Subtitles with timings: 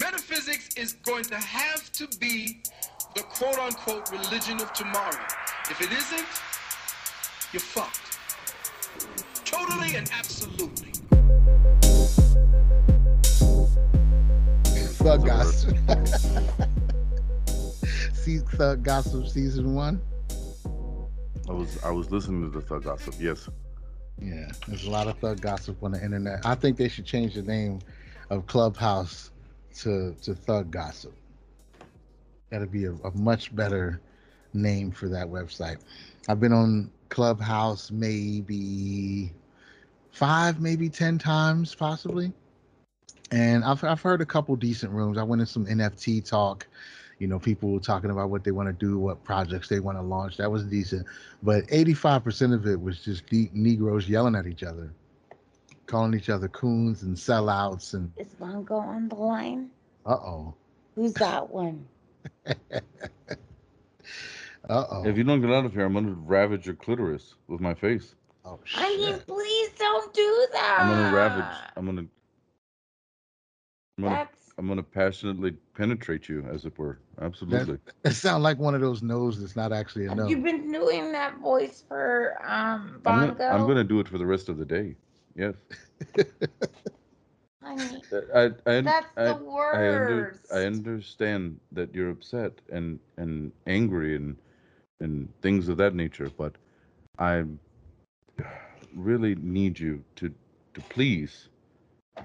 [0.00, 2.62] Metaphysics is going to have to be
[3.14, 5.16] the quote unquote religion of tomorrow.
[5.70, 6.26] If it isn't,
[7.52, 8.18] you're fucked.
[9.44, 10.92] Totally and absolutely.
[15.06, 15.76] Thug Gossip.
[18.12, 20.00] See Thug Gossip season one.
[21.48, 23.14] I was I was listening to the Thug Gossip.
[23.18, 23.48] Yes.
[24.20, 26.44] Yeah, there's a lot of Thug Gossip on the internet.
[26.44, 27.78] I think they should change the name
[28.30, 29.30] of Clubhouse
[29.82, 31.14] to to Thug Gossip.
[32.50, 34.00] That'd be a, a much better
[34.54, 35.78] name for that website.
[36.28, 39.32] I've been on Clubhouse maybe
[40.12, 42.32] five, maybe ten times, possibly.
[43.32, 45.18] And I've I've heard a couple decent rooms.
[45.18, 46.66] I went in some NFT talk,
[47.18, 49.98] you know, people were talking about what they want to do, what projects they want
[49.98, 50.36] to launch.
[50.36, 51.06] That was decent,
[51.42, 54.92] but 85% of it was just Negroes yelling at each other,
[55.86, 57.94] calling each other coons and sellouts.
[57.94, 59.70] And Is Bongo on the line?
[60.04, 60.54] uh oh,
[60.94, 61.86] Who's that one?
[62.46, 62.50] uh
[64.68, 67.74] oh, If you don't get out of here, I'm gonna ravage your clitoris with my
[67.74, 68.14] face.
[68.44, 68.82] oh shit.
[68.82, 70.78] I mean, please don't do that.
[70.80, 71.56] I'm gonna ravage.
[71.76, 72.00] I'm gonna.
[73.98, 74.14] I'm gonna.
[74.16, 76.98] That's I'm gonna passionately penetrate you, as it were.
[77.20, 77.78] Absolutely.
[78.02, 80.26] That sounds like one of those no's that's not actually a no.
[80.28, 83.34] You've been doing that voice for um I'm Bongo.
[83.34, 84.96] gonna, I'm gonna do it for the rest of the day.
[85.36, 85.54] Yes.
[87.62, 88.02] Honey,
[88.34, 88.50] I.
[88.66, 88.80] I.
[88.80, 89.30] that's I, the
[89.74, 90.52] I, under, worst.
[90.52, 94.36] I understand that you're upset and and angry and
[95.00, 96.54] and things of that nature, but
[97.18, 97.44] I
[98.94, 100.32] really need you to
[100.74, 101.48] to please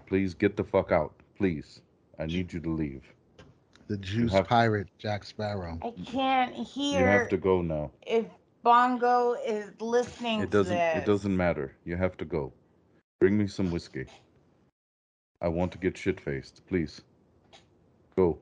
[0.06, 1.82] please get the fuck out, please.
[2.20, 3.04] I need you to leave.
[3.88, 5.78] the juice have- pirate Jack Sparrow.
[5.82, 7.00] I can't hear.
[7.00, 7.92] You have to go now.
[8.08, 8.26] if
[8.64, 11.04] Bongo is listening It doesn't to this.
[11.04, 11.76] it doesn't matter.
[11.84, 12.54] You have to go.
[13.22, 14.08] Bring me some whiskey.
[15.44, 17.02] I want to get shit faced, please.
[18.16, 18.40] Go.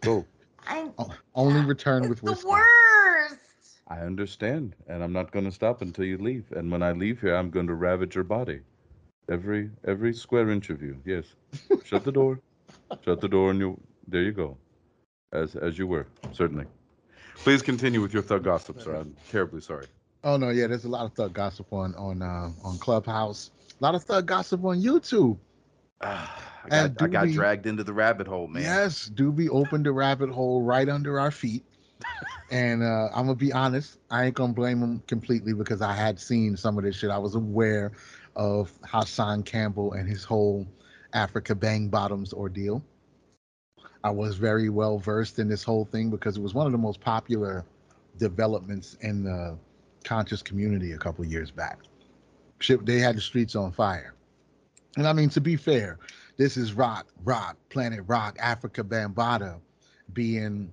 [0.00, 0.24] Go.
[0.68, 3.40] I'm O- Only return it's with the worst.
[3.88, 6.44] I understand, and I'm not going to stop until you leave.
[6.54, 8.60] And when I leave here, I'm going to ravage your body,
[9.28, 10.96] every every square inch of you.
[11.04, 11.24] Yes.
[11.84, 12.40] Shut the door.
[13.04, 13.80] Shut the door, and you.
[14.06, 14.56] There you go.
[15.32, 16.66] As as you were, certainly.
[17.36, 18.94] Please continue with your thug gossip, sir.
[18.94, 19.86] I'm terribly sorry.
[20.22, 23.50] Oh no, yeah, there's a lot of thug gossip on on uh, on Clubhouse.
[23.80, 25.38] A lot of thug gossip on YouTube.
[26.00, 28.62] I got, I got dragged into the rabbit hole, man.
[28.62, 31.64] Yes, Doobie opened the rabbit hole right under our feet.
[32.50, 36.20] and uh, I'm gonna be honest, I ain't gonna blame him completely because I had
[36.20, 37.10] seen some of this shit.
[37.10, 37.92] I was aware
[38.36, 40.66] of Hassan Campbell and his whole
[41.12, 42.82] Africa Bang Bottoms ordeal.
[44.04, 46.78] I was very well versed in this whole thing because it was one of the
[46.78, 47.64] most popular
[48.18, 49.58] developments in the
[50.04, 51.78] conscious community a couple years back.
[52.60, 54.14] Shit, they had the streets on fire.
[54.96, 55.98] And I mean, to be fair,
[56.36, 59.60] this is Rock, Rock, Planet Rock, Afrika Bambaataa
[60.12, 60.72] being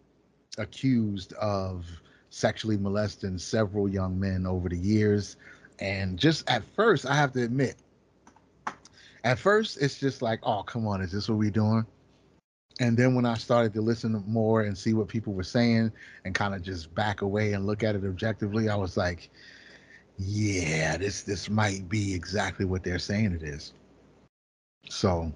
[0.58, 1.86] accused of
[2.30, 5.38] sexually molesting several young men over the years.
[5.80, 7.76] And just at first, I have to admit,
[9.24, 11.86] at first, it's just like, oh, come on, is this what we're doing?
[12.80, 15.92] And then when I started to listen more and see what people were saying
[16.26, 19.30] and kind of just back away and look at it objectively, I was like,
[20.18, 23.74] yeah, this this might be exactly what they're saying it is.
[24.90, 25.32] So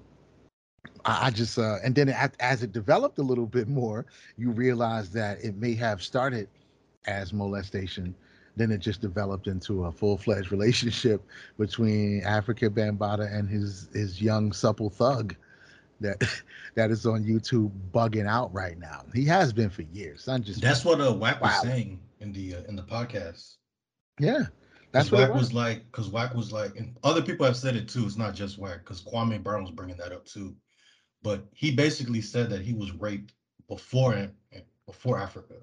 [1.04, 4.50] I, I just uh and then as, as it developed a little bit more, you
[4.50, 6.48] realize that it may have started
[7.06, 8.14] as molestation,
[8.56, 11.22] then it just developed into a full-fledged relationship
[11.58, 15.36] between Afrika Bambaataa and his his young supple thug
[16.00, 16.22] that
[16.74, 19.04] that is on YouTube bugging out right now.
[19.14, 20.26] He has been for years.
[20.26, 23.56] I'm just That's what uh Wack was saying in the uh, in the podcast.
[24.18, 24.44] yeah.
[24.92, 25.42] That's That's what it Wack was.
[25.48, 28.04] was like, because Wack was like, and other people have said it too.
[28.06, 30.56] It's not just Wack, because Kwame Brown was bringing that up too.
[31.22, 33.34] But he basically said that he was raped
[33.68, 34.34] before it-
[34.86, 35.60] before Afrika.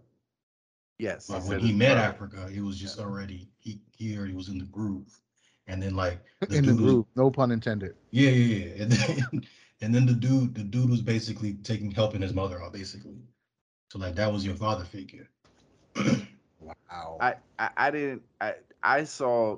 [0.99, 1.29] Yes.
[1.29, 2.37] Like when he met brother.
[2.37, 5.19] Afrika, he was just already he he already was in the groove,
[5.67, 7.95] and then like the in the dude was- group, no pun intended.
[8.11, 8.83] yeah, yeah, yeah.
[8.83, 9.41] And then,
[9.81, 13.19] and then the dude, the dude was basically taking helping his mother out, basically.
[13.91, 15.29] So like that was your father figure.
[16.59, 17.17] Wow.
[17.19, 19.57] I, I, I didn't I I saw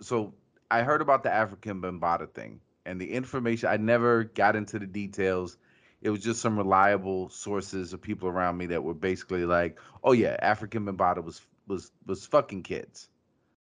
[0.00, 0.34] so
[0.70, 4.86] I heard about the African Bambaataa thing and the information I never got into the
[4.86, 5.56] details.
[6.02, 10.12] It was just some reliable sources of people around me that were basically like, "Oh
[10.12, 13.08] yeah, African Bambaataa was was was fucking kids."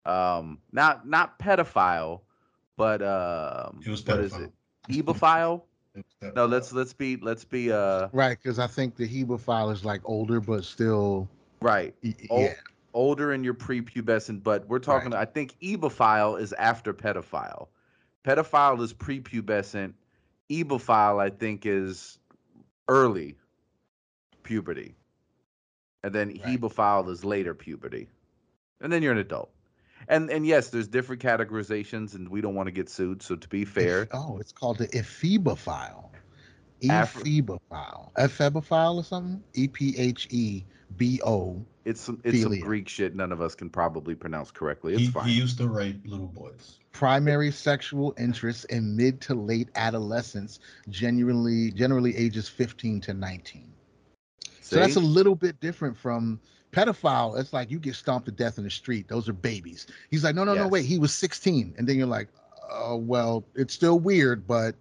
[0.05, 2.21] Um not not pedophile,
[2.77, 4.53] but um It was what is pedophile.
[4.89, 5.05] it?
[5.05, 5.63] Ebophile?
[5.95, 9.73] It was No, let's let's be let's be uh Right, because I think the Hebophile
[9.73, 11.29] is like older, but still,
[11.61, 11.95] right.
[12.03, 12.55] y- y- yeah,
[12.97, 15.13] older in your prepubescent, but we're talking.
[15.13, 17.69] I think ebophile is after pedophile.
[18.25, 19.93] Pedophile is prepubescent.
[20.51, 22.19] Ebophile, I think, is
[22.89, 23.37] early
[24.43, 24.95] puberty,
[26.03, 26.61] and then Right.
[26.61, 28.09] hebephile is later puberty,
[28.81, 29.51] and then you're an adult.
[30.09, 33.23] And and yes, there's different categorizations, and we don't want to get sued.
[33.23, 36.11] So to be fair, Oh, it's called the ephebophile.
[36.83, 38.13] Ephebophile.
[38.15, 39.43] Ephebophile or something?
[39.55, 40.65] E P H E
[40.97, 41.65] B O.
[41.85, 44.93] it's some it's some Greek shit none of us can probably pronounce correctly.
[44.95, 45.29] It's He, fine.
[45.29, 46.79] he used to rape little boys.
[46.93, 53.71] Primary sexual interest in mid to late adolescence, generally generally ages 15 to 19.
[54.63, 56.41] So that's a little bit different from
[56.73, 57.39] pedophile.
[57.39, 59.07] It's like you get stomped to death in the street.
[59.09, 59.87] Those are babies.
[60.11, 60.85] He's like, no, no, no, wait.
[60.87, 61.75] He was 16.
[61.79, 62.29] And then you're like,
[62.71, 64.75] oh, well, it's still weird, but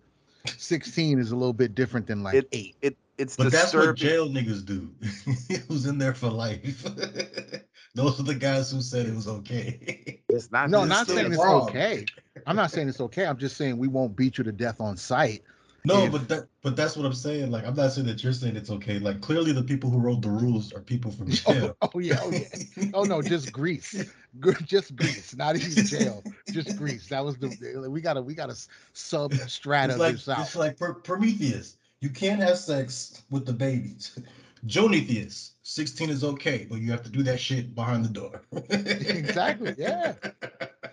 [0.58, 2.76] 16 is a little bit different than like It- eight.
[2.82, 4.92] it it's But that's what jail niggas do.
[5.68, 6.84] Who's in there for life?
[7.96, 10.22] Those are the guys who said it was okay.
[10.28, 10.70] It's not.
[10.70, 11.70] No, it's not still saying it's wrong.
[11.70, 12.06] okay.
[12.46, 13.26] I'm not saying it's okay.
[13.26, 15.44] I'm just saying we won't beat you to death on sight.
[15.86, 17.52] No, If- but that but that's what I'm saying.
[17.52, 18.98] Like I'm not saying that you're saying it's okay.
[19.00, 21.78] Like clearly the people who wrote the rules are people from Oh, jail.
[21.82, 22.86] oh yeah, oh yeah.
[22.94, 24.04] Oh no, just Greece.
[24.40, 26.24] Gr- Just Greece, not even jail.
[26.52, 27.08] Just Greece.
[27.08, 28.58] That was the we got to we got to
[28.94, 30.40] sub strata It's like this out.
[30.40, 31.78] it's like Pr- Prometheus.
[32.06, 34.20] You can't have sex with the babies.
[34.68, 38.44] Jonatheus, 16 is okay, but you have to do that shit behind the door.
[38.70, 40.14] Exactly, yeah.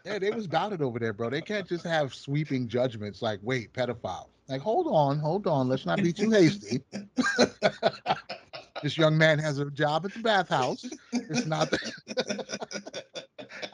[0.07, 1.29] Yeah, they was about it over there, bro.
[1.29, 4.29] They can't just have sweeping judgments like, wait, pedophile.
[4.49, 5.69] Like, hold on, hold on.
[5.69, 6.81] Let's not be too hasty.
[8.83, 10.89] this young man has a job at the bathhouse.
[11.13, 12.57] It's not that.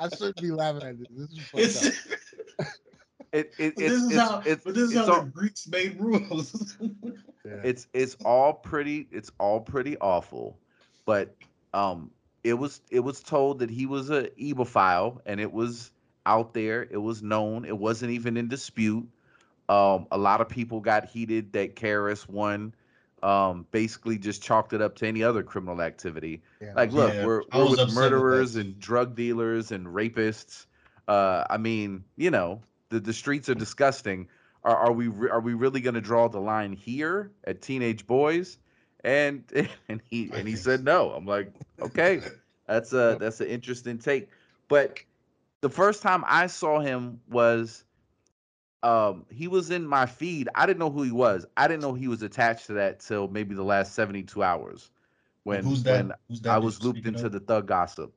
[0.00, 1.08] I shouldn't be laughing at this.
[1.12, 2.18] This is fucked It's, up.
[3.32, 5.68] It, it, it's, this is it's, how it's, but this is how all, the Greeks
[5.68, 6.76] made rules.
[7.46, 7.60] Yeah.
[7.62, 10.58] it's it's all pretty it's all pretty awful
[11.06, 11.34] but
[11.72, 12.10] um
[12.44, 15.90] it was it was told that he was a ebophile and it was
[16.26, 19.08] out there it was known it wasn't even in dispute
[19.70, 22.74] um a lot of people got heated that KRS-One.
[23.22, 26.72] um basically just chalked it up to any other criminal activity Yeah.
[26.74, 30.66] like look Yeah, we're, we're with upset with murderers and drug dealers and rapists
[31.06, 34.28] uh i mean you know the, the streets are disgusting
[34.64, 38.06] are, are we re- are we really going to draw the line here at teenage
[38.06, 38.58] boys
[39.04, 39.44] and
[39.88, 42.20] and he and he said no i'm like okay
[42.66, 44.28] that's a that's an interesting take
[44.68, 44.98] but
[45.60, 47.84] the first time i saw him was
[48.82, 51.94] um he was in my feed i didn't know who he was i didn't know
[51.94, 54.90] he was attached to that till maybe the last 72 hours
[55.44, 56.06] when Who's that?
[56.06, 57.32] when Who's that I was looped into of?
[57.32, 58.12] the thug gossip.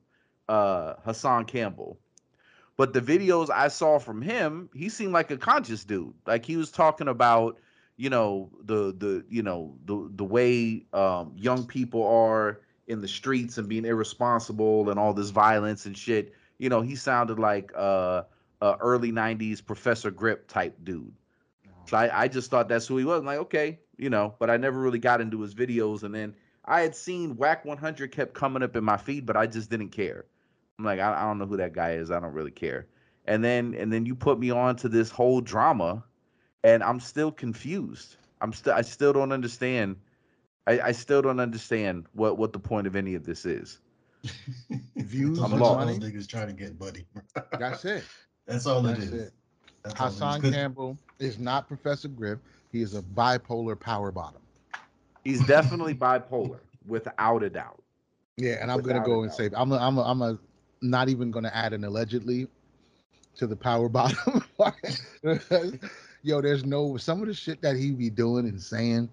[0.48, 1.98] Uh Hassan Campbell.
[2.82, 6.14] But the videos I saw from him, he seemed like a conscious dude.
[6.26, 7.60] Like he was talking about,
[7.96, 13.06] you know, the the you know, the the way um young people are in the
[13.06, 16.32] streets and being irresponsible and all this violence and shit.
[16.58, 18.24] You know, he sounded like uh
[18.60, 21.14] a early 90s Professor Griff type dude.
[21.84, 23.20] So I, I just thought that's who he was.
[23.20, 26.02] I'm like, okay, you know, but I never really got into his videos.
[26.02, 26.34] And then
[26.64, 29.90] I had seen Wack 100 kept coming up in my feed, but I just didn't
[29.90, 30.24] care.
[30.82, 32.10] I'm like, I, I don't know who that guy is.
[32.10, 32.86] I don't really care.
[33.26, 36.02] And then and then you put me on to this whole drama,
[36.64, 38.16] and I'm still confused.
[38.40, 39.94] I'm still I still don't understand.
[40.66, 43.78] I, I still don't understand what what the point of any of this is.
[44.96, 45.86] Views I'm a and bunch of lost.
[45.86, 46.12] those money.
[46.12, 47.06] niggas trying to get buddy.
[47.58, 48.02] That's it.
[48.46, 49.12] That's all That's is.
[49.12, 49.32] it.
[49.84, 50.14] That's all it is.
[50.16, 52.40] Hassan 'Cause- Campbell is not Professor Griff.
[52.72, 54.42] He is a bipolar power bottom.
[55.22, 56.58] He's definitely bipolar,
[56.88, 57.80] without a doubt.
[58.36, 59.36] Yeah, and I'm gonna go and doubt.
[59.36, 60.38] say I'm a, I'm a, I'm a
[60.82, 62.48] not even gonna add an allegedly
[63.36, 64.44] to the power bottom.
[66.22, 69.08] Yo, there's no some of the shit that he be doing and saying,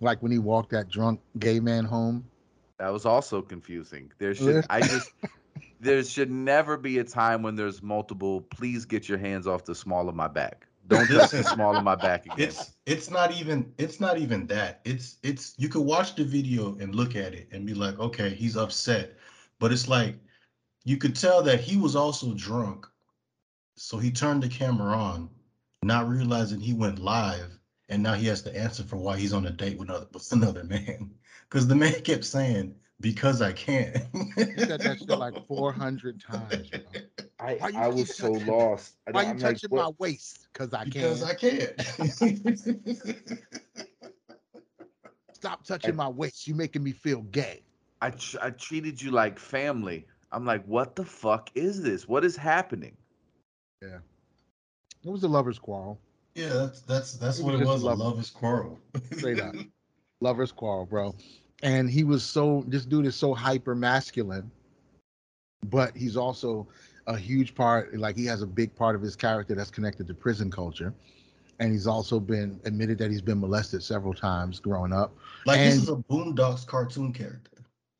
[0.00, 2.24] like when he walked that drunk gay man home.
[2.78, 4.10] That was also confusing.
[4.18, 5.10] There should I just
[5.80, 8.42] there should never be a time when there's multiple.
[8.42, 10.66] Please get your hands off the small of my back.
[10.86, 12.48] Don't touch the small of my back again.
[12.48, 14.80] It's it's not even it's not even that.
[14.84, 18.30] It's it's you could watch the video and look at it and be like, okay,
[18.30, 19.16] he's upset.
[19.58, 20.16] But it's like
[20.84, 22.86] you could tell that he was also drunk.
[23.76, 25.30] So he turned the camera on,
[25.82, 27.58] not realizing he went live,
[27.88, 30.30] and now he has to answer for why he's on a date with another with
[30.32, 31.10] another man.
[31.48, 34.06] Because the man kept saying, because I can.
[34.36, 36.70] He said that shit like 400 times.
[36.70, 36.80] Bro.
[37.40, 38.92] I, you I was so touching- lost.
[39.08, 40.46] I- Why you I'm touching what- my waist?
[40.52, 41.28] Cause I because can.
[41.28, 43.26] I can't.
[45.32, 46.46] Stop touching my waist.
[46.46, 47.62] You're making me feel gay.
[48.00, 50.06] I tr- I treated you like family.
[50.32, 52.06] I'm like, what the fuck is this?
[52.08, 52.96] What is happening?
[53.82, 53.98] Yeah.
[55.04, 55.98] It was a lover's quarrel.
[56.34, 57.82] Yeah, that's that's that's It what was it just a was.
[57.82, 58.78] A love- lover's quarrel.
[59.16, 59.54] Straight up.
[60.22, 61.14] Lover's quarrel, bro.
[61.62, 64.50] And he was so this dude is so hyper masculine,
[65.70, 66.68] but he's also
[67.06, 70.14] a huge part, like he has a big part of his character that's connected to
[70.14, 70.92] prison culture.
[71.58, 75.14] and he's also been admitted that he's been molested several times growing up.
[75.46, 77.50] Like this is a Boondocks cartoon character.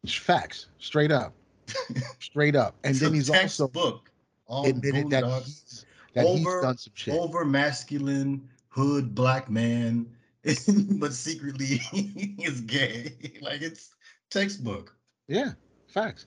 [0.05, 1.33] It's facts, straight up,
[2.19, 2.75] straight up.
[2.85, 4.11] And It's then he's also book
[4.49, 5.85] admitted that he's
[6.15, 7.15] that he's Over- done some shit.
[7.15, 10.07] over masculine hood black man,
[10.45, 11.81] but secretly
[12.39, 13.13] is gay.
[13.41, 13.91] Like it's
[14.31, 14.95] textbook.
[15.29, 15.53] Yeah,
[15.89, 16.27] facts.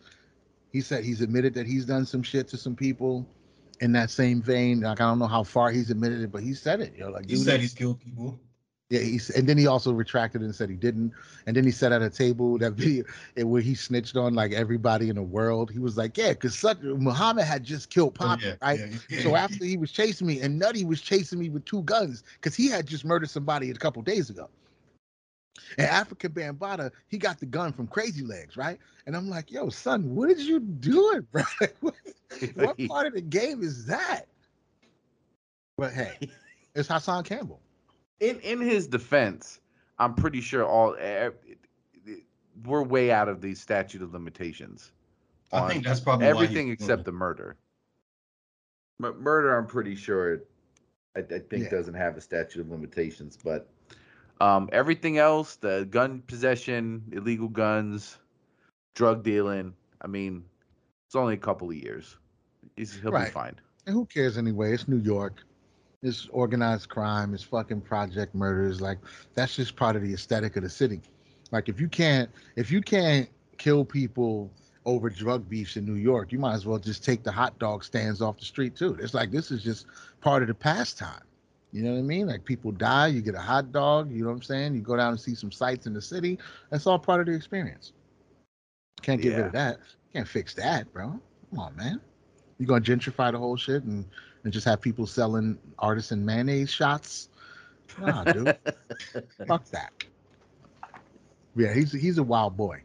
[0.71, 3.27] He said he's admitted that he's done some shit to some people
[3.81, 4.81] in that same vein.
[4.81, 6.95] Like I don't know how far he's admitted it, but he said it.
[6.97, 8.39] Yo, like He said he's killed people.
[8.93, 8.99] Yeah.
[9.01, 11.13] He's and then he also retracted and said he didn't.
[11.47, 13.03] And then he said at a table that video
[13.37, 15.71] where he snitched on like everybody in the world.
[15.71, 18.79] He was like, yeah, because such Muhammad had just killed Oh, yeah, right?
[19.09, 19.43] yeah, So yeah.
[19.43, 22.67] after he was chasing me, and Nutty was chasing me with two guns because he
[22.67, 24.47] had just murdered somebody a couple days ago.
[25.77, 28.77] And African Bambaataa, he got the gun from Crazy Legs, right?
[29.07, 31.43] And I'm like, yo, son, what did you do, bro?
[31.79, 31.95] what,
[32.55, 34.27] what part of the game is that?
[35.77, 36.29] But hey,
[36.75, 37.59] it's Hassan Campbell.
[38.19, 39.59] In in his defense,
[39.99, 41.29] I'm pretty sure all eh,
[42.65, 44.91] we're way out of the statute of limitations.
[45.51, 47.57] I think that's probably everything doing except the murder.
[48.99, 50.43] But murder, I'm pretty sure,
[51.15, 51.69] I, I think Yeah.
[51.69, 53.37] doesn't have a statute of limitations.
[53.43, 53.69] But
[54.39, 58.19] um, everything else, the gun possession, illegal guns,
[58.95, 60.45] drug dealing, I mean,
[61.07, 62.17] it's only a couple of years.
[62.75, 63.55] He's, he'll be fine.
[63.85, 64.73] And who cares anyway?
[64.73, 65.43] It's New York.
[66.03, 67.33] It's organized crime.
[67.33, 68.81] It's fucking project murders.
[68.81, 68.99] Like
[69.33, 71.01] that's just part of the aesthetic of the city.
[71.51, 74.51] Like if you can't if you can't kill people
[74.85, 77.83] over drug beefs in New York, you might as well just take the hot dog
[77.83, 78.97] stands off the street too.
[78.99, 79.85] It's like this is just
[80.19, 81.21] part of the pastime.
[81.71, 82.27] You know what I mean?
[82.27, 84.75] Like people die, you get a hot dog, you know what I'm saying?
[84.75, 86.37] You go down and see some sights in the city.
[86.69, 87.93] That's all part of the experience.
[89.01, 89.79] Can't get rid of that.
[90.13, 91.19] Can't fix that, bro.
[91.49, 92.01] Come on, man.
[92.59, 94.05] You gonna gentrify the whole shit and,
[94.43, 97.29] and just have people selling artisan mayonnaise shots?
[97.99, 98.57] Nah, dude.
[99.47, 99.91] Fuck that.
[101.55, 102.81] Yeah, he's he's a wild boy.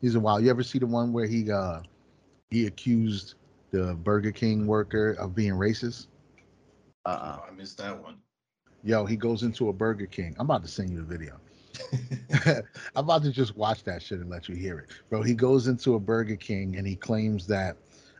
[0.00, 0.42] He's a wild.
[0.42, 1.80] You ever see the one where he uh
[2.50, 3.34] he accused
[3.70, 6.06] the Burger King worker of being racist?
[7.04, 7.38] Uh-uh.
[7.40, 8.16] Oh, I missed that one.
[8.82, 10.34] Yo, he goes into a Burger King.
[10.38, 11.38] I'm about to send you the video.
[12.94, 14.90] I'm about to just watch that shit and let you hear it.
[15.10, 17.76] Bro, he goes into a Burger King and he claims that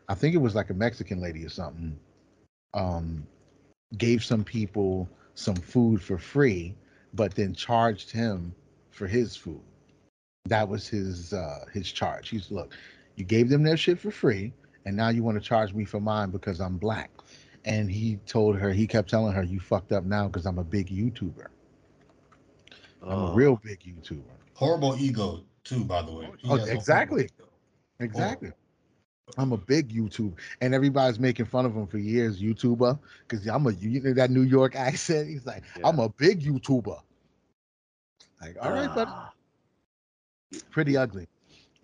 [0.09, 1.99] I think it was like a Mexican lady or something.
[2.77, 3.27] Um
[3.99, 6.75] gave some people some food for free,
[7.15, 8.55] but then charged him
[8.91, 9.63] for his food.
[10.47, 12.29] That was his uh his charge.
[12.29, 12.75] He's look,
[13.17, 14.53] you gave them their shit for free,
[14.85, 17.11] and now you want to charge me for mine because I'm black.
[17.65, 20.65] And he told her, he kept telling her, You fucked up now because I'm a
[20.65, 21.49] big YouTuber.
[23.03, 23.35] I'm a Oh.
[23.35, 24.23] real big YouTuber.
[24.55, 26.31] Horrible ego too, by the way.
[26.39, 27.29] He Oh, has a horrible exactly.
[28.01, 28.53] Exactly.
[29.37, 32.41] I'm a big YouTuber, and everybody's making fun of him for years.
[32.41, 35.29] YouTuber, because I'm a you know that New York accent.
[35.29, 37.01] He's like, I'm a big YouTuber.
[38.41, 39.33] Like, all right, but Ah.
[40.71, 41.27] pretty ugly.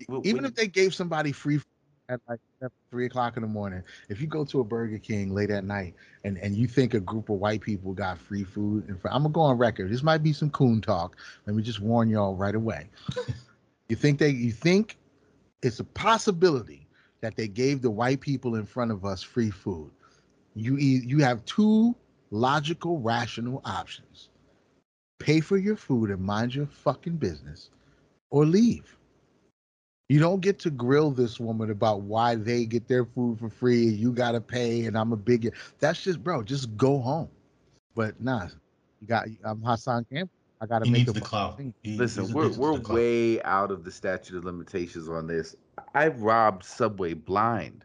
[0.09, 1.61] Well, Even if they gave somebody free
[2.09, 2.41] at like
[2.91, 5.95] three o'clock in the morning, if you go to a Burger King late at night
[6.25, 9.33] and and you think a group of white people got free food, and I'm gonna
[9.33, 9.91] go on record.
[9.91, 11.17] This might be some coon talk.
[11.47, 12.89] Let me just warn y'all right away.
[13.89, 14.31] you think they?
[14.31, 14.97] You think
[15.63, 16.82] it's a possibility
[17.23, 19.93] that they gave the white people in front of us free food?
[20.55, 21.97] You e- you have two
[22.31, 24.31] logical, rational options:
[25.21, 27.71] pay for your food and mind your fucking business,
[28.31, 28.99] or leave.
[30.09, 33.89] You don't get to grill this woman about why they get their food for free
[33.89, 37.31] and you gotta pay and I'm a big that's just bro, just go home.
[37.95, 38.49] But nah,
[39.01, 40.33] you got I'm Hassan Campbell.
[40.63, 41.75] I gotta He make needs a the fucking clout.
[41.83, 42.95] He- Listen, we're we're the clout.
[42.95, 45.57] way out of the statute of limitations on this.
[45.95, 47.85] I robbed Subway blind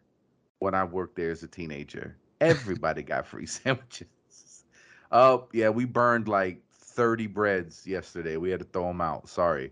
[0.59, 2.15] when I worked there as a teenager.
[2.39, 4.63] Everybody got free sandwiches.
[5.11, 8.37] Oh yeah, we burned like thirty breads yesterday.
[8.37, 9.27] We had to throw them out.
[9.27, 9.71] Sorry,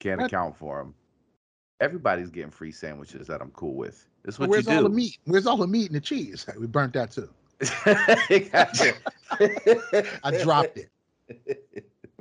[0.00, 0.28] can't What?
[0.28, 0.94] account for them.
[1.80, 4.08] Everybody's getting free sandwiches that I'm cool with.
[4.24, 5.18] It's what Where's you all the meat?
[5.26, 6.46] Where's all the meat and the cheese?
[6.58, 7.28] We burnt that too.
[8.50, 8.94] Gotcha.
[10.24, 10.88] I dropped it.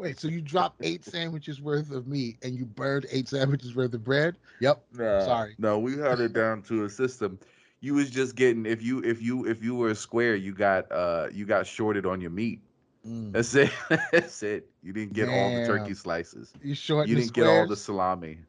[0.03, 3.93] Wait, so you dropped eight sandwiches worth of meat and you burned eight sandwiches worth
[3.93, 4.35] of bread?
[4.59, 4.83] Yep.
[4.97, 5.55] No, Sorry.
[5.57, 7.39] No, we had it down to a system.
[7.79, 10.91] You was just getting if you if you if you were a square, you got
[10.91, 12.59] uh you got shorted on your meat.
[13.07, 13.31] Mm.
[13.31, 13.71] That's it.
[14.11, 14.69] That's it.
[14.81, 16.53] You didn't get all the turkey slices.
[16.61, 17.81] You shorten You didn't get all the squares?
[17.81, 18.39] salami.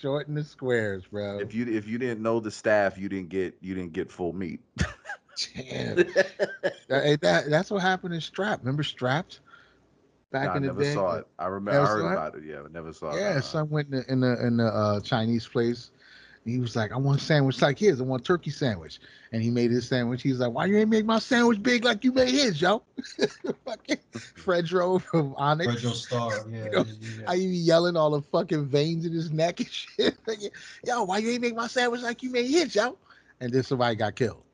[0.00, 1.38] Shorten the squares, bro.
[1.40, 4.32] If you if you didn't know the staff, you didn't get you didn't get full
[4.32, 4.60] meat.
[5.54, 5.96] Damn.
[6.88, 8.60] That- that, that's what happened in Strap.
[8.60, 9.40] Remember Strapped?
[10.30, 10.94] Back Nah, I in the never day.
[10.94, 11.26] saw it.
[11.38, 11.70] I remember.
[11.72, 12.34] Never I heard saw it?
[12.38, 12.44] it.
[12.44, 13.20] Yeah, I never saw it.
[13.20, 15.90] Yeah, son went in the in the, in the uh, Chinese place,
[16.44, 18.00] He was like, I want a sandwich like his.
[18.00, 19.00] I want a turkey sandwich.
[19.32, 20.22] And he made his sandwich.
[20.22, 22.82] He's like, Why you ain't make my sandwich big like you made his, yo?
[23.64, 23.98] fucking
[24.36, 25.82] Fredro from Onyx.
[25.82, 26.46] Fredro Starr.
[26.50, 26.64] Yeah.
[26.64, 27.24] You know, yeah.
[27.28, 30.16] I be yelling all the fucking veins in his neck and shit.
[30.26, 30.38] Like,
[30.84, 32.98] yo, why you ain't make my sandwich like you made his, yo?
[33.40, 34.45] And then somebody got killed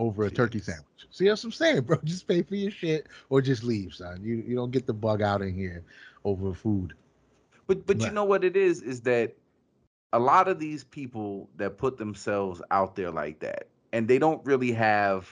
[0.00, 0.86] over a turkey sandwich.
[1.10, 1.98] See that's what I'm saying, bro?
[2.04, 4.20] Just pay for your shit or just leave, son.
[4.22, 5.84] You you don't get the bug out in here
[6.24, 6.94] over food.
[7.66, 9.34] But but you know what it is is that
[10.12, 14.44] a lot of these people that put themselves out there like that and they don't
[14.44, 15.28] really have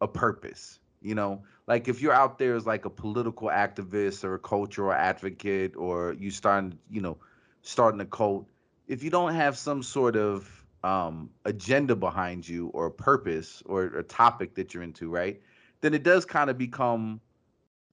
[0.00, 1.42] a purpose, you know?
[1.66, 6.14] Like if you're out there as like a political activist or a cultural advocate or
[6.18, 7.16] you starting, you know,
[7.62, 8.46] starting a cult,
[8.88, 13.84] if you don't have some sort of um agenda behind you or a purpose or
[13.84, 15.40] a topic that you're into, right?
[15.80, 17.20] Then it does kind of become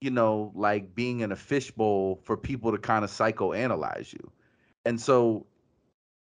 [0.00, 4.30] you know, like being in a fishbowl for people to kind of psychoanalyze you.
[4.84, 5.46] And so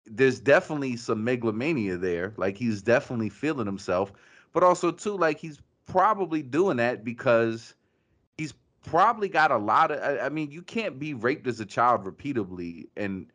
[0.06, 2.34] there's definitely some megalomania there.
[2.36, 4.12] Like he's definitely feeling himself,
[4.52, 7.74] but also too, like he's probably doing that because
[8.38, 8.54] he's
[8.84, 12.04] probably got a lot of I, I mean, you can't be raped as a child
[12.04, 13.26] repeatedly and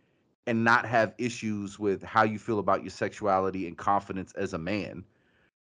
[0.50, 4.58] and not have issues with how you feel about your sexuality and confidence as a
[4.58, 5.04] man,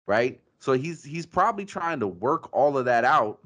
[0.07, 0.41] right?
[0.57, 3.39] So he's he's probably trying to work all of that out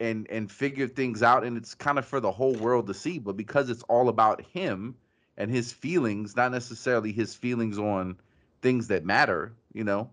[0.00, 3.18] and and figure things out and it's kind of for the whole world to see
[3.18, 4.94] but because it's all about him
[5.36, 8.16] and his feelings not necessarily his feelings on
[8.62, 10.08] things that matter you know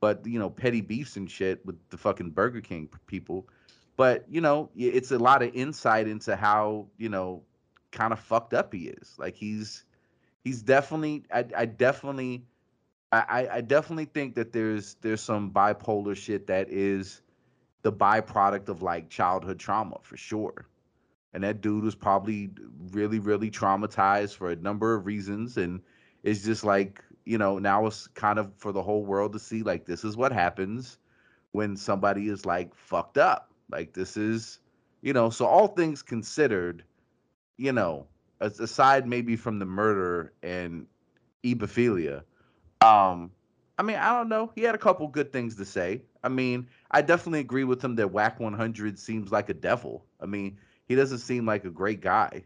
[0.00, 3.46] but you know petty beefs and shit with the fucking burger king people
[3.98, 7.42] but you know it's a lot of insight into how you know
[7.92, 9.84] kind of fucked up he is like he's
[10.46, 12.44] he's definitely i, I definitely
[13.12, 17.22] I, I definitely think that there's there's some bipolar shit that is
[17.82, 20.66] the byproduct of like childhood trauma for sure.
[21.32, 22.50] And that dude was probably
[22.90, 25.56] really, really traumatized for a number of reasons.
[25.56, 25.80] And
[26.22, 29.62] it's just like, you know, now it's kind of for the whole world to see
[29.62, 30.98] like this is what happens
[31.52, 33.52] when somebody is like fucked up.
[33.70, 34.58] Like this is,
[35.02, 36.82] you know, so all things considered,
[37.56, 38.06] you know,
[38.40, 40.86] aside maybe from the murder and
[41.44, 42.22] ebophilia,
[42.80, 43.30] um,
[43.78, 44.50] I mean, I don't know.
[44.54, 46.02] He had a couple good things to say.
[46.22, 50.04] I mean, I definitely agree with him that Wack 100 seems like a devil.
[50.20, 52.44] I mean, he doesn't seem like a great guy.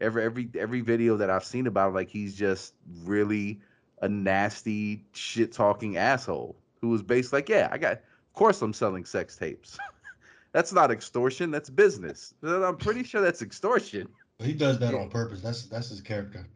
[0.00, 2.74] Every every every video that I've seen about him, like he's just
[3.04, 3.60] really
[4.02, 8.72] a nasty shit talking asshole who was based like, yeah, I got of course I'm
[8.72, 9.78] selling sex tapes.
[10.52, 12.34] that's not extortion, that's business.
[12.42, 14.08] I'm pretty sure that's extortion.
[14.40, 15.00] He does that Yeah.
[15.00, 15.40] on purpose.
[15.40, 16.46] That's that's his character.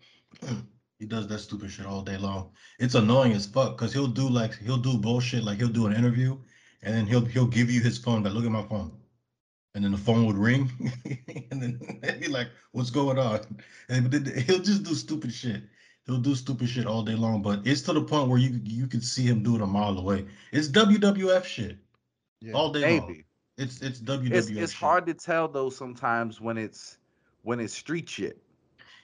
[0.99, 2.51] he does that stupid shit all day long.
[2.79, 5.95] It's annoying as fuck because he'll do like he'll do bullshit like he'll do an
[5.95, 6.37] interview
[6.83, 8.23] and then he'll he'll give you his phone.
[8.23, 8.93] Like, look at my phone,
[9.75, 10.71] and then the phone would ring,
[11.51, 13.41] and then he'd be like, "What's going on?"
[13.89, 14.13] And
[14.47, 15.63] he'll just do stupid shit.
[16.07, 17.43] He'll do stupid shit all day long.
[17.43, 19.99] But it's to the point where you you could see him do it a mile
[19.99, 20.27] away.
[20.53, 21.79] It's WWF shit
[22.41, 22.53] Yeah.
[22.55, 23.23] all day long.
[23.57, 24.33] It's it's WWF.
[24.33, 24.81] It's it's shit.
[24.81, 26.98] hard to tell though sometimes when it's
[27.49, 28.43] when it's street shit.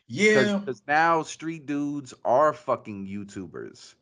[0.07, 0.59] Yeah.
[0.59, 3.94] Because now street dudes are fucking YouTubers,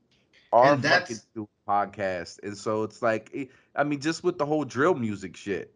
[0.53, 4.45] are And fucking doing podcasts, and so it's like, it- I mean, just with the
[4.45, 5.73] whole drill music shit.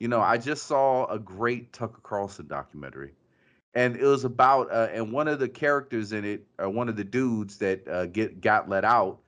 [0.00, 3.14] You know, I just saw a great Tucker Carlson documentary,
[3.74, 6.96] and it was about, uh, and one of the characters in it, or one of
[6.96, 9.18] the dudes that uh, get got let out,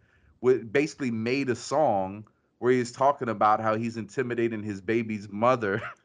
[0.43, 2.25] with basically made a song
[2.59, 5.81] where he's talking about how he's intimidating his baby's mother.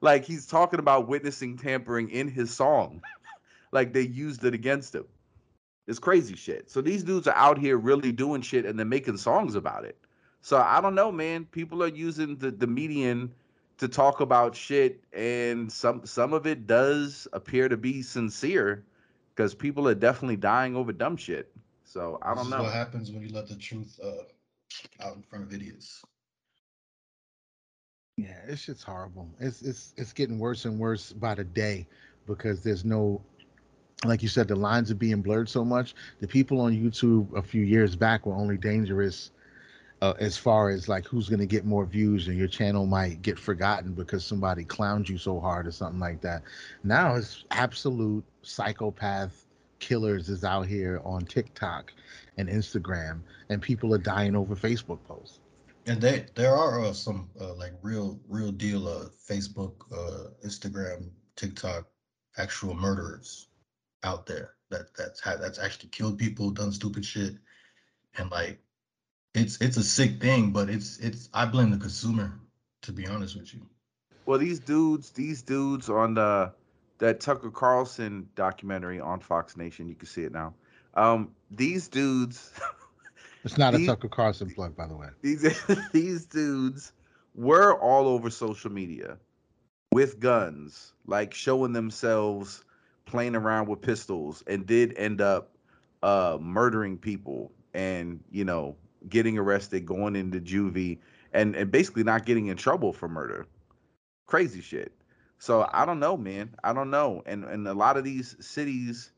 [0.00, 3.02] like he's talking about witnessing tampering in his song
[3.72, 5.06] like they used it against him.
[5.86, 6.70] It's crazy shit.
[6.70, 9.98] So these dudes are out here really doing shit and they're making songs about it.
[10.42, 11.44] So I don't know, man.
[11.46, 13.32] People are using the, the median
[13.78, 18.84] to talk about shit, and some some of it does appear to be sincere
[19.34, 21.50] because people are definitely dying over dumb shit.
[21.84, 22.62] So I don't know.
[22.62, 26.02] what happens when you let the truth uh, out in front of idiots.
[28.16, 29.28] Yeah, it's just horrible.
[29.40, 31.86] It's it's it's getting worse and worse by the day
[32.26, 33.22] because there's no
[34.04, 35.94] like you said, the lines are being blurred so much.
[36.20, 39.30] The people on YouTube a few years back were only dangerous
[40.02, 43.22] uh, as far as like who's going to get more views and your channel might
[43.22, 46.42] get forgotten because somebody clowned you so hard or something like that.
[46.84, 49.46] Now it's absolute psychopath
[49.80, 51.92] killers is out here on TikTok
[52.38, 55.39] and Instagram, and people are dying over Facebook posts.
[55.90, 61.10] And they there are uh, some uh, like real real deal uh, Facebook, uh, Instagram,
[61.34, 61.84] TikTok,
[62.38, 63.48] actual murderers
[64.04, 67.32] out there that that's had that's actually killed people, done stupid shit,
[68.16, 68.60] and like
[69.34, 72.38] it's it's a sick thing, but it's it's I blame the consumer
[72.82, 73.62] to be honest with you.
[74.26, 76.52] Well, these dudes, these dudes on the
[76.98, 80.54] that Tucker Carlson documentary on Fox Nation, you can see it now.
[80.94, 82.52] Um, these dudes,
[83.44, 85.08] It's not a Tucker Carlson plug, by the way.
[85.22, 85.42] these
[85.92, 86.92] these dudes
[87.34, 89.16] were all over social media
[89.92, 92.64] with guns, like showing themselves
[93.06, 95.56] playing around with pistols, and did end up
[96.02, 98.76] uh, murdering people, and you know,
[99.08, 100.98] getting arrested, going into juvie,
[101.32, 103.46] and and basically not getting in trouble for murder.
[104.26, 104.92] Crazy shit.
[105.38, 106.54] So I don't know, man.
[106.62, 107.22] I don't know.
[107.26, 109.10] And and a lot of these cities,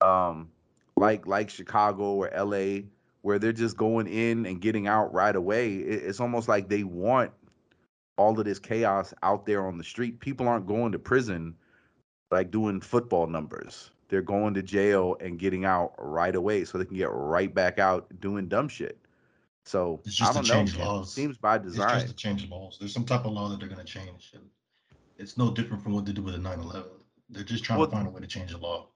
[0.00, 0.48] um,
[0.96, 2.84] like like Chicago or LA,
[3.24, 5.76] where they're just going in and getting out right away.
[5.76, 7.32] it- It's almost like they want
[8.18, 10.20] all of this chaos out there on the street.
[10.20, 11.56] People aren't going to prison
[12.30, 13.90] like doing football numbers.
[14.08, 17.78] They're going to jail and getting out right away so they can get right back
[17.78, 18.98] out doing dumb shit.
[19.64, 20.54] So It's just to don't know.
[20.54, 20.86] change man.
[20.86, 21.10] laws.
[21.10, 21.94] Seems by design.
[21.94, 22.76] It's just to change laws.
[22.78, 24.34] There's some type of law that they're gonna change.
[25.16, 26.90] It's no different from what they did with the 9/11.
[27.30, 28.88] They're just trying Well- to find a way to change the law.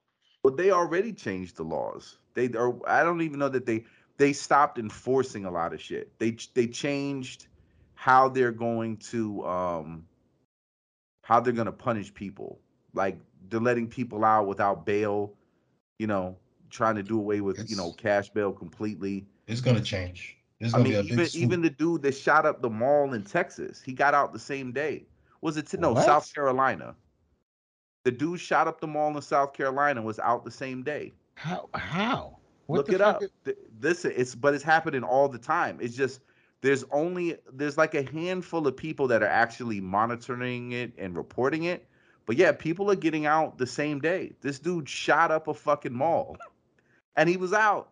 [0.45, 2.19] Well, they already changed the laws.
[2.35, 2.79] They are.
[2.87, 3.85] I don't even know that they
[4.19, 6.17] they stopped enforcing a lot of shit.
[6.19, 7.47] They they changed
[7.95, 10.05] how they're going to um
[11.23, 12.61] how they're going to punish people.
[12.95, 15.35] Like they're letting people out without bail.
[15.99, 16.37] You know,
[16.71, 19.27] trying to do away with you know cash bail completely.
[19.47, 20.37] It's gonna change.
[20.61, 21.43] It's I mean, be a even big swoop.
[21.45, 24.73] even the dude that shot up the mall in Texas, he got out the same
[24.73, 25.07] day.
[25.41, 26.05] Was it no What?
[26.05, 26.97] South Carolina?
[28.05, 31.15] The dude shot up the mall in South Carolina was out the same day.
[31.35, 31.69] How?
[31.75, 32.38] How?
[32.69, 33.23] What Look it up.
[33.23, 35.79] is- Th- This it's but it's happening all the time.
[35.81, 36.21] It's just
[36.61, 41.65] there's only there's like a handful of people that are actually monitoring it and reporting
[41.65, 41.89] it.
[42.27, 44.33] But yeah, people are getting out the same day.
[44.43, 46.37] This dude shot up a fucking mall,
[47.17, 47.91] and he was out.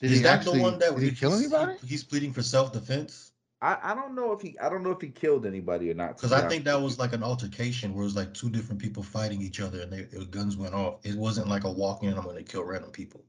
[0.00, 0.58] Did Is that actually?
[0.58, 1.78] the one that did he he's- kill he's- anybody?
[1.86, 3.30] He's pleading for self-defense.
[3.60, 6.16] I, I don't know if he I don't know if he killed anybody or not.
[6.16, 9.04] Because I think that was like an altercation where it was like two different people
[9.04, 10.96] fighting each other and they, their guns went off.
[11.04, 13.24] It wasn't like a walk in I'm gonna kill random people.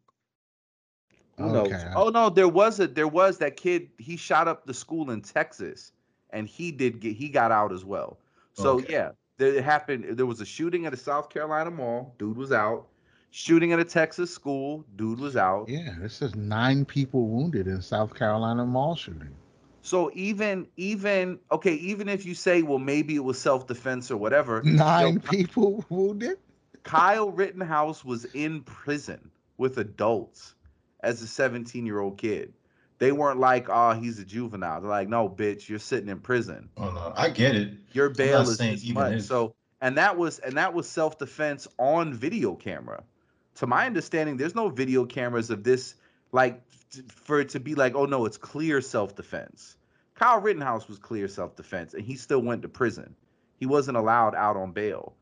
[1.38, 1.86] Who oh, knows?
[1.96, 3.90] Oh no, there was a there was that kid.
[3.98, 5.92] He shot up the school in Texas,
[6.30, 8.18] and he did get he got out as well.
[8.54, 8.94] So Okay.
[8.94, 10.06] yeah, there it happened.
[10.18, 12.14] There was a shooting at a South Carolina mall.
[12.20, 12.88] Dude was out.
[13.32, 14.86] Shooting at a Texas school.
[14.96, 15.68] Dude was out.
[15.68, 19.34] Yeah, this says nine people wounded in South Carolina mall shooting.
[19.82, 24.18] So even even okay, even if you say well maybe it was self defense or
[24.18, 24.62] whatever.
[24.62, 26.38] Nine yo, people wounded.
[26.84, 30.54] Kyle Rittenhouse was in prison with adults
[31.04, 32.54] as a 17 year old kid.
[33.00, 34.82] They weren't like, oh, he's a juvenile.
[34.82, 36.70] They're like, no, bitch, you're sitting in prison.
[36.78, 37.74] Oh no, I get it.
[37.92, 39.14] Your bail is this much.
[39.14, 39.24] if.
[39.26, 43.04] So, and that was and that was self defense on video camera.
[43.56, 45.96] To my understanding, there's no video cameras of this
[46.32, 46.62] like
[47.10, 49.76] for it to be like, oh no, it's clear self defense.
[50.16, 53.16] Kyle Rittenhouse was clear self defense, and he still went to prison.
[53.60, 55.14] He wasn't allowed out on bail.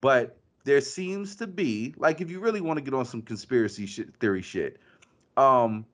[0.00, 3.86] But there seems to be like if you really want to get on some conspiracy
[3.86, 4.78] shit, theory shit,
[5.36, 5.84] um,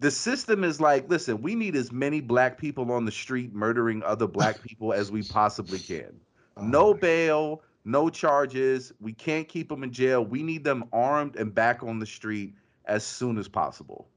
[0.00, 4.02] the system is like, listen, we need as many black people on the street murdering
[4.02, 6.12] other black people as we possibly can.
[6.62, 8.90] No Oh, bail, no charges.
[8.98, 10.24] We can't keep them in jail.
[10.24, 12.54] We need them armed and back on the street
[12.86, 14.08] as soon as possible.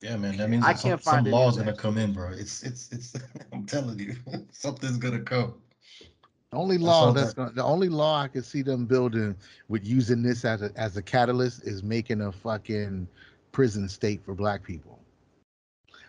[0.00, 0.36] Yeah, man.
[0.38, 2.30] That means I can't some find any law's gonna come in, bro.
[2.30, 3.14] It's it's it's.
[3.52, 4.16] I'm telling you,
[4.50, 5.54] something's gonna come.
[6.50, 9.36] The only law all that's that- gonna, the only law I can see them building
[9.68, 13.08] with using this as a as a catalyst is making a fucking
[13.54, 14.98] prison state for black people.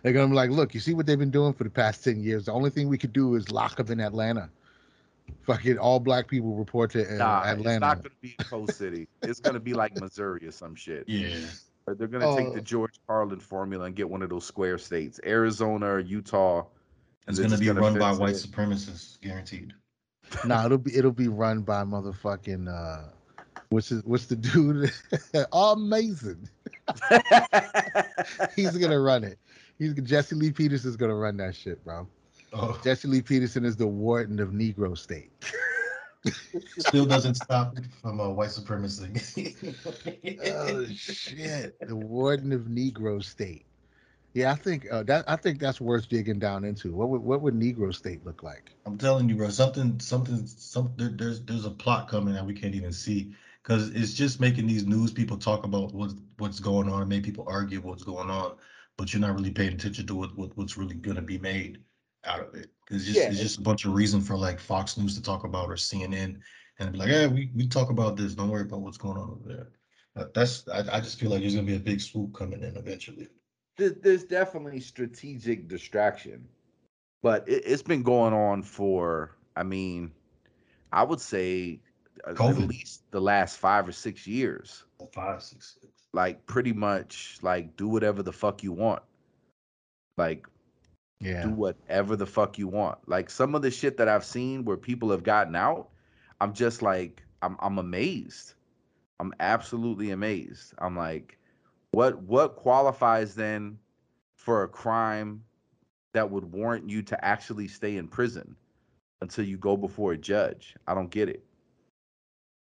[0.03, 2.19] They're gonna be like, look, you see what they've been doing for the past ten
[2.21, 2.45] years.
[2.45, 4.49] The only thing we could do is lock them in Atlanta.
[5.43, 7.79] Fucking all black people report to uh, Nah, it's Atlanta.
[7.79, 9.07] not gonna be Coast City.
[9.23, 11.07] It's gonna be like Missouri or some shit.
[11.07, 11.37] Yeah.
[11.87, 12.53] Or They're gonna take Oh.
[12.53, 16.59] the George Carlin formula and get one of those square states, Arizona or Utah.
[17.27, 19.73] and It's they're gonna be run by fence it white supremacists, guaranteed.
[20.45, 23.09] nah, it'll be it'll be run by motherfucking uh,
[23.69, 24.91] what's his, what's the dude?
[25.53, 26.47] Amazing.
[28.55, 29.39] He's gonna run it.
[29.77, 32.07] He's Jesse Lee Peterson's gonna run that shit, bro.
[32.53, 35.31] Oh, Jesse Lee Peterson is the warden of Negro State.
[36.77, 39.55] still doesn't stop from uh, white supremacy.
[40.45, 43.65] oh shit, the warden of Negro State.
[44.33, 46.93] Yeah, I think uh, that I think that's worth digging down into.
[46.93, 48.71] What would what would Negro State look like?
[48.85, 49.49] I'm telling you, bro.
[49.49, 50.91] Something, something, some.
[50.97, 53.33] There, there's there's a plot coming that we can't even see
[53.65, 57.23] because it's just making these news people talk about what's what's going on and make
[57.23, 58.57] people argue what's going on,
[58.97, 61.83] but you're not really paying attention to what, what what's really gonna be made
[62.25, 62.71] out of it.
[62.87, 65.21] 'Cause It's just Yeah, it's just a bunch of reason for like Fox News to
[65.21, 66.41] talk about or CNN
[66.79, 68.35] and be like, yeah, we we talk about this.
[68.35, 69.67] Don't worry about what's going on over there.
[70.15, 72.77] Uh, that's I, I just feel like there's gonna be a big swoop coming in
[72.77, 73.29] eventually.
[73.77, 76.47] There- there's definitely strategic distraction,
[77.21, 80.13] but it, it's been going on for, I mean,
[80.91, 81.81] I would say
[82.25, 84.83] uh, at least the last five or six years.
[85.13, 85.93] Five, six, six.
[86.13, 89.03] like pretty much like do whatever the fuck you want.
[90.17, 90.47] Like
[91.19, 91.43] Yeah.
[91.43, 92.97] do whatever the fuck you want.
[93.07, 95.89] Like some of the shit that I've seen where people have gotten out,
[96.41, 98.53] I'm just like I'm I'm amazed.
[99.19, 100.73] I'm absolutely amazed.
[100.79, 101.37] I'm like
[101.91, 103.77] what what qualifies then
[104.35, 105.43] for a crime
[106.13, 108.55] that would warrant you to actually stay in prison
[109.21, 110.75] until you go before a judge?
[110.87, 111.43] I don't get it.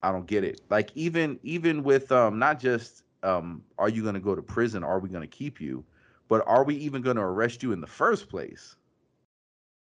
[0.02, 0.60] I don't get it.
[0.70, 4.82] Like even even with um not just um are you going to go to prison,
[4.84, 5.84] are we going to keep you?
[6.28, 8.76] But are we even going to arrest you in the first place?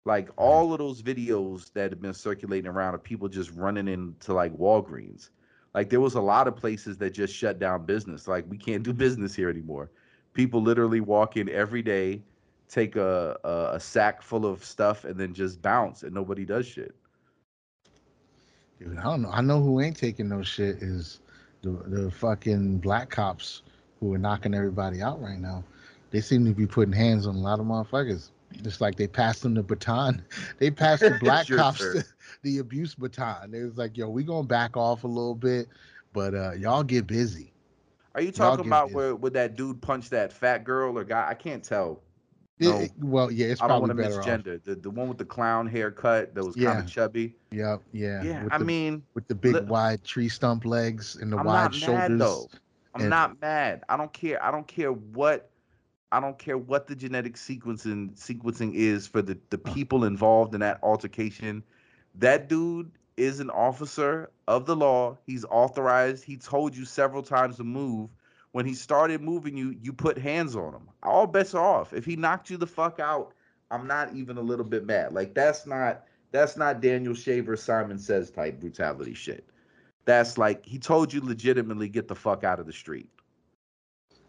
[0.06, 4.34] Like all of those videos that have been circulating around of people just running into
[4.34, 5.30] like Walgreens.
[5.73, 8.28] Like there was a lot of places that just shut down business.
[8.28, 9.89] Like we can't do business here anymore.
[10.34, 12.21] People literally walk in every day,
[12.69, 16.67] take a, a, a sack full of stuff, and then just bounce, and nobody does
[16.67, 16.93] shit.
[18.79, 19.29] Dude, I don't know.
[19.31, 21.19] I know who ain't taking no shit is
[21.61, 23.63] the the fucking black cops
[23.99, 25.63] who are knocking everybody out right now.
[26.11, 28.31] They seem to be putting hands on a lot of motherfuckers.
[28.61, 30.23] Just like they passed them the baton.
[30.59, 32.03] They passed the black Sure, cops sure.
[32.43, 33.53] the abuse baton.
[33.53, 35.67] It was like, yo, we gonna back off a little bit,
[36.13, 37.53] but uh y'all get busy.
[38.13, 38.95] Are you talking about busy.
[38.95, 41.27] where would that dude punch that fat girl or guy?
[41.27, 42.01] I can't tell.
[42.59, 42.79] No.
[42.79, 44.25] it- well, yeah, it's I don't probably want to off.
[44.25, 44.63] misgender.
[44.63, 46.79] The the one with the clown haircut that was kind Yeah.
[46.79, 47.35] of chubby.
[47.51, 48.23] Yep, yeah.
[48.23, 51.37] Yeah, with I the, mean, with the big look- wide tree stump legs and the
[51.37, 52.09] I'm wide not shoulders.
[52.11, 52.47] mad though.
[52.93, 53.83] I'm and- not mad.
[53.89, 54.41] I don't care.
[54.43, 55.49] I don't care what
[56.11, 60.61] I don't care what the genetic sequencing sequencing is for the, the people involved in
[60.61, 61.61] that altercation.
[62.13, 65.17] That dude is an officer of the law.
[65.25, 66.23] He's authorized.
[66.23, 68.09] He told you several times to move.
[68.55, 70.87] When he started moving you, you put hands on him.
[71.03, 71.91] All bets are off.
[71.91, 73.33] If he knocked you the fuck out,
[73.69, 75.13] I'm not even a little bit mad.
[75.13, 79.43] Like that's not that's not Daniel Shaver Simon Says type brutality shit.
[80.05, 83.09] That's like he told you legitimately get the fuck out of the street.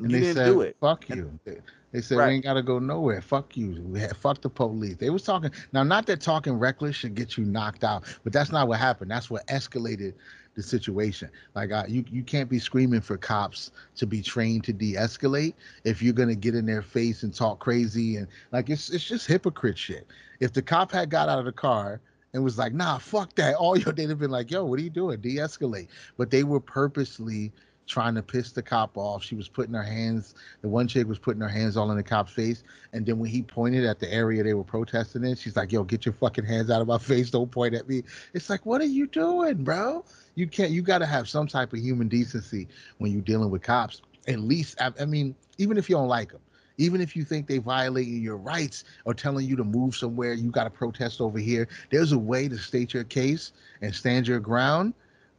[0.00, 0.76] And you they didn't said, do it.
[0.80, 1.58] "Fuck you." They,
[1.92, 2.26] they said Right.
[2.26, 3.20] we ain't gotta go nowhere.
[3.22, 3.80] Fuck you.
[3.82, 4.96] We had, fuck the police.
[4.96, 5.84] They was talking now.
[5.84, 9.08] Not that talking reckless should get you knocked out, but that's not what happened.
[9.08, 10.14] That's what escalated
[10.56, 11.30] the situation.
[11.54, 16.02] Like uh, you, you can't be screaming for cops to be trained to de-escalate if
[16.02, 19.78] you're gonna get in their face and talk crazy and like it's it's just hypocrite
[19.78, 20.06] shit.
[20.40, 22.00] If the cop had got out of the car
[22.32, 24.82] and was like, "Nah, fuck that," all your they'd have been like, "Yo, what are
[24.82, 25.20] you doing?
[25.20, 27.52] De-escalate." But they were purposely
[27.86, 29.22] trying to piss the cop off.
[29.22, 32.02] She was putting her hands, the one chick was putting her hands all in the
[32.02, 32.64] cop's face.
[32.92, 35.84] And then when he pointed at the area they were protesting in, she's like, yo,
[35.84, 37.30] get your fucking hands out of my face.
[37.30, 38.02] Don't point at me.
[38.34, 40.04] It's like, what are you doing, bro?
[40.34, 42.68] You can't, you got to have some type of human decency
[42.98, 44.02] when you're dealing with cops.
[44.28, 46.40] At least, I, I mean, even if you don't like them,
[46.78, 50.50] even if you think they violating your rights or telling you to move somewhere, you
[50.50, 51.68] got to protest over here.
[51.90, 54.92] There's a way to state your case and stand your ground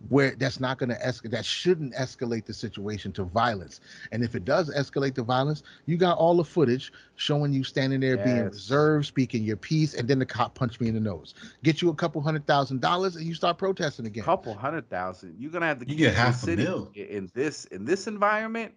[0.10, 3.80] where that's not going to escalate that shouldn't escalate the situation to violence
[4.12, 8.00] and if it does escalate to violence you got all the footage showing you standing
[8.00, 8.52] there being Yes.
[8.52, 11.34] reserved speaking your piece and then the cop punched me in the nose
[11.64, 15.36] get you a couple hundred thousand dollars and you start protesting again couple hundred thousand.
[15.38, 16.92] You're gonna have to You get the half a city mil.
[16.94, 18.74] in this in this environment.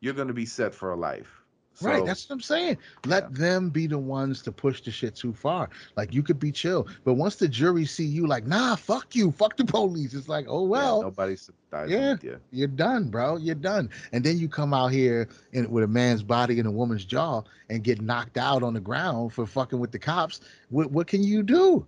[0.00, 1.39] You're gonna be set for a life.
[1.82, 3.28] Right that's what i'm saying let Yeah.
[3.32, 6.86] them be the ones to push the shit too far like you could be chill
[7.04, 10.46] but once the jury see you like nah fuck you fuck the police it's like
[10.48, 12.16] oh yeah, well nobody's sympathizing yeah.
[12.22, 12.40] you.
[12.50, 13.36] you're done, bro.
[13.36, 13.90] You're done.
[14.12, 17.42] And then you come out here in, with a man's body and a woman's jaw
[17.68, 20.40] and get knocked out on the ground for fucking with the cops.
[20.70, 21.86] What what can you do?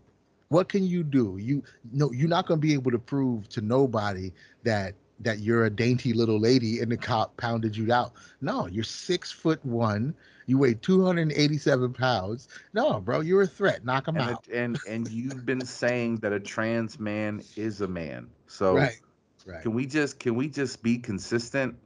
[0.49, 1.39] What can you do?
[1.41, 4.33] You no, you're not gonna be able to prove to nobody
[4.65, 8.13] that that you're a dainty little lady and the cop pounded you out.
[8.41, 10.15] No, you're six foot one.
[10.47, 12.49] You weigh 287 pounds.
[12.75, 13.85] No, bro, you're a threat.
[13.85, 14.45] Knock him And, out.
[14.49, 18.29] it- and and you've been saying that a trans man is a man.
[18.49, 19.01] So Right.
[19.47, 19.63] Right.
[19.63, 21.77] can we just can we just be consistent?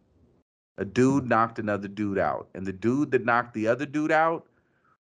[0.78, 4.46] A dude knocked another dude out, and the dude that knocked the other dude out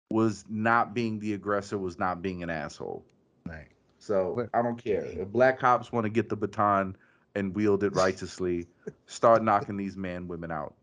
[0.09, 3.03] was not being the aggressor, was not being an asshole.
[3.47, 3.67] Right.
[3.99, 5.03] So But- I don't care.
[5.05, 6.95] If black cops want to get the baton
[7.35, 8.67] and wield it righteously,
[9.05, 10.75] start knocking these man women out.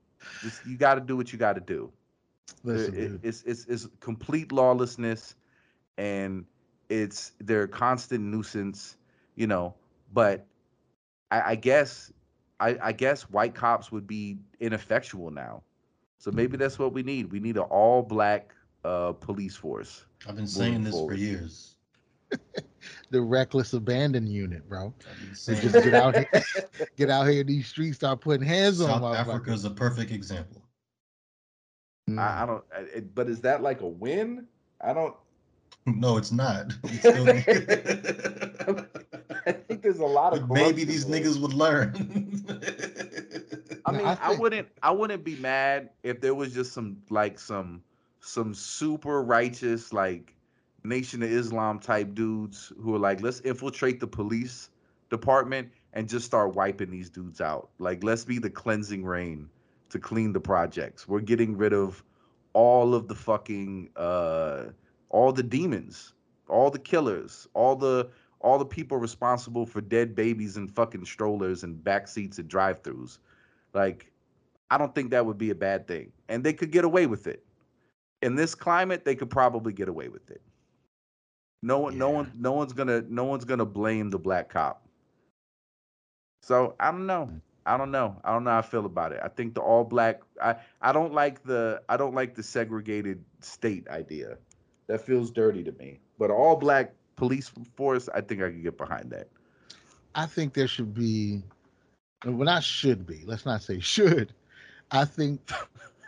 [0.43, 1.93] Just you got to do what you got to do.
[2.65, 5.35] Listen, It- it's it's it's complete lawlessness,
[5.99, 6.45] and
[6.89, 8.97] it's they're constant nuisance,
[9.37, 9.75] you know.
[10.13, 10.47] But
[11.31, 12.13] I, I guess
[12.61, 15.63] I, I guess white cops would be ineffectual now.
[16.19, 17.33] So maybe that's what we need.
[17.33, 18.55] We need an all black
[18.85, 20.07] uh, police force.
[20.29, 21.76] I've been saying this for years.
[23.11, 24.93] the reckless abandon unit, bro.
[25.47, 26.45] They just get out here,
[26.97, 29.17] get out here in these streets, start putting hands on South.
[29.17, 30.63] Africa is a perfect example.
[32.11, 32.19] Mm.
[32.21, 32.65] I, I don't.
[32.75, 34.47] I, but is that like a win?
[34.81, 35.15] I don't.
[35.87, 36.73] No, it's not.
[36.83, 37.29] We still-
[39.47, 41.21] I think there's a lot of maybe these there.
[41.21, 41.95] niggas would learn.
[43.87, 46.97] I mean, I I, think- wouldn't I wouldn't be mad if there was just some
[47.11, 47.83] like some
[48.21, 50.35] some super righteous like
[50.89, 54.71] Nation of Islam type dudes who are like, let's infiltrate the police
[55.11, 57.71] department and just start wiping these dudes out.
[57.79, 59.49] Like, let's be the cleansing rain
[59.91, 61.09] to clean the projects.
[61.09, 62.03] We're getting rid of
[62.53, 64.65] all of the fucking uh
[65.11, 66.15] all the demons,
[66.49, 71.63] all the killers, all the all the people responsible for dead babies and fucking strollers
[71.65, 73.19] and back seats and drive-throughs.
[73.73, 74.13] Like,
[74.71, 76.13] I don't think that would be a bad thing.
[76.29, 77.45] And they could get away with it.
[78.23, 80.43] In this climate, they could probably get away with it.
[81.63, 84.87] No one, no one, no one's gonna, no one's gonna blame the black cop.
[86.43, 87.29] So I don't know.
[87.33, 87.41] Mm.
[87.67, 88.17] I don't know.
[88.25, 89.21] I don't know how I feel about it.
[89.23, 90.21] I think the all black.
[90.41, 94.39] I I don't like the I don't like the segregated state idea.
[94.87, 95.99] That feels dirty to me.
[96.19, 99.29] But all black police force, I think I could get behind that.
[100.15, 101.43] I think there should be,
[102.25, 103.23] well, not should be.
[103.27, 104.33] Let's not say should.
[104.93, 105.51] I think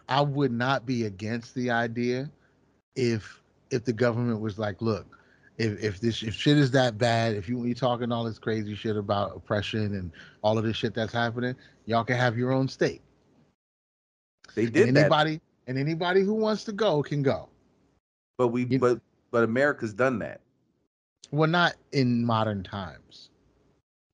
[0.08, 2.30] I would not be against the idea
[2.94, 5.17] if if the government was like, look,
[5.58, 8.74] if if this if shit is that bad, if you you talking all this crazy
[8.74, 11.54] shit about oppression and all of this shit that's happening,
[11.86, 13.02] y'all can have your own state.
[14.54, 17.48] They And did that, anybody and anybody who wants to go can go.
[18.38, 20.40] but we you- but but America's done that.
[21.30, 23.28] Well, not in modern times.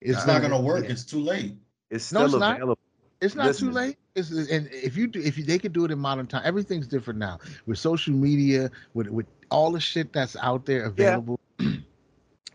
[0.00, 0.85] It's not gonna gonna- work.
[0.85, 0.90] yeah.
[0.90, 1.57] It's too late.
[1.90, 2.78] It's No, still it's not.
[3.20, 3.96] It's not too late.
[4.16, 6.87] It's, and if you do, if you, they could do it in modern time, everything's
[6.87, 11.38] different now with social media, with with all the shit that's out there available.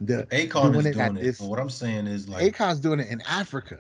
[0.02, 1.22] the Akon Doing is doing it.
[1.24, 3.80] this- But what I'm saying is like Akon's doing it in Africa,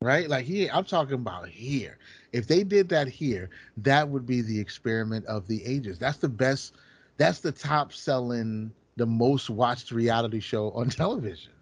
[0.00, 0.28] right?
[0.28, 1.98] Like here, I'm talking about here.
[2.32, 5.98] If they did that here, that would be the experiment of the ages.
[5.98, 6.74] That's the best.
[7.16, 11.52] That's the top selling, the most watched reality show on television.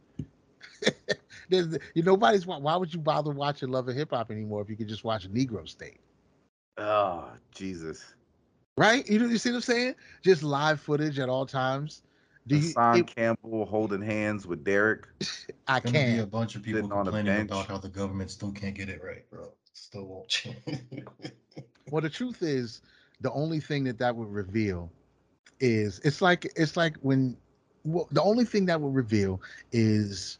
[1.51, 2.47] There's, you nobody's.
[2.47, 5.31] Why would you bother watching Love and Hip Hop anymore if you could just watch
[5.31, 6.01] Negro State?
[6.79, 8.15] Oh Jesus.
[8.77, 9.09] Right?
[9.09, 9.95] You know, you see what I'm saying?
[10.23, 12.03] Just live footage at all times.
[12.47, 12.63] Do you?
[12.63, 15.07] Hassan it- Campbell holding hands with Derek.
[15.69, 17.51] I gonna be a bunch of people on a complaining bench.
[17.51, 19.49] about how the government still can't get it right, bro.
[19.75, 20.57] Still won't change.
[21.91, 22.81] Well, the truth is,
[23.21, 24.91] the only thing that that would reveal
[25.61, 27.37] is it's like it's like when
[27.85, 30.39] well, the only thing that would reveal is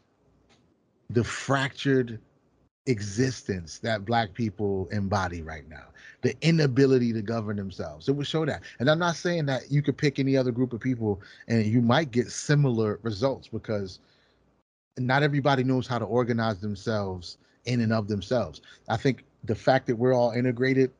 [1.09, 2.19] the fractured
[2.85, 5.85] existence that black people embody right now.
[6.21, 8.07] The inability to govern themselves.
[8.09, 8.61] It would show that.
[8.79, 11.81] And i'm not saying that you could pick any other group of people and you
[11.81, 13.99] might get similar results because
[14.97, 18.61] not everybody knows how to organize themselves in and of themselves.
[18.89, 20.91] I think the fact that we're all integrated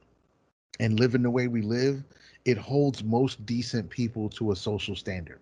[0.79, 2.03] and living the way we live
[2.45, 5.39] it holds most decent people to a social standard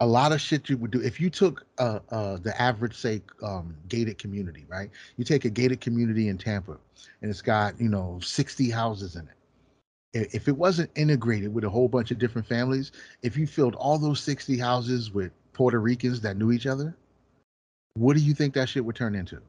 [0.00, 3.22] a lot of shit you would do if you took uh, uh, the average say
[3.42, 4.90] um, gated community right?
[5.16, 6.78] You take a gated community in tampa
[7.22, 10.28] and it's got you know 60 houses in it.
[10.32, 13.98] If it wasn't integrated with a whole bunch of different families if you filled all
[13.98, 16.96] those 60 houses with puerto ricans that knew each other
[17.94, 19.40] what do you think that shit would turn into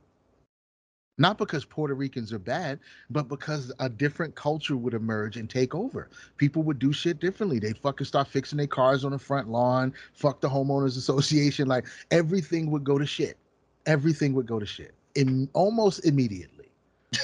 [1.17, 5.73] not because Puerto Ricans are bad, but because a different culture would emerge and take
[5.73, 6.09] over.
[6.37, 7.59] People would do shit differently.
[7.59, 11.67] They'd fucking start fixing their cars on the front lawn, fuck the homeowners association.
[11.77, 13.37] Like everything would go to shit.
[13.87, 14.93] Everything would go to shit.
[15.15, 16.69] In almost immediately.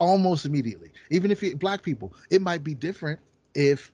[0.00, 0.90] almost immediately.
[1.10, 3.20] Even if you black people, it might be different
[3.54, 3.92] if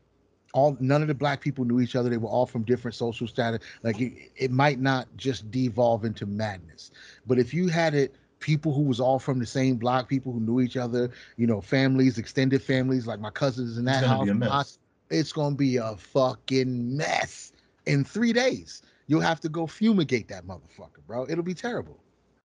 [0.55, 2.09] all none of the black people knew each other.
[2.09, 3.61] They were all from different social status.
[3.83, 6.92] Like it, it might not just devolve into madness.
[7.27, 10.40] But if you had it people who was all from the same block, people who
[10.40, 14.16] knew each other, you know, families, extended families, like my cousins in It's that gonna
[14.16, 14.24] house.
[14.24, 14.79] be a mess.
[15.11, 17.53] It's gonna be a fucking mess
[17.87, 18.83] in three days.
[19.07, 21.27] You'll have to go fumigate that motherfucker, bro.
[21.29, 21.98] It'll be terrible.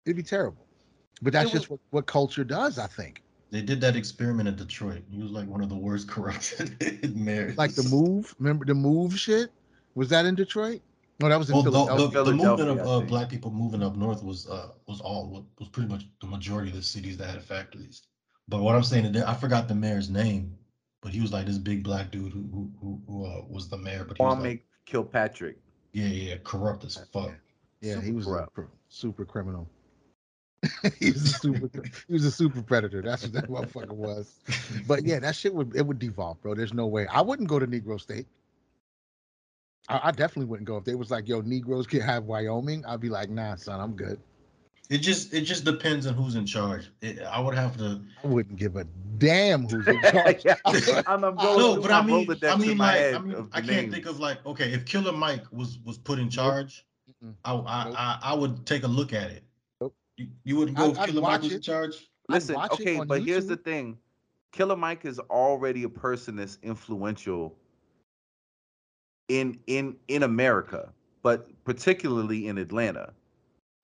[0.05, 0.65] It'll be terrible.
[1.21, 3.21] But that's It just what, what culture does, I think.
[3.51, 5.03] They did that experiment in Detroit.
[5.11, 7.57] He was like one of the worst corrupted mayors.
[7.57, 9.51] Like the move, remember the move shit?
[9.95, 10.81] Was that in Detroit?
[11.19, 12.07] No, that was in Well, the, Philadelphia.
[12.19, 15.45] the, the movement Philadelphia, of uh, black people moving up north was uh was all
[15.59, 18.03] was pretty much the majority of the cities that had factories.
[18.47, 20.57] But what I'm saying, is that- I forgot the mayor's name,
[21.01, 23.77] but he was like this big black dude who who who, who uh, was the
[23.77, 24.03] mayor.
[24.05, 25.57] But he was Kwame like, Kilpatrick.
[25.93, 27.31] yeah, yeah, corrupt as fuck.
[27.81, 28.53] Yeah, he Super was corrupt.
[28.55, 29.69] cr- super criminal.
[30.99, 31.69] he was a super
[32.07, 33.01] he was a super predator.
[33.01, 34.33] That's what that motherfucker was.
[34.87, 36.55] But yeah, that shit would it would devolve, bro.
[36.55, 37.05] There's no way.
[37.07, 38.25] I wouldn't go to Negro State.
[39.89, 43.01] I, I definitely wouldn't go if they was like, "Yo, Negroes can have Wyoming." I'd
[43.01, 44.19] be like, "Nah, son, I'm good."
[44.89, 46.89] It just it just depends on who's in charge.
[47.01, 48.01] It, I would have to.
[48.23, 48.85] I wouldn't give a
[49.17, 50.45] damn who's in charge.
[50.45, 53.67] Yeah, I'm, I'm going No, but I mean, I mean, like, I mean, I can't
[53.67, 53.93] names.
[53.93, 56.85] think of like, okay, if Killer Mike was was put in charge,
[57.23, 57.33] Mm-mm.
[57.45, 57.95] I I, Nope.
[57.97, 59.43] I I would take a look at it.
[59.81, 59.95] Nope.
[60.17, 62.09] You- You wouldn't I'd- go if I'd Killer Mike watch was in charge?
[62.29, 63.97] Listen, okay, on but here's the thing:
[64.51, 67.57] Killer Mike is already a person that's influential
[69.27, 73.13] in in in America, but particularly in Atlanta.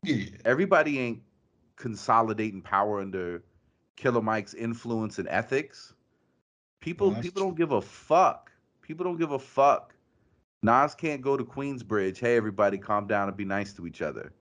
[0.04, 0.26] Yeah.
[0.46, 1.22] Everybody ain't
[1.76, 3.44] consolidating power under
[3.96, 5.94] Killer Mike's influence and ethics.
[6.82, 7.50] People Well, people true.
[7.50, 8.52] don't give a fuck.
[8.82, 9.94] People don't give a fuck.
[10.64, 12.18] Nas can't go to Queensbridge.
[12.20, 14.34] Hey, everybody, calm down and be nice to each other.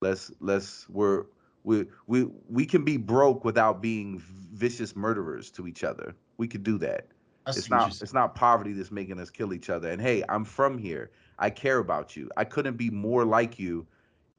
[0.00, 1.26] Let's let's we're
[1.64, 4.22] we we we can be broke without being
[4.52, 6.14] vicious murderers to each other.
[6.36, 7.08] We could do that.
[7.48, 9.90] It's not it's not poverty that's making us kill each other.
[9.90, 11.10] And hey, I'm from here.
[11.38, 12.30] I care about you.
[12.36, 13.86] I couldn't be more like you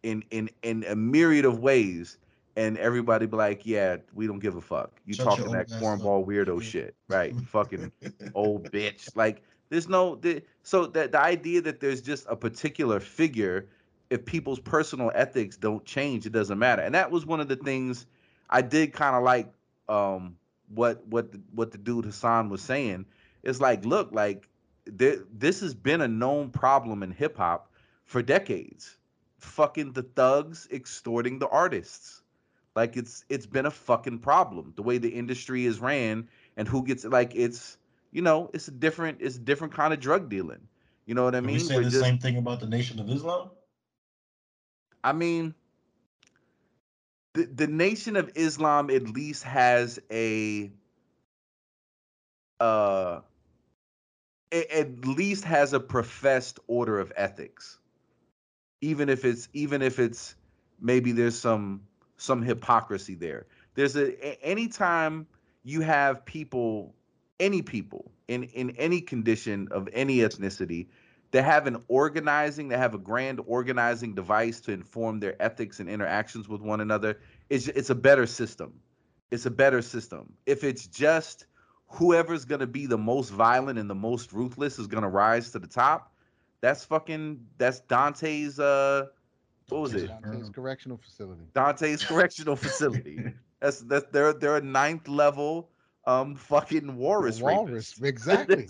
[0.03, 2.17] in in in a myriad of ways.
[2.55, 4.99] And everybody be like, yeah, we don't give a fuck.
[5.05, 6.27] You Shut talking that cornball up.
[6.27, 7.35] weirdo shit, right?
[7.45, 7.91] Fucking
[8.33, 9.15] old bitch.
[9.15, 13.67] Like there's no the, so that the idea that there's just a particular figure,
[14.09, 16.81] if people's personal ethics don't change, it doesn't matter.
[16.81, 18.07] And that was one of the things
[18.49, 19.53] I did kind of like
[19.87, 20.35] um
[20.73, 23.05] what what the, what the dude Hassan was saying.
[23.43, 24.47] It's like, look, like
[24.97, 27.71] th- this has been a known problem in hip hop
[28.05, 28.97] for decades.
[29.39, 32.21] Fucking the thugs extorting the artists.
[32.75, 34.73] Like it's it's been a fucking problem.
[34.75, 37.77] The way the industry is ran and who gets like it's
[38.11, 40.67] you know, it's a different it's a different kind of drug dealing.
[41.05, 41.53] You know what I Are mean?
[41.53, 43.49] we saying We're the just- same thing about the Nation of Islam?
[45.03, 45.53] I mean,
[47.33, 50.71] the the Nation of Islam at least has a
[52.59, 53.21] uh
[54.51, 57.79] at least has a professed order of ethics.
[58.81, 60.35] Even if it's even if it's
[60.79, 61.81] maybe there's some
[62.17, 63.45] some hypocrisy there.
[63.75, 65.27] There's a anytime
[65.63, 66.95] you have people
[67.39, 70.87] any people in in any condition of any ethnicity
[71.31, 75.89] they have an organizing they have a grand organizing device to inform their ethics and
[75.89, 77.19] interactions with one another
[77.49, 78.73] it's it's a better system
[79.31, 81.45] it's a better system if it's just
[81.87, 85.51] whoever's going to be the most violent and the most ruthless is going to rise
[85.51, 86.13] to the top
[86.61, 89.05] that's fucking that's dante's uh
[89.69, 91.43] what was it Dante's correctional facility.
[91.53, 95.69] dante's correctional facility that's that's they're they're a ninth level
[96.05, 98.03] um fucking walrus Walrus, rapist.
[98.03, 98.67] exactly.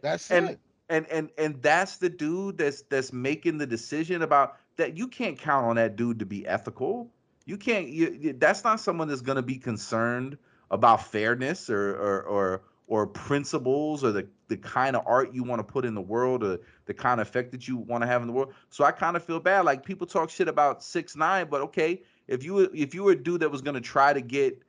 [0.00, 0.60] That's and it.
[0.88, 5.38] And and and that's the dude that's that's making the decision about that you can't
[5.38, 7.10] count on that dude to be ethical.
[7.44, 10.38] You can't you, that's not someone that's going to be concerned
[10.70, 15.58] about fairness or or or, or principles or the the kind of art you want
[15.60, 18.22] to put in the world or the kind of effect that you want to have
[18.22, 18.54] in the world.
[18.70, 22.02] So i kind of feel bad like people talk shit about six nine but okay
[22.26, 24.62] if you if you were a dude that was to try to get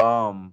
[0.00, 0.52] um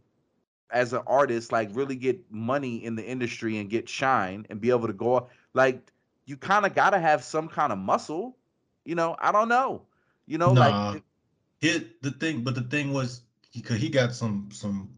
[0.73, 4.71] as an artist, like really get money in the industry and get shine and be
[4.71, 5.91] able to go like
[6.25, 8.37] you kind of got to have some kind of muscle.
[8.85, 9.83] You know, I don't know.
[10.25, 11.03] You know, nah, like
[11.61, 13.21] it the thing, but the thing was
[13.51, 14.89] he could he got some some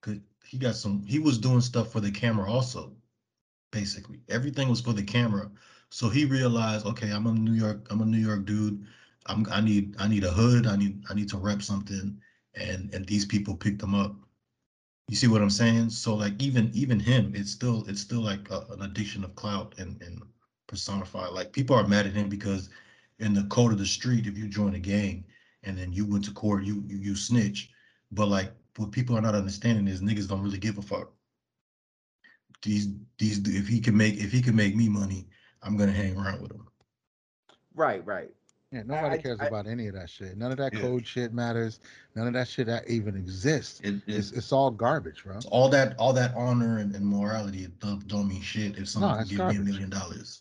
[0.00, 2.92] could he got some he was doing stuff for the camera also.
[3.70, 5.50] Basically, everything was for the camera.
[5.90, 8.86] So he realized, okay, I'm a New York, I'm a New York dude.
[9.26, 10.66] I'm I need I need a hood.
[10.66, 12.20] I need I need to rep something,
[12.54, 14.14] and and these people picked him up.
[15.08, 15.90] You see what I'm saying?
[15.90, 19.74] So like even even him, it's still it's still like a, an addiction of clout
[19.78, 20.22] and and
[20.66, 21.32] personified.
[21.32, 22.70] Like people are mad at him because
[23.18, 25.24] in the code of the street, if you join a gang
[25.62, 27.70] and then you went to court, you you, you snitch.
[28.10, 31.12] But like what people are not understanding is niggas don't really give a fuck.
[32.62, 32.88] These
[33.18, 35.28] these if he can make if he can make me money,
[35.62, 36.66] I'm gonna hang around with him.
[37.74, 38.30] right, right.
[38.76, 40.36] Yeah, nobody I- cares I- about any of that shit.
[40.36, 40.80] None of that Yeah.
[40.80, 41.80] code shit matters.
[42.14, 43.80] None of that shit that even exists.
[43.82, 45.38] It, It's, it's all garbage, bro.
[45.50, 49.20] all that all that honor and, and morality it don't, don't mean shit if someone
[49.20, 50.40] it's can give me a million dollars.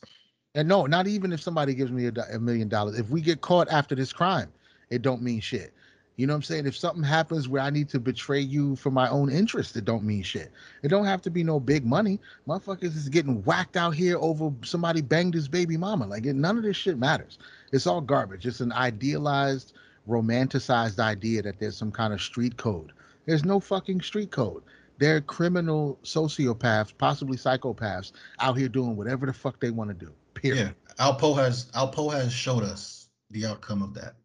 [0.54, 2.98] And no, not even if somebody gives me a, a million dollars.
[3.00, 4.52] If we get caught after this crime,
[4.90, 5.74] it don't mean shit.
[6.18, 6.66] You know what I'm saying?
[6.66, 10.04] If something happens where I need to betray you for my own interest, it don't
[10.04, 10.52] mean shit.
[10.82, 12.20] It don't have to be no big money.
[12.48, 16.08] Motherfuckers is getting whacked out here over somebody banged his baby mama.
[16.08, 17.38] Like it, none of this shit matters.
[17.74, 18.46] It's all garbage.
[18.46, 19.74] It's an idealized,
[20.08, 22.94] romanticized idea that there's some kind of street code.
[23.26, 24.64] There's no fucking street code.
[24.98, 30.14] They're criminal sociopaths, possibly psychopaths, out here doing whatever the fuck they want to do.
[30.36, 30.74] Period.
[30.98, 34.16] Yeah, Alpo has Alpo has showed us the outcome of that.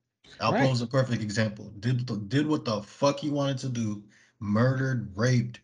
[0.41, 0.71] Alpo Right.
[0.71, 1.73] is a perfect example.
[1.81, 4.03] Did did what the fuck he wanted to do,
[4.39, 5.61] murdered, raped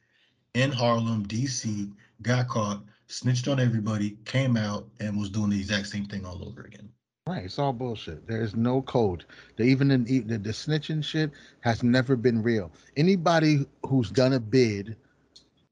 [0.54, 1.92] in Harlem, DC,
[2.22, 6.46] got caught, snitched on everybody, came out and was doing the exact same thing all
[6.46, 6.88] over again.
[7.26, 8.26] Right, it's all bullshit.
[8.28, 9.24] There is no code.
[9.56, 12.70] The, even in, the, the snitching shit has never been real.
[12.96, 14.96] Anybody who's done a bid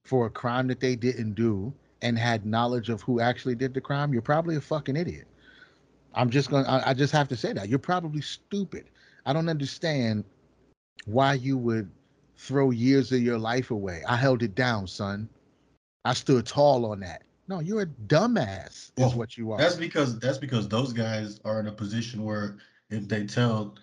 [0.03, 1.73] for a crime that they didn't do
[2.03, 5.29] and had knowledge of who actually did the crime, you're probably a fucking idiot.
[6.15, 6.69] I'm just gonna.
[6.69, 8.87] I, I just have to say that you're probably stupid.
[9.27, 10.25] I don't understand
[11.07, 11.91] why you would
[12.37, 14.03] throw years of your life away.
[14.09, 15.29] I held it down, son.
[16.05, 17.23] I stood tall on that.
[17.49, 19.59] No, you're a dumbass, is Well, what you are.
[19.59, 22.57] That's because that's because those guys are in a position where
[22.91, 23.77] if they tell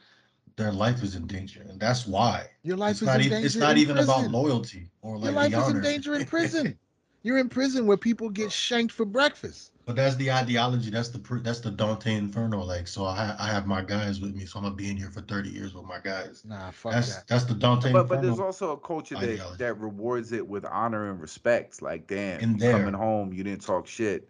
[0.56, 2.46] their life is in danger, and that's why.
[2.64, 3.46] Your life It's is not in even danger.
[3.46, 6.78] it's not even about loyalty or like Your life is in danger in prison.
[7.24, 9.72] You're in prison where people get shanked for breakfast.
[9.92, 10.90] But that's the ideology.
[10.90, 12.64] That's the that's the Dante Inferno.
[12.64, 15.10] Like, so I I have my guys with me, so I'm gonna be in here
[15.10, 16.44] for 30 years with my guys.
[16.48, 17.28] Nah, fuck That's that.
[17.28, 19.58] that's the Dante But but there's also a culture that, ideology.
[19.58, 21.82] that rewards it with honor and respect.
[21.82, 22.72] Like, damn, In there.
[22.72, 24.30] coming home, you didn't talk shit,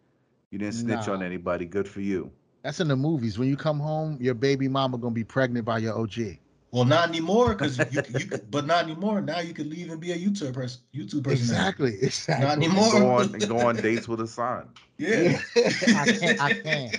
[0.49, 1.65] you didn't snitch on anybody.
[1.67, 2.31] Good for you.
[2.63, 3.37] That's in the movies.
[3.37, 6.39] When you come home, your baby mama gonna be pregnant by your OG.
[6.71, 9.21] Well, not anymore, because you, you but not anymore.
[9.21, 10.81] Now you could leave and be a YouTube person.
[10.93, 11.31] YouTube person.
[11.41, 11.97] Exactly.
[12.01, 12.45] Exactly.
[12.47, 12.91] Not anymore.
[12.91, 14.69] go on go on dates with a son.
[14.97, 15.39] Yeah.
[15.57, 16.39] I can.
[16.39, 16.91] I can.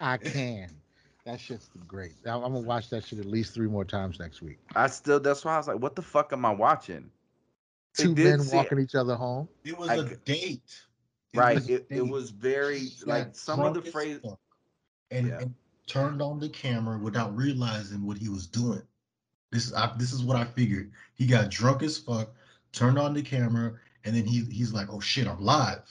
[0.00, 0.70] I can.
[1.26, 2.12] That shit's great.
[2.24, 4.58] I'm, I'm gonna watch that shit at least three more times next week.
[4.74, 7.10] I still that's why I was like, what the fuck am I watching?
[7.96, 9.46] Two men say- walking each other home.
[9.64, 10.82] It was I a c- date.
[11.34, 11.56] Right.
[11.56, 14.20] was a It, it was very He like some of the drunk as phrase
[15.10, 15.40] and, Yeah.
[15.40, 15.54] and
[15.86, 18.82] turned on the camera without realizing what he was doing.
[19.54, 20.90] This is I, this is what I figured.
[21.14, 22.34] He got drunk as fuck,
[22.72, 23.72] turned on the camera,
[24.04, 25.88] and then he he's like, "Oh shit, I'm live."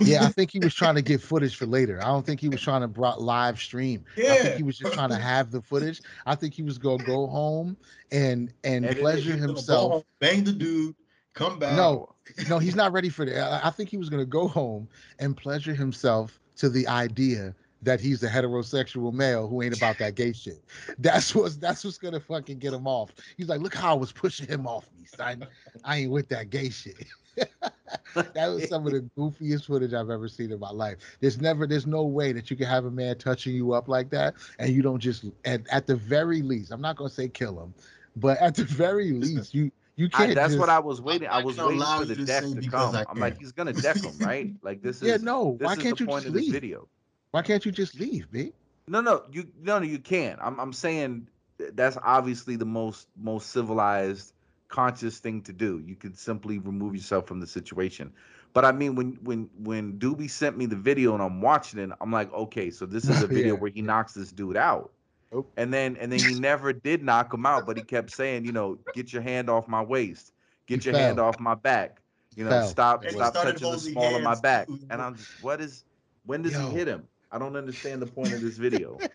[0.00, 1.98] Yeah, I think he was trying to get footage for later.
[2.02, 4.04] I don't think he was trying to brought live stream.
[4.16, 4.32] Yeah.
[4.32, 6.00] I think he was just trying to have the footage.
[6.26, 7.76] I think he was gonna go home
[8.12, 8.98] and and it.
[8.98, 9.92] pleasure He was gonna go himself.
[9.92, 10.94] home, bang the dude,
[11.34, 11.76] come back.
[11.76, 12.14] No,
[12.48, 13.64] no, he's not ready for that.
[13.64, 14.86] I- I think he was gonna go home
[15.18, 17.54] and pleasure himself to the idea
[17.86, 20.62] that he's a heterosexual male who ain't about that gay shit.
[20.98, 23.12] That's what's that's what's gonna fucking get him off.
[23.36, 25.46] He's like, look how I was pushing him off me, son.
[25.84, 27.06] I ain't with that gay shit.
[27.36, 30.96] that was some of the goofiest footage I've ever seen in my life.
[31.20, 34.10] There's never, there's no way that you can have a man touching you up like
[34.10, 37.62] that, and you don't just at, at the very least, I'm not gonna say kill
[37.62, 37.72] him,
[38.16, 40.34] but at the very least, you you can't.
[40.34, 41.28] that's just, what I was waiting.
[41.28, 42.96] I was waiting for the to deck to come.
[42.96, 44.52] I I'm like, he's gonna deck him, right?
[44.62, 45.56] Like this is Yeah, no.
[45.58, 46.52] this Why is can't the you point just of this leave?
[46.52, 46.88] video.
[47.36, 48.54] Why can't you just leave, B?
[48.88, 50.38] No, no, you no, no, you can't.
[50.40, 51.28] I'm I'm saying
[51.74, 54.32] that's obviously the most most civilized,
[54.68, 55.82] conscious thing to do.
[55.84, 58.10] You could simply remove yourself from the situation.
[58.54, 61.90] But I mean, when when when Doobie sent me the video and I'm watching it,
[62.00, 64.92] I'm like, okay, so this is a video Yeah, where he knocks this dude out.
[65.30, 65.52] Nope.
[65.58, 68.52] And then and then he never did knock him out, but he kept saying, you
[68.52, 70.32] know, get your hand off my waist,
[70.66, 72.00] get He your hand off my back,
[72.34, 72.62] you know, Fell.
[72.62, 74.68] stop And stop touching the holding small of my back.
[74.90, 75.84] And I'm just, what is
[76.24, 76.68] when does Yo.
[76.70, 77.06] he hit him?
[77.30, 78.98] I don't understand the point of this video.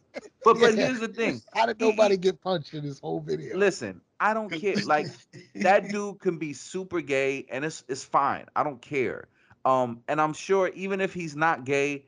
[0.43, 1.39] But but here's the thing.
[1.53, 3.55] How did nobody get punched in this whole video?
[3.55, 4.75] Listen, I don't care.
[4.85, 5.05] Like
[5.53, 8.45] that dude can be super gay and it's it's fine.
[8.55, 9.27] I don't care.
[9.65, 12.05] Um, and I'm sure even if he's not gay,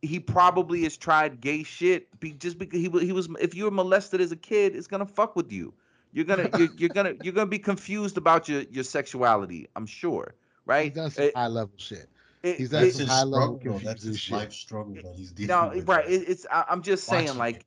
[0.00, 3.70] he probably has tried gay shit be, just because he he was if you were
[3.70, 5.74] molested as a kid, it's gonna fuck with you.
[6.12, 9.68] You're gonna you're, you're gonna you're gonna be confused about your your sexuality.
[9.76, 10.34] I'm sure,
[10.64, 10.94] right?
[10.94, 12.08] done some It- high level shit.
[12.44, 13.78] It- he's it- done That's some his high level struggle.
[13.78, 13.84] though.
[13.84, 14.36] That's his shit.
[14.36, 15.88] life struggle that he's dealing no, with.
[15.88, 16.08] right.
[16.08, 17.66] It, it's I, I'm just saying watching like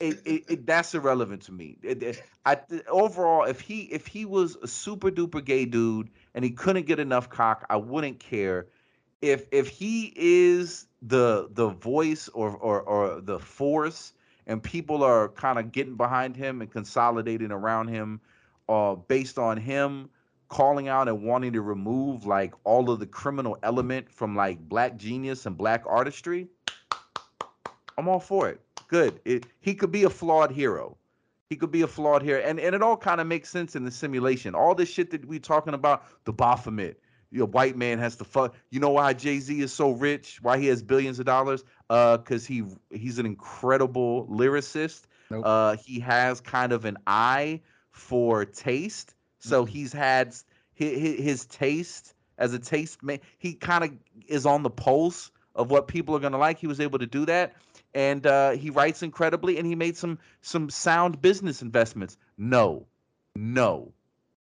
[0.00, 1.76] it, it, it that's irrelevant to me.
[1.82, 2.58] It, it- I
[2.88, 6.98] overall, if he if he was a super duper gay dude and he couldn't get
[6.98, 8.66] enough cock, I wouldn't care.
[9.22, 14.12] If if he is the the voice or or or the force,
[14.46, 18.20] and people are kind of getting behind him and consolidating around him,
[18.68, 20.10] uh, based on him
[20.54, 24.96] calling out and wanting to remove like all of the criminal element from like black
[24.96, 26.46] genius and black artistry,
[27.98, 28.60] I'm all for it.
[28.86, 29.20] Good.
[29.24, 30.96] It, he could be a flawed hero.
[31.50, 32.40] He could be a flawed hero.
[32.40, 34.54] And, and it all kind of makes sense in the simulation.
[34.54, 37.00] All this shit that we talking about, the Baphomet,
[37.32, 38.54] your white man has to fuck.
[38.70, 40.38] You know why Jay-Z is so rich?
[40.40, 41.64] Why he has billions of dollars?
[41.90, 45.02] Uh, because he he's an incredible lyricist.
[45.30, 45.42] Nope.
[45.44, 49.16] Uh, he has kind of an eye for taste.
[49.44, 49.68] So Mhm.
[49.68, 50.34] he's had
[50.72, 53.20] his, his taste as a taste man.
[53.38, 53.92] He kind of
[54.26, 56.58] is on the pulse of what people are gonna like.
[56.58, 57.54] He was able to do that,
[57.94, 62.16] and uh, he writes incredibly, and he made some some sound business investments.
[62.38, 62.86] No,
[63.36, 63.92] no,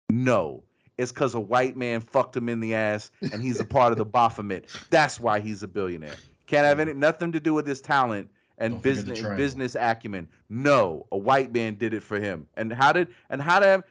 [0.10, 0.64] no.
[0.98, 3.98] It's because a white man fucked him in the ass, and he's a part of
[3.98, 4.66] the Baphomet.
[4.90, 6.20] That's why he's a billionaire.
[6.46, 10.28] Can't have any nothing to do with his talent and Don't business business acumen.
[10.50, 12.48] No, a white man did it for him.
[12.58, 13.84] And how did and how did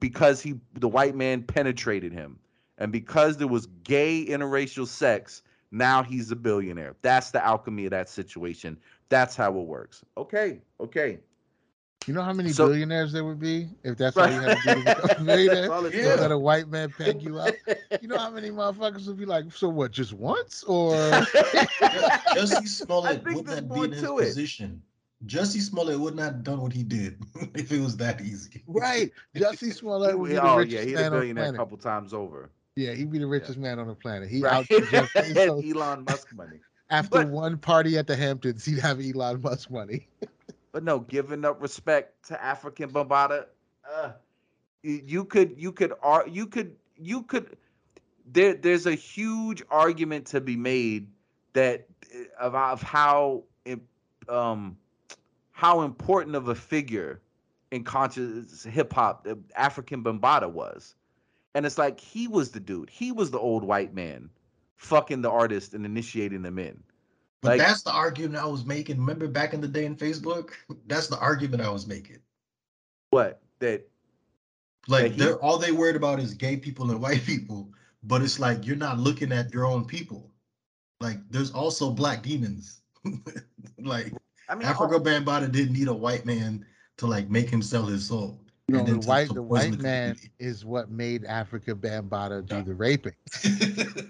[0.00, 2.38] because he the white man penetrated him,
[2.78, 6.94] and because there was gay interracial sex, now he's a billionaire.
[7.02, 8.78] That's the alchemy of that situation.
[9.08, 10.04] That's how it works.
[10.16, 11.18] Okay, okay.
[12.06, 14.74] You know how many So- billionaires there would be if that's all you had to
[14.74, 15.54] do to become a millionaire?
[15.62, 16.14] That's all it Yeah.
[16.16, 17.54] Let a white man peg you up.
[18.02, 20.62] You know how many motherfuckers would be like, so what, just once?
[20.64, 20.92] Or
[22.34, 24.24] Jussie Smollett think would there's that be more in his to it.
[24.26, 24.82] position?
[25.26, 27.18] Jussie Smollett would not have done what he did
[27.54, 28.62] if it was that easy.
[28.66, 29.10] Right.
[29.36, 31.56] Jussie Smollett would be the oh richest yeah, he's man a on the billionaire a
[31.56, 32.50] couple times over.
[32.76, 34.28] Yeah, he'd be the richest man on the planet.
[34.28, 34.52] He Right.
[34.52, 35.70] out Jeff Bezos.
[35.74, 36.60] Elon Musk money.
[36.90, 40.08] After But- one party at the Hamptons, he'd have Elon Musk money.
[40.72, 43.46] But no, giving up respect to Afrika Bambaataa,
[43.90, 44.12] uh,
[44.82, 47.56] you, you could you could ar- you could you could
[48.32, 51.06] there there's a huge argument to be made
[51.52, 53.44] that uh, of, of how
[54.28, 54.76] um
[55.54, 57.20] how important of a figure
[57.70, 60.96] in conscious hip hop uh, Afrika Bambaataa was.
[61.54, 62.90] And it's like he was the dude.
[62.90, 64.28] He was the old white man
[64.76, 66.82] fucking the artist and initiating them in.
[67.40, 68.98] But Like- that's the argument I was making.
[68.98, 70.50] Remember back in the day in Facebook?
[70.88, 72.18] That's the argument I was making.
[73.10, 73.40] What?
[73.60, 73.88] That
[74.88, 78.40] Like he- they're all they worried about is gay people and white people, but it's
[78.40, 80.32] like you're not looking at your own people.
[81.00, 82.80] Like there's also black demons.
[83.78, 84.12] like
[84.48, 86.64] I mean Afrika Bambaataa didn't need a white man
[86.98, 88.40] to like make him sell his soul.
[88.68, 92.74] No, and the white the white the man is what made Afrika Bambaataa do the
[92.74, 93.14] raping.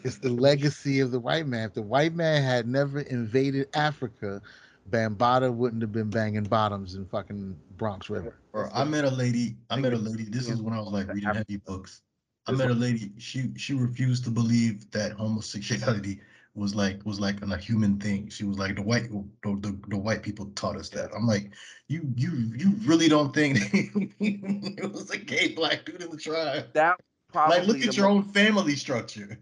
[0.05, 1.69] It's the legacy of the white man.
[1.69, 4.43] If the white man had never invaded Africa,
[4.91, 8.37] Bambaataa wouldn't have been banging bottoms in fucking Bronx River.
[8.53, 9.57] Or I met a lady.
[9.71, 10.25] I met a lady.
[10.25, 12.03] This is when I was like reading heavy books.
[12.47, 13.11] I met a lady.
[13.19, 16.21] She she refused to believe that homosexuality
[16.55, 18.29] was like was like a human thing.
[18.29, 19.25] She was like the white the,
[19.61, 21.11] the, the white people taught us that.
[21.15, 21.51] I'm like,
[21.89, 23.59] you you you really don't think
[24.21, 26.67] it was a gay black dude in the tribe?
[26.75, 26.99] that
[27.33, 29.39] probably Like, look at your own family structure.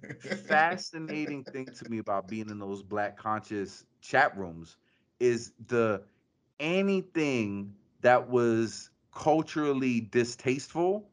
[0.47, 4.77] fascinating thing to me about being in those black conscious chat rooms
[5.21, 6.03] is the
[6.61, 11.09] anything that was culturally distasteful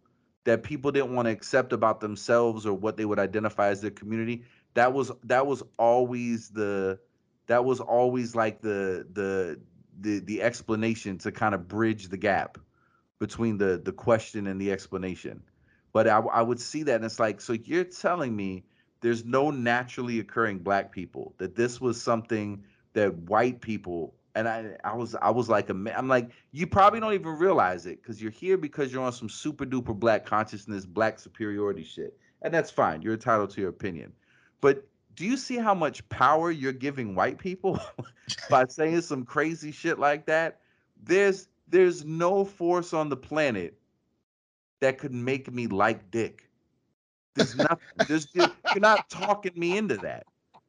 [0.46, 3.92] that people didn't want to accept about themselves or what they would identify as their
[3.92, 4.44] community
[4.74, 7.00] that was that was always the
[7.48, 9.60] that was always like the the
[10.00, 12.58] the the explanation to kind of bridge the gap
[13.20, 15.44] between the the question and the explanation.
[15.92, 18.64] But I, I would see that and it's like so you're telling me
[19.02, 22.64] there's no naturally occurring black people that this was something
[22.94, 27.14] that white people and I, I was I was like I'm like you probably don't
[27.14, 31.20] even realize it because you're here because you're on some super duper black consciousness black
[31.20, 34.14] superiority shit and that's fine you're entitled to your opinion
[34.62, 34.86] but
[35.16, 37.80] do you see how much power you're giving white people
[38.50, 40.62] by saying some crazy shit like that?
[41.04, 43.78] There's there's no force on the planet
[44.80, 46.50] that could make me like dick.
[47.36, 50.26] There's nothing there's you're not talking me into that.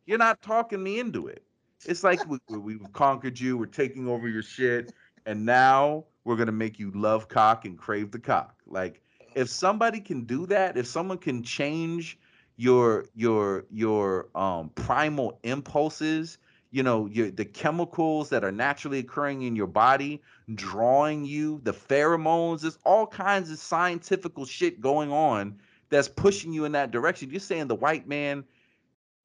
[0.06, 1.42] You're not talking me into it.
[1.86, 4.92] It's like we, we- we've conquered you we're taking over your shit
[5.26, 8.56] and now we're to make you love cock and crave the cock.
[8.66, 9.00] Like
[9.34, 12.18] if somebody can do that if someone can change
[12.60, 16.38] your your your um primal impulses
[16.70, 20.20] you know your the chemicals that are naturally occurring in your body
[20.54, 25.58] drawing you the pheromones there's all kinds of scientific shit going on
[25.90, 27.30] that's pushing you in that direction.
[27.30, 28.44] You're saying the white man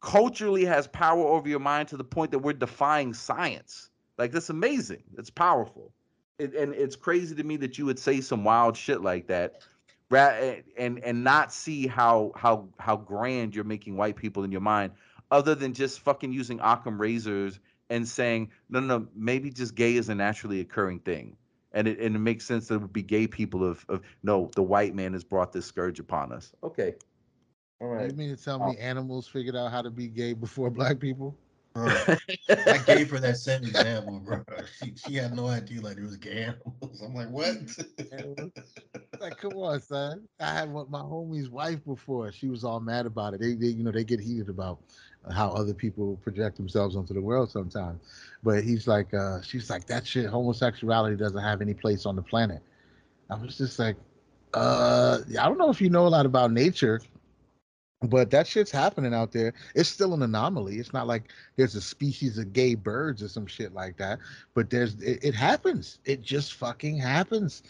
[0.02, 3.90] culturally has power over your mind to the point that we're defying science.
[4.18, 5.04] Like that's amazing.
[5.18, 5.94] It's powerful.
[6.38, 9.62] It, and it's crazy to me that you would say some wild shit like that
[10.12, 14.62] Eh, and and not see how how how grand you're making white people in your
[14.62, 14.92] mind
[15.32, 19.96] other than just fucking using Occam razors and saying no no no maybe just gay
[19.96, 21.36] is a naturally occurring thing.
[21.72, 24.50] And it, and it makes sense that it would be gay people of, of no
[24.56, 26.54] the white man has brought this scourge upon us.
[26.64, 26.96] Okay.
[27.82, 28.10] All right.
[28.10, 31.00] You mean to tell uh, me animals figured out how to be gay before black
[31.00, 31.36] people?
[31.76, 31.94] Bro,
[32.50, 34.44] I gave her that same example, bro.
[34.80, 37.02] She, she had no idea like it was gay animals.
[37.02, 37.58] I'm like, what?
[39.20, 40.28] Like, come on, son.
[40.42, 42.34] I had my homie's wife before.
[42.34, 43.40] She was all mad about it.
[43.40, 44.80] They, they, you know, they get heated about
[45.34, 48.02] how other people project themselves onto the world sometimes.
[48.44, 52.22] But he's like, uh, she's like, that shit, homosexuality doesn't have any place on the
[52.22, 52.62] planet.
[53.30, 53.96] I was just like,
[54.54, 57.02] uh, I don't know if you know a lot about nature,
[58.10, 59.54] but that shit's happening out there.
[59.76, 60.78] It's still an anomaly.
[60.78, 64.20] It's not like there's a species of gay birds or some shit like that.
[64.54, 66.00] But there's, it, it happens.
[66.06, 67.64] It just fucking happens.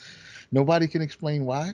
[0.52, 1.74] Nobody can explain why.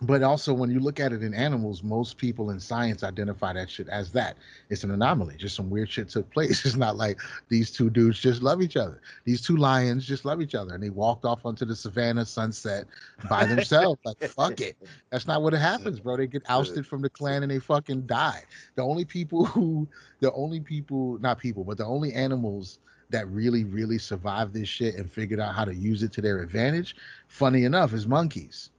[0.00, 3.70] But also, when you look at it in animals, most people in science identify that
[3.70, 4.36] shit as that.
[4.68, 5.36] It's an anomaly.
[5.36, 6.64] Just some weird shit took place.
[6.72, 7.20] It's not like
[7.50, 9.00] these two dudes just love each other.
[9.24, 12.86] These two lions just love each other, and they walked off onto the savannah sunset
[13.28, 14.00] by themselves.
[14.04, 14.76] like fuck it.
[15.10, 16.16] That's not what it happens, bro.
[16.16, 18.42] They get ousted from the clan and they fucking die.
[18.74, 19.86] The only people who,
[20.20, 22.78] the only people, not people, but the only animals
[23.10, 26.40] that really, really survived this shit and figured out how to use it to their
[26.42, 26.96] advantage,
[27.28, 28.70] funny enough, is monkeys.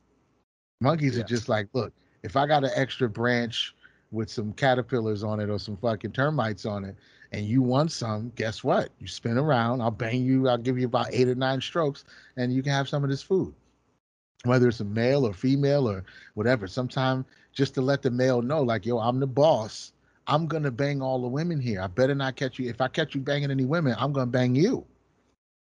[0.84, 1.21] Monkeys Yeah.
[1.21, 3.73] are just like, look, if I got an extra branch
[4.11, 6.95] with some caterpillars on it or some fucking termites on it,
[7.31, 8.89] and you want some, guess what?
[8.99, 12.03] You spin around, I'll bang you, I'll give you about eight or nine strokes,
[12.38, 13.55] and you can have some of this food.
[14.43, 16.03] Whether it's a male or female or
[16.34, 16.67] whatever.
[16.67, 19.93] Sometime just to let the male know, like, yo, I'm the boss.
[20.27, 21.81] I'm gonna bang all the women here.
[21.81, 22.69] I better not catch you.
[22.69, 24.86] If I catch you banging any women, I'm gonna bang you.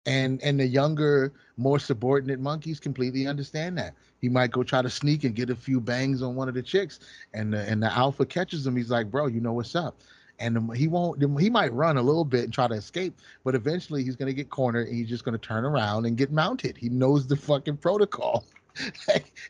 [0.06, 3.94] And and the younger, more subordinate monkeys completely understand that.
[4.24, 6.62] He might go try to sneak and get a few bangs on one of the
[6.62, 6.98] chicks,
[7.34, 8.74] and the, and the alpha catches him.
[8.74, 10.00] He's like, bro, you know what's up.
[10.38, 14.02] And he won't he might run a little bit and try to escape but eventually
[14.02, 16.76] he's going to get cornered and he's just going to turn around and get mounted.
[16.76, 18.44] He knows the fucking protocol.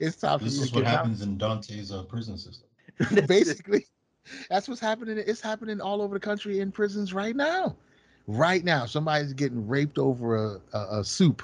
[0.00, 1.32] It's time this is what happens mounted.
[1.32, 2.68] in dante's uh, prison system.
[3.26, 3.86] Basically
[4.50, 5.22] that's what's happening.
[5.24, 7.76] It's happening all over the country in prisons right now.
[8.26, 11.42] Right now somebody's getting raped over a, a, a soup.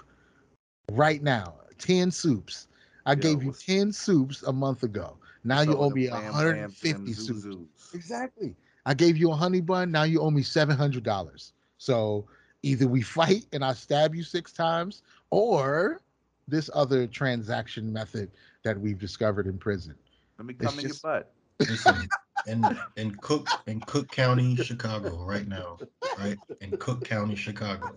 [0.90, 2.66] Right now 10 soups
[3.06, 8.54] i gave you 10 soups a month ago now you owe me 150 soups exactly
[8.86, 9.90] I gave you a honey bun.
[9.90, 11.52] Now you owe me seven hundred dollars.
[11.78, 12.26] So
[12.62, 16.00] either we fight and I stab you six times, or
[16.48, 18.30] this other transaction method
[18.64, 19.94] that we've discovered in prison.
[20.38, 21.04] Let me come it's in just...
[21.04, 21.32] your butt.
[21.60, 22.08] Listen,
[22.46, 25.78] in in Cook in Cook County, Chicago, right now,
[26.18, 27.96] right in Cook County, Chicago.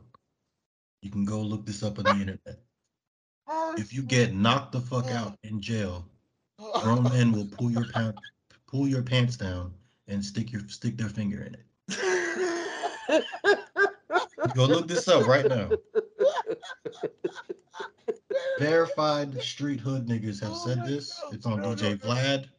[1.02, 2.60] You can go look this up on the internet.
[3.78, 6.06] If you get knocked the fuck out in jail,
[6.82, 8.22] grown men will pull your pants
[8.74, 9.72] pull your pants down
[10.08, 11.66] and stick your stick their finger in it.
[14.56, 15.70] Go look this up right now.
[18.60, 21.22] Verified street hood niggas have oh said oh this.
[21.32, 22.50] It's on no, DJ no, Vlad.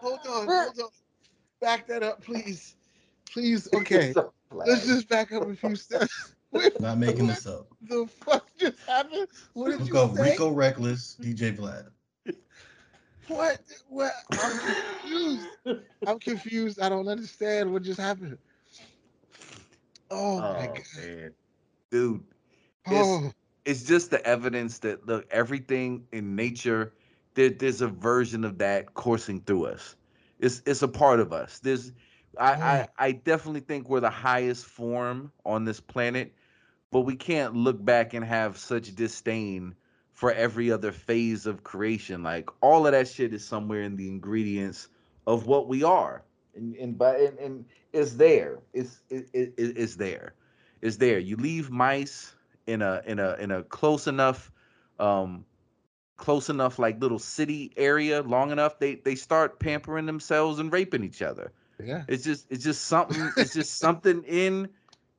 [0.00, 0.88] hold on, hold on.
[1.60, 2.76] Back that up, please.
[3.30, 4.12] Please, okay.
[4.50, 6.34] Let's just back up a few steps.
[6.80, 7.66] Not making this up.
[7.88, 9.28] The fuck just happened?
[9.54, 10.30] What did Look you up say?
[10.30, 11.88] Rico Reckless, DJ Vlad.
[13.28, 13.60] What?
[13.88, 14.12] What?
[14.32, 15.48] I'm confused.
[16.06, 16.80] I'm confused.
[16.80, 18.38] I don't understand what just happened.
[20.10, 21.34] Oh, oh my god, man.
[21.90, 22.22] dude!
[22.86, 23.32] It's, oh.
[23.64, 26.92] it's just the evidence that look everything in nature.
[27.34, 29.96] There, there's a version of that coursing through us.
[30.38, 31.60] It's it's a part of us.
[31.60, 31.92] There's
[32.38, 36.34] I, I I definitely think we're the highest form on this planet,
[36.92, 39.74] but we can't look back and have such disdain
[40.12, 42.22] for every other phase of creation.
[42.22, 44.88] Like all of that shit is somewhere in the ingredients
[45.26, 46.22] of what we are,
[46.54, 48.60] and and but and, and it's there.
[48.72, 50.34] It's it, it, it's there.
[50.82, 51.18] It's there.
[51.18, 52.34] You leave mice
[52.66, 54.52] in a in a in a close enough
[55.00, 55.44] um
[56.16, 61.02] close enough like little city area long enough they they start pampering themselves and raping
[61.02, 61.50] each other
[61.82, 64.68] yeah it's just it's just something it's just something in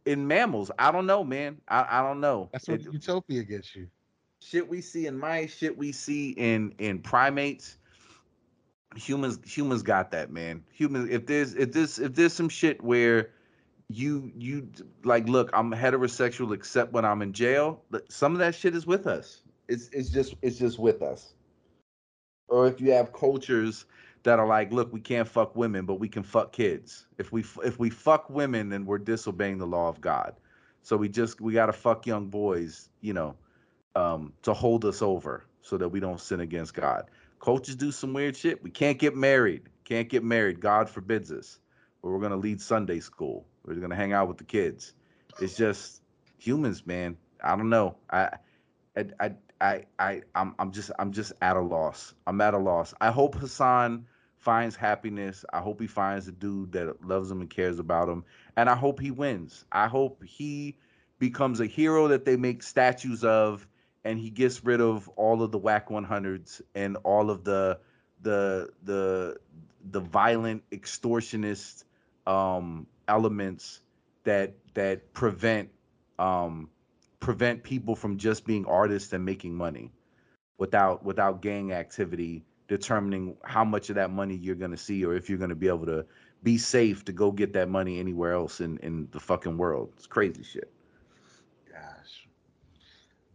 [0.06, 3.76] in mammals i don't know man i, I don't know that's what it, utopia gets
[3.76, 3.88] you
[4.44, 7.78] shit we see in mice, shit we see in in primates.
[8.96, 10.64] Humans humans got that, man.
[10.72, 13.32] Humans if there's if this if there's some shit where
[13.90, 14.70] you you
[15.04, 19.08] like look, I'm heterosexual except when I'm in jail, some of that shit is with
[19.08, 19.42] us.
[19.68, 21.34] It's it's just it's just with us.
[22.50, 23.86] Or if you have cultures
[24.24, 27.06] that are like, look, we can't fuck women, but we can fuck kids.
[27.18, 30.36] If we if we fuck women, then we're disobeying the law of God.
[30.82, 33.36] So we just we gotta fuck young boys, you know,
[33.96, 37.10] um, to hold us over so that we don't sin against God.
[37.40, 38.64] Coaches do some weird shit.
[38.64, 39.64] We can't get married.
[39.84, 40.62] Can't get married.
[40.62, 41.60] God forbids us.
[42.02, 43.46] But we're gonna lead Sunday school.
[43.66, 44.94] We're gonna hang out with the kids.
[45.42, 46.02] It's just
[46.38, 47.18] humans, man.
[47.44, 47.98] I don't know.
[48.10, 48.30] I,
[48.96, 52.14] I, I, I, I I'm, I'm just, I'm just at a loss.
[52.26, 52.94] I'm at a loss.
[53.02, 54.06] I hope Hassan
[54.44, 55.46] finds happiness.
[55.54, 58.26] I hope he finds a dude that loves him and cares about him,
[58.56, 59.66] and I hope he wins.
[59.72, 60.78] I hope he
[61.20, 63.66] becomes a hero that they make statues of
[64.04, 67.80] and he gets rid of all of the Wack 100s and all of the
[68.22, 69.38] the the
[69.92, 71.84] the violent extortionist
[72.28, 73.82] um, elements
[74.24, 75.70] that that prevent
[76.20, 76.70] um,
[77.20, 79.92] prevent people from just being artists and making money
[80.58, 85.16] without without gang activity determining how much of that money you're going to see or
[85.16, 86.06] if you're going to be able to
[86.44, 90.08] be safe to go get that money anywhere else in in the fucking world it's
[90.08, 90.72] crazy shit
[91.72, 92.28] Gosh.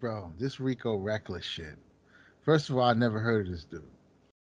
[0.01, 1.77] bro, this Rico reckless shit.
[2.43, 3.83] First of all, I never heard of this dude.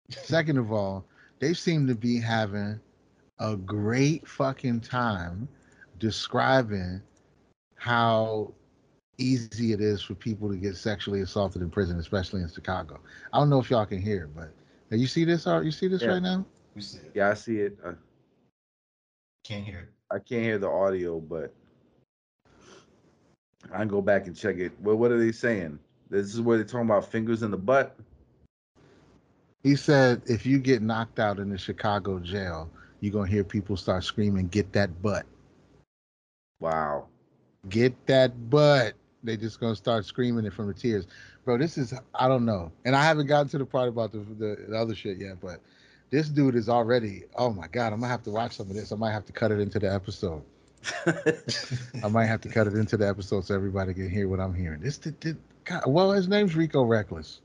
[0.09, 1.05] Second of all,
[1.39, 2.79] they seem to be having
[3.39, 5.47] a great fucking time
[5.99, 7.01] describing
[7.75, 8.53] how
[9.17, 12.99] easy it is for people to get sexually assaulted in prison, especially in Chicago.
[13.31, 14.51] I don't know if y'all can hear, but
[14.91, 15.45] you see this?
[15.45, 16.09] You see this yeah.
[16.09, 16.45] right now?
[16.75, 17.11] We see it.
[17.13, 17.77] Yeah, I see it.
[17.83, 17.93] Uh,
[19.43, 19.89] can't hear it.
[20.11, 21.53] I can't hear the audio, but
[23.71, 24.71] I can go back and check it.
[24.81, 25.79] Well, what are they saying?
[26.09, 27.95] This is where they're talking about fingers in the butt.
[29.63, 32.69] He said if you get knocked out in the Chicago jail,
[32.99, 35.25] you're gonna hear people start screaming, "Get that butt!
[36.59, 37.07] Wow.
[37.69, 38.93] Get that butt!"
[39.25, 41.07] They just gonna start screaming it from the tiers,
[41.43, 41.57] bro.
[41.57, 44.65] This is I don't know, and I haven't gotten to the part about the the,
[44.69, 45.59] the other shit yet, but
[46.11, 47.23] this dude is already.
[47.35, 48.91] Oh my god, I'm gonna have to watch some of this.
[48.91, 50.43] I might have to cut it into the episode.
[52.03, 54.53] I might have to cut it into the episode so everybody can hear what I'm
[54.53, 54.81] hearing.
[54.81, 57.41] This did, did God, well, his name's Rico Reckless.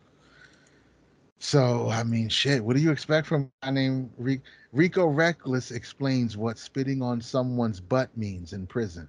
[1.38, 2.62] So I mean, shit.
[2.62, 4.10] What do you expect from my name?
[4.18, 9.08] Rico, Rico Reckless explains what spitting on someone's butt means in prison.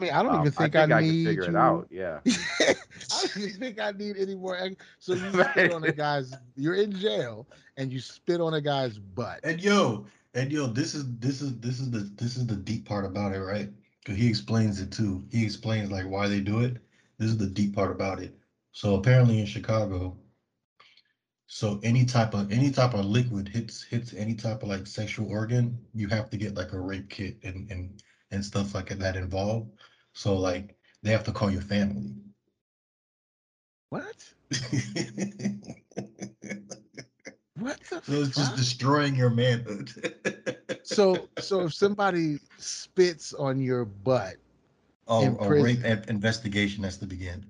[0.00, 1.86] I mean, I don't Wow, even think I, can need figure it you- out.
[1.90, 2.20] Yeah.
[2.26, 2.74] I
[3.26, 4.56] don't even think I need any more.
[4.56, 6.34] ex- So you spit on a guy's.
[6.56, 9.40] You're in jail and you spit on a guy's butt.
[9.44, 12.86] And yo, and yo, this is this is this is the this is the deep
[12.86, 13.70] part about it, right?
[14.02, 15.24] Because he explains it too.
[15.30, 16.78] He explains like why they do it.
[17.18, 18.36] This is the deep part about it.
[18.72, 20.16] So apparently in Chicago,
[21.46, 25.30] so any type of any type of liquid hits hits any type of like sexual
[25.30, 28.02] organ, you have to get like a rape kit and and
[28.34, 29.70] and stuff like that involved.
[30.12, 32.14] So like they have to call your family.
[33.90, 34.34] What?
[37.56, 38.02] What the?
[38.02, 39.90] So it's just destroying your manhood.
[40.86, 44.34] So so if somebody spits on your butt,
[45.08, 45.82] oh, in a prison.
[45.82, 47.46] rape investigation has to begin.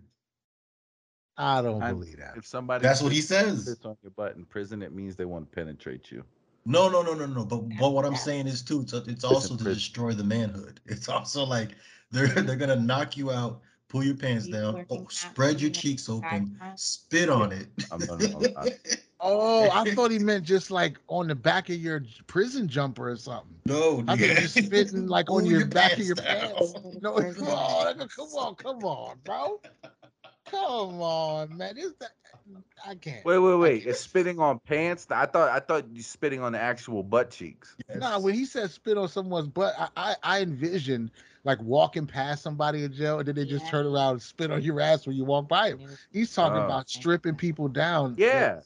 [1.37, 2.37] I don't I- believe that.
[2.37, 3.63] If somebody That's what he says.
[3.65, 6.23] spits on your butt in prison, it means they want to penetrate you.
[6.67, 7.45] No, no, no, no, no.
[7.45, 10.81] But but what I'm saying is too, it's, it's also to destroy the manhood.
[10.87, 11.71] It's also like
[12.11, 16.59] they're they're gonna knock you out, pull your pants down, oh, spread your cheeks open,
[16.77, 17.69] spit on it.
[17.91, 18.73] I'm gonna- I'm- I-
[19.27, 23.17] Oh, I thought he meant just like on the back of your prison jumper or
[23.17, 23.57] something.
[23.65, 24.41] no, I think nigga.
[24.41, 26.53] you're spitting like on Pull your, back of your down.
[26.57, 26.75] pants.
[27.01, 29.61] No, come on, come on, come on, bro.
[30.55, 31.75] Come on, man.
[31.75, 32.11] This that
[32.87, 33.25] I can't.
[33.25, 33.87] Wait, wait, wait.
[33.87, 35.07] It's spitting on pants.
[35.11, 37.77] I thought I thought you spitting on the actual butt cheeks.
[37.95, 41.11] Nah, when he said spit on someone's butt, I, I, I envisioned
[41.45, 43.71] like walking past somebody in jail and then they just Yeah.
[43.71, 45.81] turn around and spit on your ass when you walk by him.
[46.13, 46.65] He's talking Oh.
[46.65, 48.15] about stripping people down.
[48.17, 48.61] Yeah.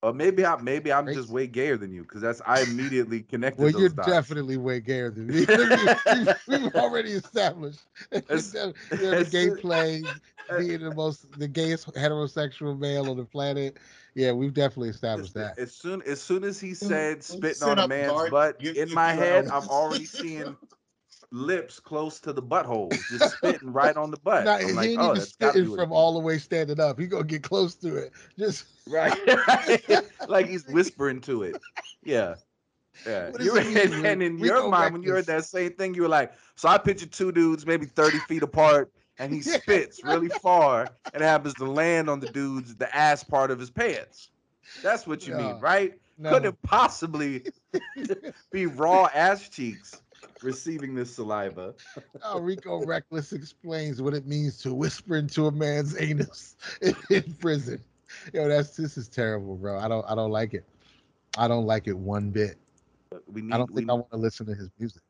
[0.00, 3.60] Or maybe I maybe I'm just way gayer than you because that's I immediately connected
[3.62, 4.08] Well, you're dots.
[4.08, 5.44] definitely way gayer than me.
[5.48, 7.80] we've, we've already established
[8.10, 10.04] that It's- you're the it's- gay play,
[10.50, 10.58] eh.
[10.58, 13.78] being the most the gayest heterosexual male on the planet.
[14.14, 15.58] Yeah, we've definitely established that.
[15.58, 18.30] As soon as soon as he said spitting on a up, man's Bart.
[18.30, 19.48] butt, Give- in give my you head.
[19.48, 20.56] I'm already seeing
[21.30, 24.44] lips close to the butthole, just spitting right on the butt.
[24.44, 26.98] Nah, I'm like, oh, even that's gotta be spitting from all the way standing up.
[26.98, 28.12] He gonna get close to it.
[28.38, 29.16] Just right,
[30.28, 31.60] like he's whispering to it.
[32.02, 32.36] Yeah.
[33.06, 36.08] Yeah, you and, and in your mind, when you heard that same thing, you were
[36.08, 40.88] like, "So I pictured two dudes, maybe thirty feet apart, and he spits really far,
[41.14, 44.30] and happens to land on the dude's the ass part of his pants."
[44.82, 45.94] That's what you mean, right?
[46.18, 46.30] no.
[46.30, 47.44] couldn't it possibly
[48.50, 50.02] be raw ass cheeks
[50.42, 51.74] receiving this saliva.
[52.24, 57.34] Oh, Rico Reckless explains what it means to whisper into a man's anus in, in
[57.34, 57.82] prison.
[58.32, 59.78] Yo, that's this is terrible, bro.
[59.78, 60.64] I don't I don't like it.
[61.36, 62.56] I don't like it one bit.
[63.30, 63.52] We need.
[63.52, 65.02] I don't we think I want to listen to his music.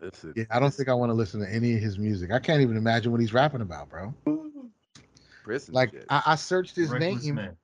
[0.03, 2.33] Listen, Yeah, I don't this think I want to listen to any of his music.
[2.33, 4.14] I can't even imagine what he's rapping about, bro.
[5.45, 5.95] prison Like.
[6.09, 7.57] I, I searched his Reckless name man.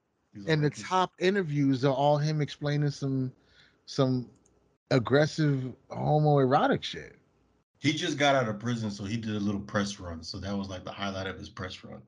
[0.46, 3.32] And the top interviews are all him explaining some
[3.86, 4.28] some
[4.90, 7.16] aggressive homoerotic shit.
[7.78, 10.22] He just got out of prison, so he did a little press run.
[10.22, 12.02] So that was like the highlight of his press run.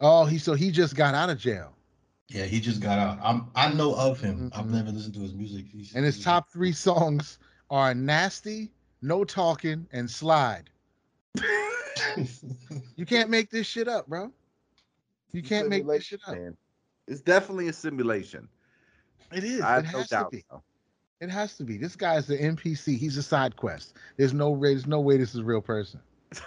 [0.00, 1.72] Oh, he so he just got out of jail.
[2.28, 3.18] Yeah, he just got out.
[3.22, 4.50] I'm I know of him.
[4.54, 4.70] I've Mhm.
[4.70, 5.66] never listened to his music.
[5.72, 7.38] He's- And his he's- top three songs
[7.70, 8.70] are Nasty,
[9.02, 10.70] No Talking, and Slide.
[12.96, 14.32] You can't make this shit up, bro.
[15.32, 16.34] You can't make this shit up.
[16.36, 16.56] man.
[17.06, 18.48] It's definitely a simulation.
[19.32, 19.60] It is.
[19.60, 20.30] I It have no has to doubt.
[20.32, 20.44] be.
[20.50, 20.62] so.
[21.20, 21.76] It has to be.
[21.78, 22.96] This guy's the NPC.
[22.96, 23.94] He's a side quest.
[24.16, 24.68] There's no way.
[24.68, 26.00] There's no way this is a real person.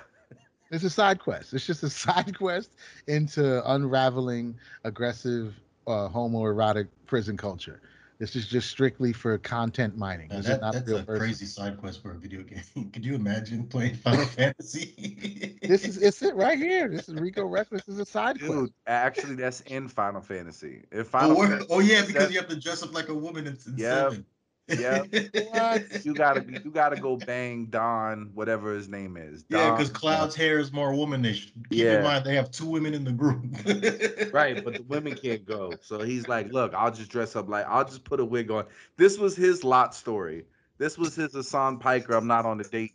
[0.74, 1.54] It's a side quest.
[1.54, 2.70] It's just a side quest
[3.08, 4.56] into unraveling
[4.86, 5.54] aggressive
[5.86, 7.82] uh, homoerotic prison culture.
[8.20, 10.30] This is just strictly for content mining.
[10.30, 12.64] Now This that- is not a real a crazy side quest for a video game.
[12.94, 15.58] Could you imagine playing Final Fantasy?
[15.62, 16.88] This is it's it right here.
[16.88, 18.72] This is Rico Reckless is a side quest.
[18.88, 20.86] Actually, that's in Final Fantasy.
[20.90, 23.14] If Oh, Final where- Fantasy oh yeah, because you have to dress up like a
[23.14, 24.26] woman in, in Yeah, seven.
[24.80, 25.04] Yeah.
[25.52, 26.06] What?
[26.06, 29.46] you gotta be, you gotta go bang Don, whatever his name is.
[29.50, 31.52] Yeah, because Cloud's hair is more womanish.
[31.70, 31.98] Keep Yeah.
[31.98, 33.44] in mind they have two women in the group.
[34.34, 35.74] Right, but the women can't go.
[35.82, 38.66] So he's like, look, I'll just dress up like I'll just put a wig on.
[38.98, 40.46] This was his lot story.
[40.78, 42.14] This was his Hassan Piker.
[42.14, 42.94] I'm not on the date.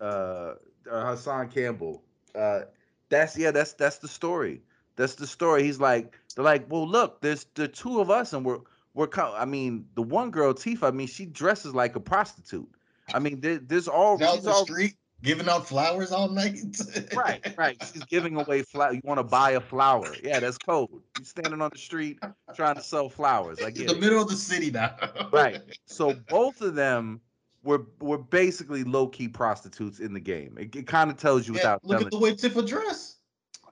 [0.00, 0.54] Uh,
[0.90, 2.02] uh Hassan Campbell.
[2.34, 2.62] Uh
[3.08, 4.62] that's yeah, that's that's the story.
[4.96, 5.62] That's the story.
[5.62, 8.58] He's like, they're like, well, look, there's the two of us, and we're
[8.94, 9.06] were.
[9.06, 10.84] Co- I mean, the one girl, Tifa.
[10.84, 12.68] I mean, she dresses like a prostitute.
[13.12, 14.22] I mean, there, there's all.
[14.22, 16.80] Out she's the all street giving out flowers all night.
[17.14, 17.76] right, right.
[17.92, 18.92] She's giving away flower.
[18.92, 20.14] You want to buy a flower?
[20.22, 20.88] Yeah, that's code.
[21.18, 22.18] You standing on the street
[22.54, 23.60] trying to sell flowers.
[23.62, 24.00] I In get the it.
[24.00, 24.94] middle of the city now.
[25.32, 25.60] Right.
[25.86, 27.20] So both of them
[27.62, 30.56] were were basically low key prostitutes in the game.
[30.58, 33.16] It, it kind of tells you Yeah, without look at the way Tifa dress.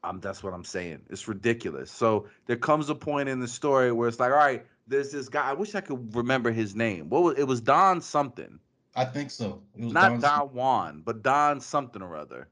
[0.04, 1.00] Um, that's what I'm saying.
[1.08, 1.90] It's ridiculous.
[1.90, 5.28] So there comes a point in the story where it's like, all right, there's this
[5.28, 5.48] guy.
[5.48, 7.08] I wish I could remember his name.
[7.08, 7.44] What was it?
[7.44, 8.58] Was Don something?
[8.96, 9.62] I think so.
[9.76, 12.48] It was Not Don- Don Juan, but Don something or other.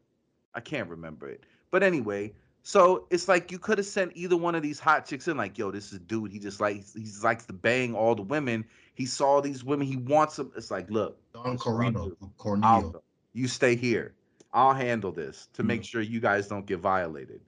[0.54, 1.44] I can't remember it.
[1.70, 2.32] But anyway,
[2.62, 5.58] so it's like you could have sent either one of these hot chicks in, like,
[5.58, 6.32] yo, this is a dude.
[6.32, 8.64] He just like he likes to bang all the women.
[8.94, 9.86] He saw these women.
[9.86, 10.52] He wants them.
[10.56, 12.16] It's like, look, Don Corino.
[12.38, 13.02] Corneo.
[13.34, 14.14] You stay here.
[14.52, 17.42] I'll handle this to make sure you guys don't get violated.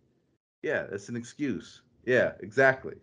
[0.63, 1.81] Yeah, that's an excuse.
[2.05, 2.95] Yeah, exactly.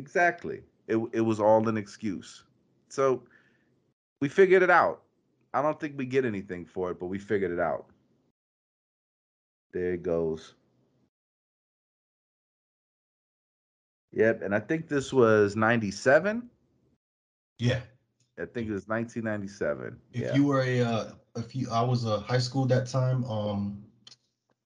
[0.00, 0.62] Exactly.
[0.88, 2.44] It it was all an excuse.
[2.88, 3.22] So
[4.20, 5.02] we figured it out.
[5.52, 7.86] I don't think we get anything for it, but we figured it out.
[9.72, 10.54] There it goes.
[14.12, 16.50] Yep, and I think this was 97.
[17.58, 17.80] Yeah.
[18.38, 19.96] I think it was 1997.
[20.12, 20.34] If yeah.
[20.34, 23.24] you were a, uh, if you, I was a high school that time.
[23.24, 23.84] Um,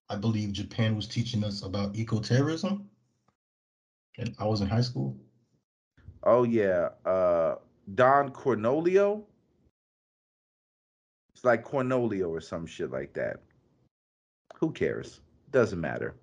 [0.09, 2.89] I believe Japan was teaching us about eco-terrorism.
[4.17, 5.17] And I was in high school.
[6.25, 7.55] Oh yeah, uh
[7.93, 9.23] Don Cornolio.
[11.33, 13.41] It's like Cornolio or some shit like that.
[14.55, 15.21] Who cares?
[15.51, 16.15] Doesn't matter.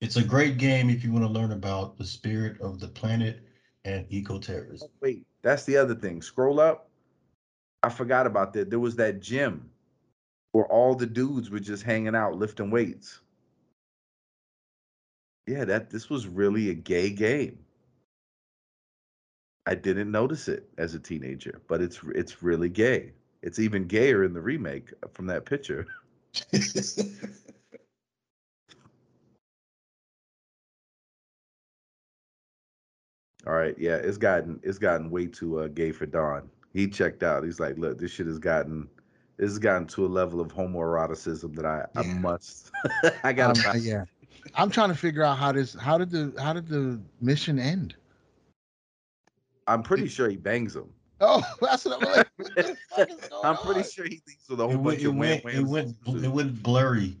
[0.00, 3.40] It's a great game if you want to learn about the spirit of the planet
[3.84, 4.88] and eco-terrorism.
[5.00, 6.22] Wait, that's the other thing.
[6.22, 6.90] Scroll up.
[7.82, 8.70] I forgot about that.
[8.70, 9.70] There was that gym
[10.52, 13.20] where all the dudes were just hanging out lifting weights.
[15.46, 17.58] Yeah, that this was really a gay game.
[19.68, 23.12] I didn't notice it as a teenager, but it's it's really gay.
[23.42, 25.86] It's even gayer in the remake from that picture.
[33.46, 36.48] All right, yeah, it's gotten it's gotten way too uh, gay for Don.
[36.72, 37.44] He checked out.
[37.44, 38.88] He's like, look, this shit has gotten
[39.36, 42.70] this has gotten to a level of homoeroticism that I I must
[43.22, 44.04] I gotta Um, yeah.
[44.54, 47.96] I'm trying to figure out how this how did the how did the mission end?
[49.68, 50.88] I'm pretty sure he bangs him.
[51.20, 52.28] Oh, that's what I'm like.
[52.36, 53.86] what the fuck is going I'm pretty on?
[53.88, 56.00] sure he leaves with a whole it went, bunch it of wham went, it went,
[56.02, 57.16] bl- it went blurry,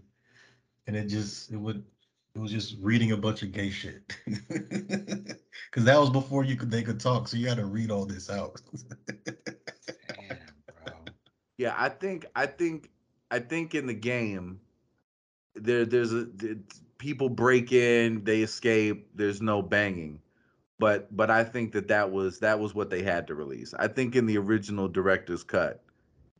[0.86, 1.84] and it just, it would,
[2.34, 4.16] it was just reading a bunch of gay shit.
[5.70, 8.06] Because that was before you could, they could talk, so you had to read all
[8.06, 8.58] this out.
[9.26, 10.38] Damn,
[10.84, 10.94] bro.
[11.58, 12.88] Yeah, I think I think
[13.30, 14.60] I think in the game
[15.54, 16.56] there there's a th-
[16.96, 20.20] people break in, they escape, there's no banging.
[20.78, 23.74] But but I think that that was that was what they had to release.
[23.74, 25.82] I think in the original director's cut,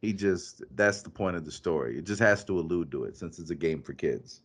[0.00, 1.98] he just that's the point of the story.
[1.98, 4.42] It just has to allude to it since it's a game for kids.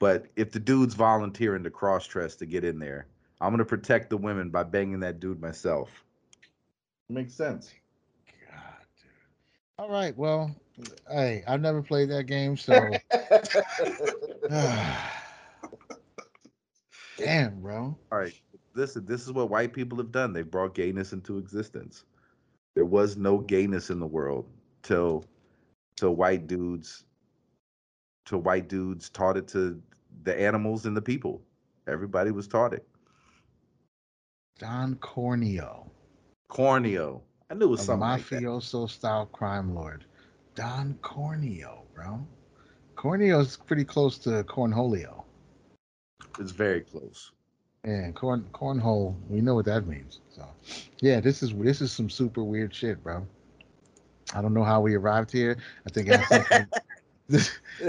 [0.00, 3.06] But if the dude's volunteering to cross dress to get in there,
[3.40, 5.90] I'm gonna protect the women by banging that dude myself.
[7.08, 7.72] Makes sense.
[8.48, 9.10] God, dude.
[9.78, 10.16] All right.
[10.16, 10.54] Well,
[11.10, 12.90] hey, I've never played that game, so
[17.16, 17.96] damn, bro.
[18.10, 18.34] All right,
[18.74, 20.32] listen, this is what white people have done.
[20.32, 22.04] They've brought gayness into existence.
[22.74, 24.46] There was no gayness in the world
[24.82, 25.24] till
[25.96, 27.04] till white dudes
[28.24, 29.82] till white dudes taught it to
[30.22, 31.42] the animals and the people.
[31.88, 32.86] Everybody was taught it.
[34.58, 35.90] Don Corneo,
[36.48, 37.22] Corneo.
[37.50, 38.42] I knew it was a something like that.
[38.42, 40.04] mafioso style crime lord.
[40.54, 42.24] Don Corneo, bro.
[42.96, 45.24] Corneo is pretty close to Cornholio.
[46.38, 47.32] It's very close.
[47.84, 50.20] And corn cornhole, we know what that means.
[50.28, 50.46] So,
[51.00, 53.26] yeah, this is this is some super weird shit, bro.
[54.34, 55.56] I don't know how we arrived here.
[55.86, 56.66] I think it has something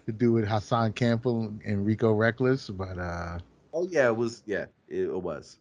[0.06, 3.40] to do with Hassan Campbell and Rico Reckless, but uh,
[3.74, 4.44] Oh yeah, it was.
[4.46, 5.58] Yeah, it, it was.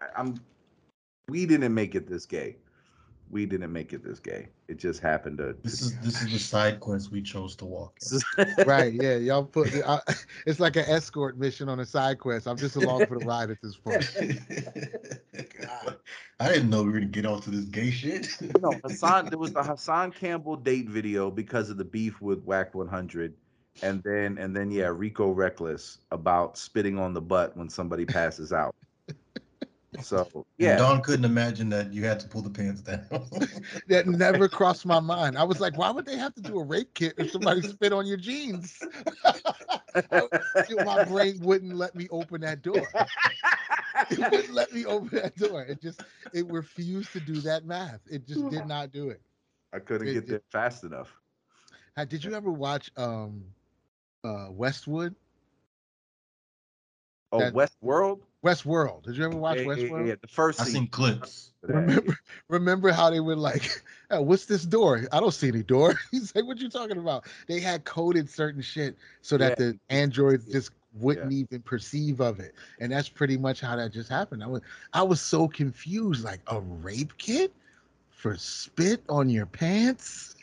[0.00, 0.40] I, I'm.
[1.28, 2.56] We didn't make it this gay.
[3.30, 4.48] We didn't make it this gay.
[4.68, 5.54] It just happened to.
[5.62, 7.98] This is, this is the side quest we chose to walk.
[8.66, 10.00] right, yeah, y'all put I,
[10.46, 12.46] it's like an escort mission on a side quest.
[12.46, 14.08] I'm just along for the ride at this point.
[15.60, 15.96] God.
[16.40, 18.28] I didn't know we were gonna get onto this gay shit.
[18.60, 19.26] no, Hassan.
[19.26, 23.34] There was the Hassan Campbell date video because of the beef with Wack 100,
[23.82, 28.52] and then and then yeah, Rico Reckless about spitting on the butt when somebody passes
[28.52, 28.74] out.
[30.02, 33.00] So And yeah, Don couldn't imagine that you had to pull the pants down.
[33.88, 35.38] that never crossed my mind.
[35.38, 37.92] I was like, why would they have to do a rape kit if somebody spit
[37.92, 38.78] on your jeans?
[40.84, 42.86] my brain wouldn't let me open that door.
[44.10, 45.62] It wouldn't let me open that door.
[45.62, 48.00] It just it refused to do that math.
[48.10, 49.20] It just did not do it.
[49.72, 51.14] I couldn't It- get it- there fast enough.
[52.08, 53.44] Did you ever watch um
[54.24, 55.14] uh Westwood?
[57.32, 58.20] Oh, That- Westworld.
[58.44, 59.02] Westworld.
[59.04, 60.08] Did you ever watch Yeah, yeah, Westworld?
[60.08, 60.82] yeah, the first I season.
[60.82, 61.52] seen clips.
[61.62, 62.16] Remember,
[62.48, 65.02] remember how they were like, "Oh, "What's this door?
[65.12, 68.62] I don't see any door." He's like, "What you talking about?" They had coded certain
[68.62, 73.08] shit so that Yeah, the androids yeah, just wouldn't even perceive of it, and that's
[73.08, 74.44] pretty much how that just happened.
[74.44, 74.62] I was,
[74.92, 76.24] I was so confused.
[76.24, 77.52] Like a rape kit
[78.10, 80.36] for spit on your pants.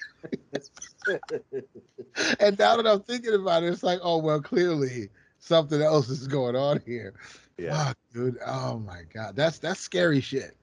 [2.40, 6.28] and now that I'm thinking about it, it's like, oh well, clearly something else is
[6.28, 7.14] going on here.
[7.58, 7.86] Yeah.
[7.86, 8.38] Fuck, dude.
[8.46, 10.56] Oh my god, that's that's scary shit.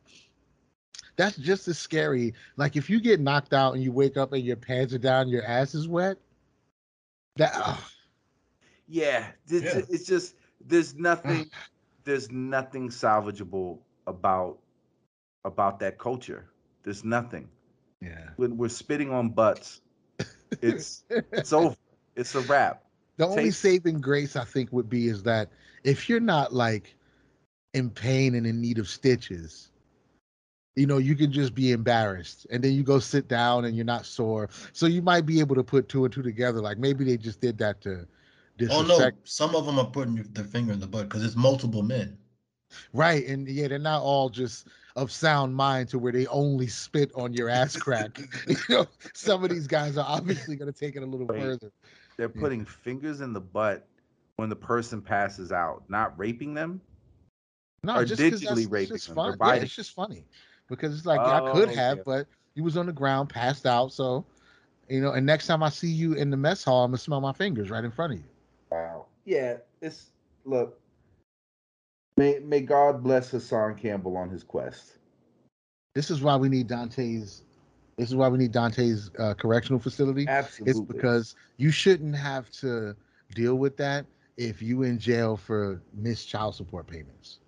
[1.17, 2.35] That's just as scary.
[2.57, 5.29] Like if you get knocked out and you wake up and your pants are down,
[5.29, 6.17] your ass is wet.
[7.37, 7.79] That.
[8.89, 9.83] Yeah, it's, Yeah.
[9.89, 10.35] it's just
[10.67, 11.51] there's nothing
[12.05, 14.59] there's nothing salvageable about
[15.45, 16.47] about that culture.
[16.83, 17.49] There's nothing.
[18.01, 18.31] yeah.
[18.37, 19.81] When we're spitting on butts,
[20.61, 21.77] it's it's over.
[22.17, 22.85] It's a wrap.
[23.17, 25.51] The only Take- saving grace I think would be is that
[25.85, 26.95] if you're not like
[27.75, 29.71] in pain and in need of stitches,
[30.77, 33.85] you know, you can just be embarrassed and then you go sit down and you're
[33.85, 34.49] not sore.
[34.73, 36.61] So you might be able to put two and two together.
[36.61, 38.07] Like maybe they just did that to
[38.71, 41.83] Oh no, some of them are putting their finger in the butt because it's multiple
[41.83, 42.19] men.
[42.93, 43.27] Right.
[43.27, 47.33] And yeah, they're not all just of sound mind to where they only spit on
[47.33, 48.21] your ass crack.
[48.49, 51.41] you know, some of these guys are obviously going to take it a little Wait.
[51.41, 51.71] further.
[52.17, 52.41] They're Yeah.
[52.41, 53.87] putting fingers in the butt
[54.37, 56.81] when the person passes out, not raping them.
[57.85, 59.37] No, Or just digitally raping just them, fun.
[59.41, 60.25] Yeah, it's just funny
[60.69, 62.03] because it's like yeah, I could Oh, have, okay.
[62.07, 63.93] but you was on the ground, passed out.
[63.93, 64.25] So,
[64.89, 67.21] you know, and next time I see you in the mess hall, I'm gonna smell
[67.21, 68.25] my fingers right in front of you.
[68.71, 69.07] Wow.
[69.25, 70.11] Yeah, it's
[70.45, 70.79] look.
[72.17, 74.99] May may God bless Hassan Campbell on his quest.
[75.95, 77.43] This is why we need Dante's.
[77.97, 80.27] This is why we need Dante's uh, correctional facility.
[80.29, 80.71] Absolutely.
[80.71, 82.97] It's because you shouldn't have to
[83.35, 84.07] deal with that
[84.37, 87.39] if you in jail for missed child support payments.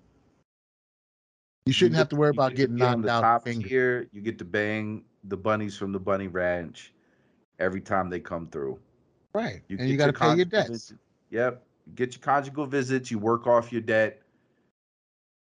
[1.66, 3.44] You shouldn't get- have to worry you about getting knocked the out.
[3.46, 4.06] tier.
[4.12, 6.92] You get to bang the bunnies from the bunny ranch
[7.58, 8.78] every time they come through.
[9.34, 10.68] Right, You and you got to pay your debts.
[10.68, 10.98] visit-
[11.30, 11.66] Yep.
[11.96, 13.10] Get your conjugal visits.
[13.10, 14.22] You work off your debt.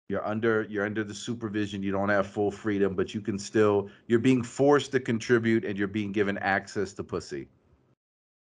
[0.08, 1.82] You're under you're under the supervision.
[1.82, 5.78] You don't have full freedom, but you can still you're being forced to contribute and
[5.78, 7.48] you're being given access to pussy.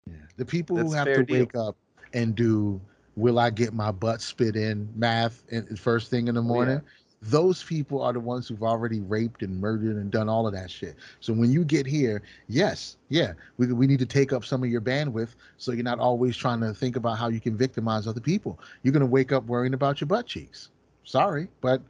[0.06, 0.16] Yeah.
[0.36, 1.40] The people who have to deal.
[1.40, 1.78] wake up
[2.14, 2.80] and do
[3.16, 6.48] will I get my butt spit in math in, first thing in the Oh, yeah.
[6.48, 6.82] morning,
[7.22, 10.70] those people are the ones who've already raped and murdered and done all of that
[10.70, 10.96] shit.
[11.22, 14.70] So when you get here, yes, yeah, we, we need to take up some of
[14.70, 18.20] your bandwidth so you're not always trying to think about how you can victimize other
[18.20, 18.60] people.
[18.84, 20.70] You're going to wake up worrying about your butt cheeks.
[21.04, 21.82] Sorry, but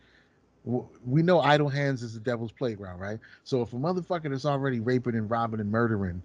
[1.05, 3.19] we know idle hands is the devil's playground, right?
[3.43, 6.21] So if a motherfucker that's already raping and robbing and murdering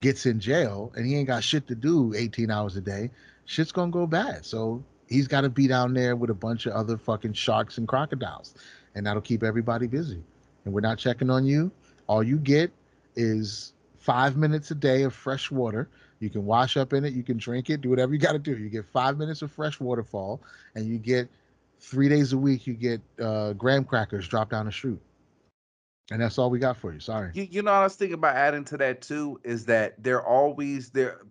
[0.00, 3.10] gets in jail and he ain't got shit to do 18 hours a day,
[3.44, 4.44] shit's gonna go bad.
[4.44, 7.88] So he's got to be down there with a bunch of other fucking sharks and
[7.88, 8.54] crocodiles,
[8.94, 10.22] and that'll keep everybody busy.
[10.64, 11.70] And we're not checking on you.
[12.06, 12.70] All you get
[13.16, 15.88] is five minutes a day of fresh water.
[16.20, 18.38] You can wash up in it, you can drink it, do whatever you got to
[18.38, 18.56] do.
[18.56, 20.40] You get five minutes of fresh waterfall,
[20.74, 21.28] and you get
[21.80, 22.66] three days a week.
[22.66, 25.00] You get uh, graham crackers dropped down the street,
[26.10, 27.00] and that's all we got for you.
[27.00, 27.30] Sorry.
[27.34, 30.90] You, you know I was thinking about adding to that too is that they're always
[30.90, 31.22] there.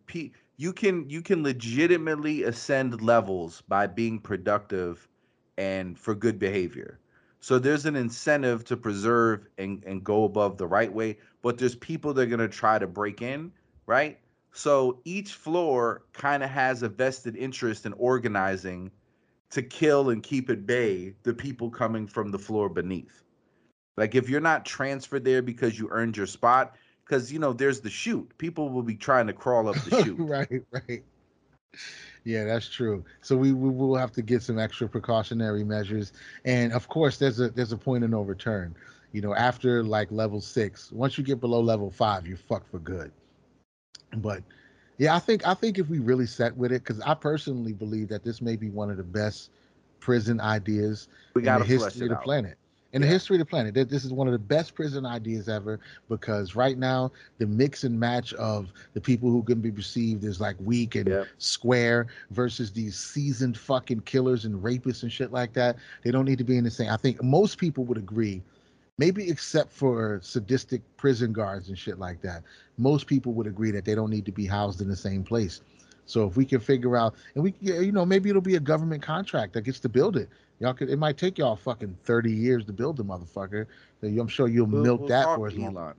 [0.58, 5.08] You can you can legitimately ascend levels by being productive
[5.58, 7.00] and for good behavior.
[7.40, 11.76] So there's an incentive to preserve and, and go above the right way, but there's
[11.76, 13.52] people that are gonna try to break in,
[13.86, 14.20] right?
[14.52, 18.92] So each floor kind of has a vested interest in organizing
[19.52, 23.24] to kill and keep at bay the people coming from the floor beneath.
[23.98, 27.82] Like if you're not transferred there because you earned your spot, because you know there's
[27.82, 28.38] the chute.
[28.38, 30.18] People will be trying to crawl up the chute.
[30.20, 31.04] right, right.
[32.24, 33.04] Yeah, that's true.
[33.22, 36.14] So we, we will have to get some extra precautionary measures,
[36.46, 38.76] and of course, there's a there's a point of no return.
[39.14, 42.80] You know, after like level six, once you get below level five, you're fucked for
[42.80, 43.12] good.
[44.18, 44.44] But
[44.98, 48.10] yeah, I think I think if we really set with it, because I personally believe
[48.10, 49.50] that this may be one of the best
[50.00, 52.24] prison ideas We in the history of the out.
[52.24, 52.58] planet.
[52.98, 53.76] In the history of the planet.
[53.76, 55.80] This is one of the best prison ideas ever
[56.10, 60.42] because right now the mix and match of the people who can be perceived as
[60.42, 65.78] like weak and square versus these seasoned fucking killers and rapists and shit like that.
[66.04, 66.90] They don't need to be in the same.
[66.90, 68.42] I think most people would agree,
[68.98, 72.42] maybe except for sadistic prison guards and shit like that.
[72.80, 75.62] Most people would agree that they don't need to be housed in the same place.
[76.08, 79.04] So if we can figure out, and we, you know, maybe it'll be a government
[79.04, 80.30] contract that gets to build it.
[80.60, 83.68] Y'all could, it might take y'all fucking thirty years to build the motherfucker.
[84.02, 85.78] So I'm sure you'll We'll- milk we'll that for as to long.
[85.78, 85.94] Elon.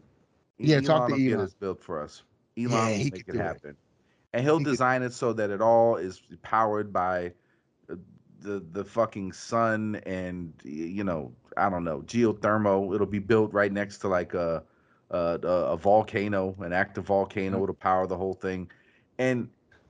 [0.59, 1.45] Yeah, talk to will get Elon.
[1.45, 2.23] this built for us.
[2.57, 3.43] Elon Yeah, will he make it do it.
[3.43, 3.77] happen,
[4.33, 7.33] and he'll He could- design it so that it all is powered by
[7.91, 7.95] uh,
[8.41, 12.93] the the fucking sun and you know I don't know geothermal.
[12.95, 14.65] It'll be built right next to like a
[15.11, 18.69] a, a volcano, an active volcano to power the whole thing,
[19.19, 19.49] and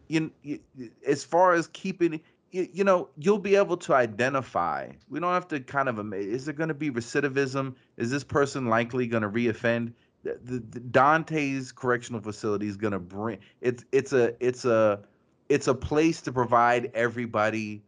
[0.09, 0.61] you, you
[1.07, 2.21] as far as keeping
[2.51, 6.45] you, you know you'll be able to identify we don't have to kind of is
[6.45, 7.75] there going to be recidivism?
[7.97, 9.93] Is this person likely going to reoffend?
[10.25, 15.01] The, the, the dante's correctional facility is going to bring it's it's a it's a
[15.49, 17.83] it's a place to provide everybody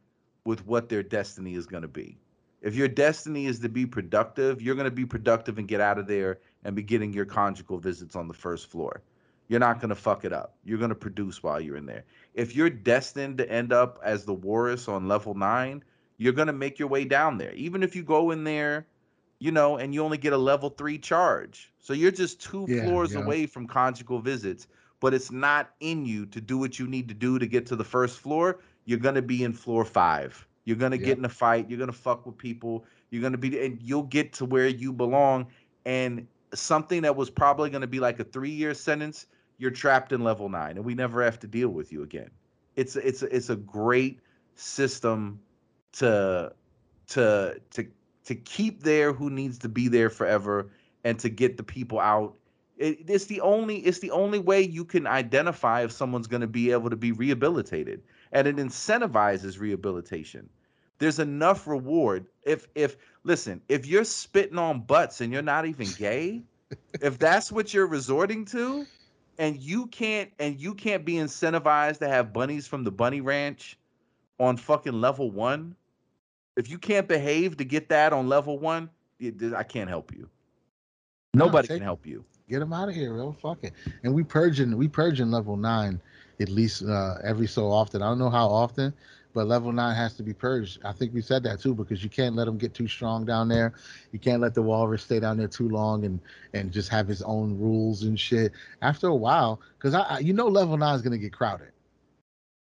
[0.45, 2.16] with what their destiny is going to be.
[2.62, 5.99] If your destiny is to be productive you're going to be productive and get out
[5.99, 9.03] of there and be getting your conjugal visits on the first floor
[9.51, 12.06] you're not going to fuck it up you're going to produce while you're in there
[12.35, 15.85] if you're destined to end up as the Warris on level nine,
[16.18, 17.55] you're gonna make your way down there.
[17.55, 18.89] Even if you go in there,
[19.40, 21.74] you know, and you only get a level three charge.
[21.78, 23.16] So you're just two Yeah, floors yeah.
[23.16, 24.68] away from conjugal visits,
[25.01, 27.77] but it's not in you to do what you need to do to get to
[27.77, 28.60] the first floor.
[28.85, 30.48] You're gonna be in floor five.
[30.64, 31.16] You're gonna Yep.
[31.16, 34.35] get in a fight, you're gonna fuck with people, you're gonna be and you'll get
[34.35, 35.51] to where you belong.
[35.86, 39.27] And something that was probably gonna be like a three-year sentence
[39.61, 42.31] you're trapped in level nine and we never have to deal with you again.
[42.77, 44.20] It's a- it's it's a great
[44.55, 45.39] system
[45.93, 46.53] to
[47.09, 47.87] to to
[48.24, 50.70] to keep there who needs to be there forever
[51.05, 52.37] and to get the people out.
[52.78, 56.47] It, it's the only it's the only way you can identify if someone's going to
[56.47, 60.49] be able to be rehabilitated and it incentivizes rehabilitation.
[60.99, 62.27] There's enough reward.
[62.45, 66.45] If if listen if you're spitting on butts and you're not even gay
[67.03, 68.87] if that's what you're resorting to
[69.40, 73.76] and you can't and you can't be incentivized to have bunnies from the bunny ranch
[74.38, 75.74] on fucking level one
[76.56, 78.88] if you can't behave to get that on level one
[79.18, 80.28] it- i can't help you
[81.34, 83.30] No, nobody take- can help you Get them out of here, bro.
[83.30, 83.74] Fuck it.
[84.02, 86.00] And we purging, we purging level nine
[86.40, 88.02] at least uh, every so often.
[88.02, 88.92] I don't know how often,
[89.32, 90.81] but level nine has to be purged.
[90.85, 93.48] I think we said that too because you can't let them get too strong down
[93.48, 93.74] there.
[94.12, 96.20] You can't let the walrus stay down there too long and
[96.55, 98.52] and just have his own rules and shit.
[98.82, 101.73] After a while, because I, I you know level nine is gonna get crowded.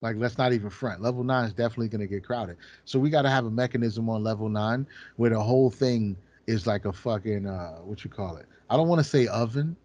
[0.03, 1.03] Like let's not even front.
[1.03, 2.57] Level nine is definitely gonna get crowded.
[2.85, 6.17] So we got to have a mechanism on level nine where the whole thing
[6.47, 8.47] is like a fucking uh what you call it.
[8.71, 9.77] I don't want to say oven.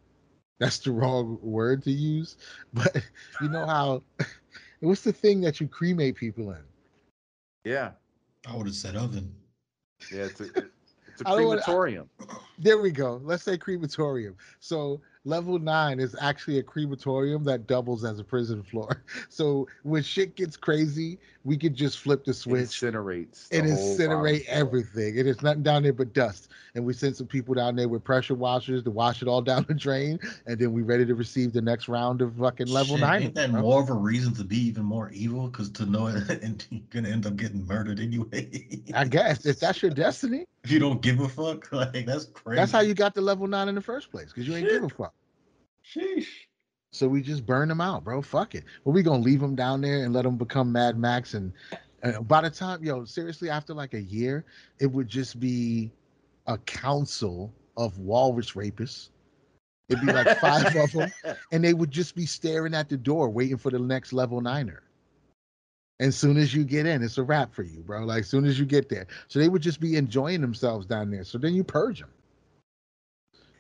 [0.60, 2.38] That's the wrong word to use.
[2.74, 2.96] But
[3.42, 4.04] you know how
[4.82, 6.64] what's the thing that you cremate people in?
[7.64, 7.92] yeah
[8.48, 9.34] I would have said oven.
[10.12, 12.10] yeah it's a, it's a I don't wanna- I- crematorium
[12.58, 13.20] There we go.
[13.24, 14.36] Let's say crematorium.
[14.60, 19.04] So level nine is actually a crematorium that doubles as a prison floor.
[19.30, 23.68] So when shit gets crazy, we could just flip the it switch incinerates the and
[23.68, 25.20] incinerate everything.
[25.20, 26.50] And it's nothing down there but dust.
[26.76, 29.66] And we send some people down there with pressure washers to wash it all down
[29.68, 30.20] the drain.
[30.46, 33.24] And then we ready to receive the next round of fucking level Shit, nine.
[33.24, 33.62] Ain't that bro.
[33.62, 35.48] more of a reason to be even more evil?
[35.48, 38.50] Because to know it, and you're gonna end up getting murdered anyway.
[38.94, 42.58] I guess if that's your destiny, if you don't give a fuck, like that's crazy.
[42.58, 44.84] that's how you got to level nine in the first place because you ain't give
[44.84, 45.11] a fuck.
[45.86, 46.28] Sheesh.
[46.94, 48.22] So we just burn them out, bro.
[48.22, 48.66] Fuck it.
[48.84, 51.34] But we gonna leave them down there and let them become Mad Max.
[51.34, 51.54] And
[52.04, 54.44] uh, by the time, yo, seriously, after like a year,
[54.80, 55.92] it would just be
[56.48, 59.10] a council of walrus rapists.
[59.88, 61.12] It'd be like five of them,
[61.52, 64.84] and they would just be staring at the door, waiting for the next level niner.
[66.00, 68.04] And soon as you get in, it's a wrap for you, bro.
[68.06, 71.24] Like soon as you get there, so they would just be enjoying themselves down there.
[71.24, 72.10] So then you purge them.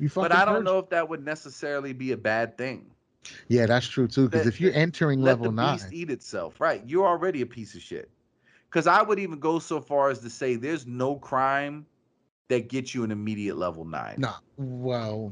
[0.02, 2.90] You but i don't purge know if that would necessarily be a bad thing
[3.50, 4.28] Yeah, that's true too.
[4.28, 7.46] Because if you're entering let level the nine, beast eat itself right you're already a
[7.46, 8.10] piece of shit
[8.70, 11.86] because i would even go so far as to say there's no crime
[12.50, 15.32] that gets you an immediate level nine no, well,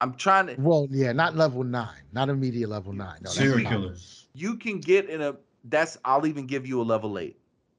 [0.00, 3.18] i'm trying to well, yeah, not level nine, not immediate level nine.
[3.22, 4.28] No, Serial killers.
[4.32, 5.34] you can get in a
[5.64, 7.36] that's i'll even give you a level eight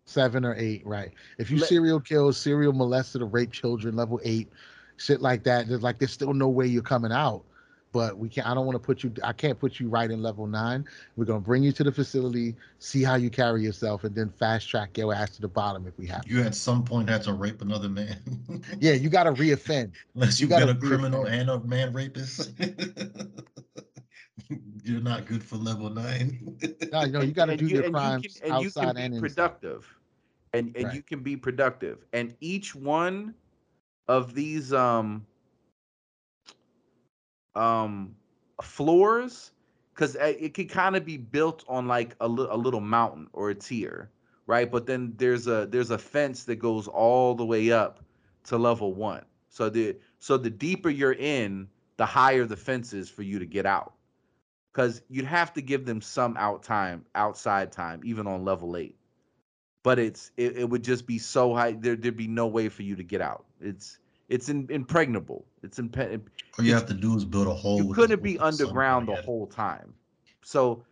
[0.07, 1.11] seven or eight, right?
[1.37, 4.49] If you Let- serial kill, serial molested, or rape children, level eight,
[4.97, 5.67] shit like that.
[5.67, 7.43] There's like there's still no way you're coming out.
[7.93, 8.45] but we can't.
[8.47, 9.11] I don't want to put you.
[9.23, 10.85] I can't put you right in level nine.
[11.15, 14.67] We're gonna bring you to the facility, see how you carry yourself, and then fast
[14.69, 16.23] track your ass to the bottom if we have.
[16.23, 16.29] to.
[16.29, 18.17] You at some point had to rape another man.
[18.79, 19.91] Yeah, you got to reoffend.
[20.15, 22.51] Unless you you've been gotta a be a criminal and a man rapist.
[24.83, 26.57] You're not good for level nine.
[26.91, 28.67] No, no, you got to and do you- your and you crimes can, and you
[28.67, 29.21] outside can and be inside.
[29.35, 29.97] productive
[30.53, 30.95] and and Right.
[30.95, 33.33] you can be productive and each one
[34.07, 35.25] of these um
[37.55, 38.15] um
[38.61, 39.51] floors
[39.93, 43.49] because it could kind of be built on like a, li- a little mountain or
[43.49, 44.11] a tier
[44.47, 44.71] right?
[44.71, 48.03] But then there's a there's a fence that goes all the way up
[48.45, 49.25] to level one.
[49.49, 53.45] So the so the deeper you're in the higher the fence is for you to
[53.45, 53.93] get out.
[54.73, 58.97] Because you'd have to give them some out time outside time even on level eight.
[59.83, 62.83] But it's it, it would just be so high there, there'd be no way for
[62.83, 63.97] you to get out it's
[64.29, 66.19] it's in, impregnable it's impe-
[66.59, 67.77] All you It's- have to do is build a hole.
[67.83, 69.93] you couldn't be with the sun underground the whole time.
[70.43, 70.83] So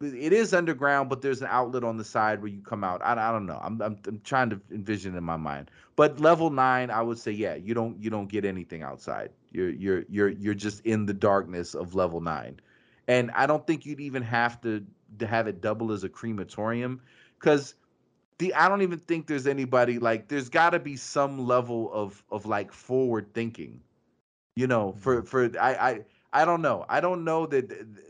[0.00, 3.02] it is underground, but there's an outlet on the side where you come out.
[3.02, 3.58] I, I don't know.
[3.62, 5.70] I'm, I'm I'm trying to envision in my mind.
[5.96, 9.30] But level nine, I would say, yeah, you don't you don't get anything outside.
[9.50, 12.60] You're you're you're you're just in the darkness of level nine,
[13.08, 14.84] and I don't think you'd even have to
[15.18, 17.00] to have it double as a crematorium,
[17.40, 17.74] because
[18.38, 22.22] the I don't even think there's anybody like there's got to be some level of
[22.30, 23.82] of like forward thinking
[24.56, 25.24] you know for mm-hmm.
[25.24, 26.84] for I, I i don't know.
[26.88, 28.06] I don't know that th- th-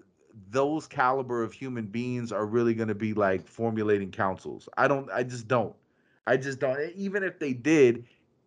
[0.50, 5.10] those caliber of human beings are really going to be like formulating councils i don't
[5.10, 5.74] i just don't.
[6.26, 8.04] I just don't even if they did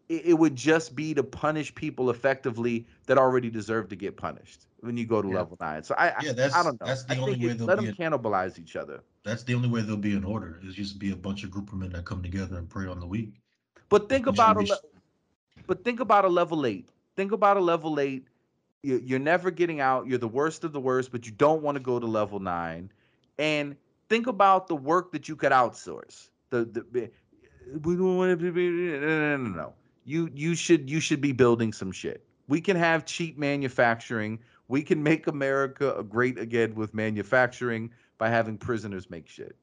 [0.10, 4.68] it, it would just be to punish people effectively that already deserve to get punished
[4.82, 5.36] when you go to Yeah.
[5.36, 5.84] level nine.
[5.84, 6.88] So i I- Yeah, that's i don't know.
[6.88, 9.70] that's the I only way it- let them in- cannibalize each other That's the only
[9.70, 10.60] way they'll be an order.
[10.64, 13.00] Is just be a bunch of group of men that come together and prey on
[13.00, 13.34] the weak.
[13.90, 14.78] But think you about a le-
[15.68, 16.90] but think about a level eight.
[17.16, 18.28] Think about a level eight.
[18.84, 20.08] You- You're never getting out.
[20.08, 22.92] You're the worst of the worst, but you don't want to go to level nine.
[23.38, 23.76] And
[24.10, 26.30] think about the work that you could outsource.
[26.50, 27.12] The the
[27.84, 29.74] we don't want to be no no no no.
[30.04, 32.26] You you should you should be building some shit.
[32.48, 34.40] We can have cheap manufacturing.
[34.68, 37.92] We can make America great again with manufacturing
[38.22, 39.56] by having prisoners make shit.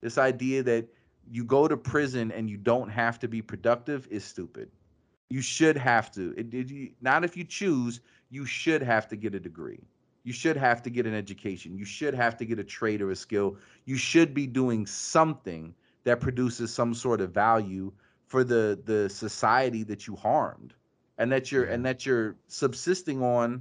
[0.00, 0.86] This idea that
[1.28, 4.70] you go to prison and you don't have to be productive is stupid.
[5.30, 6.32] You should have to.
[6.36, 7.98] It, it, not if you choose,
[8.30, 9.80] you should have to get a degree.
[10.22, 11.76] You should have to get an education.
[11.76, 13.56] You should have to get a trade or a skill.
[13.84, 15.74] You should be doing something
[16.04, 17.92] that produces some sort of value
[18.28, 20.72] for the the society that you harmed
[21.18, 23.60] and that you're and that you're subsisting on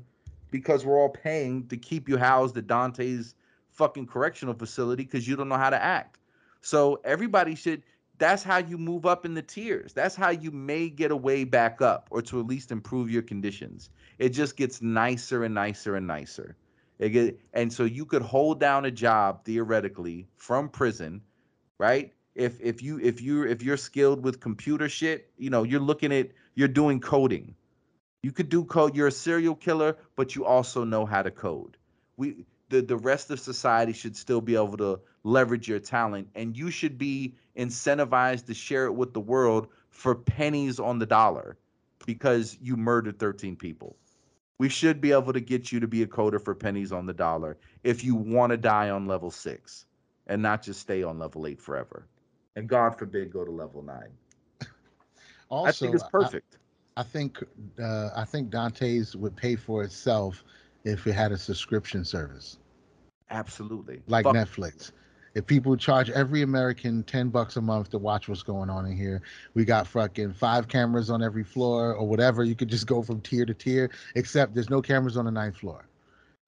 [0.51, 3.33] because we're all paying to keep you housed at Dante's
[3.73, 6.19] fucking correctional facility because you don't know how to act.
[6.61, 7.83] So everybody should.
[8.19, 9.91] That's how you move up in the tiers.
[9.91, 13.23] That's how you may get a way back up, or to at least improve your
[13.23, 13.89] conditions.
[14.19, 16.55] It just gets nicer and nicer and nicer.
[16.99, 21.21] It get, and so you could hold down a job theoretically from prison,
[21.79, 22.13] right?
[22.35, 26.13] If if you if you if you're skilled with computer shit, you know you're looking
[26.13, 27.55] at you're doing coding.
[28.21, 28.95] You could do code.
[28.95, 31.77] You're a serial killer, but you also know how to code.
[32.15, 36.57] We the the rest of society should still be able to leverage your talent and
[36.57, 41.55] you should be incentivized to share it with the world for pennies on the dollar
[42.07, 43.95] because you murdered 13 people.
[44.57, 47.13] We should be able to get you to be a coder for pennies on the
[47.13, 49.85] dollar if you want to die on level 6
[50.27, 52.07] and not just stay on level 8 forever.
[52.55, 53.97] And God forbid go to level 9.
[55.49, 56.57] Also, I think it's perfect.
[56.97, 57.43] I think
[57.79, 60.43] uh, I think Dante's would pay for itself
[60.83, 62.57] if it had a subscription service
[63.33, 64.01] Absolutely.
[64.07, 64.91] like Fuck- Netflix.
[65.35, 68.95] If people charge every American ten bucks a month to watch what's going on in
[68.95, 69.23] here,
[69.55, 72.43] we got fucking five cameras on every floor or whatever.
[72.43, 73.89] You could just go from tier to tier.
[74.13, 75.87] Except there's no cameras on the ninth floor.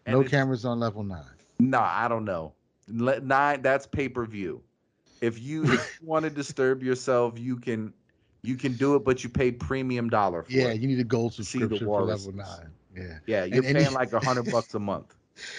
[0.05, 1.25] and no cameras on level nine.
[1.57, 2.53] Nah, I don't know.
[2.87, 4.61] Nine, that's pay per view.
[5.19, 7.91] If you if you want to disturb yourself, you can
[8.43, 10.79] you can do it, but you pay premium dollar for Yeah, it.
[10.81, 12.69] you need a gold subscription for level nine.
[12.95, 15.15] Yeah, Yeah, you're and paying any- like a hundred bucks a month.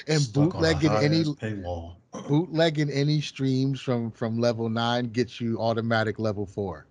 [0.06, 1.96] And Stuck bootlegging any paywall.
[2.28, 6.86] bootlegging any streams from from level nine gets you automatic level four.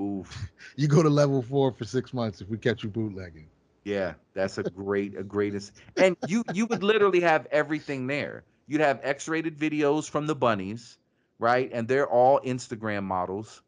[0.00, 0.50] Oof.
[0.76, 3.46] You go to level four for six months if we catch you bootlegging.
[3.84, 5.72] Yeah, that's a great, a greatest.
[5.96, 8.44] And you you would literally have everything there.
[8.66, 10.98] You'd have X-rated videos from the bunnies,
[11.38, 11.70] right?
[11.72, 13.62] And they're all Instagram models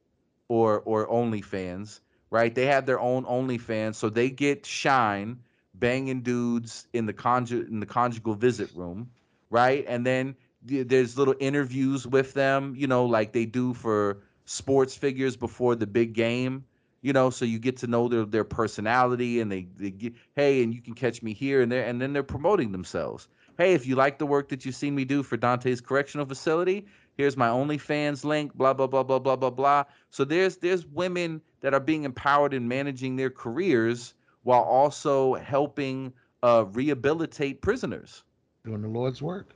[0.49, 2.55] or or OnlyFans, right?
[2.55, 5.41] They have their own OnlyFans, so they get shine
[5.79, 9.11] banging dudes in the conju- in the conjugal visit room,
[9.51, 9.85] right?
[9.89, 10.37] And then
[10.67, 15.75] th- there's little interviews with them, you know, like they do for sports figures before
[15.77, 16.65] the big game.
[17.03, 20.63] you know so you get to know their their personality and they, they get hey
[20.63, 23.29] and you can catch me here and there and then they're promoting themselves
[23.59, 26.87] hey if you like the work that you've seen me do for dante's correctional facility
[27.17, 31.41] here's my onlyfans link blah blah blah blah blah blah blah so there's there's women
[31.61, 34.15] that are being empowered in managing their careers
[34.47, 36.13] while also helping
[36.45, 38.23] uh, rehabilitate prisoners
[38.65, 39.49] Doing the Lord's work.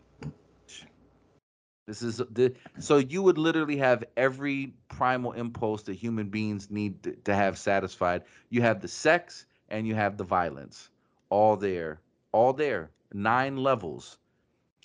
[1.86, 7.04] this is the so you would literally have every primal impulse that human beings need
[7.04, 8.24] to, to have satisfied.
[8.48, 10.90] You have the sex and you have the violence,
[11.28, 12.00] all there,
[12.32, 14.18] all there, nine levels,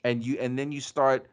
[0.03, 1.25] and you and then you start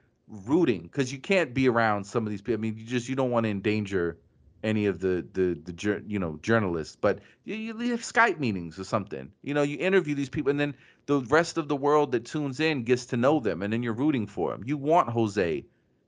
[0.46, 2.58] rooting because you can't be around some of these people.
[2.58, 4.16] I mean, you just you don't want to endanger
[4.62, 8.84] any of the the the you know journalists, but you, you have Skype meetings or
[8.84, 9.32] something.
[9.42, 10.74] You know, you interview these people, and then
[11.06, 13.92] the rest of the world that tunes in gets to know them, and then you're
[13.92, 14.62] rooting for them.
[14.64, 15.64] You want Jose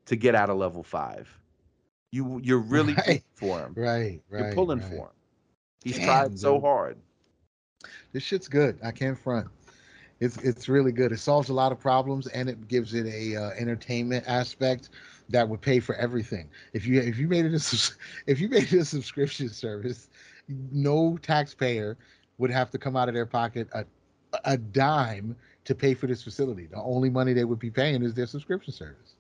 [0.07, 1.39] to get out of level five.
[2.11, 3.23] You you're really Right.
[3.35, 3.77] for him.
[3.77, 4.37] Right, right.
[4.37, 4.83] You're pulling right.
[4.83, 5.15] for him.
[5.83, 6.61] He's Damn, tried so dude.
[6.61, 6.99] hard.
[8.13, 8.79] This shit's good.
[8.83, 9.49] I can't front.
[10.21, 11.13] It's it's really good.
[11.13, 14.91] It solves a lot of problems and it gives it a uh, entertainment aspect
[15.29, 16.49] that would pay for everything.
[16.73, 17.93] If you if you made it a
[18.27, 20.09] if you made it a subscription service,
[20.49, 21.97] no taxpayer
[22.39, 23.85] would have to come out of their pocket a
[24.45, 26.67] a dime to pay for this facility.
[26.67, 29.15] The only money they would be paying is their subscription service.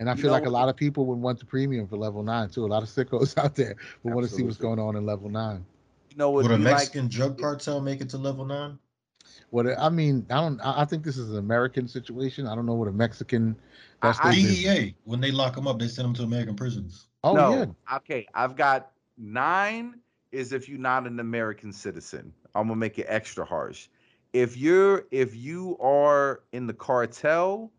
[0.00, 2.22] And I You feel like a lot of people would want the premium for level
[2.22, 2.64] nine too.
[2.64, 5.28] A lot of sickos out there would want to see what's going on in level
[5.28, 5.64] nine.
[6.10, 6.30] You know?
[6.30, 8.78] Would a be like- Mexican drug cartel make it to level nine?
[9.50, 10.60] What I mean, I don't.
[10.60, 12.46] I I think this is an American situation.
[12.46, 13.56] I don't know what a Mexican.
[14.02, 14.42] That's I- their.
[14.42, 17.06] DEA, when they lock them up, they send them to American prisons.
[17.24, 18.26] Oh no, yeah, okay.
[18.34, 19.96] I've got nine.
[20.32, 23.88] Is if you're not an American citizen, I'm gonna make it extra harsh.
[24.32, 27.70] If you're if you are in the cartel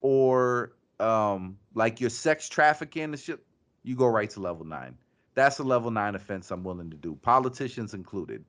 [0.00, 3.40] or um like you're sex trafficking and shit,
[3.82, 4.96] you go right to level nine.
[5.34, 7.16] That's a level nine offense I'm willing to do.
[7.22, 8.44] Politicians included.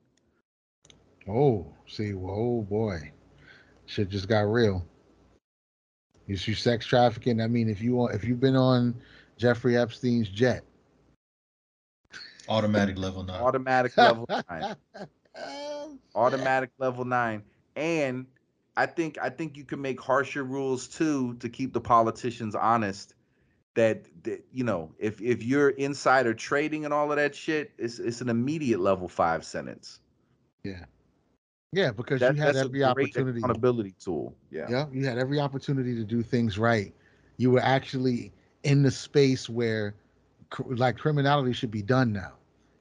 [1.28, 3.12] Oh, see, well, oh boy,
[3.86, 4.84] shit just got real.
[6.26, 7.40] You see, sex trafficking.
[7.40, 8.94] I mean, if you want, if you've been on
[9.36, 10.64] Jeffrey Epstein's jet,
[12.48, 13.40] Automatic level nine.
[13.40, 14.76] Automatic level nine.
[16.14, 17.42] automatic level nine
[17.76, 18.26] and
[18.76, 23.14] i think i think you can make harsher rules too to keep the politicians honest
[23.74, 28.00] that, that you know if if you're insider trading and all of that shit it's
[28.00, 30.00] it's an immediate level five sentence
[30.64, 30.84] yeah,
[31.72, 33.40] yeah, because That- you had every opportunity.
[33.40, 36.92] accountability tool yeah Yeah, you had every opportunity to do things right.
[37.36, 38.32] You were actually
[38.62, 39.94] in the space where,
[40.66, 42.32] like, criminality should be done now.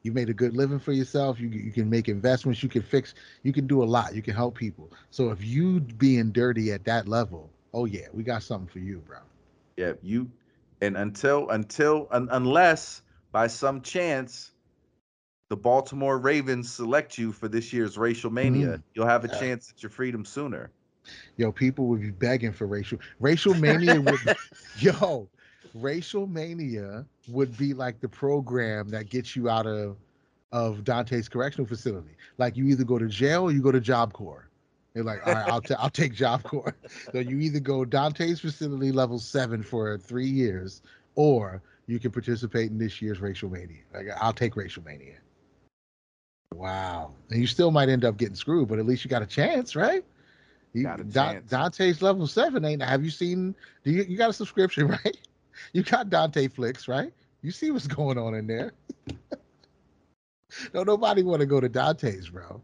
[0.04, 1.40] You made a good living for yourself.
[1.40, 2.64] You you can make investments.
[2.64, 3.14] You can fix.
[3.44, 4.16] You can do a lot.
[4.16, 4.92] You can help people.
[5.12, 9.00] So if you being dirty at that level, oh yeah, we got something for you,
[9.00, 9.20] bro.
[9.78, 10.32] yeah you
[10.82, 13.02] and until until un, unless
[13.32, 14.52] by some chance
[15.50, 18.84] the baltimore ravens select you for this year's racial mania mm.
[18.94, 19.40] you'll have a Yeah.
[19.40, 20.72] chance at your freedom sooner
[21.38, 24.00] Yo, people would be begging for racial racial mania.
[24.00, 24.20] would,
[24.78, 25.28] yo,
[25.74, 29.98] racial mania would be like the program that gets you out of
[30.52, 32.12] of Dante's correctional facility.
[32.38, 34.50] Like you either go to jail or you go to Job Corps.
[34.94, 36.76] They're like, all right, I'll, ta- I'll take Job Corps.
[37.12, 40.82] So you either go Dante's facility level seven for three years,
[41.16, 43.82] or you can participate in this year's racial mania.
[43.94, 45.16] Like I'll take racial mania.
[46.54, 49.28] Wow, and you still might end up getting screwed, but at least you got a
[49.28, 50.04] chance, right?
[50.74, 51.50] You, Got a Da- chance.
[51.50, 52.82] Dante's level seven ain't.
[52.82, 53.56] Have you seen?
[53.84, 55.18] Do you you got a subscription, right?
[55.74, 57.12] You got Dante Flicks, right?
[57.42, 58.74] You see what's going on in there.
[60.74, 62.62] no, nobody want to go to Dante's, bro.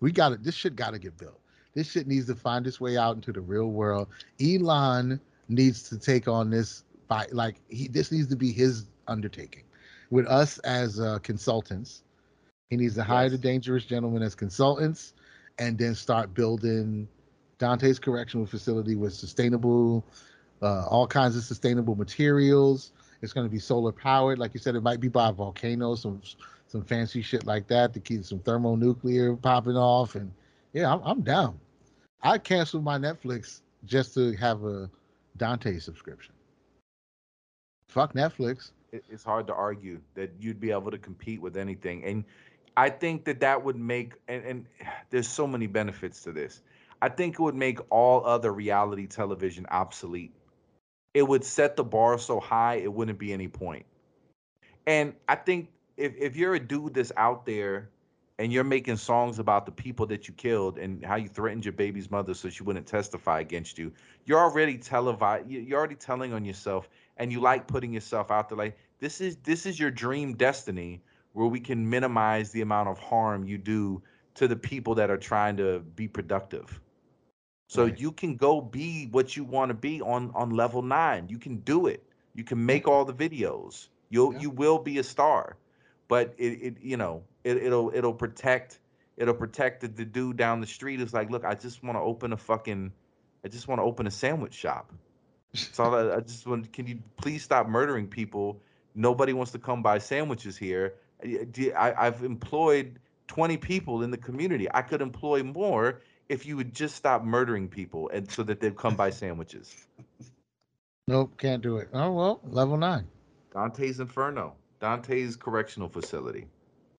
[0.00, 0.42] We got it.
[0.42, 1.40] This shit got to get built.
[1.74, 4.08] This shit needs to find its way out into the real world.
[4.40, 7.88] Elon needs to take on this by like he.
[7.88, 9.64] This needs to be his undertaking.
[10.10, 12.02] With us as uh, consultants,
[12.70, 15.14] he needs to hire the dangerous gentlemen as consultants,
[15.58, 17.08] and then start building
[17.58, 20.04] Dante's correctional facility with sustainable,
[20.62, 22.92] uh, all kinds of sustainable materials.
[23.22, 24.76] It's going to be solar powered, like you said.
[24.76, 26.20] It might be by a volcano, some
[26.68, 30.14] some fancy shit like that to keep some thermonuclear popping off.
[30.14, 30.30] And
[30.74, 31.58] yeah, I'm, I'm down.
[32.22, 34.90] I canceled my Netflix just to have a
[35.38, 36.34] Dante subscription.
[37.88, 38.72] Fuck Netflix.
[38.92, 42.24] it's hard to argue that you'd be able to compete with anything and
[42.78, 44.66] i think that that would make and, and
[45.10, 46.62] there's so many benefits to this
[47.02, 50.32] i think it would make all other reality television obsolete
[51.14, 53.84] it would set the bar so high it wouldn't be any point.
[54.86, 57.90] and i think if, if you're a dude that's out there
[58.40, 61.72] and you're making songs about the people that you killed and how you threatened your
[61.72, 63.92] baby's mother so she wouldn't testify against you
[64.26, 68.48] you're already televi- you- you're already telling on yourself and you like putting yourself out
[68.48, 71.02] there like this is this is your dream destiny
[71.32, 74.02] where we can minimize the amount of harm you do
[74.34, 76.80] to the people that are trying to be productive.
[77.68, 77.98] So Right.
[77.98, 81.28] you can go be what you want to be on on level 9.
[81.28, 82.02] You can do it.
[82.34, 83.88] You can make all the videos.
[84.10, 84.40] You'll Yeah.
[84.40, 85.56] you will be a star.
[86.08, 88.80] But it, it you know, it, it'll it'll protect
[89.16, 92.00] it'll protect the, the dude down the street who's like, look, I just want to
[92.00, 92.92] open a fucking
[93.44, 94.92] I just want to open a sandwich shop.
[95.72, 98.62] So I, I just want can you please stop murdering people?
[98.94, 100.94] Nobody wants to come buy sandwiches here.
[101.22, 104.68] I- do- I, I've employed 20 people in the community.
[104.72, 108.76] I could employ more if you would just stop murdering people and so that they'd
[108.76, 109.74] come buy sandwiches.
[111.06, 111.88] Nope, can't do it.
[111.92, 113.06] Oh well, level nine.
[113.54, 116.46] Dante's Inferno, Dante's correctional facility.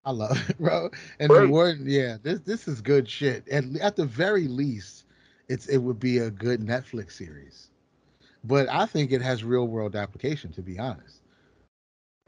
[0.05, 0.89] I love it, bro.
[1.19, 1.41] And Right.
[1.45, 3.47] the word, yeah, this this is good shit.
[3.49, 5.05] At at the very least,
[5.47, 7.69] it's it would be a good Netflix series.
[8.43, 10.51] But I think it has real world application.
[10.53, 11.18] To be honest,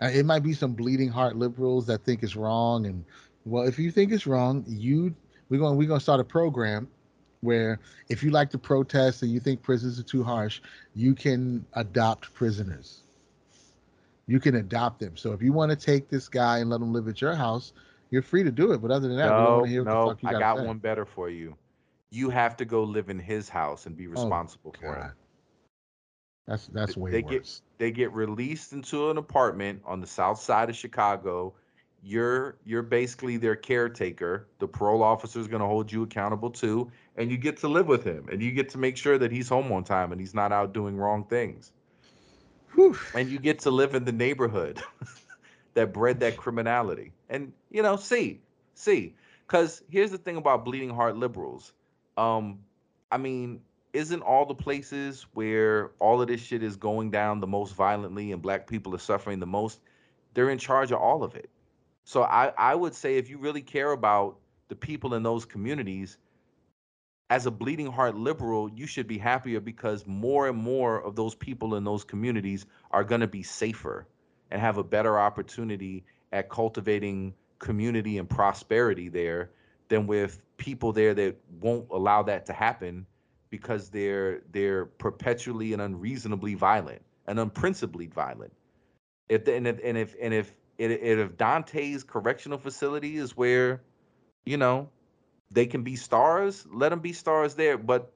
[0.02, 2.86] Uh, it might be some bleeding heart liberals that think it's wrong.
[2.86, 3.06] And
[3.46, 5.14] well, if you think it's wrong, you
[5.50, 6.88] we're going we're going to start a program
[7.42, 7.80] where
[8.10, 10.62] if you like to protest and you think prisons are too harsh,
[10.96, 13.04] you can adopt prisoners.
[14.28, 15.18] You can adopt them.
[15.18, 17.74] So if you want to take this guy and let him live at your house,
[18.12, 18.82] you're free to do it.
[18.82, 20.30] But other than that, we don't No, want to hear what no, the fuck you
[20.30, 20.66] I gotta say.
[20.68, 21.58] one better for you.
[22.12, 25.02] You have to go live in his house and be oh, responsible for God.
[25.02, 25.16] him.
[26.52, 27.62] That's that's way they get- worse.
[27.78, 31.54] They get released into an apartment on the south side of Chicago.
[32.04, 34.48] You're you're basically their caretaker.
[34.60, 37.88] The parole officer is going to hold you accountable too, and you get to live
[37.88, 40.34] with him, and you get to make sure that he's home on time and he's
[40.34, 41.72] not out doing wrong things.
[42.74, 42.98] Whew.
[43.16, 44.82] and you get to live in the neighborhood
[45.74, 48.40] that bred that criminality and you know see
[48.76, 49.14] see
[49.46, 51.74] because here's the thing about bleeding heart liberals
[52.18, 52.60] um
[53.12, 53.60] i mean
[53.94, 58.32] isn't all the places where all of this shit is going down the most violently
[58.32, 59.82] and black people are suffering the most
[60.34, 61.50] they're in charge of all of it.
[62.04, 64.38] So i i would say if you really care about
[64.70, 66.18] the people in those communities
[67.30, 71.34] as a bleeding heart liberal, you should be happier because more and more of those
[71.34, 74.06] people in those communities are going to be safer
[74.52, 76.04] and have a better opportunity
[76.34, 79.52] at cultivating community and prosperity there
[79.88, 83.06] than with people there that won't allow that to happen
[83.52, 88.52] because they're they're perpetually and unreasonably violent and unprinciply violent.
[89.30, 93.82] If the, and if and if and if and if Dante's correctional facility is where,
[94.46, 94.90] you know,
[95.52, 98.12] they can be stars, let them be stars there, but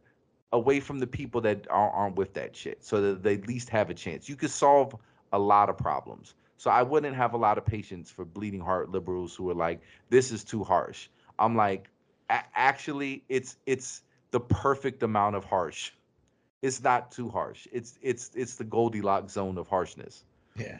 [0.51, 3.69] away from the people that are, aren't with that shit, so that they at least
[3.69, 4.27] have a chance.
[4.27, 4.95] You could solve
[5.33, 6.33] a lot of problems.
[6.57, 9.81] So I wouldn't have a lot of patience for bleeding heart liberals who are like,
[10.09, 11.89] "This is too harsh." I'm like,
[12.29, 14.01] actually, it's it's
[14.35, 15.91] the perfect amount of harsh.
[16.61, 17.69] It's not too harsh.
[17.71, 20.25] It's it's it's the Goldilocks zone of harshness.
[20.57, 20.79] Yeah.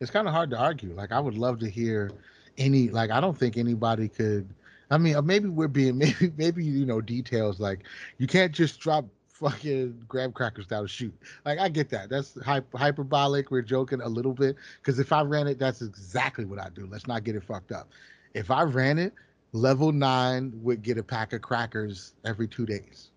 [0.00, 0.92] It's kind of hard to argue.
[0.92, 2.10] Like I would love to hear
[2.58, 4.48] any like I don't think anybody could
[4.90, 7.84] I mean uh, maybe we're being maybe maybe you know details like
[8.18, 11.14] you can't just drop fucking grab crackers down a chute.
[11.44, 12.10] Like I get that.
[12.10, 13.52] That's hy- hyperbolic.
[13.52, 16.88] We're joking a little bit because if I ran it, that's exactly what I do.
[16.90, 17.88] Let's not get it fucked up.
[18.34, 19.12] If I ran it,
[19.52, 23.10] level nine would get a pack of crackers every two days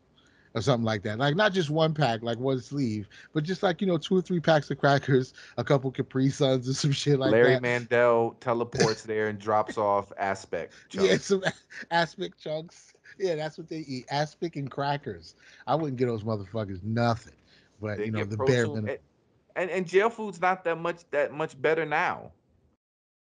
[0.56, 1.18] or something like that.
[1.18, 4.22] Like not just one pack, like one sleeve, but just like you know two or
[4.22, 7.62] three packs of crackers, a couple Capri Suns, and some shit like Larry that.
[7.62, 10.72] Mandel teleports there and drops off aspic.
[10.92, 11.44] Yeah, some
[11.92, 12.94] aspic chunks.
[13.20, 14.06] Yeah, that's what they eat.
[14.10, 15.36] Aspic and crackers.
[15.68, 17.34] I wouldn't get those motherfuckers nothing.
[17.82, 18.90] But They you know the bare minimum.
[18.90, 19.00] and,
[19.56, 22.32] and and jail food's not that much that much better now.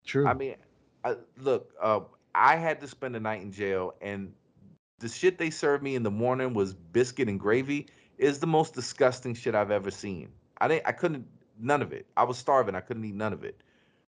[0.07, 0.27] True.
[0.27, 0.57] I mean,
[1.03, 2.01] I, look, uh,
[2.35, 4.33] I had to spend a night in jail, and
[4.99, 7.87] the shit they served me in the morning was biscuit and gravy.
[8.17, 10.29] Is the most disgusting shit I've ever seen.
[10.59, 10.87] I didn't.
[10.87, 11.27] I couldn't.
[11.59, 12.07] None of it.
[12.17, 12.75] I was starving.
[12.75, 13.61] I couldn't eat none of it.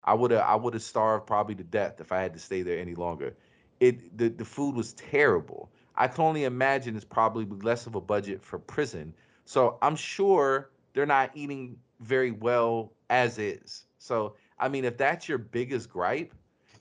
[0.04, 0.42] I would have.
[0.42, 3.36] I would have starved probably to death if I had to stay there any longer.
[3.80, 4.16] It.
[4.16, 5.70] The the food was terrible.
[5.96, 9.14] I can only imagine it's probably less of a budget for prison.
[9.44, 13.86] So I'm sure they're not eating very well as is.
[13.98, 16.32] So I mean, if that's your biggest gripe,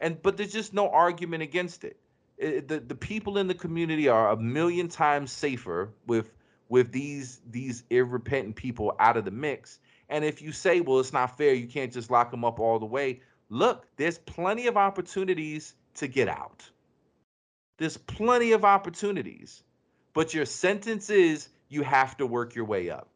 [0.06, 1.98] and but there's just no argument against it.
[2.38, 6.32] It- the the people in the community are a million times safer with
[6.70, 9.80] with these these irrepentant people out of the mix.
[10.10, 12.78] And if you say, well, it's not fair, you can't just lock them up all
[12.80, 13.22] the way.
[13.50, 16.70] Look, there's plenty of opportunities to get out.
[17.78, 19.64] There's plenty of opportunities,
[20.14, 23.10] but your sentence is you have to work your way up.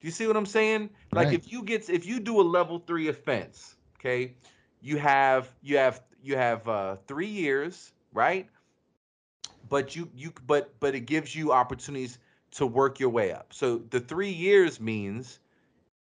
[0.00, 0.90] Do you see what I'm saying?
[1.12, 1.34] Like Right.
[1.34, 4.34] if you get if you do a level three offense, okay,
[4.80, 8.48] you have you have you have uh, three years, right?
[9.68, 12.18] But you you but but it gives you opportunities
[12.52, 13.52] to work your way up.
[13.52, 15.40] So the three years means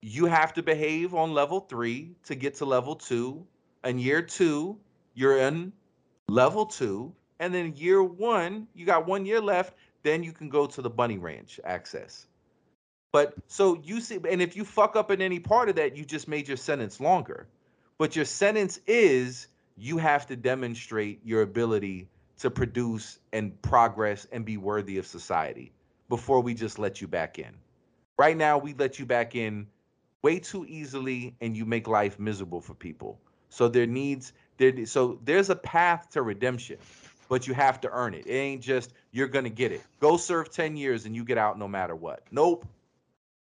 [0.02, 3.46] you have to behave on level three to get to level two.
[3.82, 4.78] And year two,
[5.14, 5.72] you're in
[6.28, 9.74] level two, and then year one, you got one year left.
[10.02, 12.26] Then you can go to the bunny ranch access.
[13.12, 16.04] But so you see, and if you fuck up in any part of that, you
[16.04, 17.46] just made your sentence longer.
[18.04, 19.48] But your sentence is
[19.78, 22.06] you have to demonstrate your ability
[22.36, 25.72] to produce and progress and be worthy of society
[26.10, 27.54] before we just let you back in.
[28.18, 29.66] Right now, we let you back in
[30.20, 33.18] way too easily and you make life miserable for people.
[33.48, 36.76] So there needs there so there's a path to redemption,
[37.30, 38.26] but you have to earn it.
[38.26, 39.80] It ain't just you're gonna get it.
[40.00, 42.22] Go serve 10 years and you get out no matter what.
[42.30, 42.66] Nope.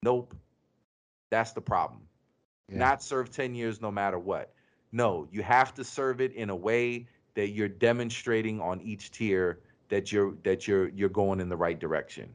[0.02, 0.34] Nope.
[1.30, 2.07] That's the problem.
[2.70, 2.78] Yeah.
[2.78, 4.52] Not serve 10 years no matter what.
[4.92, 9.60] No, you have to serve it in a way that you're demonstrating on each tier
[9.88, 12.28] that you're that you're you're going in the right direction.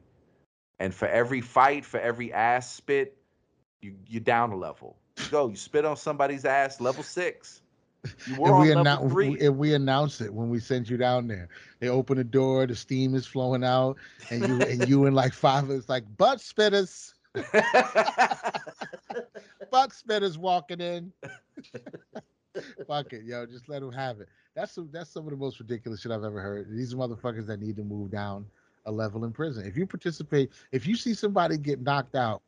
[0.80, 3.16] And for every fight, for every ass spit,
[3.80, 4.96] you you're down a level.
[5.18, 7.62] You go, you spit on somebody's ass, level six.
[8.26, 9.38] You were and on we level announce three.
[9.40, 11.48] and we announce it when we send you down there.
[11.80, 13.96] They open the door, the steam is flowing out,
[14.30, 17.14] and you and you and like five it's like butt spitters,
[19.74, 21.12] butt spitters walking in.
[22.86, 24.28] Fuck it, yo, just let them have it.
[24.54, 26.68] That's some, that's some of the most ridiculous shit I've ever heard.
[26.70, 28.46] These are motherfuckers that need to move down
[28.86, 29.66] a level in prison.
[29.66, 32.42] If you participate, if you see somebody get knocked out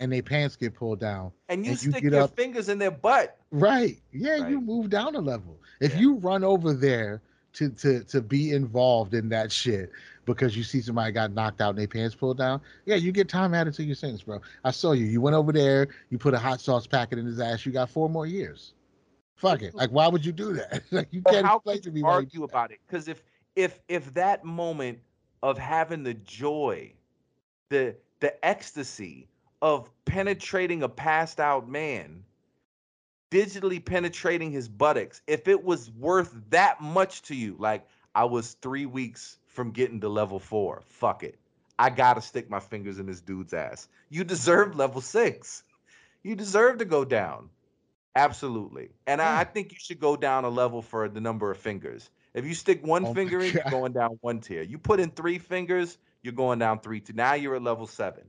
[0.00, 2.70] and their pants get pulled down, and you and you stick get your up- fingers
[2.70, 3.36] in their butt.
[3.50, 4.00] Right.
[4.12, 5.58] Yeah, you move down a level.
[5.80, 6.00] If Yeah.
[6.00, 7.20] you run over there
[7.54, 9.90] to to to be involved in that shit
[10.24, 13.28] because you see somebody got knocked out and their pants pulled down, yeah, you get
[13.28, 14.40] time added to your sentence, bro.
[14.64, 15.04] I saw you.
[15.04, 17.90] You went over there, you put a hot sauce packet in his ass, you got
[17.90, 18.74] four more years.
[19.36, 19.74] Fuck it.
[19.74, 20.82] Like, why would you do that?
[20.90, 22.80] like you But can't how explain could to me argue about it?
[22.86, 23.22] Because if
[23.56, 25.00] if if that moment
[25.42, 26.92] of having the joy,
[27.68, 29.28] the the ecstasy
[29.60, 32.24] of penetrating a passed out man,
[33.30, 38.54] digitally penetrating his buttocks, if it was worth that much to you, like I was
[38.54, 41.38] three weeks from getting to level four, fuck it.
[41.78, 43.88] I gotta stick my fingers in this dude's ass.
[44.08, 45.62] You deserve level six.
[46.22, 47.48] You deserve to go down.
[48.14, 48.90] Absolutely.
[49.06, 49.52] And I, I hmm.
[49.52, 52.10] think you should go down a level for the number of fingers.
[52.34, 54.62] If you stick one Oh finger in, you're going down one tier.
[54.62, 57.16] You put in three fingers, you're going down three tier.
[57.16, 58.24] Now you're at level seven.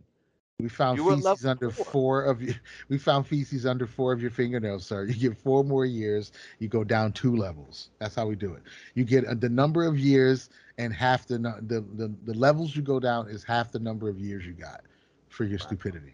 [0.59, 1.85] We found feces under four.
[1.85, 2.53] four of you.
[2.89, 5.05] We found feces under four of your fingernails, sir.
[5.05, 6.31] You get four more years.
[6.59, 7.89] You go down two levels.
[7.99, 8.63] That's how we do it.
[8.93, 12.81] You get uh, the number of years and half the the the, the levels you
[12.81, 14.81] go down is half the number of years you got
[15.29, 15.65] for your Wow.
[15.65, 16.13] stupidity.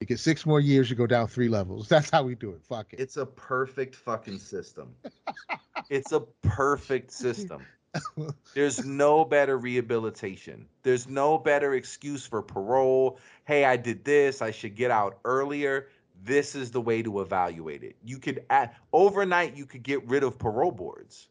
[0.00, 0.90] You get six more years.
[0.90, 1.88] You go down three levels.
[1.94, 2.62] That's how we do it.
[2.62, 3.00] Fuck it.
[3.00, 4.94] It's a perfect fucking system.
[5.90, 7.66] it's a perfect system.
[8.54, 10.66] There's no better rehabilitation.
[10.82, 13.18] There's no better excuse for parole.
[13.44, 14.42] Hey, I did this.
[14.42, 15.88] I should get out earlier.
[16.22, 17.96] This is the way to evaluate it.
[18.04, 19.56] You could add overnight.
[19.56, 21.28] You could get rid of parole boards.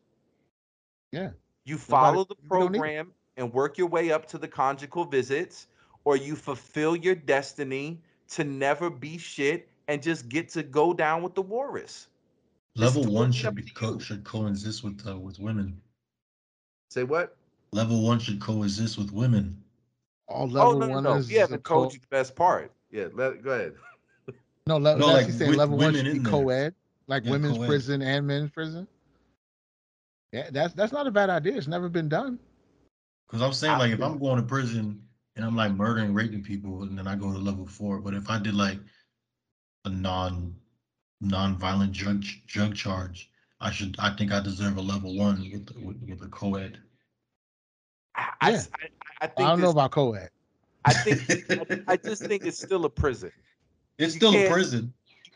[1.12, 1.30] Yeah.
[1.66, 2.80] You follow the we don't need it.
[2.80, 5.68] program and work your way up to the conjugal visits,
[6.04, 11.22] or you fulfill your destiny to never be shit and just get to go down
[11.22, 12.08] with the walrus.
[12.76, 15.82] Level one should be co- should coexist with uh, with women.
[16.90, 17.36] Say what?
[17.72, 19.64] Level one should coexist with women.
[20.28, 21.16] All Oh level no, no, one no.
[21.18, 22.72] is We haven't co- told you the best part.
[22.92, 23.76] Yeah, let go ahead.
[24.68, 26.32] No, le- No, no like, like saying level one should be in there.
[26.32, 26.76] co-ed,
[27.08, 27.68] like Yeah, women's co-ed.
[27.68, 28.88] prison and men's prison.
[30.32, 31.58] Yeah, that's that's not a bad idea.
[31.58, 32.38] It's never been done.
[33.28, 36.44] Because I'm saying I like if I'm going to prison and I'm like murdering, raping
[36.44, 38.00] people, and then I go to level four.
[38.00, 38.80] But if I did like
[39.86, 40.56] a non
[41.22, 43.29] non-violent drug drug charge,
[43.62, 46.80] I should I think I deserve a level one with with, with a co-ed.
[48.16, 48.56] I, I Yeah.
[48.58, 48.86] s- I-
[49.22, 50.30] I I think don't know about co-ed.
[50.86, 53.32] I think I just think it's still a prison.
[53.98, 54.94] it's you still a prison.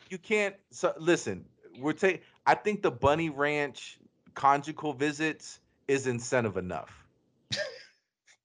[0.09, 0.55] You can't.
[0.71, 1.43] So listen,
[1.79, 2.21] we're taking.
[2.45, 3.99] I think the Bunny Ranch
[4.35, 5.59] conjugal visits
[5.89, 7.05] is incentive enough.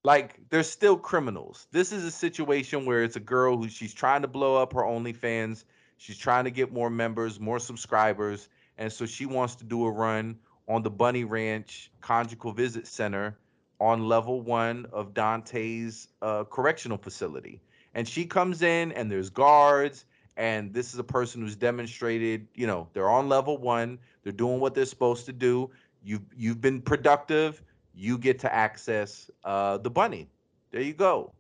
[0.05, 1.69] like they're still criminals.
[1.71, 4.83] This is a situation where it's a girl who she's trying to blow up her
[4.83, 5.65] OnlyFans.
[5.99, 8.49] She's trying to get more members, more subscribers,
[8.79, 10.39] and so she wants to do a run
[10.69, 13.37] on the Bunny Ranch Conjugal Visit Center
[13.81, 17.61] on level one of Dante's uh, correctional facility.
[17.95, 20.05] And she comes in, and there's guards,
[20.37, 24.61] and this is a person who's demonstrated, you know, they're on level one, they're doing
[24.61, 25.71] what they're supposed to do.
[26.03, 27.63] You've you've been productive.
[27.95, 30.29] You get to access uh, the bunny.
[30.71, 31.33] There you go.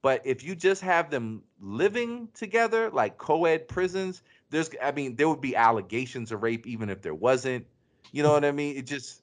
[0.00, 5.28] But if you just have them living together, like co-ed prisons, there's, I mean, there
[5.28, 7.66] would be allegations of rape even if there wasn't.
[8.12, 8.76] You know what I mean?
[8.76, 9.22] It just,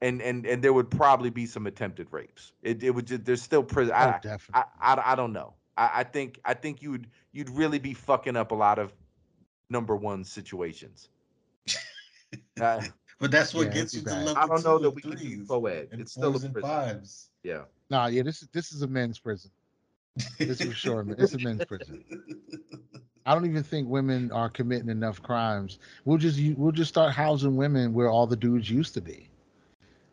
[0.00, 2.52] and and and there would probably be some attempted rapes.
[2.62, 3.94] It it would just, there's still prison.
[3.96, 4.62] Oh, I, definitely.
[4.80, 5.54] I, I, I don't know.
[5.76, 8.92] I, I think I think you'd you'd really be fucking up a lot of
[9.70, 11.08] number one situations.
[12.60, 12.80] Uh,
[13.18, 14.24] But that's what Yeah, gets you be to bad.
[14.26, 15.88] level I don't know that we can do threes co-ed.
[15.92, 16.70] It's still a fours prison.
[16.70, 17.30] fives.
[17.42, 17.62] Yeah.
[17.88, 19.50] Nah, yeah, this is this is a men's prison.
[20.38, 21.16] This is for sure, man.
[21.18, 22.04] It's a men's prison.
[23.24, 25.78] I don't even think women are committing enough crimes.
[26.04, 29.28] We'll just we'll just start housing women where all the dudes used to be,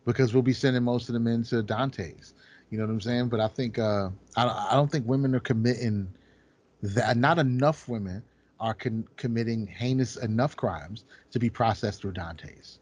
[0.06, 2.34] because we'll be sending most of them into Dante's.
[2.70, 3.30] You know what I'm saying?
[3.30, 6.08] But I think uh, I I don't think women are committing
[6.84, 7.18] that.
[7.18, 8.22] Not enough women
[8.60, 12.80] are con- committing heinous enough crimes to be processed through Dante's.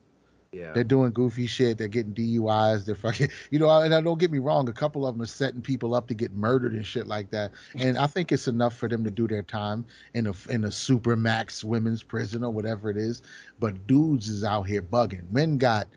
[0.51, 0.71] Yeah.
[0.73, 1.77] They're doing goofy shit.
[1.77, 2.85] They're getting DUIs.
[2.85, 3.69] They're fucking, you know.
[3.69, 4.67] And I don't get me wrong.
[4.69, 7.51] A couple of them are setting people up to get murdered and shit like that.
[7.75, 10.71] And I think it's enough for them to do their time in a in a
[10.71, 13.21] super max women's prison or whatever it is.
[13.59, 15.29] But dudes is out here bugging.
[15.31, 15.87] Men got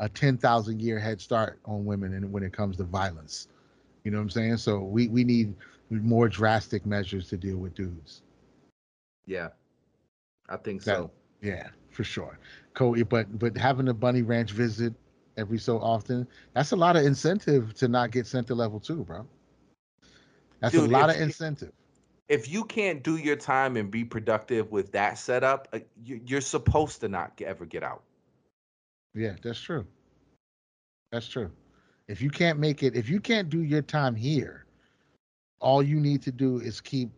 [0.00, 3.48] a ten thousand year head start on women, and when it comes to violence,
[4.04, 4.56] you know what I'm saying.
[4.56, 5.54] So we we need
[5.90, 8.22] more drastic measures to deal with dudes.
[9.26, 9.48] Yeah.
[10.48, 11.10] I think That- so.
[11.42, 12.38] Yeah, for sure.
[12.80, 14.94] Cody, but but having a bunny ranch visit
[15.36, 19.04] every so often, that's a lot of incentive to not get sent to level two,
[19.04, 19.26] bro.
[20.60, 21.72] That's Dude, a lot if of incentive.
[22.30, 26.40] If you can't do your time and be productive with that setup, uh, you- you're
[26.40, 28.02] supposed to not ever get out.
[29.14, 29.86] Yeah, that's true.
[31.12, 31.50] That's true.
[32.08, 34.64] If you can't make it, if you can't do your time here,
[35.60, 37.10] all you need to do is keep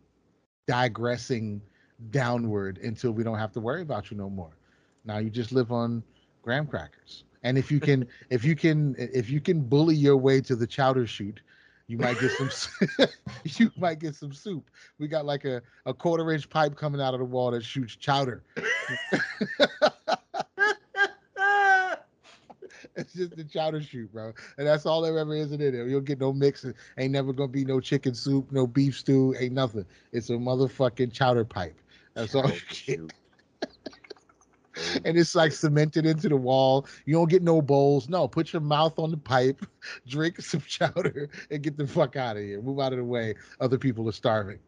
[0.67, 1.61] digressing
[2.09, 4.57] downward until we don't have to worry about you no more.
[5.05, 6.03] Now you just live on
[6.41, 7.23] graham crackers.
[7.43, 10.67] And if you can, if you can, if you can bully your way to the
[10.67, 11.41] chowder chute,
[11.87, 12.49] you might get some.
[13.43, 14.69] you might get some soup.
[14.99, 17.95] We got like a, a quarter inch pipe coming out of the wall that shoots
[17.95, 18.43] chowder.
[22.95, 24.33] It's just the chowder chute, bro.
[24.57, 25.87] And that's all there ever is in there.
[25.87, 26.65] You'll get no mix.
[26.97, 29.85] Ain't never gonna be no chicken soup, no beef stew, ain't nothing.
[30.11, 31.79] It's a motherfucking chowder pipe.
[32.13, 32.73] That's all you get.
[32.73, 33.13] Shoot.
[35.05, 36.87] And it's like cemented into the wall.
[37.05, 38.09] You don't get no bowls.
[38.09, 39.65] No, put your mouth on the pipe,
[40.07, 42.61] drink some chowder, and get the fuck out of here.
[42.61, 43.35] Move out of the way.
[43.59, 44.59] Other people are starving.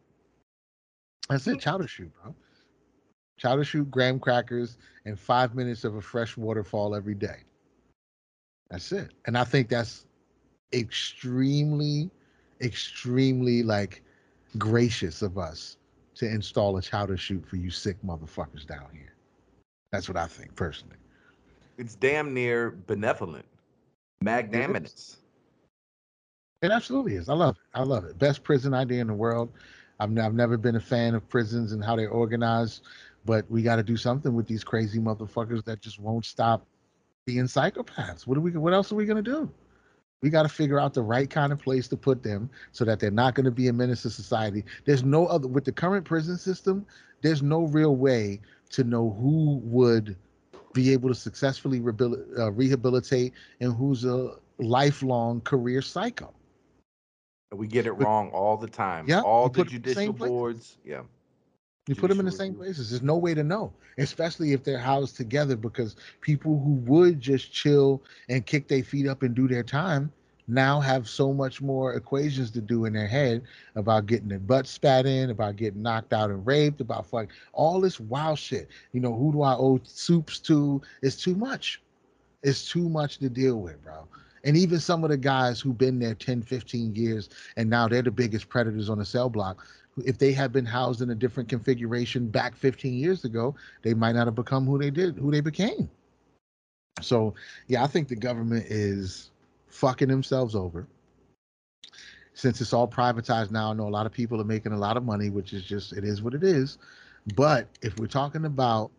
[1.28, 2.34] That's it, chowder chute, bro.
[3.38, 7.38] Chowder chute, graham crackers, and five minutes of a fresh waterfall every day.
[8.70, 9.12] That's it.
[9.26, 10.06] And I think that's
[10.72, 12.10] extremely,
[12.60, 14.02] extremely like
[14.58, 15.76] gracious of us
[16.14, 19.15] to install a chowder chute for you sick motherfuckers down here.
[19.92, 20.96] That's what I think personally.
[21.78, 23.44] It's damn near benevolent,
[24.20, 25.18] magnanimous.
[26.62, 27.28] It absolutely is.
[27.28, 27.78] I love it.
[27.78, 28.18] I love it.
[28.18, 29.50] Best prison idea in the world.
[30.00, 32.82] I've, n- I've never been a fan of prisons and how they're organized,
[33.24, 36.66] but we got to do something with these crazy motherfuckers that just won't stop
[37.26, 38.26] being psychopaths.
[38.26, 38.52] What are we?
[38.52, 39.50] What else are we gonna do?
[40.22, 42.98] We got to figure out the right kind of place to put them so that
[42.98, 44.64] they're not going to be a menace to society.
[44.86, 46.86] There's no other with the current prison system.
[47.20, 48.40] There's no real way
[48.70, 50.16] to know who would
[50.72, 56.32] be able to successfully rehabil- uh, rehabilitate and who's a lifelong career psycho.
[57.50, 59.06] And we get it wrong all the time.
[59.08, 60.28] Yeah, all the in the judicial places.
[60.28, 60.76] boards.
[60.84, 61.02] Yeah.
[61.86, 62.64] You put them in the same review.
[62.64, 62.90] places.
[62.90, 67.52] There's no way to know, especially if they're housed together, because people who would just
[67.52, 70.12] chill and kick their feet up and do their time
[70.48, 73.42] now have so much more equations to do in their head
[73.74, 77.80] about getting their butt spat in, about getting knocked out and raped, about fuck all
[77.80, 78.68] this wild shit.
[78.92, 80.80] You know, who do I owe soups to?
[81.02, 81.82] It's too much.
[82.42, 84.06] It's too much to deal with, bro.
[84.44, 88.02] And even some of the guys who've been there 10, 15 years and now they're
[88.02, 89.66] the biggest predators on the cell block
[90.04, 94.12] if they had been housed in a different configuration back 15 years ago, they might
[94.12, 95.88] not have become who they did, who they became.
[97.00, 97.34] So,
[97.66, 99.30] yeah, I think the government is
[99.76, 100.86] fucking themselves over.
[102.34, 104.96] Since it's all privatized now, I know a lot of people are making a lot
[104.96, 106.78] of money, which is just, it is what it is.
[107.34, 108.90] But if we're talking about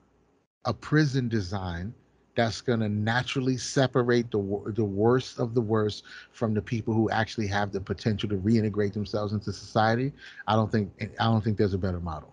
[0.66, 1.94] a prison design
[2.36, 7.10] that's going to naturally separate the the worst of the worst from the people who
[7.10, 10.14] actually have the potential to reintegrate themselves into society.
[10.48, 12.32] I don't think I don't think there's a better model.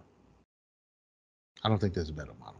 [1.63, 2.54] I don't think there's a better model.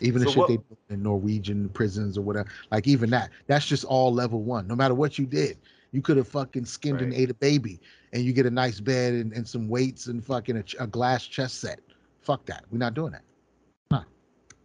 [0.00, 3.66] Even the shit what- they do in Norwegian prisons or whatever, like even that, that's
[3.66, 4.66] just all level one.
[4.66, 5.58] No matter what you did,
[5.92, 7.80] you could have fucking skimmed and ate a baby,
[8.12, 11.26] and you get a nice bed and, and some weights and fucking a, a glass
[11.26, 11.80] chess set.
[12.20, 12.64] Fuck that.
[12.70, 13.22] We're not doing that.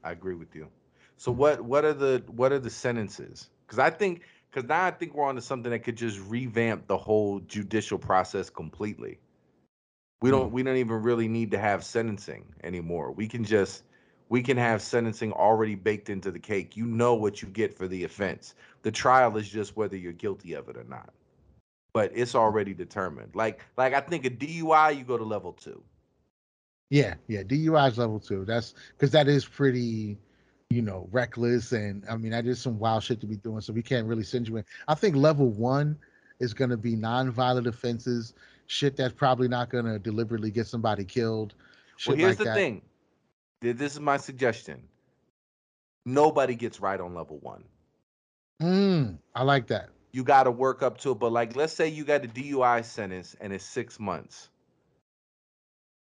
[0.04, 0.68] I agree with you.
[1.18, 3.50] So what what are the what are the sentences?
[3.66, 6.98] Because I think because now I think we're onto something that could just revamp the
[6.98, 9.20] whole judicial process completely.
[10.22, 10.54] We don't hmm.
[10.54, 13.12] we don't even really need to have sentencing anymore.
[13.12, 13.84] We can just
[14.30, 16.78] we can have sentencing already baked into the cake.
[16.78, 18.56] You know what you get for the offense.
[18.84, 21.10] The trial is just whether you're guilty of it or not.
[21.94, 23.36] But it's already determined.
[23.36, 25.84] Like like I think a DUI you go to level two.
[26.90, 27.44] Yeah, yeah.
[27.44, 28.46] DUI is level two.
[28.46, 30.18] That's because that is pretty
[30.70, 33.60] you know, reckless, and I mean, that is some wild shit to be doing.
[33.62, 34.66] So we can't really send you in.
[34.88, 35.98] I think level one
[36.40, 38.36] is going to be non-violent offenses,
[38.68, 41.56] shit that's probably not going to deliberately get somebody killed.
[42.06, 42.56] Well, here's like the that.
[42.56, 42.82] thing.
[43.62, 44.88] Th- This is my suggestion.
[46.06, 47.64] Nobody gets right on level one.
[48.62, 49.90] Mm, I like that.
[50.12, 51.20] You got to work up to it.
[51.20, 54.50] But like, let's say you got a DUI sentence and it's six months.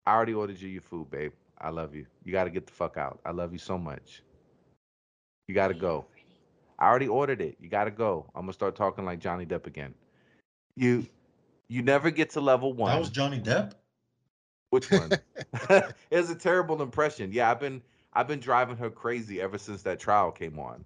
[0.06, 1.32] I already ordered you your food, babe.
[1.58, 2.06] I love you.
[2.24, 3.20] You got to get the fuck out.
[3.24, 4.22] I love you so much.
[5.48, 6.06] You got to go.
[6.78, 7.56] I already ordered it.
[7.60, 8.26] You got to go.
[8.34, 9.94] I'm gonna start talking like Johnny Depp again.
[10.76, 11.06] You,
[11.68, 12.92] you never get to level one.
[12.92, 13.72] That was Johnny Depp.
[14.70, 15.10] Which one?
[15.70, 17.32] it was a terrible impression.
[17.32, 17.82] Yeah, I've been
[18.12, 20.84] I've been driving her crazy ever since that trial came on.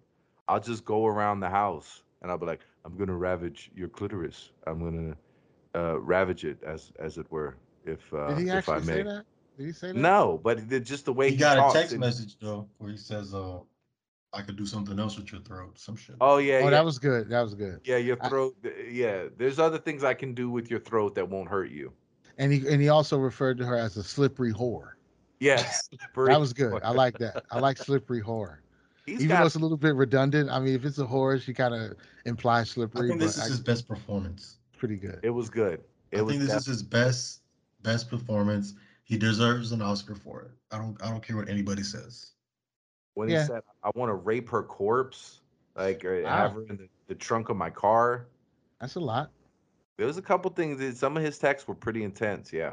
[0.48, 4.50] I'll just go around the house and I'll be like, I'm gonna ravage your clitoris.
[4.66, 5.16] I'm gonna
[5.74, 8.92] uh, ravage it as as it were, if uh, Did he if I actually may.
[8.98, 9.24] say that?
[9.58, 9.96] Did he say that?
[9.96, 12.68] No, but it- just the way He he, got talks a text and- message though
[12.78, 13.58] where he says, "Uh,
[14.32, 16.16] I could do something else with your throat." Some shit.
[16.20, 17.28] Oh yeah, Oh, yeah, that was good.
[17.30, 17.80] That was good.
[17.84, 17.96] yeah.
[17.96, 18.56] Your I- throat.
[18.90, 21.92] Yeah, there's other things I can do with your throat that won't hurt you.
[22.38, 24.92] And he and he also referred to her as a slippery whore.
[25.40, 26.82] Yes, That was good.
[26.82, 27.44] I like that.
[27.50, 28.58] I like slippery whore.
[29.06, 30.48] He's Even got though it's a little bit redundant.
[30.50, 33.06] I mean, if it's a whore, she kind of implies slippery.
[33.06, 34.58] I slippery, think but this is I- his best performance.
[34.78, 35.18] pretty good.
[35.22, 35.82] It was good.
[36.12, 36.32] It I was.
[36.32, 37.40] think this def- is his best
[37.82, 38.74] best performance.
[39.04, 40.50] He deserves an Oscar for it.
[40.70, 42.30] I don't I don't care what anybody says.
[43.14, 43.40] when Yeah.
[43.42, 45.40] he said, "I want to rape her corpse,"
[45.76, 46.36] like or Wow.
[46.36, 48.26] have her in the, the trunk of my car.
[48.80, 49.30] That's a lot.
[50.02, 50.80] There was a couple things.
[50.80, 52.52] That, some of his texts were pretty intense.
[52.52, 52.72] Yeah,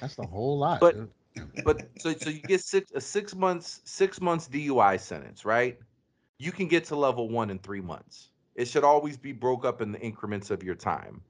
[0.00, 0.78] That's a whole lot.
[0.78, 1.64] But- dude.
[1.64, 5.76] but so so you get six a six months six months DUI sentence, right?
[6.38, 8.28] You can get to level one in three months.
[8.54, 11.20] It should always be broke up in the increments of your time.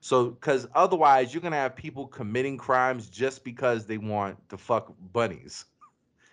[0.00, 4.92] So, because otherwise, you're gonna have people committing crimes just because they want to fuck
[5.14, 5.64] bunnies.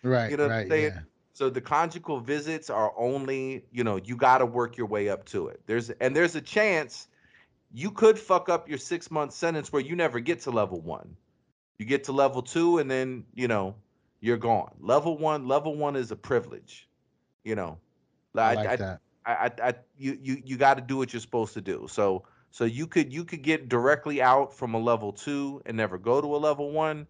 [0.03, 0.91] right, you know what I'm right, saying?
[0.93, 0.99] yeah.
[1.31, 5.23] So the conjugal visits are only, you know, you got to work your way up
[5.27, 5.61] to it.
[5.67, 7.07] There's and there's a chance
[7.73, 11.15] you could fuck up your six month sentence where you never get to level one.
[11.77, 13.75] You get to level two and then you know
[14.19, 14.71] you're gone.
[14.79, 16.87] Level one, level one is a privilege.
[17.43, 17.77] You know,
[18.35, 19.01] I I, like I, that.
[19.25, 21.87] I, I, I you you you got to do what you're supposed to do.
[21.89, 25.97] So so you could you could get directly out from a level two and never
[25.97, 27.07] go to a level one,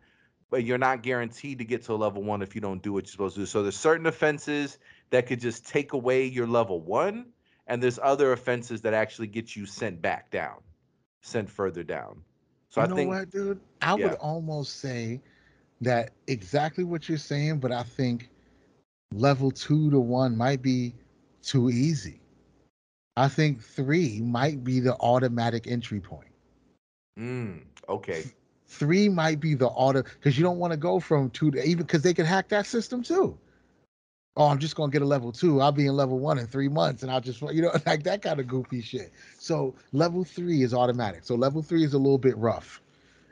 [0.49, 3.05] but you're not guaranteed to get to a level one if you don't do what
[3.05, 3.45] you're supposed to do.
[3.47, 4.77] So there's certain offenses
[5.09, 7.25] that could just take away your level one,
[7.67, 10.57] and there's other offenses that actually get you sent back down,
[11.21, 12.21] sent further down.
[12.69, 13.59] So you I know think what, dude?
[13.81, 14.07] I yeah.
[14.07, 15.21] would almost say
[15.81, 18.29] that exactly what you're saying, but I think
[19.13, 20.93] level two to one might be
[21.41, 22.21] too easy.
[23.17, 26.29] I think three might be the automatic entry point.
[27.19, 28.23] mm, okay.
[28.67, 31.85] Three might be the auto because you don't want to go from two to even
[31.85, 33.37] because they could hack that system too.
[34.37, 35.59] Oh, I'm just gonna get a level two.
[35.59, 38.21] I'll be in level one in three months, and I'll just you know like that
[38.21, 39.11] kind of goofy shit.
[39.37, 41.23] So level three is automatic.
[41.23, 42.81] So level three is a little bit rough.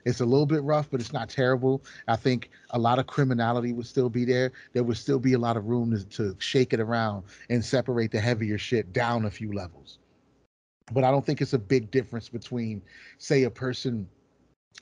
[0.06, 1.84] It's a little bit rough, but it's not terrible.
[2.08, 4.52] I think a lot of criminality would still be there.
[4.74, 8.12] There would still be a lot of room to, to shake it around and separate
[8.12, 10.00] the heavier shit down a few levels.
[10.92, 12.82] But I don't think it's a big difference between,
[13.20, 14.10] say, a person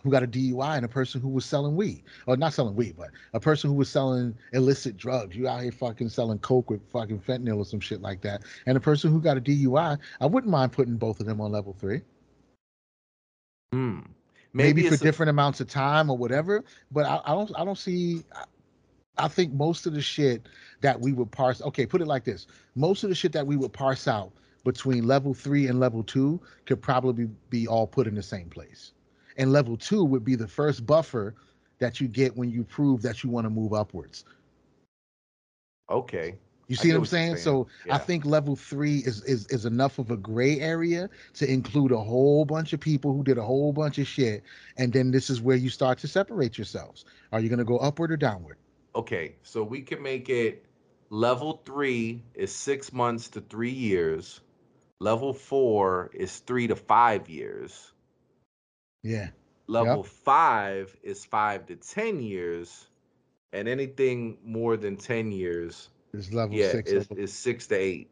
[0.03, 2.95] who got a DUI and a person who was selling weed, or not selling weed,
[2.97, 5.35] but a person who was selling illicit drugs.
[5.35, 8.77] You out here fucking selling coke with fucking fentanyl or some shit like that, and
[8.77, 9.97] a person who got a DUI.
[10.21, 12.01] I wouldn't mind putting both of them on level three
[13.73, 13.99] Hmm.
[14.53, 16.63] maybe, for a- different amounts of time or whatever.
[16.91, 18.23] But I, I don't I don't see.
[18.35, 18.45] I,
[19.17, 20.47] I think most of the shit
[20.81, 21.61] that we would parse.
[21.61, 24.31] Okay, put it like this: most of the shit that we would parse out
[24.63, 28.93] between level three and level two could probably be all put in the same place,
[29.37, 31.35] and level two would be the first buffer
[31.79, 34.25] that you get when you prove that you want to move upwards.
[35.89, 36.35] okay.
[36.67, 37.35] You see what I'm saying?
[37.35, 37.43] saying.
[37.43, 41.93] So I think level three is, is is enough of a gray area to include
[41.93, 44.43] a whole bunch of people who did a whole bunch of shit,
[44.77, 47.05] and then this is where you start to separate yourselves.
[47.31, 48.57] Are you going to go upward or downward?
[48.95, 50.65] Okay, so we can make it
[51.09, 54.41] level three is six months to three years.
[54.99, 57.93] Level four is three to five years.
[59.03, 59.29] Yeah,
[59.67, 62.87] Level five is five to ten years,
[63.53, 66.91] and anything more than ten years, is level yeah, six.
[66.91, 68.09] is, level- is six to eight,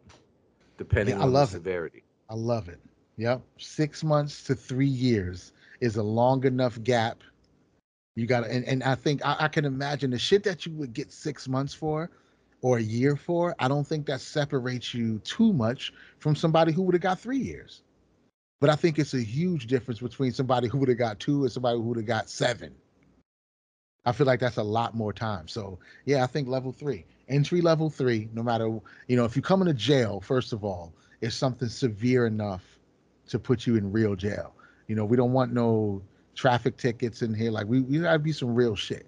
[0.78, 1.60] depending I on love the it.
[1.60, 2.03] severity.
[2.30, 2.80] I love it.
[3.18, 7.24] Yep, six months to three years is a long enough gap.
[8.16, 10.74] You got to, and, and I think I, I can imagine the shit that you
[10.74, 12.10] would get six months for
[12.62, 13.56] or a year for.
[13.60, 17.40] I don't think that separates you too much from somebody who would have got three
[17.40, 17.84] years.
[18.66, 21.52] But I think it's a huge difference between somebody who would have got two and
[21.52, 22.74] somebody who would have got seven.
[24.08, 25.48] I feel like that's a lot more time.
[25.48, 27.06] So yeah, I think level three.
[27.30, 28.66] entry level three, no matter
[29.08, 32.64] you know if you come into jail, first of all, it's something severe enough
[33.28, 34.56] to put you in real jail.
[34.88, 36.02] You know, we don't want no
[36.34, 37.52] traffic tickets in here.
[37.52, 39.06] Like we we gotta be some real shit.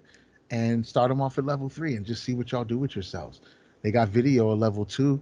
[0.52, 3.40] And start them off at level three and just see what y'all do with yourselves.
[3.82, 5.20] They got video at level two.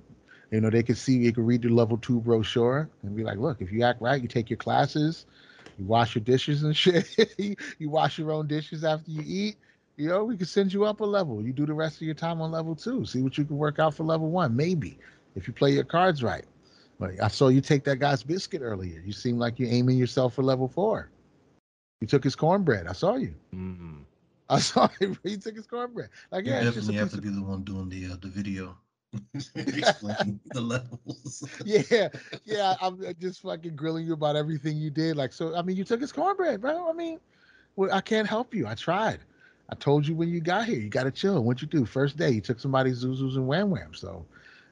[0.51, 3.39] You know, they can see, you can read the level two brochure and be like,
[3.39, 5.27] look, if you act right, you take your classes,
[5.77, 7.06] you wash your dishes and shit.
[7.39, 9.56] you, you wash your own dishes after you eat.
[9.97, 11.43] You know, we could send you up a level.
[11.43, 13.05] You do the rest of your time on level two.
[13.05, 14.98] See what you can work out for level one, maybe,
[15.35, 16.44] if you play your cards right.
[16.98, 19.01] But I saw you take that guy's biscuit earlier.
[19.05, 21.10] You seem like you're aiming yourself for level four.
[22.01, 22.86] You took his cornbread.
[22.86, 23.35] I saw you.
[23.55, 24.05] Mhm.
[24.48, 25.18] I saw him.
[25.23, 26.10] He took his cornbread.
[26.31, 28.06] Like, You yeah, it's just a definitely have to of- be the one doing the
[28.12, 28.78] uh, the video.
[29.54, 31.44] The levels.
[31.64, 32.08] yeah,
[32.44, 32.74] yeah.
[32.80, 35.16] I'm uh, just fucking grilling you about everything you did.
[35.16, 36.88] Like, so I mean, you took his cornbread, bro.
[36.88, 37.18] I mean,
[37.76, 38.66] well, I can't help you.
[38.66, 39.20] I tried.
[39.70, 41.42] I told you when you got here, you got to chill.
[41.42, 42.30] What you do first day?
[42.30, 43.94] You took somebody's zuzus and wham wham.
[43.94, 44.24] So,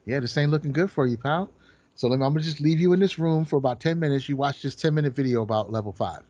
[0.06, 1.50] yeah, this ain't looking good for you, pal.
[1.96, 4.28] So let me, I'm gonna just leave you in this room for about ten minutes.
[4.28, 6.22] You watch this ten minute video about level five.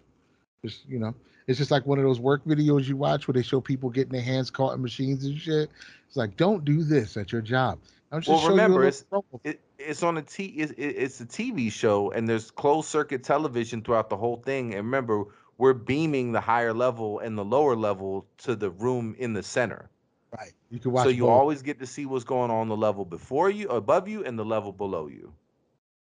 [0.64, 1.14] Just you know,
[1.46, 4.12] it's just like one of those work videos you watch where they show people getting
[4.12, 5.70] their hands caught in machines and shit.
[6.06, 7.78] It's like, don't do this at your job.
[8.12, 9.04] I'm just Well, showing you a remember, it's-
[9.44, 10.44] It, it's on a t.
[10.46, 14.74] It, it, it's a TV show, and there's closed circuit television throughout the whole thing.
[14.74, 15.24] And remember,
[15.58, 19.90] we're beaming the higher level and the lower level to the room in the center.
[20.36, 20.52] Right.
[20.70, 21.04] You can watch.
[21.04, 21.30] so you both.
[21.30, 24.44] always get to see what's going on the level before you, above you, and the
[24.44, 25.32] level below you.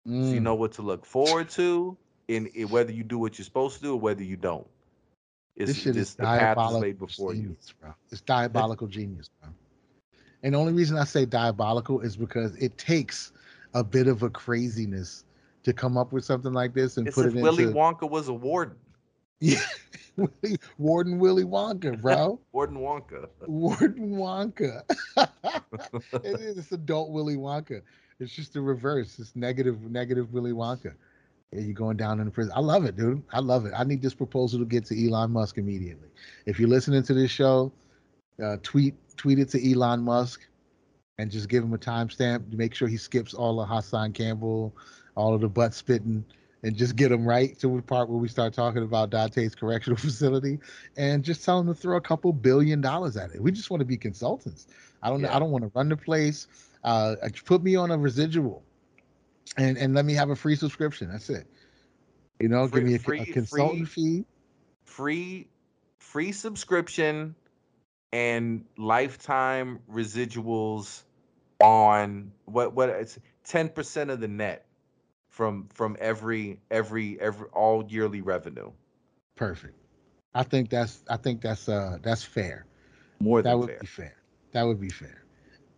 [0.06, 0.42] So you Mm.
[0.42, 1.96] know what to look forward to,
[2.28, 4.66] in whether you do what you're supposed to do or whether you don't.
[5.56, 7.42] It's this shit is path is diabolical laid before you.
[7.42, 7.94] genius, bro.
[8.10, 9.50] It's diabolical genius, bro.
[10.42, 13.32] And the only reason I say diabolical is because it takes
[13.74, 15.24] a bit of a craziness
[15.62, 18.10] to come up with something like this and It's put if it Willy into Wonka
[18.10, 18.76] was a warden.
[19.40, 19.60] yeah,
[20.78, 22.38] Warden Willy Wonka, bro.
[22.52, 23.28] Warden Wonka.
[23.46, 24.82] Warden Wonka.
[26.24, 27.82] it is it's adult Willy Wonka.
[28.20, 29.18] It's just the reverse.
[29.18, 30.94] It's negative, negative Willy Wonka.
[31.52, 32.52] Yeah, you're going down in the prison.
[32.56, 33.22] I love it, dude.
[33.32, 33.72] I love it.
[33.76, 36.08] I need this proposal to get to Elon Musk immediately.
[36.46, 37.72] If you're listening to this show,
[38.42, 40.40] uh, tweet tweet it to Elon Musk
[41.18, 42.50] and just give him a timestamp.
[42.50, 44.74] to Make sure he skips all of Hassan Campbell,
[45.14, 46.24] all of the butt spitting,
[46.62, 49.96] and just get him right to the part where we start talking about Dante's correctional
[49.98, 50.58] facility,
[50.96, 53.42] and just tell him to throw a couple billion dollars at it.
[53.42, 54.68] We just want to be consultants.
[55.02, 55.20] I don't.
[55.20, 55.36] Yeah.
[55.36, 56.46] I don't want to run the place.
[56.82, 58.62] Uh, put me on a residual,
[59.56, 61.10] and and let me have a free subscription.
[61.10, 61.46] That's it.
[62.40, 64.24] You know, Free- give me a, free- a consultant fee.
[64.84, 65.48] free
[65.98, 67.34] free subscription
[68.12, 71.02] and lifetime residuals
[71.60, 74.66] on what what it's 10% of the net
[75.28, 78.70] from from every every every all yearly revenue
[79.36, 79.74] Perfect.
[80.34, 81.02] I think that's.
[81.08, 81.68] I think that's.
[81.68, 82.66] Uh, that's fair.
[83.20, 84.14] more than that would fair be fair.
[84.52, 85.24] That would be fair.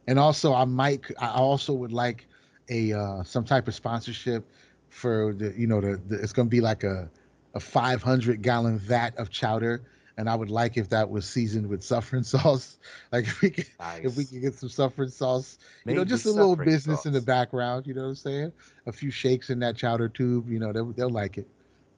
[0.06, 1.02] And also, I might.
[1.18, 2.26] I also would like
[2.70, 4.44] a uh, some type of sponsorship
[4.88, 5.54] for the.
[5.56, 7.10] You know, the, the it's going to be like a
[7.54, 9.82] a 500 gallon vat of chowder,
[10.16, 12.78] and I would like if that was seasoned with suffering sauce.
[13.12, 13.66] Like if we could,
[14.02, 17.12] if we nice could get some suffering sauce, you know, just a little business in
[17.12, 17.86] the background.
[17.86, 18.52] You know what I'm saying?
[18.86, 20.48] A few shakes in that chowder tube.
[20.50, 21.48] You know, they'll they'll like it.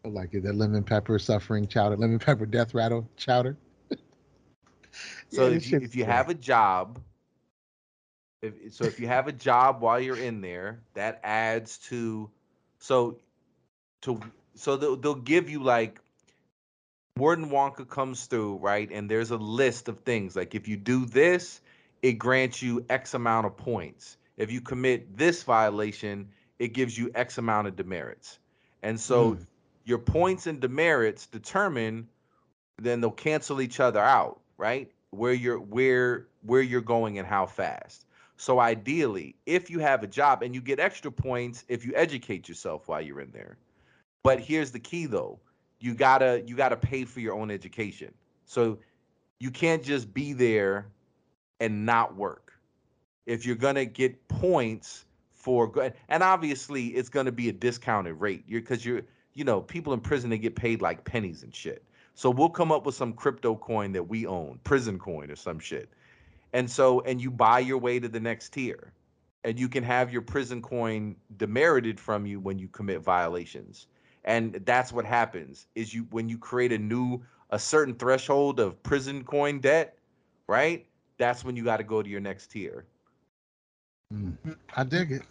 [0.03, 0.43] They'll like it.
[0.43, 3.57] That lemon pepper suffering chowder, lemon pepper death rattle chowder.
[5.29, 7.01] so Yeah, if you, if you have a job
[8.43, 12.31] if so if you have a job while you're in there that adds to
[12.79, 13.19] so
[14.03, 14.21] to
[14.55, 16.01] so they'll, they'll give you like
[17.17, 18.91] warden wonka comes through right?
[18.93, 21.61] And there's a list of things like if you do this
[22.03, 24.19] it grants you x amount of points.
[24.37, 28.39] If you commit this violation it gives you x amount of demerits.
[28.83, 29.47] And so Mm.
[29.85, 32.09] your points and demerits determine
[32.79, 34.91] then they'll cancel each other out right?
[35.11, 38.06] Where you're where where you're going and how fast
[38.37, 42.49] so ideally if you have a job and you get extra points if you educate
[42.49, 43.57] yourself while you're in there.
[44.23, 45.39] But here's the key though.
[45.81, 48.13] You gotta you gotta pay for your own education.
[48.45, 48.79] So
[49.39, 50.89] you can't just be there
[51.61, 52.53] and not work.
[53.25, 58.45] If you're gonna get points for good and obviously it's gonna be a discounted rate.
[58.47, 59.03] You're because you're
[59.33, 61.83] you know people in prison they get paid like pennies and shit.
[62.15, 65.59] So we'll come up with some crypto coin that we own prison coin or some
[65.59, 65.91] shit
[66.53, 68.93] and so and you buy your way to the next tier
[69.45, 73.87] and you can have your prison coin demerited from you when you commit violations
[74.25, 77.21] and that's what happens is you when you create a new
[77.51, 79.99] a certain threshold of prison coin debt
[80.47, 80.87] right
[81.19, 82.87] that's when you got to go to your next tier
[84.15, 84.37] Mm.
[84.77, 85.23] I dig it.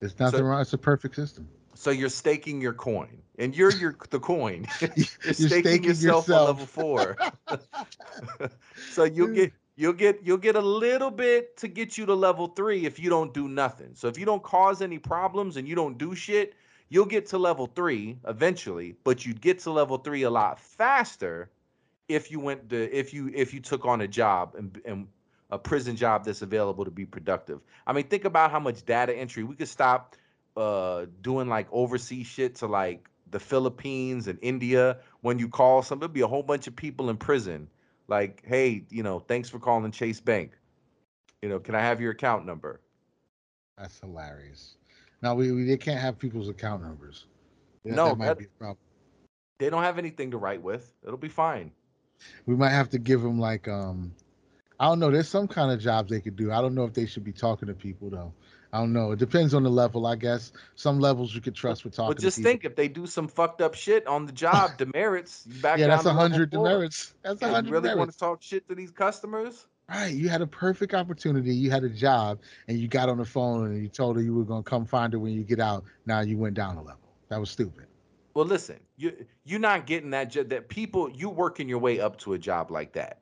[0.00, 0.60] There's nothing wrong.
[0.60, 1.48] It's a perfect system.
[1.74, 4.90] so you're staking your coin and you're your the coin you're,
[5.24, 7.16] You're staking, staking yourself on level four
[8.92, 12.48] so you'll get You'll get you'll get a little bit to get you to level
[12.48, 13.90] three if you don't do nothing.
[13.94, 16.54] So if you don't cause any problems and you don't do shit,
[16.88, 18.94] you'll get to level three eventually.
[19.02, 21.50] But you'd get to level three a lot faster
[22.08, 25.08] if you went to if you if you took on a job and and
[25.50, 27.60] a prison job that's available to be productive.
[27.86, 30.14] I mean, think about how much data entry we could stop
[30.56, 34.98] uh doing like overseas shit to like the Philippines and India.
[35.22, 37.68] When you call some, there'll be a whole bunch of people in prison.
[38.08, 40.52] Like, hey, you know, thanks for calling Chase Bank.
[41.42, 42.80] You know, can I have your account number?
[43.78, 44.76] That's hilarious.
[45.22, 47.26] Now we, we they can't have people's account numbers.
[47.84, 48.78] That, No, that might that- be a problem.
[49.60, 50.92] They don't have anything to write with.
[51.04, 51.70] It'll be fine.
[52.46, 54.12] We might have to give them like um,
[54.80, 55.10] I don't know.
[55.10, 56.50] There's some kind of jobs they could do.
[56.50, 58.32] I don't know if they should be talking to people though.
[58.74, 59.12] I don't know.
[59.12, 60.50] It depends on the level, I guess.
[60.74, 62.16] Some levels you could trust with talking.
[62.16, 65.62] But just think if they do some fucked up shit on the job, demerits, you
[65.62, 67.14] back yeah, that's a hundred demerits.
[67.22, 69.66] That's a hundred really want to talk shit to these customers?
[69.88, 70.12] Right.
[70.12, 71.54] You had a perfect opportunity.
[71.54, 74.34] You had a job, and you got on the phone and you told her you
[74.34, 75.84] were gonna come find her when you get out.
[76.04, 76.98] Now you went down a level.
[77.28, 77.86] That was stupid.
[78.34, 80.48] Well, listen, you you're not getting that job.
[80.48, 83.20] That people you working your way up to a job like that.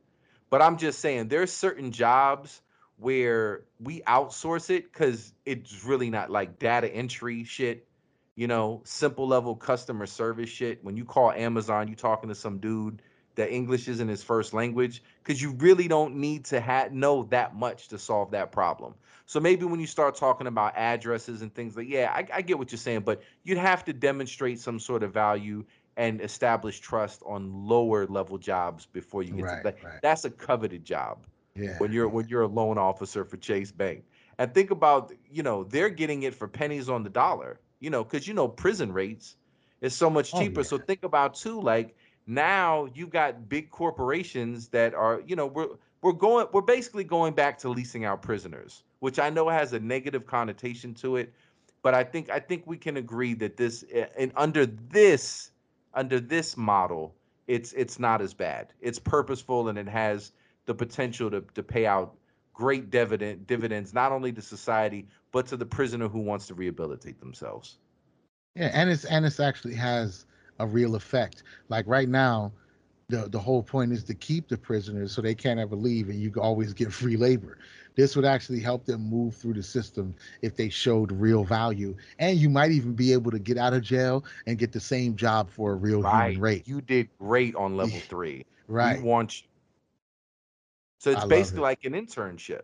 [0.49, 2.63] But I'm just saying, there's certain jobs
[2.97, 7.87] where we outsource it because it's really not like data entry shit.
[8.35, 10.83] You know, simple level customer service shit.
[10.83, 13.03] When you call Amazon, you talking to some dude
[13.35, 17.55] that English isn't his first language because you really don't need to ha- know that
[17.55, 18.95] much to solve that problem.
[19.27, 22.59] So maybe when you start talking about addresses and things like, yeah, I, I get
[22.59, 25.65] what you're saying, but you'd have to demonstrate some sort of value
[25.97, 29.83] and establish trust on lower level jobs before you get Right, to that.
[29.83, 30.03] right.
[30.03, 31.79] That's a coveted job Yeah.
[31.79, 34.05] when you're when you're a loan officer for Chase Bank.
[34.39, 38.03] And think about, you know, they're getting it for pennies on the dollar, you know,
[38.05, 39.37] because you know prison rates
[39.81, 40.63] is so much Oh, cheaper.
[40.63, 40.65] yeah.
[40.65, 41.97] So think about too, like
[42.27, 45.69] now you've got big corporations that are, you know, we're
[46.03, 49.81] we're going we're basically going back to leasing out prisoners, which I know has a
[49.81, 51.33] negative connotation to it,
[51.83, 55.51] but I think I think we can agree that this eh, and under this
[55.95, 57.17] under this model,
[57.47, 58.73] it's it's not as bad.
[58.81, 60.33] It's purposeful and it has
[60.67, 62.15] the potential to to pay out
[62.55, 67.19] great dividend dividends not only to society but to the prisoner who wants to rehabilitate
[67.21, 67.79] themselves.
[68.55, 70.27] Yeah, and it's and it's actually has
[70.59, 71.43] a real effect.
[71.69, 72.53] Like right now,
[73.09, 76.21] the the whole point is to keep the prisoners so they can't ever leave, and
[76.21, 77.59] you always get free labor.
[77.95, 82.37] This would actually help them move through the system if they showed real value, and
[82.39, 85.51] you might even be able to get out of jail and get the same job
[85.51, 86.67] for a real human rate.
[86.67, 88.45] You did great on level three.
[88.69, 88.99] Right?
[88.99, 89.49] We want you.
[91.03, 91.63] So it's basically it.
[91.63, 92.61] like an internship.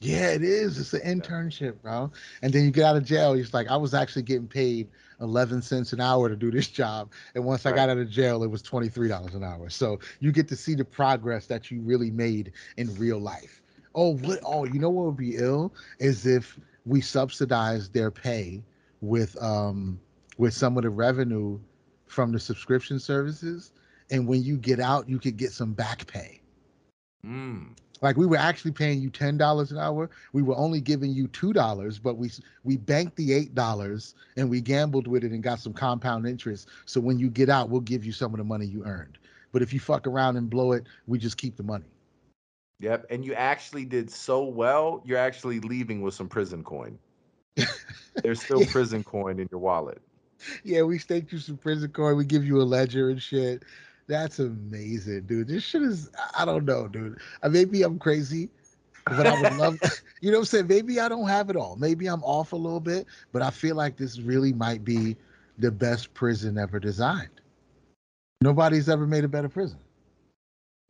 [0.00, 0.78] Yeah, it is.
[0.78, 2.10] It's an internship, bro.
[2.40, 3.34] And then you get out of jail.
[3.34, 4.88] It's like I was actually getting paid
[5.20, 8.42] eleven cents an hour to do this job, and once I got out of jail,
[8.42, 9.68] it was twenty three dollars an hour.
[9.68, 13.60] So you get to see the progress that you really made in real life.
[13.94, 14.40] Oh, what?
[14.42, 18.62] Oh, you know what would be ill is if we subsidize their pay
[19.02, 20.00] with um
[20.38, 21.60] with some of the revenue
[22.06, 23.72] from the subscription services,
[24.10, 26.40] and when you get out, you could get some back pay.
[27.24, 27.68] Mm.
[28.02, 30.10] Like we were actually paying you ten dollars an hour.
[30.32, 32.30] We were only giving you two dollars, but we
[32.62, 36.68] we banked the eight dollars and we gambled with it and got some compound interest.
[36.84, 39.18] So when you get out, we'll give you some of the money you earned.
[39.52, 41.86] But if you fuck around and blow it, we just keep the money.
[42.80, 43.06] Yep.
[43.08, 46.98] And you actually did so well, you're actually leaving with some prison coin.
[48.22, 48.70] There's still Yeah.
[48.70, 50.02] prison coin in your wallet.
[50.64, 52.16] Yeah, we staked you some prison coin.
[52.16, 53.62] We give you a ledger and shit.
[54.06, 55.48] That's amazing, dude.
[55.48, 57.18] This shit is I don't know, dude.
[57.42, 58.50] Uh, Maybe I'm crazy,
[59.06, 59.78] but I would love
[60.20, 60.66] you know what I'm saying?
[60.66, 61.76] Maybe I don't have it all.
[61.76, 65.16] Maybe I'm off a little bit, but I feel like this really might be
[65.58, 67.40] the best prison ever designed.
[68.40, 69.78] Nobody's ever made a better prison.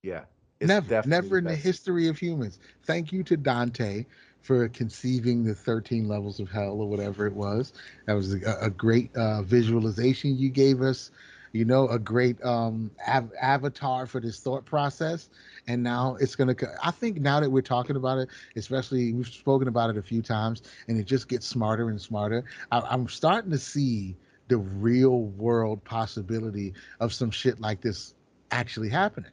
[0.03, 0.25] Yeah.
[0.61, 2.59] never, never in the history of humans.
[2.85, 4.07] Thank you to Dante
[4.43, 7.73] for conceiving the 13 levels of hell or whatever it was.
[8.07, 11.11] That was a, a great uh, visualization you gave us.
[11.55, 15.31] You know, a great um, av- avatar for this thought process.
[15.69, 19.29] And now it's going to, I think now that we're talking about it, especially we've
[19.29, 22.45] spoken about it a few times, and it just gets smarter and smarter.
[22.73, 24.17] I, I'm starting to see
[24.49, 28.15] the real world possibility of some shit like this
[28.51, 29.31] actually happening.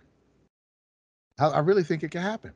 [1.40, 2.54] I, I really think it can happen.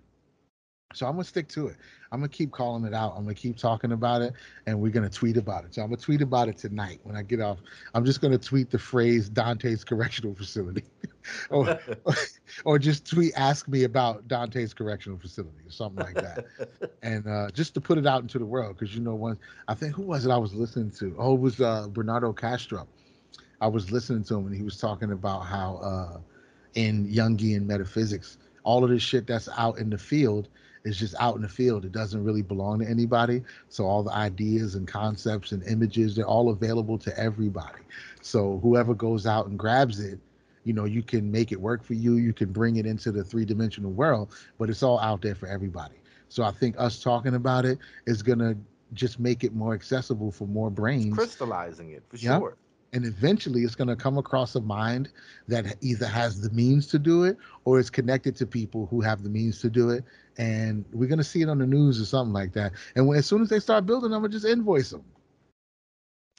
[0.93, 1.77] So I'm gonna stick to it.
[2.11, 3.13] I'm gonna keep calling it out.
[3.17, 4.33] I'm gonna keep talking about it,
[4.67, 5.73] and we're gonna tweet about it.
[5.73, 7.57] So I'm gonna tweet about it tonight when I get off.
[7.93, 10.83] I'm just gonna tweet the phrase Dante's Correctional Facility,
[11.49, 11.79] or
[12.65, 16.45] or just tweet ask me about Dante's Correctional Facility or something like that,
[17.03, 19.37] and uh, just to put it out into the world because you know one.
[19.67, 21.15] I think who was it I was listening to?
[21.17, 22.87] Oh, it was uh, Bernardo Kastrup.
[23.59, 26.19] I was listening to him and he was talking about how uh,
[26.75, 30.49] in Jungian metaphysics, all of this shit that's out in the field
[30.85, 31.85] is just out in the field.
[31.85, 33.43] It doesn't really belong to anybody.
[33.69, 37.83] So all the ideas and concepts and images, they're all available to everybody.
[38.21, 40.19] So whoever goes out and grabs it,
[40.63, 42.15] you know, you can make it work for you.
[42.15, 45.47] You can bring it into the three dimensional world, but it's all out there for
[45.47, 45.95] everybody.
[46.29, 48.55] So I think us talking about it is gonna
[48.93, 51.15] just make it more accessible for more brains.
[51.15, 52.41] crystallizing it for Yep.
[52.41, 52.57] sure.
[52.95, 55.09] And eventually it's going to come across a mind
[55.49, 59.21] that either has the means to do it or is connected to people who have
[59.21, 60.05] the means to do it.
[60.37, 62.71] And we're going to see it on the news or something like that.
[62.95, 65.03] And when, as soon as they start building them, I'm gonna just invoice them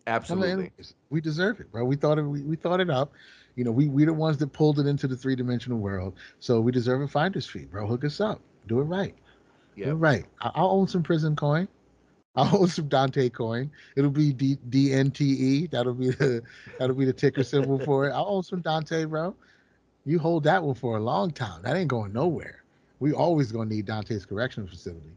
[0.07, 0.67] Absolutely.
[0.67, 0.95] invoice.
[1.11, 1.85] we deserve it bro.
[1.85, 3.13] We thought it we, we thought it up.
[3.55, 6.15] You know we we're the ones that pulled it into the three-dimensional world.
[6.41, 7.87] So we deserve a finder's fee bro.
[7.87, 8.41] Hook us up.
[8.67, 9.15] Do it right.
[9.75, 9.93] Yeah.
[9.95, 10.25] right.
[10.41, 11.69] I- i'll own some prison coin
[12.39, 13.71] I'll own some Dante coin.
[13.97, 15.71] It'll be D- DNTE.
[15.71, 16.43] That'll be the
[16.79, 18.13] that'll be the ticker symbol for it.
[18.13, 19.35] I'll own some Dante, bro.
[20.05, 21.63] You hold that one for a long time.
[21.63, 22.63] That ain't going nowhere.
[23.01, 25.17] We always gonna need Dante's correctional facility.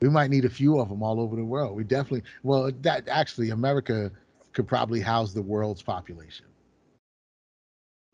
[0.00, 1.76] We might need a few of them all over the world.
[1.76, 4.12] We definitely well that actually America
[4.52, 6.46] could probably house the world's population.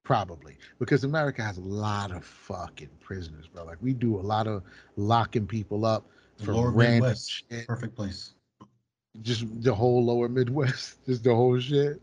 [0.05, 3.65] Probably because America has a lot of fucking prisoners, bro.
[3.65, 4.63] Like we do a lot of
[4.97, 6.07] locking people up
[6.39, 8.33] for Lower random Midwest, shit perfect place.
[9.23, 12.01] Just the whole lower Midwest, just the whole shit.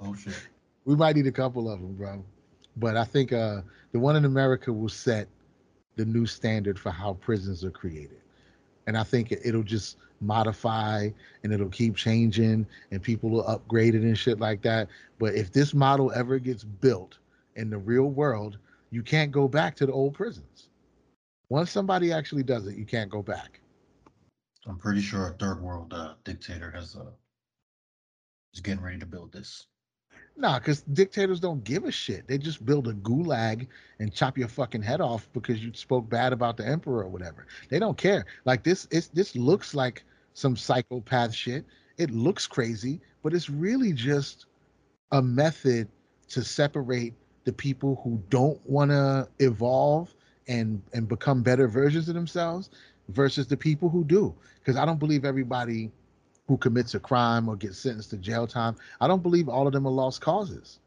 [0.00, 0.34] Oh shit.
[0.84, 2.24] We might need a couple of them, bro.
[2.76, 3.62] But I think uh,
[3.92, 5.28] the one in America will set
[5.96, 8.20] the new standard for how prisons are created.
[8.86, 11.10] And I think it- it'll just modify
[11.42, 14.88] and it'll keep changing and people will upgrade it and shit like that.
[15.18, 17.18] But if this model ever gets built
[17.56, 18.58] in the real world,
[18.90, 20.68] you can't go back to the old prisons.
[21.48, 23.60] Once somebody actually does it, you can't go back.
[24.66, 27.10] I'm pretty sure a third world uh, dictator has uh
[28.54, 29.66] is getting ready to build this.
[30.36, 32.26] Nah, because dictators don't give a shit.
[32.26, 33.68] They just build a gulag
[34.00, 37.46] and chop your fucking head off because you spoke bad about the emperor or whatever.
[37.68, 38.24] They don't care.
[38.44, 40.04] Like this, it's this looks like
[40.34, 41.64] some psychopath shit.
[41.98, 44.46] It looks crazy, but it's really just
[45.12, 45.88] a method
[46.30, 47.14] to separate
[47.44, 50.12] the people who don't want to evolve
[50.48, 52.70] and and become better versions of themselves
[53.08, 54.34] versus the people who do.
[54.58, 55.90] Because I don't believe everybody
[56.48, 59.72] who commits a crime or gets sentenced to jail time I don't believe all of
[59.72, 60.78] them are lost causes.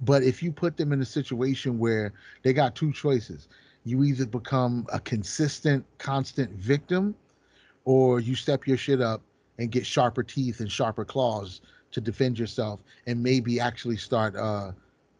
[0.00, 2.12] But if you put them in a situation where
[2.42, 3.48] they got two choices,
[3.84, 7.14] you either become a consistent, constant victim,
[7.84, 9.22] or you step your shit up
[9.58, 11.60] and get sharper teeth and sharper claws
[11.90, 14.72] to defend yourself and maybe actually start uh,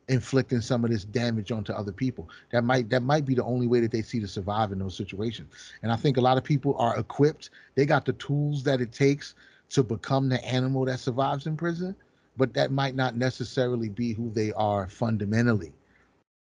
[0.08, 2.28] inflicting some of this damage onto other people.
[2.50, 4.96] That might that might be the only way that they see to survive in those
[4.96, 5.52] situations.
[5.82, 7.50] And I think a lot of people are equipped.
[7.74, 9.34] They got the tools that it takes
[9.70, 11.94] to become the animal that survives in prison,
[12.36, 15.72] but that might not necessarily be who they are fundamentally.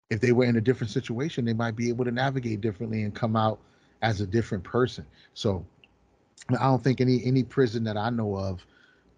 [0.10, 3.14] If they were in a different situation, they might be able to navigate differently and
[3.14, 3.60] come out
[4.02, 5.06] as a different person.
[5.34, 5.66] So
[6.50, 8.66] I don't think any any prison that I know of,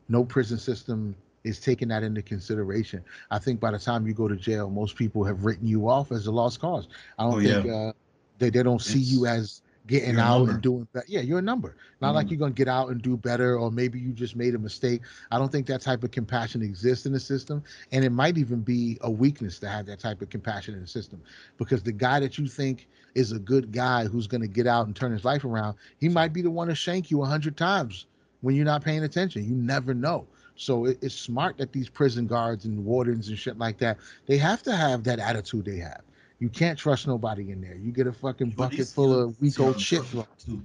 [0.10, 3.04] no prison system is taking that into consideration.
[3.32, 6.12] I think by the time you go to jail, most people have written you off
[6.12, 6.88] as a lost cause.
[7.20, 7.74] I don't Oh, think yeah.
[7.74, 7.94] uh,
[8.40, 10.52] they they don't see you as getting out number.
[10.54, 11.06] and doing better.
[11.08, 11.78] Yeah, you're a number.
[12.02, 12.32] Not like Mhm.
[12.32, 15.02] you're gonna get out and do better, or maybe you just made a mistake.
[15.32, 18.62] I don't think that type of compassion exists in the system, and it might even
[18.62, 21.22] be a weakness to have that type of compassion in the system,
[21.58, 24.96] because the guy that you think is a good guy who's gonna get out and
[24.96, 28.08] turn his life around, he might be the one to shank you a hundred times
[28.42, 29.44] when you're not paying attention.
[29.44, 30.28] You never know.
[30.56, 34.38] So it, it's smart that these prison guards and wardens and shit like that, they
[34.38, 36.02] have to have that attitude they have.
[36.40, 37.76] You can't trust nobody in there.
[37.76, 40.02] You get a fucking bucket full of weak old shit
[40.38, 40.62] too.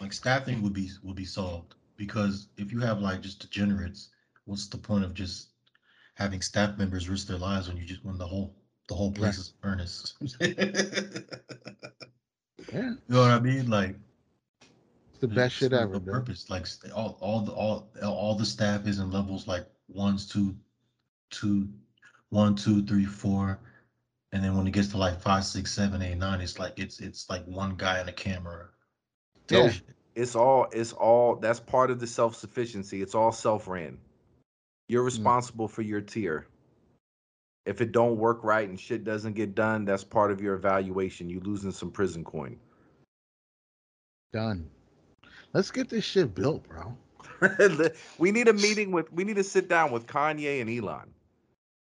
[0.00, 4.10] Like staffing would be would be solved because if you have like just degenerates,
[4.46, 5.48] what's the point of just
[6.14, 8.54] having staff members risk their lives when you just when the whole
[8.88, 9.38] the whole place Right.
[9.38, 10.14] is earnest?
[12.72, 13.68] Yeah, You know what I mean?
[13.68, 13.96] Like
[15.22, 15.94] it's the best it's shit ever.
[15.94, 16.12] no dude.
[16.12, 16.50] purpose.
[16.50, 20.56] Like all all the all all the staff is in levels like ones, two,
[21.30, 21.68] two,
[22.30, 23.60] one, two, three, four,
[24.32, 27.00] and then when it gets to like five, six, seven, eight, nine, it's like it's
[27.00, 28.68] it's like one guy and a camera.
[29.50, 29.72] No, Yeah.
[30.16, 33.00] it's all it's all that's part of the self sufficiency.
[33.00, 33.98] It's all self ran.
[34.88, 35.06] You're hmm.
[35.06, 36.46] responsible for your tier.
[37.64, 41.30] If it don't work right and shit doesn't get done, that's part of your evaluation.
[41.30, 42.58] You losing some prison coin.
[44.32, 44.68] Done.
[45.52, 46.96] Let's get this shit built, bro.
[48.18, 51.12] we need a meeting with we need to sit down with Kanye and Elon.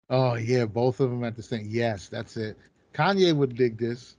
[0.10, 1.68] Oh yeah, both of them at the same.
[1.70, 2.58] Yes, that's it.
[2.94, 4.16] Kanye would dig this.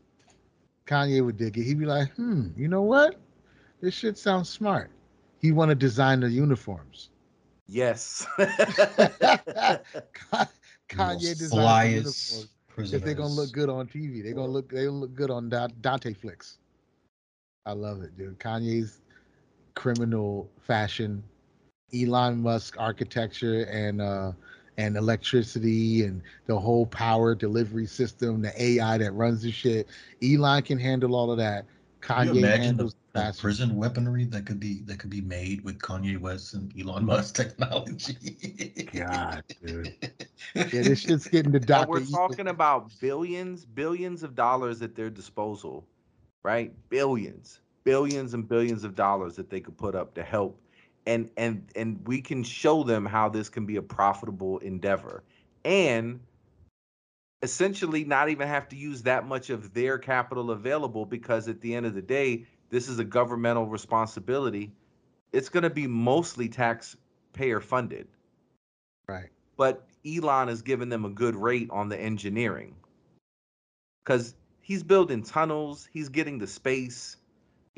[0.86, 1.64] Kanye would dig it.
[1.64, 3.16] He'd be like, hmm, you know what?
[3.80, 4.90] This shit sounds smart.
[5.40, 7.10] He want to design the uniforms.
[7.66, 8.26] Yes.
[8.38, 9.82] Kanye
[10.90, 12.48] Most designed the uniforms.
[12.92, 14.22] if they're gonna look good on TV.
[14.22, 16.58] They're gonna look they look good on Da- Dante flicks.
[17.66, 18.38] I love it, dude.
[18.38, 19.00] Kanye's
[19.74, 21.22] criminal fashion,
[21.94, 24.32] Elon Musk architecture and uh
[24.76, 29.88] and electricity and the whole power delivery system, the AI that runs the shit.
[30.22, 31.66] Elon can handle all of that.
[32.00, 33.40] Can you Kanye imagine the, handles the fashion.
[33.40, 37.34] prison weaponry that could be that could be made with Kanye West and Elon Musk
[37.36, 38.88] technology?
[38.92, 39.94] God, dude.
[40.72, 41.88] Yeah, this shit's getting to But Dr.
[41.88, 42.12] we're Evil.
[42.12, 45.86] talking about billions, billions of dollars at their disposal,
[46.42, 46.72] right?
[46.88, 50.60] Billions, billions and billions of dollars that they could put up to help,
[51.06, 55.24] and and and we can show them how this can be a profitable endeavor,
[55.64, 56.20] and
[57.42, 61.74] essentially not even have to use that much of their capital available because at the
[61.74, 64.72] end of the day, this is a governmental responsibility.
[65.32, 68.08] It's going to be mostly taxpayer funded
[69.08, 69.30] Right.
[69.56, 72.76] but Elon is giving them a good rate on the engineering
[74.04, 77.16] because he's building tunnels, he's getting the space.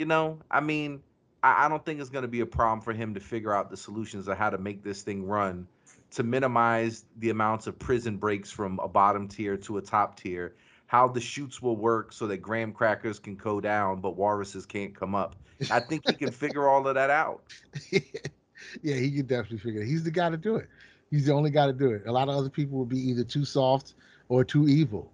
[0.02, 1.00] You know, I mean,
[1.44, 3.70] I, I don't think it's going to be a problem for him to figure out
[3.70, 5.68] the solutions of how to make this thing run
[6.10, 10.56] to minimize the amounts of prison breaks from a bottom tier to a top tier,
[10.86, 14.92] how the chutes will work so that graham crackers can go down, but walruses can't
[14.92, 15.36] come up.
[15.70, 17.44] I think he can figure all of that out.
[17.92, 19.86] yeah, he can definitely figure it.
[19.86, 20.68] He's the guy to do it.
[21.12, 22.02] He's the only guy to do it.
[22.06, 23.94] A lot of other people will be either too soft
[24.28, 25.12] or too evil.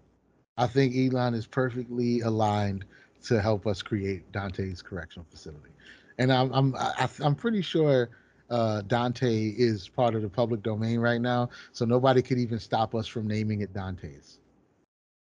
[0.56, 2.86] I think Elon is perfectly aligned
[3.24, 5.70] to help us create Dante's correctional facility,
[6.18, 6.74] and I'm I'm
[7.20, 8.10] I'm pretty sure
[8.50, 12.94] uh, Dante is part of the public domain right now, so nobody could even stop
[12.94, 14.38] us from naming it Dante's.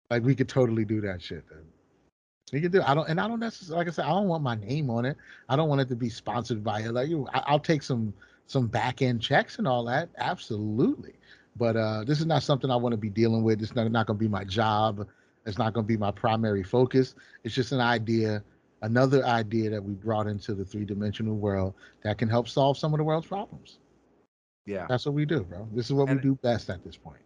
[0.09, 1.43] Like we could totally do that shit.
[1.49, 1.65] Then.
[2.51, 2.81] We could do.
[2.81, 5.05] I don't, and I don't necessarily, like I said, I don't want my name on
[5.05, 5.17] it.
[5.47, 6.91] I don't want it to be sponsored by it.
[6.91, 8.13] Like you, I, I'll take some
[8.47, 11.13] some back end checks and all that, absolutely.
[11.55, 13.61] But uh, this is not something I want to be dealing with.
[13.61, 15.07] It's not not going to be my job.
[15.49, 17.15] It's not going to be my primary focus.
[17.43, 18.43] It's just an idea,
[18.83, 21.73] another idea that we brought into the three dimensional world
[22.03, 23.79] that can help solve some of the world's problems.
[24.65, 24.85] Yeah.
[24.87, 25.67] That's what we do, bro.
[25.73, 27.19] This is what And- we do best at this point.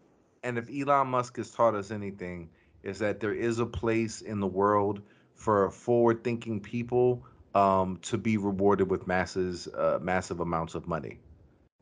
[0.46, 2.50] and if Elon Musk has taught us anything,
[2.84, 5.02] is that there is a place in the world
[5.36, 7.24] for forward-thinking people
[7.56, 11.20] um, to be rewarded with masses, uh, massive amounts of money,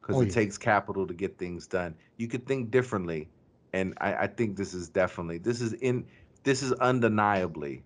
[0.01, 0.33] because Oh, it yeah.
[0.33, 1.95] takes capital to get things done.
[2.17, 3.29] You could think differently,
[3.73, 6.05] and I, I think this is definitely this is in
[6.43, 7.83] this is undeniably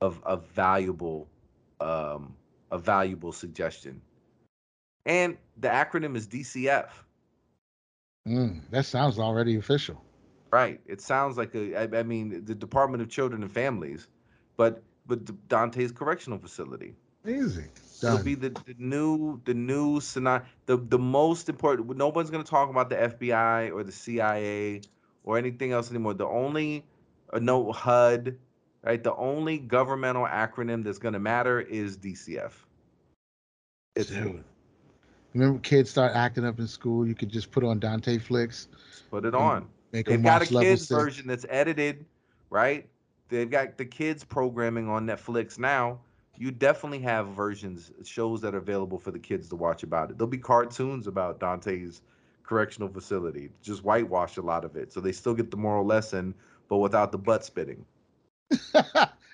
[0.00, 1.28] of a valuable
[1.80, 2.34] um,
[2.70, 4.00] a valuable suggestion.
[5.06, 6.88] And the acronym is DCF.
[8.28, 10.02] Mm, that sounds already official.
[10.50, 10.80] Right.
[10.86, 11.76] It sounds like a.
[11.76, 14.08] I, I mean, the Department of Children and Families,
[14.56, 16.94] but but Dante's Correctional Facility.
[17.26, 17.64] Easy.
[18.02, 20.44] It'll be the, the new the new scenario.
[20.66, 21.96] The the most important.
[21.96, 24.82] No one's going to talk about the FBI or the CIA
[25.24, 26.14] or anything else anymore.
[26.14, 26.84] The only
[27.38, 28.36] no HUD,
[28.82, 29.02] right?
[29.02, 32.52] The only governmental acronym that's going to matter is DCF.
[33.96, 34.44] It's Dude.
[35.34, 37.06] Remember, kids start acting up in school.
[37.06, 38.68] You could just put on Dante flicks,
[39.10, 39.68] put it on.
[39.92, 40.90] make They've got a kids six.
[40.90, 42.04] version that's edited,
[42.50, 42.88] right?
[43.28, 46.00] They've got the kids programming on Netflix now.
[46.36, 50.18] You definitely have versions, shows that are available for the kids to watch about it.
[50.18, 52.02] There'll be cartoons about Dante's
[52.42, 53.50] correctional facility.
[53.62, 56.34] Just whitewash a lot of it, so they still get the moral lesson,
[56.70, 57.84] but without the butt spitting.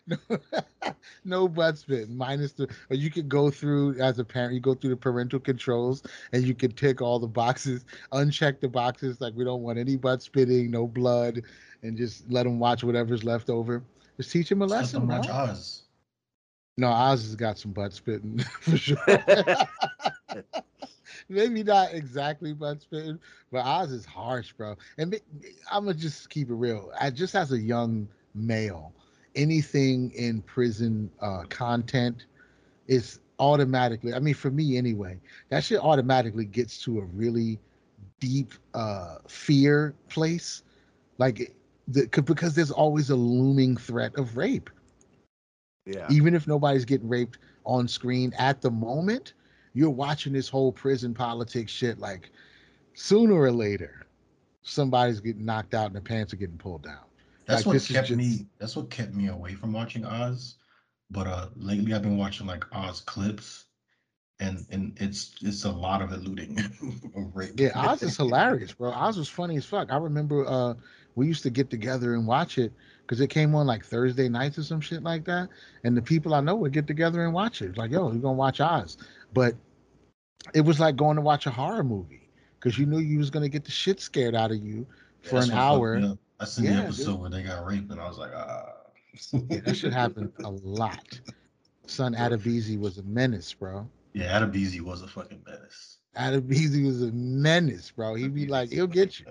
[0.08, 0.16] no,
[1.24, 4.74] no butt spit minus the or you could go through as a parent you go
[4.74, 6.02] through the parental controls
[6.32, 9.96] and you can tick all the boxes uncheck the boxes like we don't want any
[9.96, 11.42] butt spitting no blood
[11.82, 13.82] and just let them watch whatever's left over
[14.18, 15.16] just teach them a Just let lesson them bro.
[15.16, 15.82] watch Oz.
[16.76, 18.98] no oz has got some butt spitting for sure
[21.28, 23.18] maybe not exactly butt spitting
[23.50, 24.76] but oz is harsh bro.
[24.98, 25.18] And
[25.70, 26.90] i'm gonna just keep it real.
[27.00, 28.92] I just as a young male
[29.34, 32.26] anything in prison uh, content
[32.86, 35.18] is automatically i mean for me anyway
[35.50, 37.58] that shit automatically gets to a really
[38.20, 40.62] deep uh fear place.
[41.18, 41.54] Like
[41.88, 44.70] the, 'cause- because there's always a looming threat of rape.
[45.86, 46.06] Yeah.
[46.10, 49.34] even if nobody's getting raped on screen at the moment
[49.76, 52.30] you're watching this whole prison politics shit like
[52.94, 54.06] sooner or later
[54.62, 57.04] somebody's getting knocked out and the pants are getting pulled down
[57.46, 58.46] That's Like, what kept just- me.
[58.58, 60.56] That's what kept me away from watching Oz.
[61.10, 63.66] But uh, lately I've been watching like Oz clips,
[64.40, 66.58] and and it's it's a lot of eluding.
[67.56, 68.90] Yeah, Oz is hilarious, bro.
[68.90, 69.92] Oz was funny as fuck.
[69.92, 70.74] I remember uh
[71.14, 72.72] we used to get together and watch it
[73.02, 75.48] because it came on like Thursday nights or some shit like that.
[75.84, 77.78] And the people I know would get together and watch it.
[77.78, 78.96] Like, yo, we're gonna watch Oz.
[79.32, 79.54] But
[80.54, 82.28] it was like going to watch a horror movie
[82.58, 84.86] because you knew you was gonna get the shit scared out of you
[85.22, 86.16] for That's an hour.
[86.40, 86.84] I seen Yeah, the dude.
[86.86, 88.72] episode where they got raped, and I was like, ah.
[89.32, 91.18] Yeah, that should happen a lot.
[91.86, 93.88] Son Adebisi was a menace, bro.
[94.12, 95.98] Yeah, Adebisi was a fucking menace.
[96.16, 98.14] Adebisi was a menace, bro.
[98.14, 99.26] He'd be like, he'll get you.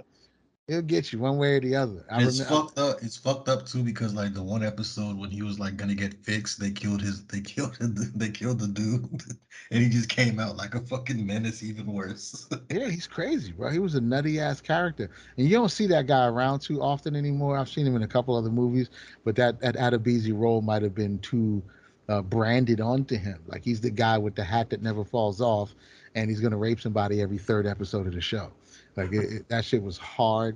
[0.68, 2.04] He'll get you one way or the other.
[2.10, 2.62] I it's remember.
[2.62, 3.04] fucked up.
[3.04, 6.16] It's fucked up too because like the one episode when he was like gonna get
[6.26, 7.24] fixed, they killed his.
[7.26, 7.76] They killed.
[7.76, 9.22] The, they killed the dude,
[9.72, 12.48] and he just came out like a fucking menace, even worse.
[12.72, 13.70] Yeah, he's crazy, bro.
[13.70, 17.16] He was a nutty ass character, and you don't see that guy around too often
[17.16, 17.58] anymore.
[17.58, 18.90] I've seen him in a couple other movies,
[19.24, 21.62] but that that Adebisi role might have been too
[22.10, 23.40] uh, branded onto him.
[23.48, 25.76] Like he's the guy with the hat that never falls off,
[26.16, 28.52] and he's gonna rape somebody every third episode of the show.
[28.96, 30.56] Like it, it- that shit was hardcore,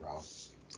[0.00, 0.22] bro.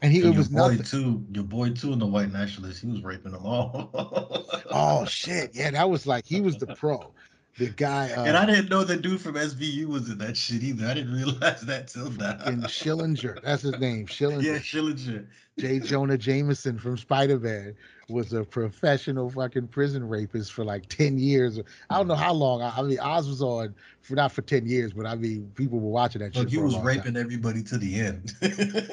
[0.03, 0.83] And he And it your was boy nothing.
[0.83, 1.25] too.
[1.33, 4.45] Your boy too, in the white nationalist, he was raping them all.
[4.71, 7.13] Oh shit, yeah, that was like he was the pro,
[7.57, 8.11] the guy.
[8.11, 10.87] Uh, And I didn't know the dude from SVU was in that shit either.
[10.87, 12.37] I didn't realize that till now.
[12.47, 14.43] in Schillinger, that's his name, Schillinger.
[14.43, 15.27] yeah, Schillinger.
[15.59, 15.79] J.
[15.81, 17.75] Jonah Jameson from Spider Man
[18.09, 21.59] was a professional fucking prison rapist for like 10 years.
[21.91, 22.63] I don't know how long.
[22.63, 25.81] I, I mean, Oz was on for not for 10 years, but I mean, people
[25.81, 27.17] were watching that Look, he was raping time.
[27.17, 28.33] everybody to the end.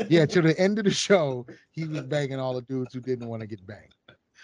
[0.10, 3.28] Yeah, to the end of the show, he was banging all the dudes who didn't
[3.28, 3.94] want to get banged.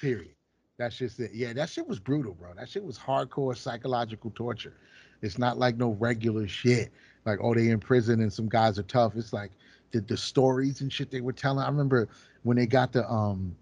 [0.01, 0.35] Period.
[0.77, 1.31] That's just it.
[1.33, 2.53] Yeah, that shit was brutal, bro.
[2.55, 4.75] That shit was hardcore psychological torture.
[5.21, 6.91] It's not like no regular shit.
[7.25, 9.15] Like, oh, they in prison and some guys are tough.
[9.17, 9.51] It's like
[9.91, 11.65] the, the stories and shit they were telling.
[11.65, 12.07] I remember
[12.43, 13.55] when they got the um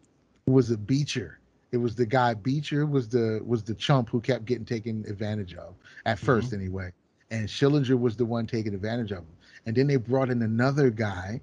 [0.47, 1.39] was a Beecher?
[1.71, 5.53] It was the guy Beecher was the was the chump who kept getting taken advantage
[5.55, 5.75] of
[6.05, 6.91] at 1st anyway.
[7.29, 9.37] And Schillinger was the one taking advantage of him.
[9.65, 11.41] And then they brought in another guy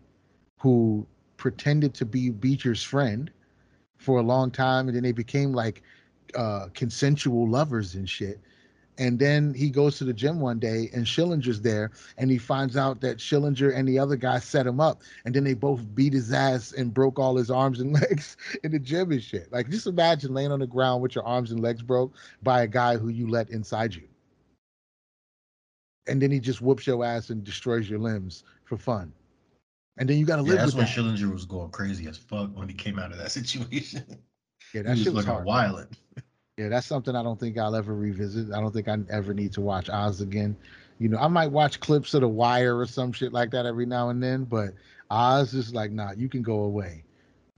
[0.58, 1.06] who
[1.36, 3.30] pretended to be Beecher's friend
[3.98, 5.82] for a long time, and then they became like
[6.34, 8.40] uh, consensual lovers and shit.
[8.98, 12.76] And then he goes to the gym one day, and Schillinger's there, and he finds
[12.76, 16.12] out that Schillinger and the other guy set him up, and then they both beat
[16.12, 19.50] his ass and broke all his arms and legs in the gym and shit.
[19.52, 22.68] Like, just imagine laying on the ground with your arms and legs broke by a
[22.68, 24.08] guy who you let inside you,
[26.06, 29.12] and then he just whoops your ass and destroys your limbs for fun.
[29.98, 30.88] And then you got to Yeah, live that's with when that.
[30.88, 34.04] Schillinger was going crazy as fuck when he came out of that situation.
[34.72, 35.44] Yeah, he that was shit was looking hard.
[35.44, 35.88] wild.
[36.56, 38.52] Yeah, that's something I don't think I'll ever revisit.
[38.52, 40.56] I don't think I ever need to watch Oz again.
[41.00, 43.86] You know, I might watch clips of The Wire or some shit like that every
[43.86, 44.70] now and then, but
[45.10, 47.02] Oz is like, nah, you can go away.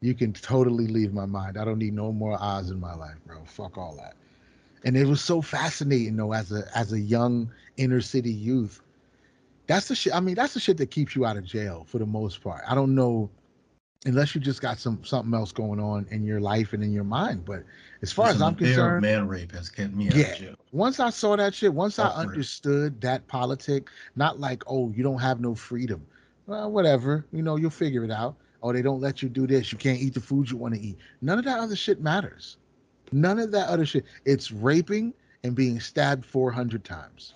[0.00, 1.58] You can totally leave my mind.
[1.58, 3.44] I don't need no more Oz in my life, bro.
[3.44, 4.14] Fuck all that.
[4.84, 8.80] And it was so fascinating though, as a as a young inner city youth.
[9.66, 10.14] That's the shit.
[10.14, 12.62] I mean, that's the shit that keeps you out of jail for the most part.
[12.66, 13.28] I don't know,
[14.06, 17.04] unless you just got some something else going on in your life and in your
[17.04, 17.44] mind.
[17.44, 17.64] But
[18.02, 20.16] as far Listen, as I'm the fear of concerned, man rape has kept me out
[20.16, 20.32] Yeah.
[20.32, 20.54] of jail.
[20.72, 22.24] once I saw that shit, once I oh, it.
[22.24, 26.06] understood that politic, not like, oh, you don't have no freedom.
[26.46, 28.36] Well, whatever, you know, you'll figure it out.
[28.62, 29.72] Oh, they don't let you do this.
[29.72, 30.98] You can't eat the food you want to eat.
[31.20, 32.56] None of that other shit matters.
[33.12, 34.04] None of that other shit.
[34.24, 35.12] It's raping
[35.42, 37.34] and being stabbed 400 times.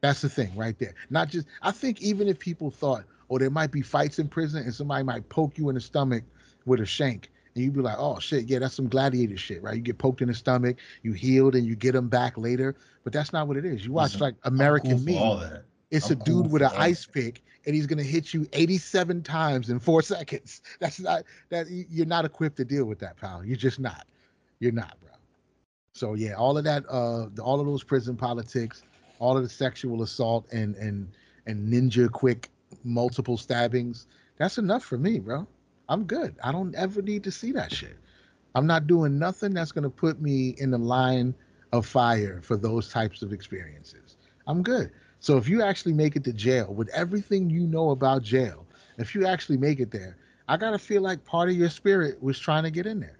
[0.00, 0.94] That's the thing right there.
[1.10, 4.62] Not just, I think even if people thought, oh, there might be fights in prison
[4.62, 6.24] and somebody might poke you in the stomach
[6.64, 9.76] with a shank, and you'd be like, oh shit, yeah, that's some gladiator shit, right?
[9.76, 12.76] You get poked in the stomach, you healed, and you get them back later.
[13.04, 13.84] But that's not what it is.
[13.84, 15.42] You watch Listen, like American cool Me.
[15.90, 19.70] It's I'm a dude with an ice pick, and he's gonna hit you 87 times
[19.70, 20.60] in four seconds.
[20.78, 23.44] That's not that you're not equipped to deal with that, pal.
[23.44, 24.06] You're just not.
[24.60, 25.10] You're not, bro.
[25.94, 28.82] So yeah, all of that, uh, all of those prison politics,
[29.18, 31.08] all of the sexual assault and and
[31.46, 32.50] and ninja quick
[32.84, 34.06] multiple stabbings.
[34.36, 35.46] That's enough for me, bro.
[35.88, 36.36] I'm good.
[36.42, 37.96] I don't ever need to see that shit.
[38.54, 41.34] I'm not doing nothing that's gonna put me in the line
[41.72, 44.16] of fire for those types of experiences.
[44.46, 44.90] I'm good.
[45.20, 48.66] So if you actually make it to jail with everything you know about jail,
[48.98, 50.16] if you actually make it there,
[50.48, 53.18] I gotta feel like part of your spirit was trying to get in there.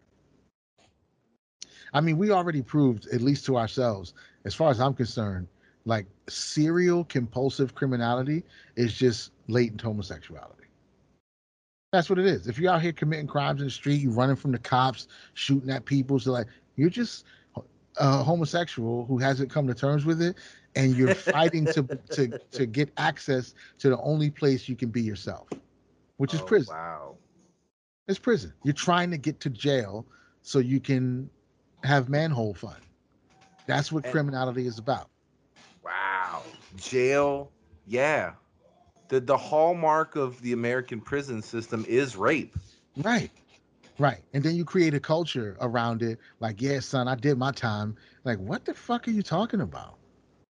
[1.93, 4.13] I mean, we already proved, at least to ourselves,
[4.45, 5.49] as far as I'm concerned,
[5.89, 8.45] like serial compulsive criminality
[8.77, 10.55] is just latent homosexuality.
[11.93, 12.47] That's what it is.
[12.47, 15.71] If you're out here committing crimes in the street, you're running from the cops, shooting
[15.71, 16.47] at people, so like
[16.77, 17.25] you're just
[17.97, 20.37] a homosexual who hasn't come to terms with it,
[20.77, 25.01] and you're fighting to to to get access to the only place you can be
[25.01, 25.49] yourself,
[26.19, 26.75] which is Oh, prison.
[26.77, 27.17] Wow.
[28.07, 28.53] It's prison.
[28.63, 30.05] You're trying to get to jail
[30.43, 31.31] so you can
[31.85, 32.77] have manhole fun.
[33.67, 35.09] That's what And- criminality is about.
[35.85, 36.43] Wow.
[36.77, 37.51] Jail.
[37.87, 38.33] Yeah.
[39.09, 42.55] The the hallmark of the American prison system is rape.
[42.97, 43.31] Right.
[43.99, 44.23] Right.
[44.33, 47.97] And then you create a culture around it, like, yeah, son, I did my time.
[48.23, 49.99] Like, what the fuck are you talking about?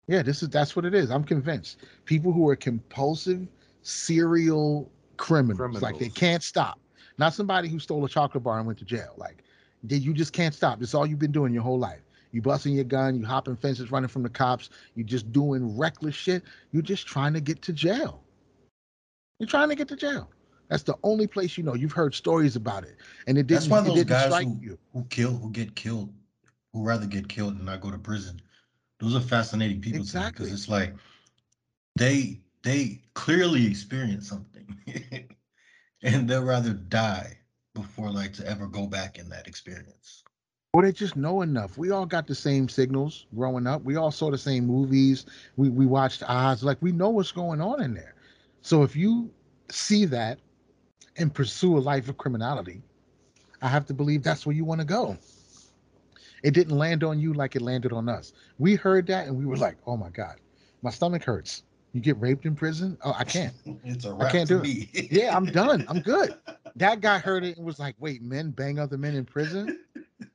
[0.07, 1.11] Yeah, this is that's what it is.
[1.11, 1.77] I'm convinced.
[2.05, 3.47] People who are compulsive
[3.83, 5.83] serial criminals.
[5.83, 6.79] Like they can't stop.
[7.19, 9.13] Not somebody who stole a chocolate bar and went to jail.
[9.17, 9.43] Like
[9.85, 10.79] did you just can't stop.
[10.79, 12.01] This is all you've been doing your whole life.
[12.31, 16.15] You busting your gun, you hopping fences, running from the cops, you just doing reckless
[16.15, 16.43] shit.
[16.71, 18.23] You're just trying to get to jail.
[19.39, 20.29] You're trying to get to jail.
[20.67, 21.73] That's the only place you know.
[21.73, 23.61] You've heard stories about it, and it didn't.
[23.61, 24.77] That's why those guys who, you.
[24.93, 26.13] who kill, who get killed,
[26.73, 28.39] who rather get killed than not go to prison.
[28.99, 30.45] Those are fascinating people to me Exactly.
[30.45, 30.93] because it's like
[31.95, 34.67] they they clearly experience something,
[36.03, 37.39] and they'll rather die
[37.73, 40.23] before like to ever go back in that experience.
[40.73, 41.77] Or they just know enough.
[41.77, 43.83] We all got the same signals growing up.
[43.83, 45.25] We all saw the same movies.
[45.57, 46.63] We we watched Oz.
[46.63, 48.13] Like we know what's going on in there.
[48.61, 49.31] So if you
[49.69, 50.39] see that
[51.17, 52.83] and pursue a life of criminality,
[53.63, 55.17] I have to believe that's where you want to go.
[56.43, 58.33] It didn't land on you like it landed on us.
[58.59, 60.35] We heard that and we were like, "Oh my god,
[60.83, 61.63] my stomach hurts."
[61.93, 62.95] You get raped in prison?
[63.03, 63.53] Oh, I can't.
[63.83, 65.11] It's a wrap can't to do it.
[65.11, 65.85] Yeah, I'm done.
[65.89, 66.35] I'm good.
[66.75, 69.79] That guy heard it and was like, "Wait, men bang other men in prison?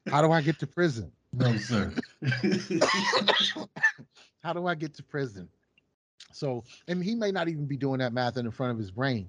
[0.08, 1.92] How do I get to prison?" No, sir.
[4.42, 5.48] How do I get to prison?
[6.32, 8.90] So, and he may not even be doing that math in the front of his
[8.90, 9.28] brain,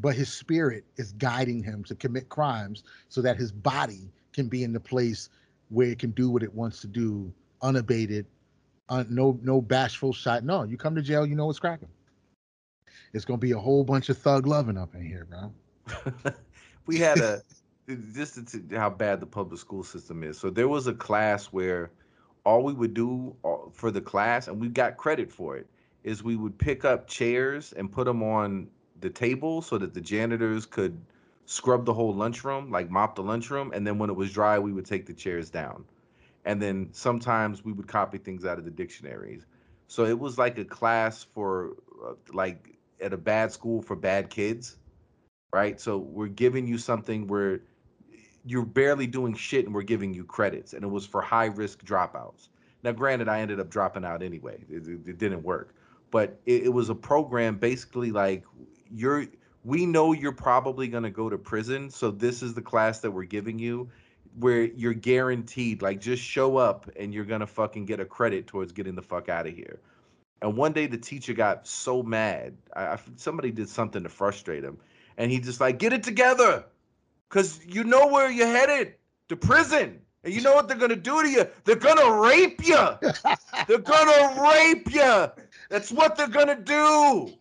[0.00, 4.64] but his spirit is guiding him to commit crimes so that his body can be
[4.64, 5.28] in the place
[5.68, 7.32] where it can do what it wants to do
[7.62, 8.26] unabated,
[8.88, 10.44] un, no no bashful shot.
[10.44, 11.88] No, you come to jail, you know what's cracking.
[13.12, 15.52] It's gonna be a whole bunch of thug loving up in here, bro.
[16.86, 17.42] we had a
[18.12, 20.38] just to, how bad the public school system is.
[20.38, 21.90] So there was a class where
[22.44, 25.66] all we would do uh, for the class, and we got credit for it,
[26.04, 28.68] is we would pick up chairs and put them on
[29.00, 31.00] the table so that the janitors could
[31.46, 34.72] scrub the whole lunchroom, like mop the lunchroom, and then when it was dry, we
[34.72, 35.84] would take the chairs down.
[36.44, 39.46] And then sometimes we would copy things out of the dictionaries.
[39.86, 44.30] So it was like a class for uh, like at a bad school for bad
[44.30, 44.76] kids
[45.52, 45.78] right?
[45.80, 47.60] So we're giving you something where
[48.44, 50.72] you're barely doing shit and we're giving you credits.
[50.72, 52.48] And it was for high risk dropouts.
[52.82, 55.74] Now, granted, I ended up dropping out anyway, it, it- it didn't work.
[56.10, 58.44] But it, it was a program basically like
[58.94, 59.26] you're,
[59.64, 61.88] we know you're probably going to go to prison.
[61.88, 63.88] So this is the class that we're giving you
[64.38, 68.46] where you're guaranteed, like, just show up and you're going to fucking get a credit
[68.46, 69.80] towards getting the fuck out of here.
[70.40, 72.56] And one day the teacher got so mad.
[72.74, 74.78] I, I, somebody did something to frustrate him
[75.16, 76.64] and he just like get it together
[77.32, 78.94] because you know where you're headed
[79.30, 79.98] to prison.
[80.22, 81.46] And you know what they're gonna do to you?
[81.64, 82.76] They're gonna rape you
[83.66, 85.26] they're gonna rape you
[85.68, 87.32] that's what they're gonna do.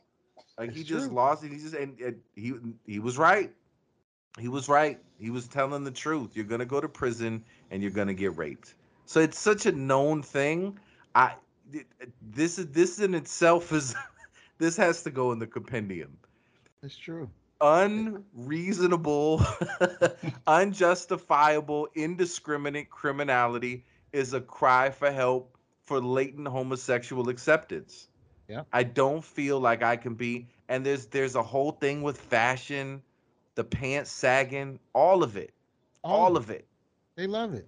[0.57, 1.15] Like he just true.
[1.15, 1.51] lost it.
[1.51, 2.53] He just and, and he
[2.88, 3.51] he was right.
[4.39, 4.97] He was right.
[5.19, 6.31] He was telling the truth.
[6.34, 8.73] You're gonna go to prison and you're gonna get raped.
[9.05, 10.80] So it's such a known thing.
[11.13, 11.34] I
[12.31, 13.93] this is this in itself is
[14.57, 16.18] this has to go in the compendium.
[16.81, 17.30] That's true.
[17.61, 19.45] Unreasonable,
[20.47, 28.07] unjustifiable, indiscriminate criminality is a cry for help for latent homosexual acceptance.
[28.47, 28.63] Yeah.
[28.73, 33.01] I don't feel like I can be and there's there's a whole thing with fashion,
[33.55, 35.53] the pants sagging, all of it.
[36.01, 36.65] All of it.
[37.15, 37.67] They love it.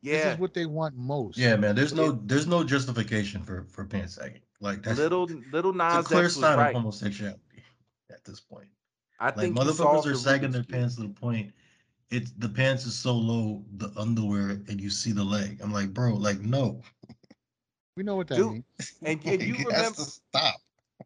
[0.00, 0.14] Yeah.
[0.14, 1.36] This is what they want most.
[1.36, 1.74] Yeah, man.
[1.74, 4.40] There's no there's no justification for for pants sagging.
[4.60, 7.38] Like that's Little little it's Nas a clear X was sign of homosexuality
[8.10, 8.68] at this point.
[9.18, 11.52] I Like think motherfuckers are sagging their pants to the point
[12.10, 15.60] it's the pants is so low, the underwear, and you see the leg.
[15.62, 16.82] I'm like, bro, like no.
[17.96, 18.64] We know what that Dude, means.
[19.04, 20.60] And, and you Like, it has remember to stop.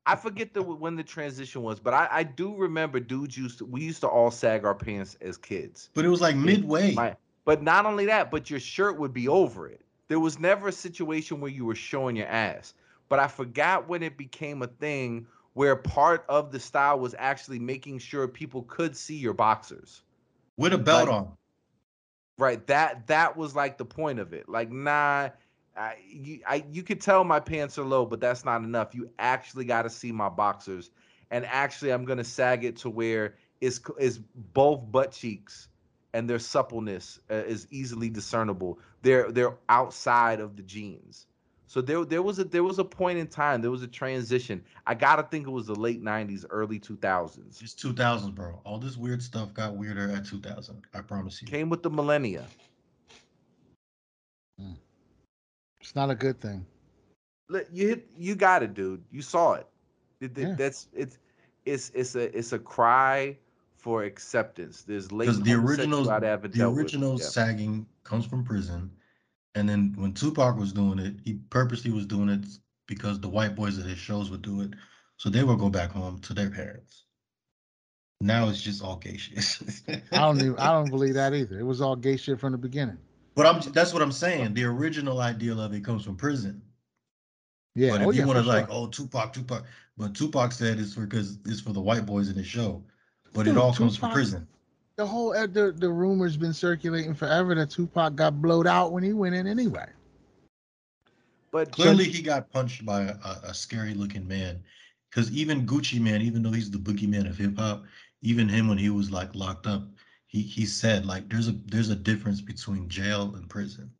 [0.06, 3.64] I forget the when the transition was, but I, I do remember dudes used to
[3.66, 5.90] we used to all sag our pants as kids.
[5.94, 6.94] But it was like midway.
[6.94, 9.82] My, but not only that, but your shirt would be over it.
[10.08, 12.74] There was never a situation where you were showing your ass.
[13.08, 17.58] But I forgot when it became a thing where part of the style was actually
[17.58, 20.02] making sure people could see your boxers.
[20.56, 21.36] with a belt like- on.
[22.38, 22.66] Right.
[22.66, 24.48] That that was like the point of it.
[24.48, 25.28] Like, nah,
[25.76, 28.94] I, you, I you could tell my pants are low, but that's not enough.
[28.94, 30.90] You actually got to see my boxers,
[31.30, 34.18] and actually, I'm gonna sag it to where is is
[34.54, 35.68] both butt cheeks
[36.14, 38.78] and their suppleness uh, is easily discernible.
[39.02, 41.26] They're they're outside of the jeans.
[41.72, 43.62] So there there was a there was a point in time.
[43.62, 44.62] There was a transition.
[44.86, 47.62] I gotta think it was the late '90s, early 2000s.
[47.62, 48.60] It's 2000, bro.
[48.64, 50.82] All this weird stuff got weirder at 2000.
[50.92, 51.48] I promise you.
[51.48, 52.44] Came with the millennia.
[54.60, 54.76] Mm.
[55.80, 56.66] It's not a good thing.
[57.72, 59.02] You hit, you got it, dude.
[59.10, 59.66] You saw it.
[60.20, 60.54] It- it- Yeah.
[60.54, 61.20] That's it's
[61.64, 63.38] it's it's a it's a cry
[63.78, 64.82] for acceptance.
[64.82, 67.24] There's Because the original, homosexuality I haven't the dealt original Yeah.
[67.24, 68.90] sagging comes from prison,
[69.54, 72.44] and then when Tupac was doing it, he purposely was doing it
[72.86, 74.70] because the white boys at his shows would do it,
[75.16, 77.04] so they would go back home to their parents.
[78.20, 79.44] Now it's just all gay shit.
[80.12, 81.58] I don't even, I don't believe that either.
[81.58, 82.98] It was all gay shit from the beginning.
[83.34, 84.54] But I'm that's what I'm saying.
[84.54, 86.62] The original ideal of it comes from prison.
[87.74, 87.92] Yeah.
[87.92, 88.76] But if oh, you yeah, want to like, sure.
[88.76, 89.64] oh Tupac, Tupac,
[89.96, 92.84] but Tupac said it's for because it's for the white boys in the show.
[93.32, 94.46] But it Dude, all comes from prison.
[95.02, 99.02] The whole uh, the the rumors been circulating forever that Tupac got blowed out when
[99.02, 99.86] he went in anyway.
[101.50, 104.62] But Clearly, he got punched by a, a scary looking man.
[105.10, 107.82] Because even Gucci Mane, even though he's the boogeyman of hip hop,
[108.20, 109.88] even him when he was like locked up,
[110.28, 113.90] he he said like there's a there's a difference between jail and prison.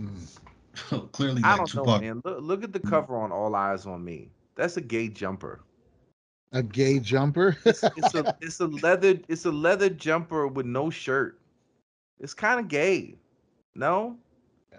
[0.00, 1.12] Mm.
[1.12, 2.22] Clearly, I like don't know, man.
[2.24, 4.28] Look, look at the cover on All Eyez on Me.
[4.56, 5.60] That's a gay jumper.
[6.52, 7.56] A gay jumper.
[7.64, 7.82] It's
[8.14, 11.38] a it's a leather it's a leather jumper with no shirt.
[12.20, 13.14] It's kind of gay.
[13.74, 14.16] No,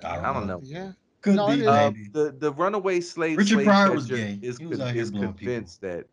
[0.04, 0.62] I don't know.
[0.64, 0.92] yeah.
[1.22, 1.68] Could No, be.
[1.68, 4.40] Uh, the the runaway slave Richard slave Pryor was gay.
[4.42, 5.28] is, He was con- out here is people.
[5.28, 6.06] convinced that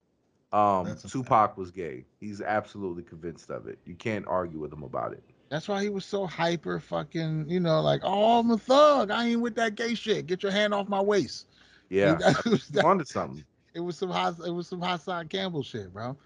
[0.52, 1.12] um That's a fact.
[1.12, 2.04] Tupac was gay.
[2.20, 3.78] He's absolutely convinced of it.
[3.86, 5.22] You can't argue with him about it.
[5.48, 9.10] That's why he was so hyper fucking, you know, like, oh, I'm a thug.
[9.12, 10.26] I ain't with that gay shit.
[10.26, 11.46] Get your hand off my waist.
[11.88, 13.44] Yeah, that was- I'm onto something.
[13.76, 16.16] It was some hot, it was some Hassan Campbell shit, bro.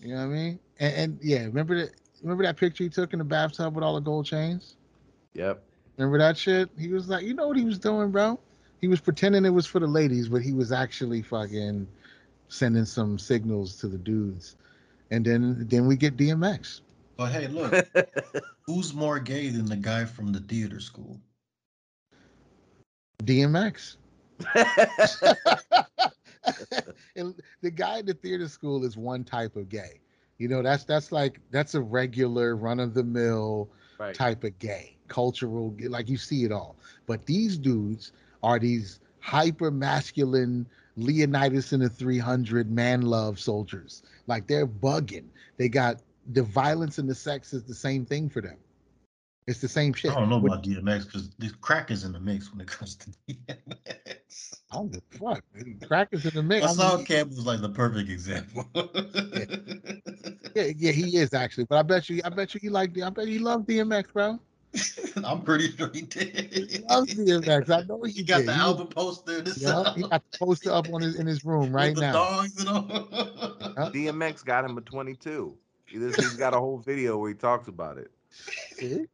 [0.00, 0.58] You know what I mean?
[0.80, 1.90] And, and yeah, remember that
[2.22, 4.76] remember that picture he took in the bathtub with all the gold chains?
[5.34, 5.62] Yep.
[5.98, 6.70] Remember that shit?
[6.78, 8.40] He was like, you know what he was doing, bro?
[8.80, 11.86] He was pretending it was for the ladies, but he was actually fucking
[12.48, 14.56] sending some signals to the dudes.
[15.10, 16.80] And then then we get DMX.
[17.18, 17.86] But hey, look,
[18.66, 21.20] who's more gay than the guy from the theater school?
[23.22, 23.96] DMX.
[27.16, 30.00] and the guy at the theater school is one type of gay.
[30.38, 33.68] You know, that's that's like that's a regular run of the mill
[33.98, 34.14] right.
[34.14, 36.76] type of gay, cultural, like you see it all.
[37.06, 38.12] But these dudes
[38.42, 40.66] are these hyper masculine
[40.96, 44.02] Leonidas in the 300 man love soldiers.
[44.26, 45.26] Like they're bugging.
[45.56, 46.00] They got
[46.32, 48.56] the violence and the sex is the same thing for them.
[49.46, 50.10] It's the same shit.
[50.10, 52.96] I don't know about DMX because the crack is in the mix when it comes
[52.96, 54.16] to DMX.
[54.74, 55.44] I don't give a fuck.
[55.86, 56.64] Crackers in the mix.
[56.64, 58.66] I Hassan mean, Campbell was like the perfect example.
[60.54, 61.64] yeah, yeah, he is actually.
[61.64, 62.98] But I bet you, I bet you, he like.
[63.00, 64.38] I bet he loves DMX, bro.
[65.24, 66.52] I'm pretty sure he did.
[66.52, 66.84] He did.
[66.90, 67.70] loves DMX.
[67.70, 68.48] I know he, He got did.
[68.48, 69.40] the He- album poster.
[69.40, 72.00] This Yeah, he got the poster up on his in his room right with the
[72.00, 72.12] now.
[72.12, 72.82] dogs and all.
[73.76, 73.90] Huh?
[73.94, 75.54] DMX got him a 22.
[75.86, 78.10] He's he's got a whole video where he talks about it.
[78.72, 79.06] See?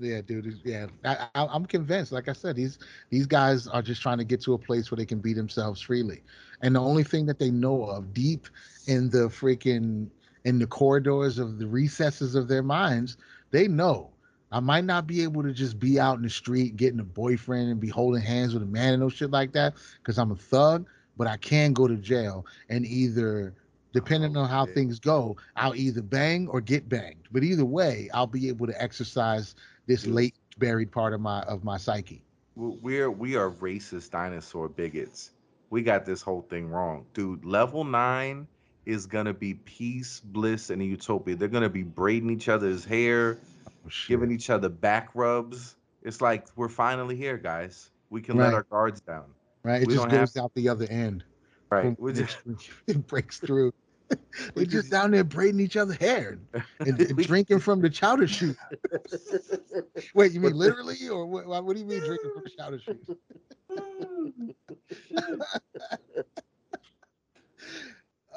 [0.00, 0.60] Yeah, dude.
[0.64, 2.12] Yeah, I, I'm convinced.
[2.12, 2.78] Like I said, these
[3.10, 5.80] these guys are just trying to get to a place where they can be themselves
[5.80, 6.22] freely,
[6.62, 8.46] and the only thing that they know of, deep
[8.86, 10.08] in the freaking
[10.44, 13.16] in the corridors of the recesses of their minds,
[13.50, 14.10] they know.
[14.52, 17.68] I might not be able to just be out in the street getting a boyfriend
[17.70, 20.36] and be holding hands with a man and no shit like that because I'm a
[20.36, 20.86] thug,
[21.18, 23.52] but I can go to jail and either
[23.98, 24.74] depending Oh, on how shit.
[24.74, 27.28] things go, I'll either bang or get banged.
[27.32, 29.54] But either way, I'll be able to exercise
[29.86, 30.14] this Dude.
[30.14, 32.22] late buried part of my of my psyche.
[32.56, 35.30] We're we are racist dinosaur bigots.
[35.70, 37.44] We got this whole thing wrong, dude.
[37.44, 38.46] Level nine
[38.86, 41.36] is gonna be peace, bliss, and utopia.
[41.36, 45.76] They're gonna be braiding each other's hair, Oh, giving each other back rubs.
[46.02, 47.90] It's like we're finally here, guys.
[48.10, 49.24] We can let our guards down.
[49.62, 49.82] right?
[49.82, 51.24] It we just goes out the other end.
[51.70, 51.94] Right.
[52.14, 52.38] Just
[52.86, 53.74] it breaks through.
[54.54, 56.38] We They're just down there braiding each other hair
[56.80, 58.56] and, and drinking from the chowder chute.
[60.14, 61.46] Wait, you mean literally, or what?
[61.46, 63.18] What do you mean drinking from the chowder chute?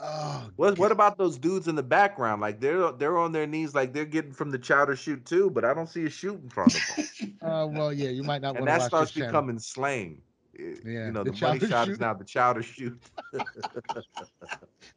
[0.04, 2.42] Oh, What what about those dudes in the background?
[2.42, 5.64] Like they're they're on their knees, like they're getting from the chowder chute too, but
[5.64, 7.38] I don't see a chute in front of them.
[7.42, 10.22] Uh, well, yeah, you might not and want that watch starts becoming slang.
[10.58, 12.02] Yeah, you know, the the, money chowder shot is shoot.
[12.02, 13.02] now the chowder chute.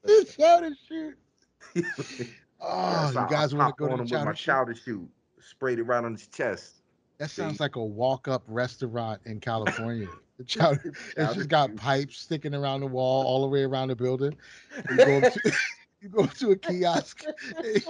[0.02, 1.18] The chowder chute.
[2.66, 5.08] Oh, so you guys want to go to the him with chowder my chowder chute,
[5.38, 6.76] sprayed it right on his chest.
[7.18, 7.42] That See?
[7.42, 10.08] sounds like a walk-up restaurant in California.
[10.38, 11.76] The chowder, it's just got shoot.
[11.76, 14.34] pipes sticking around the wall all the way around the building.
[14.90, 15.52] You go to,
[16.00, 17.24] you go to a kiosk,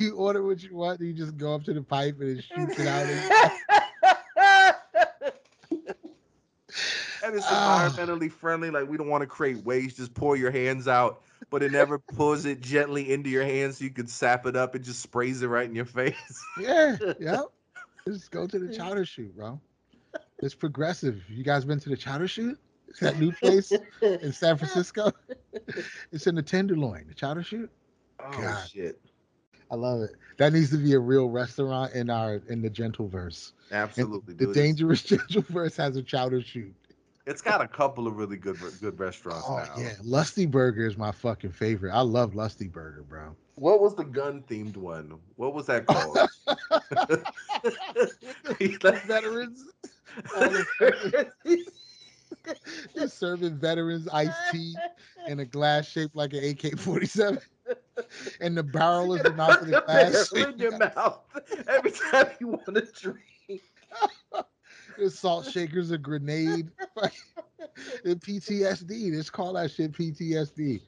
[0.00, 2.44] you order what you want, and you just go up to the pipe and it
[2.44, 3.06] shoots it out.
[3.06, 3.54] And,
[7.24, 7.88] And it's Ah.
[7.90, 8.70] environmentally friendly.
[8.70, 9.96] Like we don't want to create waste.
[9.96, 13.84] Just pour your hands out, but it never pulls it gently into your hands so
[13.84, 14.74] you can sap it up.
[14.76, 16.14] It just sprays it right in your face.
[16.60, 17.42] yeah, yeah.
[18.06, 19.60] Just go to the chowder chute, bro.
[20.40, 21.22] It's progressive.
[21.28, 22.58] You guys been to the chowder chute?
[22.88, 23.72] It's that new place
[24.02, 25.10] in San Francisco.
[26.12, 27.70] It's in the Tenderloin, the chowder chute.
[28.20, 28.68] Oh God.
[28.68, 29.00] shit!
[29.70, 30.10] I love it.
[30.36, 33.52] That needs to be a real restaurant in our in the Gentleverse.
[33.70, 34.50] And Absolutely, the dude.
[34.50, 36.74] It's- dangerous Gentleverse has a chowder chute.
[37.26, 39.74] It's got a couple of really good good restaurants Oh now.
[39.78, 41.92] yeah, Lusty Burger is my fucking favorite.
[41.92, 43.34] I love Lusty Burger, bro.
[43.56, 45.14] What was the gun themed one?
[45.36, 46.18] What was that called?
[49.06, 49.64] veterans.
[50.36, 51.30] All the
[52.94, 54.74] They're serving veterans iced tea
[55.26, 57.38] in a glass shaped like an AK 47.
[58.40, 60.32] And the barrel is the mouth of the glass.
[60.32, 61.20] In your mouth
[61.68, 63.62] every time you want to drink.
[64.98, 66.70] The salt shakers, a grenade.
[68.04, 69.14] the PTSD.
[69.14, 70.80] Let's call that shit PTSD.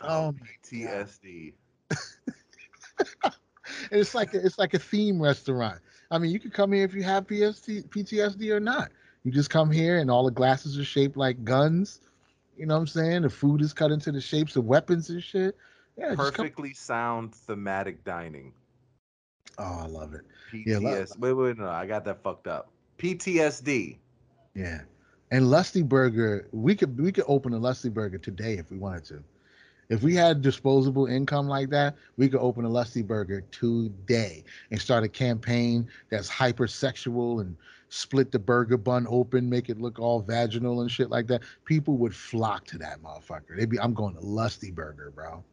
[0.00, 1.08] Oh my God.
[1.08, 1.54] TSD.
[3.90, 5.80] And it's like a, it's like a theme restaurant.
[6.10, 8.90] I mean, you can come here if you have PST, PTSD or not.
[9.24, 12.00] You just come here and all the glasses are shaped like guns.
[12.56, 13.22] You know what I'm saying?
[13.22, 15.56] The food is cut into the shapes of weapons and shit.
[15.96, 16.46] Yeah, just come.
[16.46, 18.52] Perfectly sound thematic dining.
[19.58, 20.22] Oh, I love it.
[20.52, 20.64] PTSD.
[20.66, 22.70] Yeah, lo- wait, wait, no, I got that fucked up.
[22.98, 23.98] PTSD.
[24.54, 24.80] Yeah.
[25.30, 29.04] And Lusty Burger, we could we could open a Lusty Burger today if we wanted
[29.06, 29.24] to.
[29.88, 34.80] If we had disposable income like that, we could open a Lusty Burger today and
[34.80, 37.56] start a campaign that's hypersexual and
[37.92, 41.42] split the burger bun open, make it look all vaginal and shit like that.
[41.66, 43.54] People would flock to that motherfucker.
[43.54, 45.44] They'd be, I'm going to Lusty Burger, bro.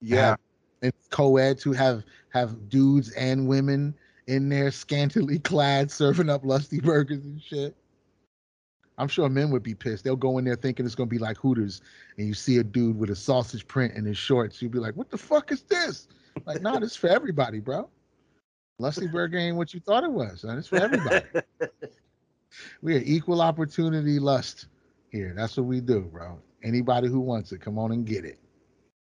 [0.00, 0.36] Yeah.
[0.82, 3.92] And co-eds who have have dudes and women
[4.26, 7.76] in there scantily clad serving up lusty burgers and shit.
[8.98, 10.04] I'm sure men would be pissed.
[10.04, 11.82] They'll go in there thinking it's gonna be like Hooters,
[12.16, 14.62] and you see a dude with a sausage print in his shorts.
[14.62, 16.08] You'd be like, "What the fuck is this?"
[16.46, 17.88] Like, nah, this for everybody, bro.
[18.78, 20.42] Lusty Burger ain't what you thought it was.
[20.42, 20.58] Son.
[20.58, 21.24] It's for everybody.
[22.82, 24.66] we are equal opportunity lust
[25.10, 25.32] here.
[25.36, 26.38] That's what we do, bro.
[26.62, 28.38] Anybody who wants it, come on and get it.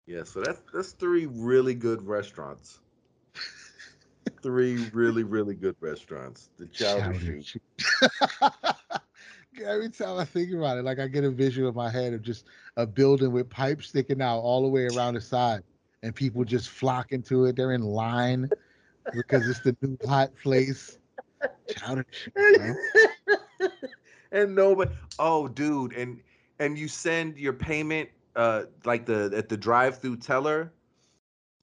[0.07, 2.81] Yeah, so that's that's three really good restaurants.
[4.47, 6.50] three really, really good restaurants.
[6.57, 7.60] The Chowder Chowder Chute.
[7.78, 8.12] Chute.
[9.66, 12.23] Every time I think about it, like I get a visual in my head of
[12.23, 12.44] just
[12.76, 15.65] a building with pipes sticking out all the way around the side,
[16.05, 17.57] and people just flock into it.
[17.57, 18.49] They're in line
[19.12, 20.97] because it's the new hot place.
[21.68, 22.76] Chowder Chute,
[24.31, 26.20] and nobody oh dude and
[26.60, 30.73] and you send your payment uh like the at the drive-through teller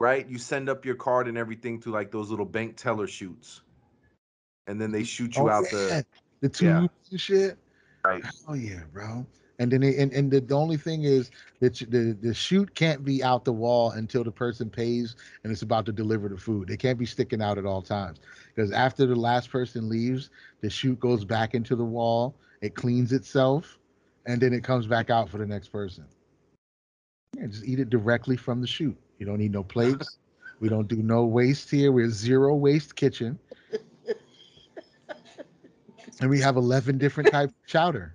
[0.04, 3.62] right you send up your card and everything to like those little bank teller chutes
[4.68, 6.06] and then they mm, shoot you Oh, out yeah, the
[6.42, 7.12] the tubes yeah.
[7.12, 7.58] and shit.
[8.06, 9.26] right Oh yeah, bro.
[9.60, 13.04] And then they, and, and the, the only thing is that the the chute can't
[13.06, 16.68] be out the wall until the person pays and it's about to deliver the food.
[16.68, 18.20] They can't be sticking out at all times
[18.54, 20.30] because after the last person leaves,
[20.62, 22.36] the chute goes back into the wall.
[22.62, 23.80] It cleans itself,
[24.26, 26.06] and then it comes back out for the next person.
[27.38, 28.98] Yeah, just eat it directly from the chute.
[29.18, 30.18] You don't need no plates.
[30.60, 31.92] we don't do no waste here.
[31.92, 33.40] We're zero waste kitchen.
[36.22, 38.14] And we have 11 different types of chowder.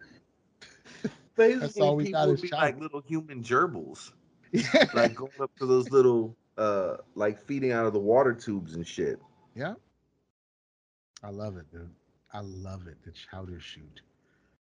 [1.37, 2.67] basically all we people got is be chowder.
[2.67, 4.13] like little human gerbils
[4.53, 4.85] Yeah.
[4.95, 8.87] like going up to those little uh like feeding out of the water tubes and
[8.87, 9.21] shit
[9.55, 9.75] Yeah.
[11.23, 11.91] I love it, dude.
[12.33, 12.97] I love it.
[13.05, 14.03] The chowder chute.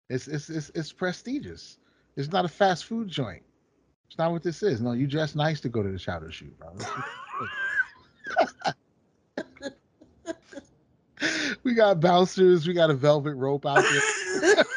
[0.09, 1.79] It's it's it's it's prestigious.
[2.17, 3.43] It's not a fast food joint.
[4.09, 4.81] It's not what this is.
[4.81, 6.75] No, you dress nice to go to the chowder chute, bro.
[11.63, 12.67] we got bouncers.
[12.67, 14.65] We got a velvet rope out there.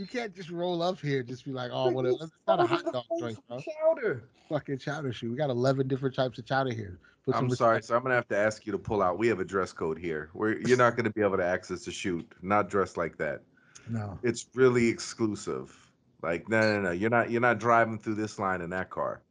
[0.00, 2.06] You can't just roll up here, and just be like, "Oh, what?
[2.06, 3.60] A, it's not a hot dog joint, bro.
[3.60, 5.30] chowder Fucking chowder chute.
[5.30, 6.98] We got eleven different types of chowder here.
[7.26, 9.18] Put some I'm sorry, respect- so I'm gonna have to ask you to pull out.
[9.18, 10.30] We have a dress code here.
[10.32, 13.42] Where you're not gonna be able to access the chute, not dressed like that.
[13.90, 14.18] No.
[14.22, 15.76] It's really exclusive.
[16.22, 16.90] Like no, no, no.
[16.90, 17.30] You're not.
[17.30, 19.22] You're not driving through this line in that car.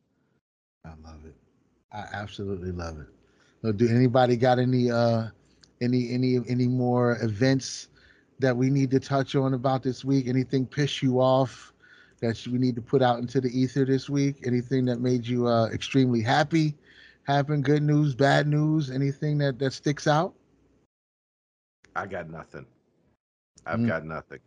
[0.86, 1.36] I love it.
[1.92, 3.08] I absolutely love it.
[3.62, 5.28] So do anybody got any uh
[5.82, 7.90] any any any more events
[8.40, 10.28] that we need to touch on about this week?
[10.28, 11.74] Anything piss you off
[12.22, 14.46] that we need to put out into the ether this week?
[14.46, 16.76] Anything that made you uh extremely happy?
[17.24, 20.34] Happen good news, bad news, anything that that sticks out?
[21.96, 22.66] I got nothing.
[23.66, 23.88] I've Mm.
[23.88, 24.40] got nothing.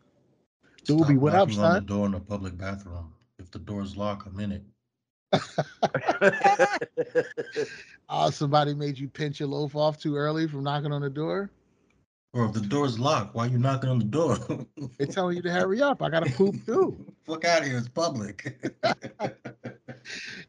[0.86, 3.12] Doobie, Stop what up, knocking on the door in a public bathroom.
[3.38, 4.62] If the door's locked, I'm in it.
[8.08, 11.50] Oh, somebody made you pinch your loaf off too early from knocking on the door?
[12.34, 14.38] Or if the door's locked, why you knocking on the door?
[14.98, 16.02] They're telling you to hurry up.
[16.02, 16.96] I gotta poop too.
[17.26, 17.78] Fuck out of here.
[17.78, 18.72] It's public.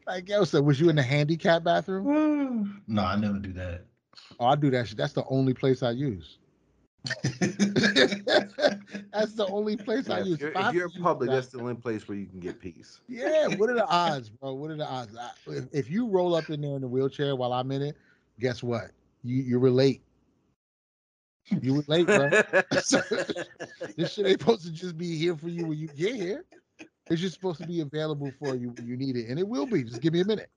[0.06, 2.82] Like, yo, so was you in the handicap bathroom?
[2.88, 3.84] no, I never do that.
[4.38, 4.96] Oh, I do that shit.
[4.96, 6.38] That's the only place I use.
[9.12, 10.34] That's the only place I use.
[10.34, 13.00] if you're, If you're public, that's the only place where you can get peace.
[13.08, 14.54] Yeah, what are the odds, bro?
[14.54, 15.14] What are the odds?
[15.16, 17.96] I, if, if you roll up in there in the wheelchair while I'm in it,
[18.40, 18.90] guess what?
[19.22, 20.02] You you relate.
[21.60, 22.30] You were late, bro.
[22.70, 22.90] this
[24.12, 26.44] shit ain't supposed to just be here for you when you get here.
[27.10, 29.66] It's just supposed to be available for you when you need it, and it will
[29.66, 29.84] be.
[29.84, 30.48] Just give me a minute.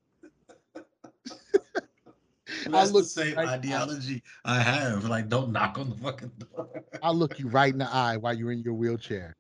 [2.70, 5.06] That's the look same right- ideology I have.
[5.06, 6.70] Like, don't knock on the fucking door.
[7.04, 9.36] I'll look you right in the eye while you're in your wheelchair.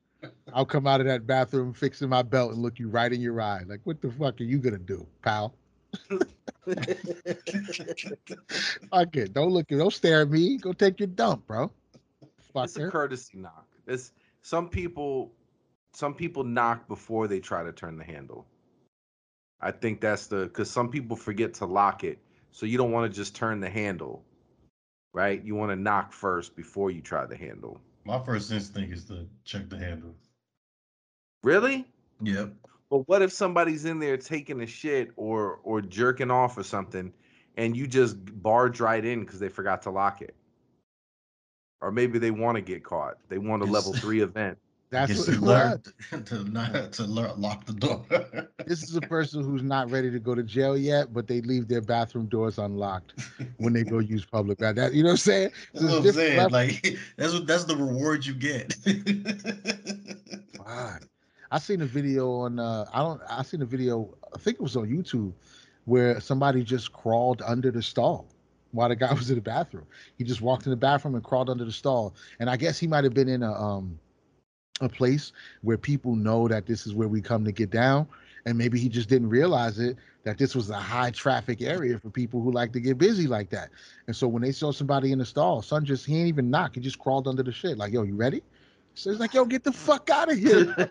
[0.54, 3.40] I'll come out of that bathroom fixing my belt and look you right in your
[3.40, 3.62] eye.
[3.68, 5.54] Like, what the fuck are you gonna do, pal?
[8.90, 9.34] Fuck it.
[9.34, 10.58] Don't look don't stare at me.
[10.58, 11.72] Go take your dump, bro.
[12.56, 13.66] it's a courtesy knock.
[13.88, 14.12] It's
[14.42, 15.32] some people
[15.94, 18.46] some people knock before they try to turn the handle.
[19.62, 22.20] I think that's the because some people forget to lock it.
[22.58, 24.24] So you don't want to just turn the handle.
[25.14, 25.44] Right?
[25.44, 27.80] You want to knock first before you try the handle.
[28.04, 30.16] My first instinct is to check the handle.
[31.44, 31.86] Really?
[32.24, 32.54] Yep.
[32.90, 37.14] But what if somebody's in there taking a shit or or jerking off or something,
[37.58, 40.36] and you just barge right in because they forgot to lock it?
[41.80, 43.18] Or maybe they want to get caught.
[43.30, 44.58] They want a level three event.
[44.90, 45.82] That's what it learn
[46.26, 48.06] to not to learn, lock the door.
[48.66, 51.68] This is a person who's not ready to go to jail yet, but they leave
[51.68, 53.14] their bathroom doors unlocked
[53.58, 54.58] when they go use public.
[54.60, 55.52] That you know what I'm saying?
[55.74, 56.50] That's what I'm saying.
[56.50, 58.76] Like that's what that's the reward you get.
[60.66, 61.04] God.
[61.50, 64.62] I seen a video on uh I don't I seen a video I think it
[64.62, 65.34] was on YouTube
[65.86, 68.28] where somebody just crawled under the stall
[68.72, 69.86] while the guy was in the bathroom.
[70.18, 72.16] He just walked in the bathroom and crawled under the stall.
[72.40, 73.98] And I guess he might have been in a um
[74.82, 75.32] a place
[75.62, 78.08] where people know that this is where we come to get down
[78.46, 82.10] and maybe he just didn't realize it that this was a high traffic area for
[82.10, 83.70] people who like to get busy like that.
[84.08, 86.76] And so when they saw somebody in the stall, son just he ain't even knock,
[86.76, 88.42] he just crawled under the shit like, "Yo, you ready?"
[88.94, 90.90] So he's like, "Yo, get the fuck out of here."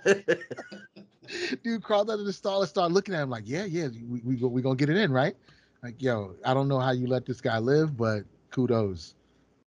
[1.62, 4.36] dude crawled under the stall and started looking at him like, yeah, yeah, we we,
[4.36, 5.36] go, we gonna get it in, right?
[5.82, 9.15] Like, yo, I don't know how you let this guy live, but kudos.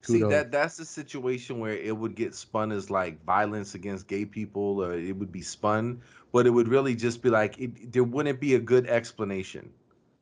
[0.07, 4.25] See that that's the situation where it would get spun as like violence against gay
[4.25, 6.02] people, or it would be spun,
[6.33, 9.73] but it would really just be like it, there wouldn't be a good explanation.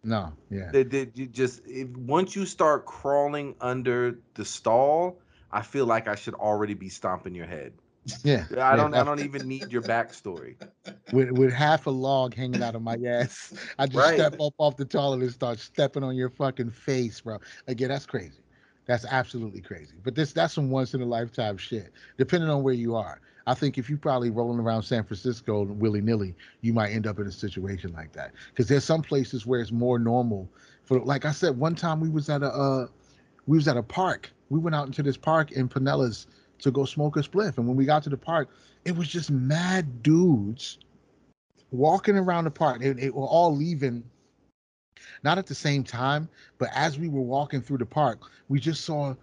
[0.04, 5.62] No, yeah, That that you just if, once you start crawling under the stall, I
[5.62, 7.74] feel like I should already be stomping your head.
[8.24, 8.46] yeah.
[8.58, 10.56] I don't I don't even need your backstory.
[11.12, 13.54] with with half a log hanging out of my ass.
[13.78, 14.14] I just Right.
[14.14, 17.38] step up off the toilet and start stepping on your fucking face, bro.
[17.66, 18.43] Again, that's crazy.
[18.86, 19.94] That's absolutely crazy.
[20.02, 21.92] But this that's some once in a lifetime shit.
[22.18, 23.20] Depending on where you are.
[23.46, 27.18] I think if you're probably rolling around San Francisco willy nilly, you might end up
[27.18, 28.32] in a situation like that.
[28.48, 30.48] Because there's some places where it's more normal.
[30.84, 32.86] For like I said, one time we was at a uh,
[33.46, 34.30] we was at a park.
[34.50, 36.26] We went out into this park in Pinellas
[36.60, 38.48] to go smoke a spliff, and when we got to the park,
[38.84, 40.78] it was just mad dudes
[41.70, 42.80] walking around the park.
[42.80, 44.04] They, they were all leaving,
[45.22, 48.84] not at the same time, but as we were walking through the park, we just
[48.84, 49.14] saw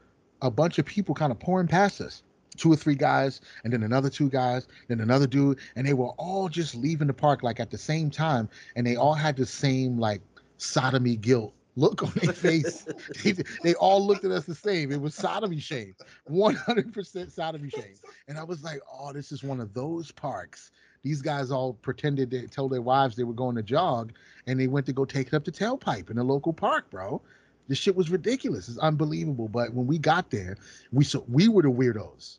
[0.42, 2.24] a bunch of people kind of pouring past us.
[2.58, 6.10] Two or three guys, and then another two guys, then another dude, and they were
[6.18, 9.46] all just leaving the park like at the same time, and they all had the
[9.46, 10.22] same like
[10.58, 12.88] sodomy guilt look on their face.
[13.24, 14.92] they, they all looked at us the same.
[14.92, 15.96] It was sodomy shame,
[16.30, 17.96] 100% sodomy shame.
[18.28, 20.72] And I was like, oh, this is one of those parks.
[21.04, 24.14] These guys all pretended to tell their wives they were going to jog
[24.48, 27.22] and they went to go take it up the tailpipe in a local park, bro.
[27.68, 28.70] This shit was ridiculous.
[28.70, 29.48] It's unbelievable.
[29.48, 30.58] But when we got there,
[30.92, 32.38] we so we were the weirdos.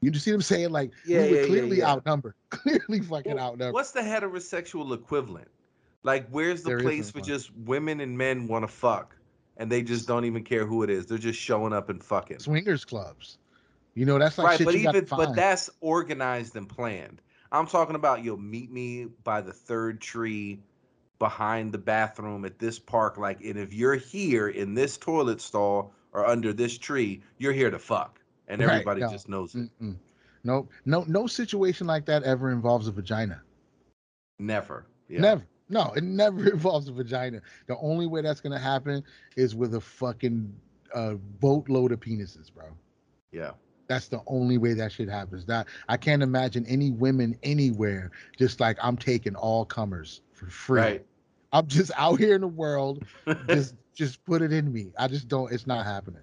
[0.00, 0.70] You just see what I'm saying?
[0.70, 1.90] Like Yeah, we were yeah, clearly yeah.
[1.90, 2.34] outnumbered.
[2.50, 3.74] Clearly fucking Well, outnumbered.
[3.74, 5.48] What's the heterosexual equivalent?
[6.02, 7.24] Like, where's the There place one.
[7.24, 9.16] just women and men want to fuck,
[9.56, 11.06] and they just don't even care who it is?
[11.06, 12.38] They're just showing up and fucking.
[12.38, 13.38] Swingers clubs.
[13.94, 17.22] You know, that's like right, shit but even but that's organized and planned.
[17.52, 20.60] I'm talking about you'll meet me by the third tree
[21.18, 23.16] behind the bathroom at this park.
[23.16, 27.70] Like, and if you're here in this toilet stall or under this tree, you're here
[27.70, 29.10] to fuck, and Right, everybody no.
[29.10, 29.70] just knows it.
[29.80, 29.96] Mm-mm.
[30.44, 33.42] No, no, no situation like that ever involves a vagina.
[34.38, 34.86] Never.
[35.08, 35.20] Yeah.
[35.20, 35.46] Never.
[35.68, 37.40] No, it never involves a vagina.
[37.66, 39.02] The only way that's gonna happen
[39.36, 40.54] is with a fucking
[40.94, 42.66] uh, boatload of penises, bro.
[43.32, 43.52] Yeah.
[43.88, 45.44] That's the only way that shit happens.
[45.46, 50.80] That I can't imagine any women anywhere just like I'm taking all comers for free.
[50.80, 51.06] Right.
[51.52, 53.04] I'm just out here in the world.
[53.48, 54.92] Just just put it in me.
[54.98, 55.50] I just don't.
[55.50, 56.20] It's not happening.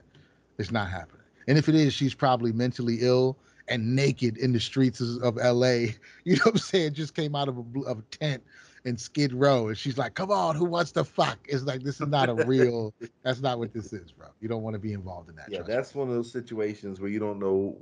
[0.60, 1.26] It's not happening.
[1.48, 5.86] And if it is, she's probably mentally ill and naked in the streets of LA.
[6.26, 6.94] You know what I'm saying?
[6.94, 8.44] Just came out of a, of a tent
[8.86, 12.02] in Skid Row, and she's like, "Come on, who wants to fuck?" It's like this
[12.02, 12.94] is not a real.
[13.24, 14.28] that's not what this is, bro.
[14.42, 15.50] You don't want to be involved in that.
[15.50, 15.76] Yeah, trust me.
[15.76, 17.78] that's one of those situations where you don't know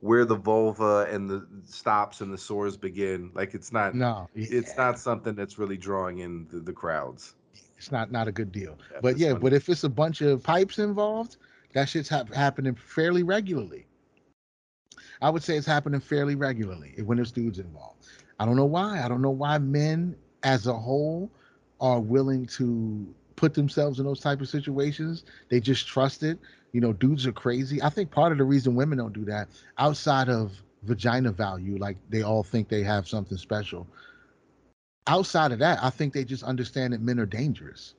[0.00, 3.30] where the vulva and the stops and the sores begin.
[3.34, 4.28] Like it's not no.
[4.34, 7.34] it's yeah, not something that's really drawing in the, the crowds.
[7.78, 8.78] It's not not a good deal.
[8.92, 9.40] Yeah, But yeah, funny.
[9.40, 11.36] but if it's a bunch of pipes involved,
[11.72, 13.86] That shit's hap- happening fairly regularly.
[15.22, 18.06] I would say it's happening fairly regularly when there's dudes involved.
[18.38, 19.02] I don't know why.
[19.02, 21.30] I don't know why men as a whole
[21.80, 25.24] are willing to put themselves in those type of situations.
[25.48, 26.38] They just trust it.
[26.72, 27.82] You know, dudes are crazy.
[27.82, 29.48] I think part of the reason women don't do that,
[29.78, 33.86] outside of vagina value, like they all think they have something special.
[35.06, 37.94] Outside of that, I think they just understand that men are dangerous.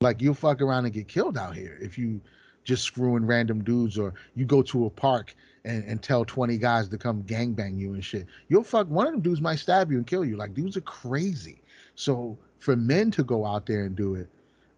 [0.00, 2.20] Like you'll fuck around and get killed out here if you
[2.64, 5.34] just screwing random dudes or you go to a park
[5.66, 8.26] and, and tell 20 guys to come gangbang you and shit.
[8.48, 10.36] You'll fuck one of them dudes might stab you and kill you.
[10.36, 11.60] Like dudes are crazy.
[11.96, 14.28] So for men to go out there and do it,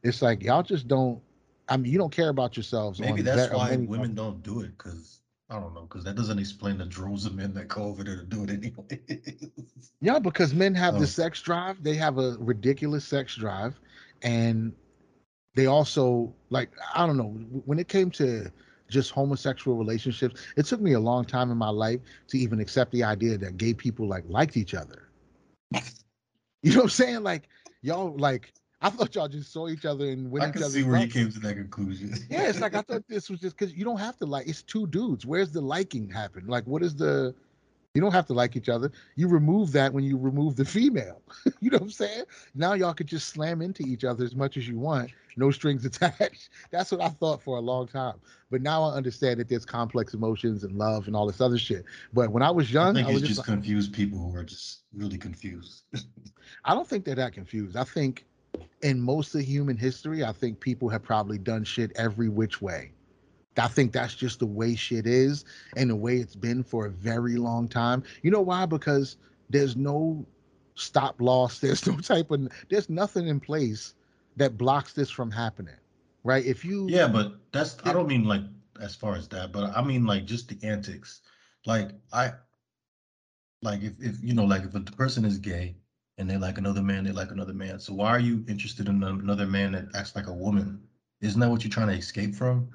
[0.03, 1.21] it's like y'all just don't.
[1.69, 2.99] I mean, you don't care about yourselves.
[2.99, 6.39] Maybe that's on why women don't do it because I don't know because that doesn't
[6.39, 9.37] explain the droves of men that go over there to do it anyway.
[10.01, 10.99] Yeah, because men have Oh.
[10.99, 11.83] the um, sex drive.
[11.83, 13.79] They have a ridiculous sex drive,
[14.23, 14.73] and
[15.55, 17.31] they also like I don't know
[17.65, 18.51] when it came to
[18.89, 20.41] just homosexual relationships.
[20.57, 23.57] It took me a long time in my life to even accept the idea that
[23.57, 25.09] gay people like liked each other.
[26.61, 27.23] You know what I'm saying?
[27.23, 27.49] Like
[27.83, 31.01] y'all like I thought y'all just saw each other and win I can see where
[31.01, 32.15] you came to that conclusion.
[32.31, 34.47] Yeah, it's like I thought this was just because you don't have to like.
[34.47, 35.27] It's two dudes.
[35.27, 36.47] Where's the liking happen?
[36.47, 37.35] Like, what is the?
[37.95, 38.93] You don't have to like each other.
[39.17, 41.23] You remove that when you remove the female.
[41.61, 42.25] you know what I'm saying?
[42.55, 45.85] Now y'all could just slam into each other as much as you want, no strings
[45.87, 46.51] attached.
[46.71, 48.15] That's what I thought for a long time.
[48.51, 51.85] But now I understand that there's complex emotions and love and all this other shit.
[52.13, 54.45] But when I was young, I, think was it's just, just confused people who are
[54.45, 55.85] just really confused.
[56.65, 57.77] I don't think they're that confused.
[57.77, 58.27] I think
[58.83, 62.93] in most of human history, I think people have probably done shit every which way.
[63.59, 65.45] I think that's just the way shit is
[65.77, 68.05] and the way it's been for a very long time.
[68.23, 68.67] You know why?
[68.67, 69.17] Because
[69.51, 70.25] there's no
[70.75, 71.59] stop loss.
[71.61, 73.95] There's no type of there's nothing in place
[74.39, 75.77] that blocks this from happening.
[76.25, 76.45] Right?
[76.45, 78.43] If you Yeah, but that's I don't mean like
[78.81, 81.21] as far as that, but I mean like just the antics.
[81.67, 82.33] Like I
[83.63, 85.77] like if, if you know, like if a person is gay
[86.19, 87.79] and they like another man, they like another man.
[87.81, 90.83] So why are you interested in another man that acts like a woman?
[91.21, 92.69] Isn't that what you're trying to escape from?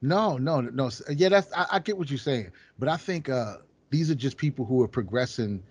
[0.00, 0.90] No, no, no.
[1.10, 3.56] Yeah, that's I, I get what you're saying, but I think uh
[3.90, 5.62] these are just people who are progressing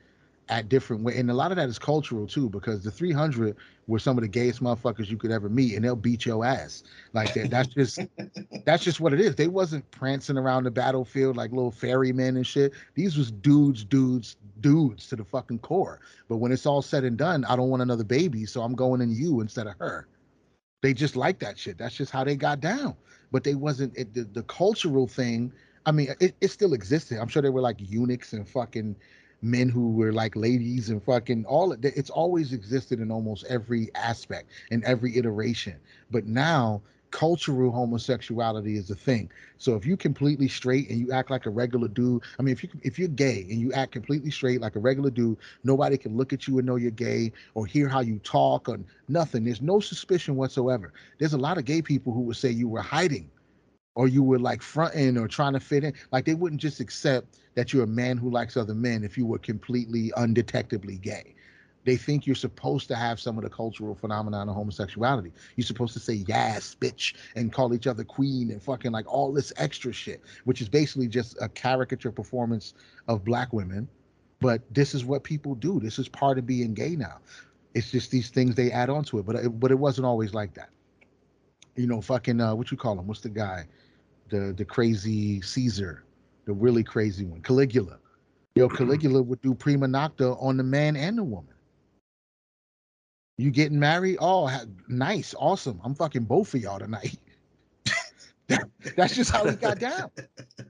[0.50, 3.56] at different way, and a lot of that is cultural too, because the 300
[3.88, 6.84] were some of the gayest motherfuckers you could ever meet, and they'll beat your ass
[7.14, 7.50] like that.
[7.50, 8.00] That's just
[8.66, 9.36] that's just what it is.
[9.36, 12.74] They wasn't prancing around the battlefield like little ferrymen and shit.
[12.96, 16.02] These was dudes, dudes, dudes to the fucking core.
[16.28, 19.02] But when it's all said and done, I don't want another baby, so I'm going
[19.02, 20.08] in you instead of her.
[20.82, 21.78] They just like that shit.
[21.78, 22.96] That's just how they got down.
[23.32, 25.54] But they wasn't it, the, the cultural thing.
[25.86, 27.20] I mean, it, it still existed.
[27.20, 28.96] I'm sure they were like eunuchs and fucking
[29.44, 31.94] men who were like ladies and fucking all of it.
[31.96, 35.76] It's always existed in almost every aspect in every iteration.
[36.10, 36.82] But now
[37.12, 39.30] cultural homosexuality is a thing.
[39.60, 42.64] So if you completely straight and you act like a regular dude, I mean, if
[42.64, 46.18] you if you're gay and you act completely straight like a regular dude, nobody can
[46.18, 49.44] look at you and know you're gay or hear how you talk or nothing.
[49.44, 50.92] There's no suspicion whatsoever.
[51.20, 53.30] There's a lot of gay people who would say you were hiding
[53.96, 55.94] or you were like fronting or trying to fit in.
[56.12, 59.26] Like they wouldn't just accept that you're a man who likes other men if you
[59.26, 61.36] were completely undetectably gay.
[61.86, 65.34] They think you're supposed to have some of the cultural phenomenon of homosexuality.
[65.56, 69.34] You're supposed to say yes, bitch, and call each other queen and fucking like all
[69.34, 72.74] this extra shit, which is basically just a caricature performance
[73.08, 73.90] of black women.
[74.40, 75.80] But this is what people do.
[75.80, 77.20] This is part of being gay now.
[77.74, 79.26] It's just these things they add on to it.
[79.26, 80.70] But it, but it wasn't always like that.
[81.76, 83.08] You know, fucking uh, what you call him?
[83.08, 83.66] What's the guy?
[84.30, 86.04] The the crazy Caesar,
[86.46, 88.00] the really crazy one, Caligula.
[88.56, 91.54] Yo, Caligula would do prima nocta on the man and the woman.
[93.38, 94.18] You getting married?
[94.22, 94.50] Oh,
[94.88, 95.82] nice, awesome.
[95.84, 97.18] I'm fucking both of y'all tonight.
[98.48, 100.12] That- that's just how he got down.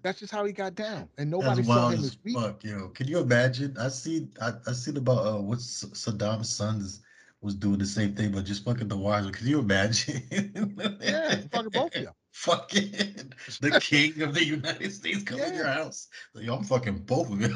[0.01, 2.37] That's just how he got down, and nobody That's saw him as weak.
[2.37, 2.89] fuck, yo.
[2.89, 3.75] Can you imagine?
[3.77, 7.01] I see, I, I seen about uh, what Saddam's son is,
[7.41, 9.29] was doing the same thing, but just fucking the wives.
[9.31, 10.21] Can you imagine?
[11.01, 12.15] Yeah, fucking both of y'all.
[12.33, 13.31] Fucking
[13.61, 16.07] the king of the United States coming to your house.
[16.33, 17.55] Like, yo, I'm fucking both of you.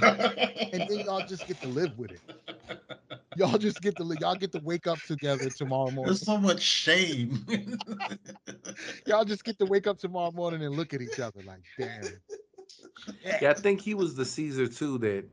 [0.71, 2.21] and then y'all just get to live with it.
[3.35, 6.05] Y'all just get to li- y'all get to wake up together tomorrow morning.
[6.05, 7.45] There's so much shame.
[9.05, 12.01] Y'all just get to wake up tomorrow morning and look at each other like, damn.
[13.39, 14.97] Yeah, I think he was the Caesar too.
[14.99, 15.25] That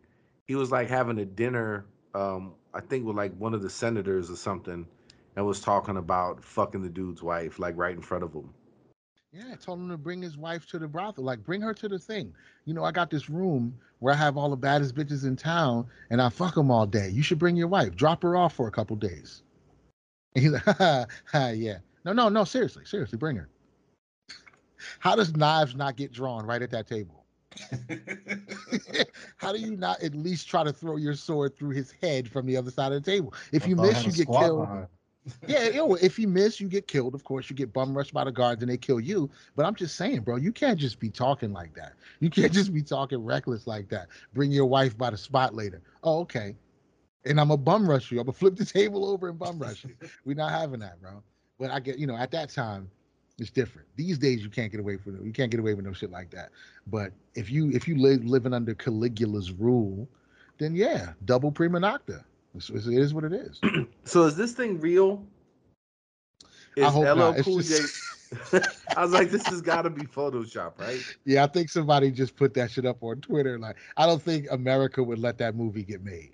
[0.46, 1.86] he was like having a dinner.
[2.14, 4.86] Um, I think with like one of the senators or something,
[5.36, 8.50] and was talking about fucking the dude's wife, like right in front of him.
[9.34, 11.24] Yeah, I told him to bring his wife to the brothel.
[11.24, 12.32] Like, bring her to the thing.
[12.66, 15.86] You know, I got this room where I have all the baddest bitches in town,
[16.10, 17.08] and I fuck them all day.
[17.08, 17.96] You should bring your wife.
[17.96, 19.42] Drop her off for a couple days.
[20.36, 21.78] And he's like, ha, ha, ha, yeah.
[22.04, 22.44] No, no, no.
[22.44, 23.48] Seriously, seriously, bring her.
[25.00, 27.24] How does knives not get drawn right at that table?
[29.36, 32.46] How do you not at least try to throw your sword through his head from
[32.46, 33.34] the other side of the table?
[33.50, 34.60] If you I thought I miss, you get killed.
[34.60, 34.86] behind.
[35.46, 37.14] Yeah, you know, if you miss, you get killed.
[37.14, 39.30] Of course, you get bum rushed by the guards and they kill you.
[39.56, 41.94] But I'm just saying, bro, you can't just be talking like that.
[42.20, 44.08] You can't just be talking reckless like that.
[44.34, 45.80] Bring your wife by the spot later.
[46.02, 46.56] Oh, okay.
[47.24, 48.20] And I'm a bum rush you.
[48.20, 49.94] I'm gonna flip the table over and bum rush you.
[50.24, 51.22] We're not having that, bro.
[51.58, 52.90] But I get, you know, at that time,
[53.38, 53.88] it's different.
[53.96, 55.24] These days, you can't get away from it.
[55.24, 56.50] You can't get away with no shit like that.
[56.86, 60.08] But if you if you live living under Caligula's rule,
[60.58, 62.24] then yeah, double prima nocta.
[62.54, 63.60] It's, it's- what it is.
[64.04, 65.24] So is this thing real?
[66.76, 67.38] Is I hope LL not.
[67.38, 67.68] Cool J?
[67.68, 68.02] just-
[68.96, 71.00] I was like, this has got to be Photoshop, right?
[71.24, 73.58] Yeah, I think somebody just put that shit up on Twitter.
[73.58, 76.32] Like, I don't think America would let that movie get made.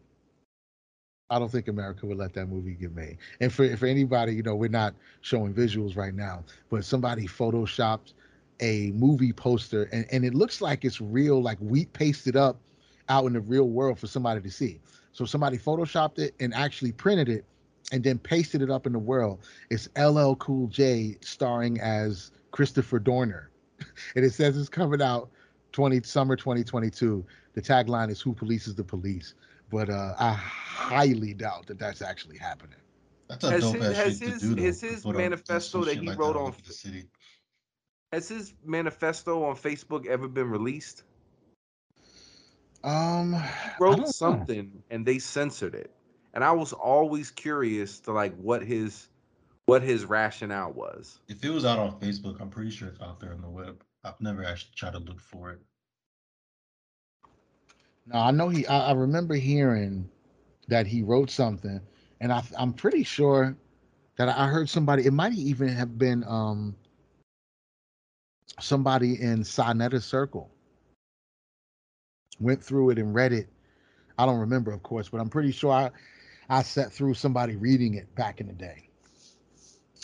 [1.28, 3.18] I don't think America would let that movie get made.
[3.40, 8.14] And for for anybody, you know, we're not showing visuals right now, but somebody photoshopped
[8.60, 12.56] a movie poster and, and it looks like it's real, like wheat pasted up
[13.08, 14.80] out in the real world for somebody to see.
[15.12, 17.44] So somebody photoshopped it and actually printed it
[17.92, 19.40] and then pasted it up in the world.
[19.70, 23.50] It's LL Cool J starring as Christopher Dorner.
[24.16, 25.30] and it says it's coming out
[25.72, 27.24] 20 summer 2022.
[27.54, 29.34] The tagline is "Who polices the police?"
[29.70, 32.76] But uh, I highly doubt that that's actually happening.
[33.28, 34.54] That's a Has dope his- ass has shit his- to do.
[34.56, 37.04] Though, has his manifesto that he like wrote all on the city.
[38.12, 41.04] Has his manifesto on Facebook ever been released?
[42.84, 44.48] Um, I Wrote don't know.
[44.48, 45.90] something and they censored it,
[46.34, 49.08] and I was always curious to like what his
[49.66, 51.20] what his rationale was.
[51.28, 53.82] If it was out on Facebook, I'm pretty sure it's out there on the web.
[54.04, 55.60] I've never actually tried to look for it.
[58.06, 58.66] No, I know he.
[58.66, 60.08] I, I remember hearing
[60.68, 61.80] that he wrote something,
[62.20, 63.56] and I, I'm pretty sure
[64.16, 65.06] that I heard somebody.
[65.06, 66.76] It might even have been um
[68.58, 70.50] somebody in Sinetta Circle
[72.40, 73.48] went through it and read it.
[74.18, 75.90] I don't remember, of course, but I'm pretty sure I
[76.48, 78.88] I sat through somebody reading it back in the day,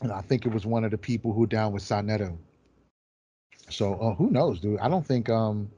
[0.03, 2.37] and I think it was one of the people who down with Sinetta.
[3.69, 4.79] So uh, who knows, dude?
[4.81, 5.71] I don't think um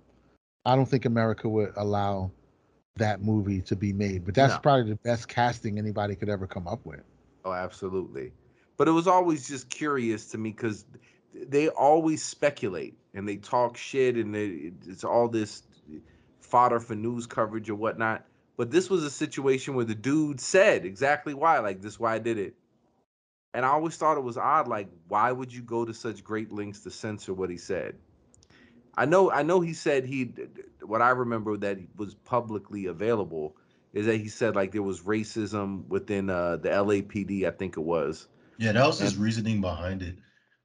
[0.64, 2.30] I don't think America would allow
[2.96, 4.24] that movie to be made.
[4.24, 4.60] But that's No.
[4.60, 7.00] probably the best casting anybody could ever come up with.
[7.44, 8.32] Oh, absolutely.
[8.76, 10.84] But it was always just curious to me because
[11.32, 15.62] they always speculate and they talk shit and they, it's all this
[16.48, 18.24] fodder for news coverage or whatnot.
[18.56, 22.14] But this was a situation where the dude said exactly why, like this is why
[22.14, 22.54] I did it.
[23.54, 26.52] And I always thought it was odd, like why would you go to such great
[26.52, 27.94] lengths to censor what he said?
[28.96, 30.32] I know, I know he said he.
[30.82, 33.56] What I remember that was publicly available
[33.92, 37.80] is that he said like there was racism within uh, the LAPD, I think it
[37.80, 38.26] was.
[38.58, 40.16] Yeah, that was his reasoning behind it.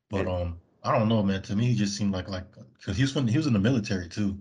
[0.10, 1.42] But And- um, I don't know, man.
[1.44, 2.46] To me, he just seemed like like
[2.78, 4.38] because he was from, he was in the military too.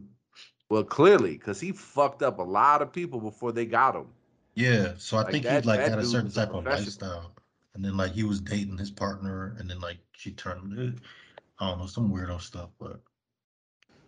[0.72, 4.06] Well, clearly, because he fucked up a lot of people before they got him.
[4.54, 6.64] Yeah, so I Like, think that- he like had a certain was a type of
[6.64, 7.34] lifestyle,
[7.74, 10.72] and then like he was dating his partner, and then like she turned.
[10.78, 10.98] eh,
[11.58, 13.02] I don't know some weirdo stuff, but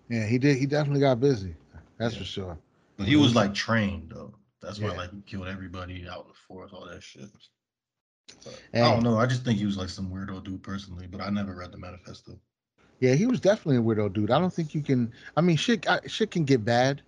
[0.08, 0.56] Yeah, he did.
[0.56, 1.54] He definitely got busy.
[1.98, 2.20] That's Yeah.
[2.20, 2.58] for sure.
[2.96, 4.34] but he was like trained though.
[4.62, 4.96] That's why Yeah.
[4.96, 7.28] like he killed everybody out in the forest, all that shit.
[8.42, 9.18] But I don't know.
[9.18, 11.78] I just think he was like some weirdo dude personally, but I never read the
[11.78, 12.40] manifesto.
[13.00, 14.30] Yeah, he was definitely a weirdo dude.
[14.30, 15.12] I don't think you can.
[15.36, 17.02] I mean, shit, I- shit can get bad.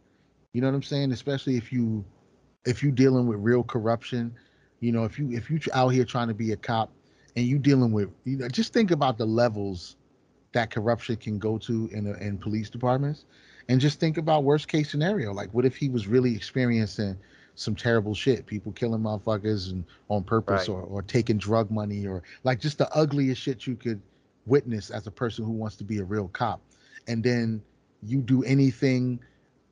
[0.52, 1.12] You know what I'm saying?
[1.12, 2.04] Especially if you,
[2.64, 4.34] if you dealing with real corruption.
[4.80, 6.92] You know, if you if you out here trying to be a cop
[7.34, 9.96] and you dealing with, you know, just think about the levels
[10.52, 13.24] that corruption can go to in a, in police departments,
[13.70, 15.32] and just think about worst case scenario.
[15.32, 17.16] Like, what if he was really experiencing
[17.54, 20.74] some terrible shit, people killing motherfuckers and on purpose, Right.
[20.74, 24.00] or or taking drug money, or like just the ugliest shit you could
[24.46, 26.62] witness as a person who wants to be a real cop
[27.08, 27.62] and then
[28.02, 29.20] you do anything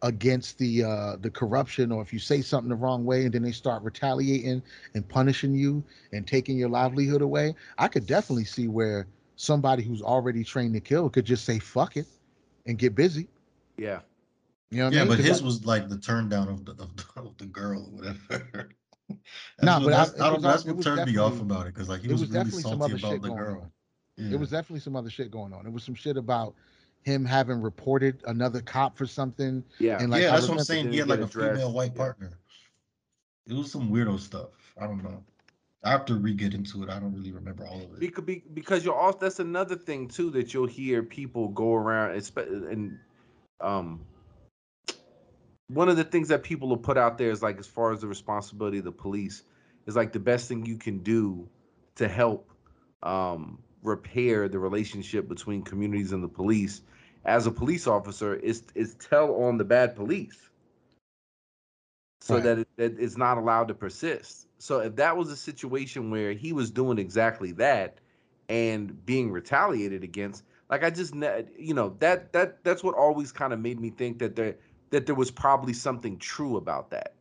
[0.02, 3.42] against the uh the corruption or if you say something the wrong way and then
[3.42, 4.62] they start retaliating
[4.94, 10.02] and punishing you and taking your livelihood away i could definitely see where somebody who's
[10.02, 12.06] already trained to kill could just say fuck it
[12.66, 13.28] and get busy
[13.78, 14.00] Yeah.
[14.70, 15.08] you know what I yeah, mean?
[15.08, 17.46] but 'Cause his I- was like the turn down of the of the, of the
[17.46, 18.70] girl or whatever.
[19.58, 20.48] That's Nah, what, but I- that's, it I, don't was know.
[20.50, 23.22] That's what turned me off about it because like he was, was really salty about
[23.22, 23.62] the girl.
[23.62, 23.70] on.
[24.16, 24.34] Yeah.
[24.34, 25.66] It was definitely some other shit going on.
[25.66, 26.54] It was some shit about
[27.02, 29.64] him having reported another cop for something.
[29.78, 29.98] Yeah.
[30.00, 30.92] And like, yeah, that's what I'm saying.
[30.92, 31.98] He had like get a female addressed, white yeah.
[31.98, 32.38] partner.
[33.46, 34.50] It was some weirdo stuff.
[34.80, 35.22] I don't know.
[35.84, 36.88] I have to re-get into it.
[36.88, 38.00] I don't really remember all of it.
[38.00, 42.98] Because, because you're also that's another thing too that you'll hear people go around and
[43.60, 44.00] um
[45.68, 48.00] one of the things that people will put out there is like as far as
[48.00, 49.42] the responsibility of the police
[49.86, 51.46] is like the best thing you can do
[51.96, 52.50] to help
[53.02, 56.82] um repair the relationship between communities and the police
[57.24, 60.50] as a police officer is is tell on the bad police
[62.20, 62.42] so Right.
[62.42, 66.32] that, it, that it's not allowed to persist so if that was a situation where
[66.32, 67.98] he was doing exactly that
[68.48, 71.14] and being retaliated against like i just
[71.58, 74.56] you know that that that's what always kind of made me think that there
[74.90, 77.14] that there was probably something true about that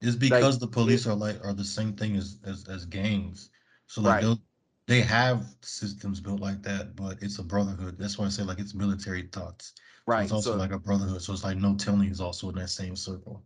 [0.00, 2.84] It's Like, because the police it- are like are the same thing as as, as
[2.86, 3.50] gangs.
[3.86, 4.20] So like Right.
[4.20, 4.40] they'll
[4.86, 7.96] they have systems built like that, but it's a brotherhood.
[7.98, 9.72] That's why I say like it's military thoughts.
[9.76, 11.22] So right it's also so like a brotherhood.
[11.22, 13.42] So it's like no telling is also in that same circle.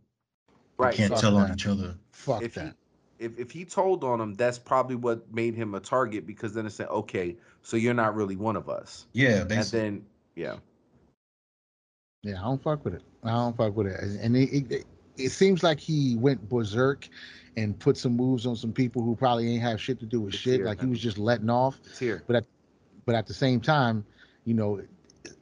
[0.79, 1.55] They right can't so- tell on that.
[1.55, 1.95] each other.
[2.13, 2.65] Fuck if that.
[2.67, 2.73] he
[3.21, 6.65] if, if he told on him, that's probably what made him a target because then
[6.65, 9.07] it said, okay, so you're not really one of us.
[9.13, 10.57] Yeah, And then yeah.
[12.23, 13.03] Yeah, I don't fuck with it.
[13.23, 14.01] I don't fuck with it.
[14.01, 14.87] And it, it,
[15.19, 17.09] it seems like he went berserk
[17.57, 20.35] and put some moves on some people who probably ain't have shit to do with
[20.35, 20.55] It's shit.
[20.61, 21.79] here, Like he was just letting off.
[21.85, 22.23] It's here.
[22.27, 22.45] But at
[23.07, 24.05] but at the same time,
[24.45, 24.81] you know,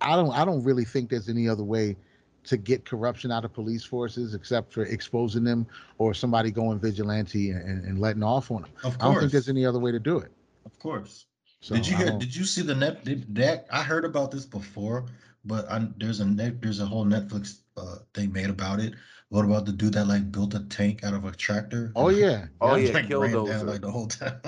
[0.01, 1.97] I don't I don't really think there's any other way
[2.45, 5.67] to get corruption out of police forces except for exposing them
[5.99, 8.71] or somebody going vigilante and, and, and letting off on them.
[8.77, 8.97] of course.
[9.01, 10.33] I don't think there's any other way to do it.
[10.65, 11.27] Of course.
[11.61, 12.19] So did you I hear?
[12.19, 13.05] Did you see the net?
[13.05, 15.07] Did that I heard about this before,
[15.45, 16.63] but I, there's a net.
[16.63, 18.95] There's a whole Netflix uh, thing made about it.
[19.31, 21.93] What about the dude that like built a tank out of a tractor?
[21.95, 22.47] Oh and, yeah.
[22.61, 22.87] Oh, yeah.
[22.89, 24.41] yeah, like, killed ran those, down uh, like the whole town.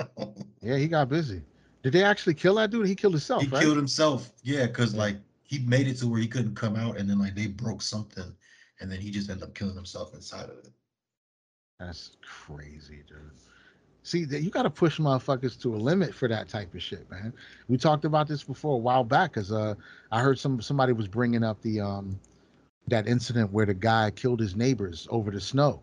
[0.61, 1.41] Yeah, he got busy.
[1.83, 2.87] Did they actually kill that dude?
[2.87, 3.61] He killed himself, he right?
[3.61, 4.31] killed himself.
[4.43, 7.35] Yeah, because like he made it to where he couldn't come out, and then like
[7.35, 8.35] they broke something,
[8.79, 10.69] and then he just ended up killing himself inside of it.
[11.79, 13.31] That's crazy, dude.
[14.03, 17.09] See, that you got to push motherfuckers to a limit for that type of shit,
[17.09, 17.33] man.
[17.67, 19.75] We talked about this before a while back, cause uh,
[20.11, 22.19] I heard some somebody was bringing up the um,
[22.87, 25.81] that incident where the guy killed his neighbors over the snow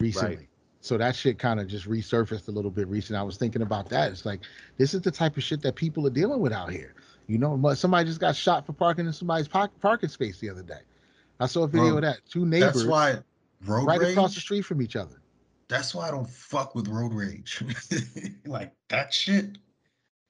[0.00, 0.48] recently.
[0.80, 3.20] So that shit kind of just resurfaced a little bit recently.
[3.20, 4.10] I was thinking about that.
[4.10, 4.40] It's like
[4.78, 6.94] this is the type of shit that people are dealing with out here.
[7.28, 10.62] You know, somebody just got shot for parking in somebody's park, parking space the other
[10.62, 10.80] day.
[11.38, 12.18] I saw a video Bro, of that.
[12.28, 13.18] Two neighbors That's why
[13.64, 14.10] road right rage.
[14.10, 15.22] across the street from each other.
[15.68, 17.62] That's why I don't fuck with road rage.
[18.44, 19.58] like that shit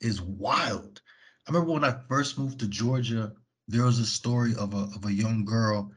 [0.01, 1.01] is wild.
[1.47, 3.33] I remember when I first moved to Georgia,
[3.69, 5.93] there was a story of a of a young girl.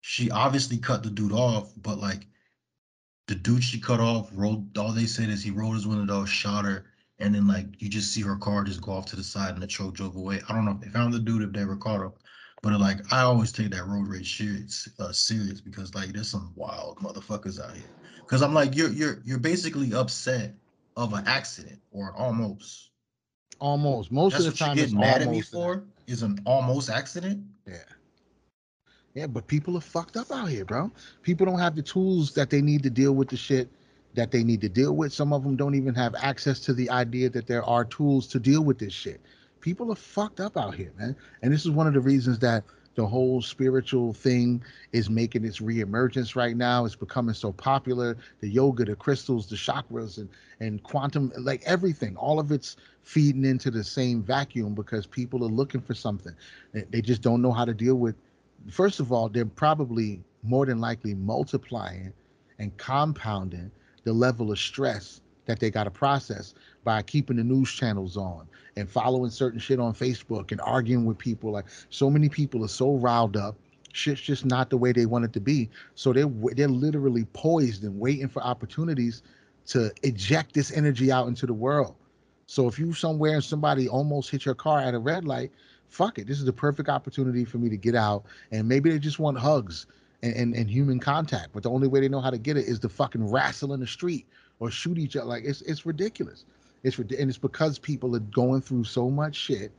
[0.00, 2.26] She obviously cut the dude off, but like
[3.26, 6.26] the dude she cut off rolled all they said is he rolled his window, down,
[6.26, 6.86] shot her,
[7.18, 9.62] and then like you just see her car just go off to the side and
[9.62, 10.40] the truck drove away.
[10.48, 12.12] I don't know if they found the dude if they ever caught him.
[12.62, 16.52] But like I always take that road rage serious, uh, serious because like there's some
[16.56, 17.84] wild motherfuckers out here.
[18.20, 20.54] Because I'm like, you're you're you're basically upset
[20.96, 22.90] of an accident or an almost.
[23.60, 24.12] Almost.
[24.12, 26.90] Most That's of the you time, get it's mad at me for is an almost
[26.90, 27.44] accident.
[27.66, 27.76] Yeah.
[29.14, 30.90] Yeah, but people are fucked up out here, bro.
[31.22, 33.68] People don't have the tools that they need to deal with the shit
[34.14, 35.12] that they need to deal with.
[35.12, 38.40] Some of them don't even have access to the idea that there are tools to
[38.40, 39.20] deal with this shit.
[39.60, 41.16] People are fucked up out here, man.
[41.42, 42.64] And this is one of the reasons that
[42.98, 44.60] the whole spiritual thing
[44.90, 46.84] is making its reemergence right now.
[46.84, 48.16] It's becoming so popular.
[48.40, 50.28] The yoga, the crystals, the chakras, and
[50.58, 55.48] and quantum, like everything, all of it's feeding into the same vacuum because people are
[55.48, 56.34] looking for something.
[56.72, 58.16] They, just don't know how to deal with.
[58.68, 62.12] First of all, they're probably more than likely multiplying
[62.58, 63.70] and compounding
[64.02, 66.52] the level of stress that they got to process
[66.84, 71.18] by keeping the news channels on and following certain shit on Facebook and arguing with
[71.18, 71.50] people.
[71.50, 73.56] Like so many people are so riled up.
[73.92, 75.68] Shit's just not the way they want it to be.
[75.94, 79.22] So they're they're literally poised and waiting for opportunities
[79.66, 81.94] to eject this energy out into the world.
[82.46, 85.52] So if you somewhere and somebody almost hit your car at a red light,
[85.88, 86.26] fuck it.
[86.26, 88.24] This is the perfect opportunity for me to get out.
[88.52, 89.86] And maybe they just want hugs
[90.22, 91.48] and, and, and human contact.
[91.52, 93.80] But the only way they know how to get it is to fucking wrestle in
[93.80, 94.26] the street
[94.60, 95.26] or shoot each other.
[95.26, 96.44] Like it's it's ridiculous.
[96.82, 99.72] It's and it's because people are going through so much shit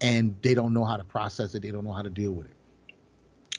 [0.00, 1.62] and they don't know how to process it.
[1.62, 2.56] They don't know how to deal with it.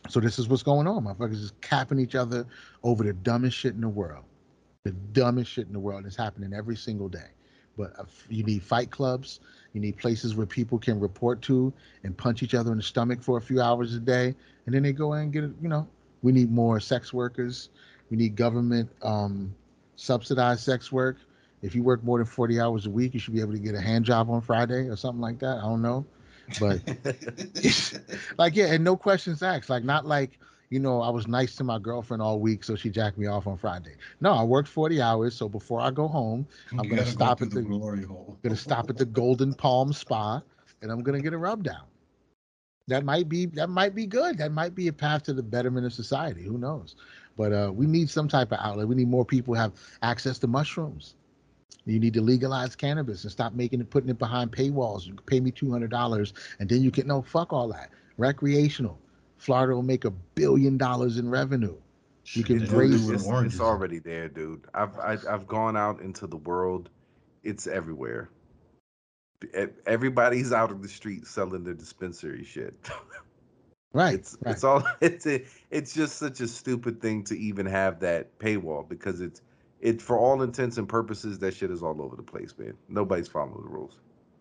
[0.10, 1.04] So this is what's going on.
[1.06, 2.46] Motherfuckers just capping each other
[2.84, 4.24] over the dumbest shit in the world.
[4.84, 6.06] The dumbest shit in the world.
[6.06, 7.30] It's happening every single day.
[7.78, 9.40] But uh, you need fight clubs.
[9.74, 11.72] You need places where people can report to
[12.04, 14.36] and punch each other in the stomach for a few hours a day,
[14.66, 15.52] and then they go and get it.
[15.62, 15.88] You know,
[16.22, 17.70] we need more sex workers.
[18.10, 19.56] We need government um,
[19.96, 21.18] subsidized sex work.
[21.62, 23.76] If you work more than forty hours a week, you should be able to get
[23.76, 25.58] a hand job on Friday or something like that.
[25.58, 26.06] I don't know,
[26.60, 26.82] but
[28.38, 29.70] like yeah, and no questions asked.
[29.70, 32.90] Like not like you know I was nice to my girlfriend all week, so she
[32.90, 33.96] jacked me off on Friday.
[34.22, 37.12] No, I worked forty hours, so before I go home, I'm You gonna gotta go
[37.12, 38.38] stop at the the- glory hole.
[38.44, 40.42] gonna stop at the Golden Palm Spa,
[40.82, 41.84] and I'm gonna get a rub down.
[42.88, 44.38] That might be that might be good.
[44.38, 46.44] That might be a path to the betterment of society.
[46.44, 46.96] Who knows?
[47.38, 48.88] But uh, we need some type of outlet.
[48.88, 51.16] We need more people have access to mushrooms.
[51.86, 55.06] You need to legalize cannabis and stop making it, putting it behind paywalls.
[55.08, 57.90] You pay me two hundred dollars, and then you can no fuck all that.
[58.18, 59.00] Recreational.
[59.38, 61.76] Florida will make a billion dollars in revenue.
[62.34, 63.54] You can They raise- do It's, with oranges.
[63.56, 64.66] it's already there, dude.
[64.76, 66.90] I've I, I've gone out into the world.
[67.44, 68.30] It's everywhere.
[69.88, 72.76] Everybody's out of the street selling their dispensary shit.
[73.94, 74.14] Right.
[74.14, 74.54] It's right.
[74.54, 78.88] it's all it's a, it's just such a stupid thing to even have that paywall
[78.88, 79.42] because it's
[79.82, 82.74] it for all intents and purposes that shit is all over the place, man.
[82.88, 83.98] Nobody's following the rules.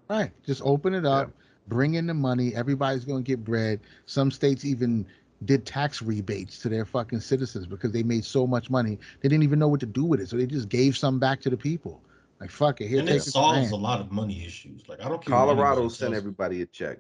[0.09, 0.31] Right.
[0.45, 1.31] Just open it up,
[1.69, 2.55] bring in the money.
[2.55, 3.81] Everybody's going to get bread.
[4.07, 5.07] Some states even
[5.45, 8.99] did tax rebates to their fucking citizens because they made so much money.
[9.21, 10.29] They didn't even know what to do with it.
[10.29, 12.03] So they just gave some back to the people.
[12.41, 12.89] Like, fuck it.
[12.89, 13.73] Here, and take it solves grant.
[13.73, 14.83] a lot of money issues.
[14.89, 15.35] Like I don't care.
[15.37, 16.99] Colorado sent tells everybody a check.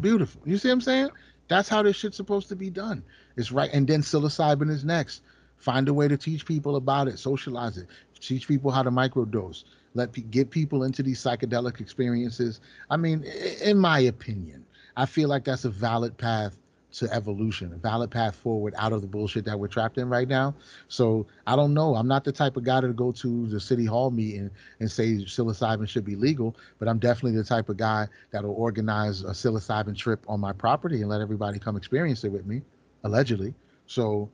[0.00, 0.42] Beautiful.
[0.44, 1.10] You see what I'm saying?
[1.48, 3.02] That's how this shit's supposed to be done.
[3.36, 3.70] It's right.
[3.72, 5.22] And then psilocybin is next.
[5.58, 7.88] Find a way to teach people about it, socialize it,
[8.20, 9.64] teach people how to microdose,
[9.94, 12.60] let pe- get people into these psychedelic experiences.
[12.90, 13.24] I mean,
[13.62, 14.64] in my opinion,
[14.96, 16.56] I feel like that's a valid path
[16.90, 20.26] to evolution, a valid path forward out of the bullshit that we're trapped in right
[20.26, 20.54] now.
[20.88, 21.94] So I don't know.
[21.94, 25.16] I'm not the type of guy to go to the city hall meeting and say
[25.16, 29.96] psilocybin should be legal, but I'm definitely the type of guy that'll organize a psilocybin
[29.96, 32.62] trip on my property and let everybody come experience it with me,
[33.04, 33.54] allegedly.
[33.86, 34.30] So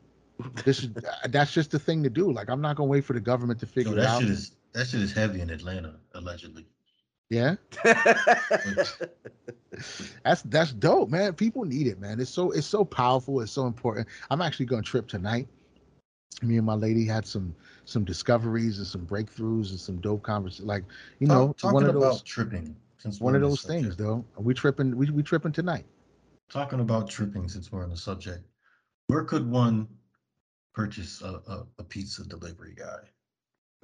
[0.65, 2.31] this is uh, that's just the thing to do.
[2.33, 4.21] Like I'm not gonna wait for the government to figure it that out.
[4.21, 6.67] shit is that shit is heavy in Atlanta, allegedly.
[7.31, 7.55] yeah,
[10.25, 11.33] that's that's dope, man.
[11.35, 12.21] People need it, man.
[12.21, 13.41] It's so it's so powerful.
[13.41, 14.09] It's so important.
[14.31, 15.47] I'm actually going to trip tonight.
[16.43, 17.55] Me and my lady had some
[17.85, 20.67] some discoveries and some breakthroughs and some dope conversations.
[20.67, 20.85] Like
[21.21, 22.77] you know, talking one of about those tripping.
[22.99, 23.99] Since one of those this things, subject.
[23.99, 24.25] though.
[24.37, 24.97] We tripping.
[24.97, 25.85] We we tripping tonight.
[26.51, 28.45] Talking about tripping, since we're on the subject,
[29.07, 29.89] where could one
[30.75, 33.01] purchase a, a, a pizza delivery guy?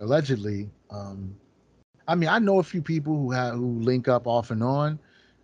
[0.01, 1.35] allegedly um
[2.09, 4.99] i mean i know a few people who have who link up off and on.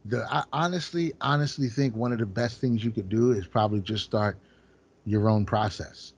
[0.06, 3.80] The i honestly honestly think one of the best things you could do is probably
[3.80, 4.38] just start
[5.04, 6.14] your own process.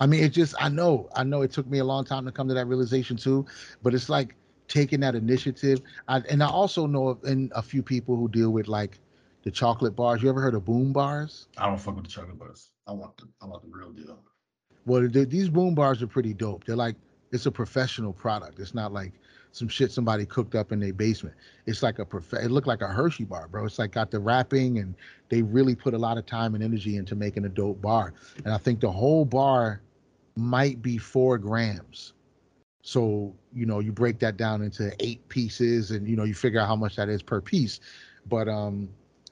[0.00, 2.32] I mean it just i know i know it took me a long time to
[2.32, 3.46] come to that realization too
[3.82, 4.34] but it's like
[4.68, 5.80] taking that initiative.
[6.08, 8.98] I, and i also know of in a few people who deal with like
[9.42, 10.22] the chocolate bars.
[10.22, 11.48] You ever heard of boom bars?
[11.56, 12.70] I don't fuck with the chocolate bars.
[12.88, 14.18] I want the I want the real deal.
[14.86, 16.64] Well, the, these boom bars are pretty dope.
[16.64, 16.96] They're like
[17.30, 18.58] it's a professional product.
[18.58, 19.12] It's not like
[19.52, 21.36] some shit somebody cooked up in their basement.
[21.66, 22.32] It's like a prof.
[22.32, 23.66] It looked like a Hershey bar, bro.
[23.66, 24.94] It's like got the wrapping, and
[25.28, 28.14] they really put a lot of time and energy into making a dope bar.
[28.44, 29.82] And I think the whole bar
[30.36, 32.14] might be four grams.
[32.82, 36.60] So you know you break that down into eight pieces, and you know you figure
[36.60, 37.80] out how much that is per piece.
[38.26, 38.88] But um,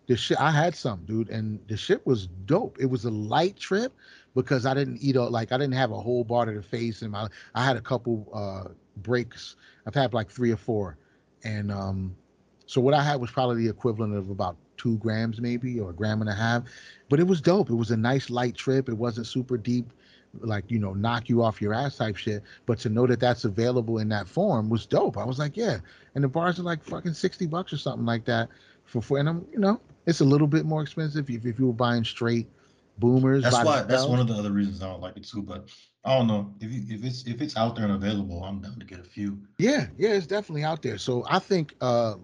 [0.07, 2.78] the shit I had some, dude, and the shit was dope.
[2.81, 3.93] It was a light trip
[4.36, 7.02] because I didn't eat a like I didn't have a whole bar to the face
[7.02, 9.57] and my I had a couple uh breaks.
[9.86, 10.99] I've had like three or four.
[11.43, 12.15] And um
[12.67, 15.94] so what I had was probably the equivalent of about two grams maybe or a
[15.94, 16.65] gram and a half.
[17.09, 17.70] But it was dope.
[17.70, 18.89] It was a nice light trip.
[18.89, 19.91] It wasn't super deep,
[20.41, 22.43] like you know, knock you off your ass type shit.
[22.67, 25.17] But to know that that's available in that form was dope.
[25.17, 25.78] I was like, yeah.
[26.15, 28.51] And the bars are like fucking 60 bucks or something like that
[28.85, 31.67] for for and I'm you know, it's a little bit more expensive if, if you
[31.67, 32.49] were buying straight
[32.99, 33.44] boomers.
[33.44, 33.83] That's why.
[33.83, 35.43] That's one of the other reasons I don't like it too.
[35.43, 35.68] But
[36.05, 38.78] I don't know if you, if it's if it's out there and available, I'm down
[38.78, 39.39] to get a few.
[39.59, 40.99] Yeah, yeah, it's definitely out there.
[40.99, 42.15] So I think uh,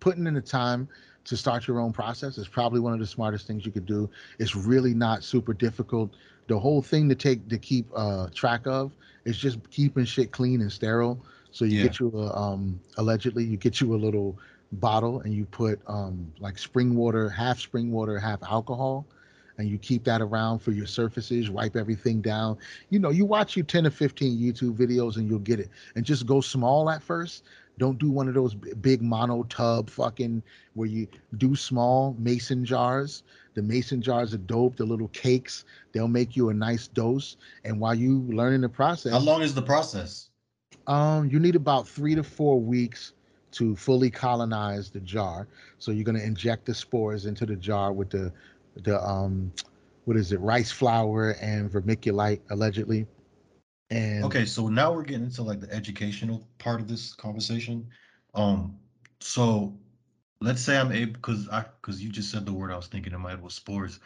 [0.00, 0.88] putting in the time
[1.24, 4.10] to start your own process is probably one of the smartest things you could do.
[4.38, 6.10] It's really not super difficult.
[6.48, 8.92] The whole thing to take to keep uh, track of
[9.24, 11.24] is just keeping shit clean and sterile.
[11.52, 11.82] So you Yeah.
[11.84, 14.38] get you a um, allegedly you get you a little
[14.72, 19.06] bottle and you put um, like spring water, half spring water, half alcohol.
[19.58, 22.56] And you keep that around for your surfaces, wipe everything down.
[22.88, 26.04] You know, you watch your 10 or 15 YouTube videos and you'll get it and
[26.04, 27.44] just go small at first.
[27.76, 30.42] Don't do one of those big mono tub fucking
[30.74, 33.22] where you do small mason jars.
[33.54, 34.76] The mason jars are dope.
[34.76, 37.36] The little cakes, they'll make you a nice dose.
[37.64, 40.30] And while you learning the process, How long is the process?
[40.86, 43.12] um, you need about three to four weeks
[43.52, 45.46] to fully colonize the jar.
[45.78, 48.32] So you're gonna inject the spores into the jar with the
[48.82, 49.52] the um
[50.04, 53.06] what is it, rice flour and vermiculite allegedly.
[53.90, 57.88] And Okay, so now we're getting into like the educational part of this conversation.
[58.34, 58.78] Um,
[59.20, 59.78] so
[60.40, 63.12] let's say I'm able because I because you just said the word I was thinking
[63.14, 64.00] in my head was spores.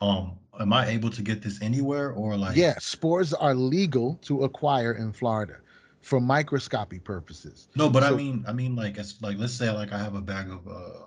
[0.00, 4.42] Um, am I able to get this anywhere or like Yeah, spores are legal to
[4.44, 5.58] acquire in Florida
[6.02, 7.68] for microscopy purposes.
[7.76, 10.20] No, but I mean, I mean, like, it's like, let's say, like, I have a
[10.20, 11.06] bag of uh,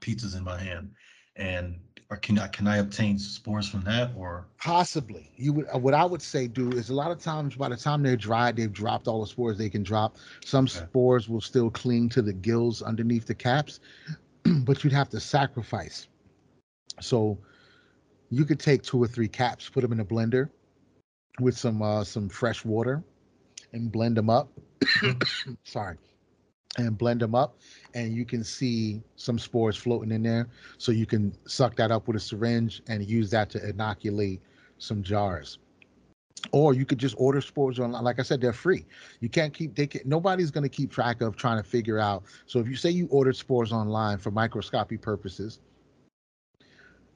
[0.00, 0.90] pizzas in my hand,
[1.36, 1.78] and
[2.10, 5.30] or can I can I obtain spores from that or Possibly.
[5.36, 7.76] You would uh, what I would say do is a lot of times by the
[7.76, 10.16] time they're dried, they've dropped all the spores they can drop.
[10.44, 10.78] Some Okay.
[10.86, 13.80] spores will still cling to the gills underneath the caps,
[14.44, 16.08] but you'd have to sacrifice.
[17.00, 17.38] So
[18.30, 20.48] you could take two or three caps, put them in a blender
[21.40, 23.02] with some uh some fresh water
[23.72, 24.48] and blend them up.
[25.64, 25.96] Sorry.
[26.78, 27.56] And blend them up
[27.94, 30.46] and you can see some spores floating in there
[30.76, 34.42] so you can suck that up with a syringe and use that to inoculate
[34.76, 35.58] some jars
[36.52, 38.84] or you could just order spores online like i said they're free
[39.20, 42.24] you can't keep they can, nobody's going to keep track of trying to figure out
[42.46, 45.60] so if you say you ordered spores online for microscopy purposes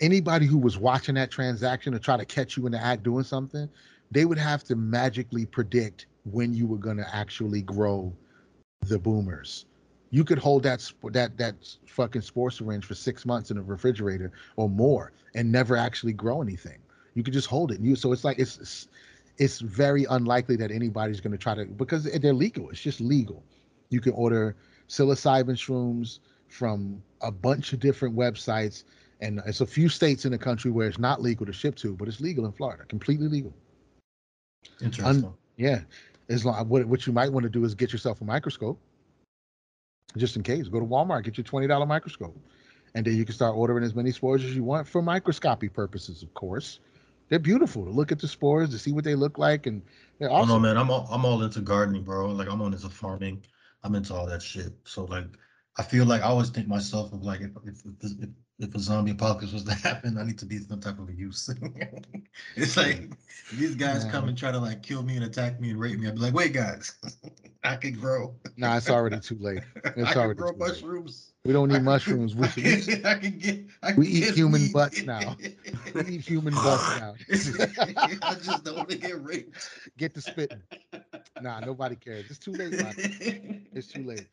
[0.01, 3.25] anybody who was watching that transaction to try to catch you in the act doing
[3.25, 3.69] something
[4.11, 8.13] they would have to magically predict when you were going to actually grow
[8.83, 9.67] the boomers
[10.11, 11.55] you could hold that that that
[11.87, 16.43] fucking spore syringe for six months in a refrigerator or more and never actually grow
[16.43, 16.79] anything.
[17.15, 17.79] You could just hold it.
[17.79, 18.89] And you so it's like it's it's,
[19.39, 22.69] it's very unlikely that anybody's going to try to because they're legal.
[22.71, 23.43] It's just legal.
[23.89, 24.57] You can order
[24.89, 26.19] psilocybin shrooms
[26.49, 28.83] from a bunch of different websites,
[29.21, 31.95] and it's a few states in the country where it's not legal to ship to,
[31.95, 33.55] but it's legal in Florida, completely legal.
[34.83, 35.33] interesting?
[35.57, 35.81] Yeah,
[36.31, 38.81] as long what what you might want to do is get yourself a microscope,
[40.17, 40.69] just in case.
[40.69, 42.39] Go to Walmart, get your twenty dollar microscope,
[42.95, 46.23] and then you can start ordering as many spores as you want for microscopy purposes.
[46.23, 46.79] Of course,
[47.29, 49.83] they're beautiful to look at the spores to see what they look like, and
[50.19, 50.63] they're I don't know, awesome.
[50.63, 50.77] man.
[50.79, 52.29] I'm all, I'm all into gardening, bro.
[52.29, 53.45] Like I'm on into farming.
[53.83, 54.73] I'm into all that shit.
[54.85, 55.27] So like,
[55.79, 58.29] I feel like I always think myself of like if if if, if,
[58.61, 61.13] if a zombie apocalypse was to happen, I need to be some type of a
[61.15, 61.49] use.
[62.57, 63.11] it's like
[63.55, 66.09] these guys come and try to like kill me and attack me and rape me.
[66.09, 66.95] I'd be like, wait, guys,
[67.65, 68.35] I can grow.
[68.57, 69.63] Nah, it's already too late.
[69.97, 70.69] It's I can already grow too late.
[70.69, 71.33] mushrooms.
[71.45, 72.35] We don't need can- mushrooms.
[72.35, 73.65] We, we, can, I can get.
[73.83, 74.73] I we can eat get human weed.
[74.73, 75.37] butts now.
[75.95, 77.15] we eat human butts now.
[78.23, 79.71] I just don't want to get raped.
[79.97, 80.63] Get the spitting.
[81.41, 82.27] Nah, nobody cares.
[82.29, 83.67] It's too late, man.
[83.73, 84.27] It's too late.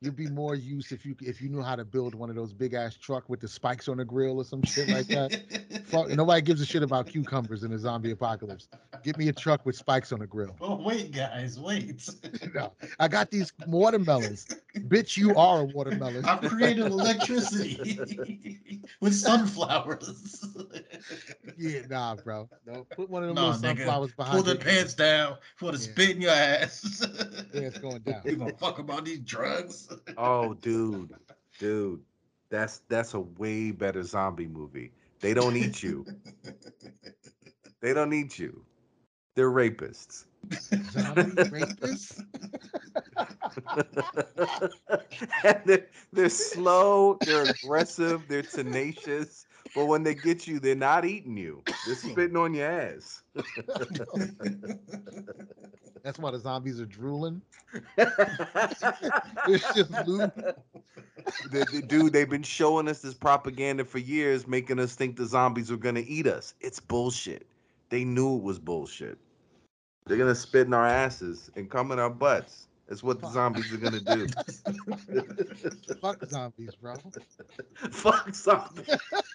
[0.00, 2.52] You'd be more use if you if you knew how to build one of those
[2.52, 5.84] big ass truck with the spikes on the grill or some shit like that.
[5.86, 8.68] Fuck, nobody gives a shit about cucumbers in a zombie apocalypse.
[9.02, 10.54] Give me a truck with spikes on the grill.
[10.60, 12.08] Oh wait, guys, wait.
[12.54, 14.46] No, I got these watermelons.
[14.76, 16.24] Bitch, you are a watermelon.
[16.24, 17.98] I've created electricity
[19.00, 20.44] with sunflowers.
[21.56, 22.48] Yeah, nah, bro.
[22.66, 24.34] No, put one of them Nah, sunflowers behind.
[24.34, 25.84] Pull the pants down for the Yeah.
[25.92, 27.06] spit in your ass.
[27.52, 28.22] Yeah, it's going down.
[28.24, 29.88] You gonna fuck about these drugs?
[30.16, 31.14] Oh, dude,
[31.58, 32.00] dude,
[32.50, 34.92] that's that's a way better zombie movie.
[35.20, 36.04] They don't eat you.
[37.80, 38.64] They don't eat you.
[39.34, 40.24] They're rapists.
[40.92, 42.22] Zombie rapists?
[45.44, 49.46] and they're, they're slow, they're aggressive, they're tenacious.
[49.74, 51.62] But when they get you, they're not eating you.
[51.86, 52.10] They're hmm.
[52.10, 53.22] spitting on your ass.
[56.02, 57.40] That's why the zombies are drooling.
[59.48, 60.34] It's just lube.
[61.50, 65.24] The- the- dude, they've been showing us this propaganda for years, making us think the
[65.26, 66.54] zombies were gonna eat us.
[66.60, 67.46] It's bullshit.
[67.88, 69.18] They knew it was bullshit.
[70.06, 72.66] They're gonna spit in our asses and come in our butts.
[72.92, 74.26] That's what the zombies are gonna do.
[76.02, 76.94] Fuck zombies, bro.
[77.90, 78.84] Fuck zombies.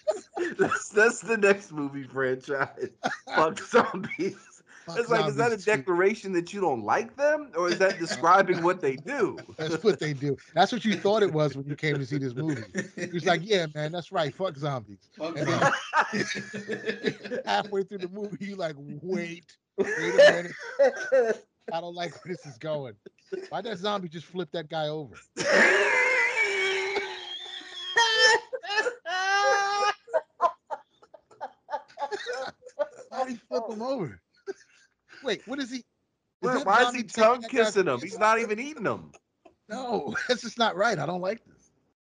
[0.56, 2.90] that's that's the next movie franchise.
[3.34, 4.62] Fuck zombies.
[4.86, 5.70] Fuck It's like, is that a zombies, too.
[5.72, 9.36] declaration that you don't like them, or is that describing what they do?
[9.56, 10.36] That's what they do.
[10.54, 12.62] That's what you thought it was when you came to see this movie.
[12.94, 14.32] He was like, "Yeah, man, that's right.
[14.32, 17.40] Fuck zombies." Fuck And zombies.
[17.44, 21.44] Halfway through the movie, you like, "Wait, wait a minute.
[21.72, 22.94] I don't like where this is going.
[23.50, 25.14] Why that zombie just flip that guy over?
[33.08, 34.20] Why would he flip him over?
[35.24, 35.78] Wait, what is he?
[35.78, 35.84] is
[36.40, 38.00] Why, why is he tongue kissing him?
[38.00, 39.10] He's not even eating them.
[39.68, 40.98] No, that's just not right.
[40.98, 41.40] I don't like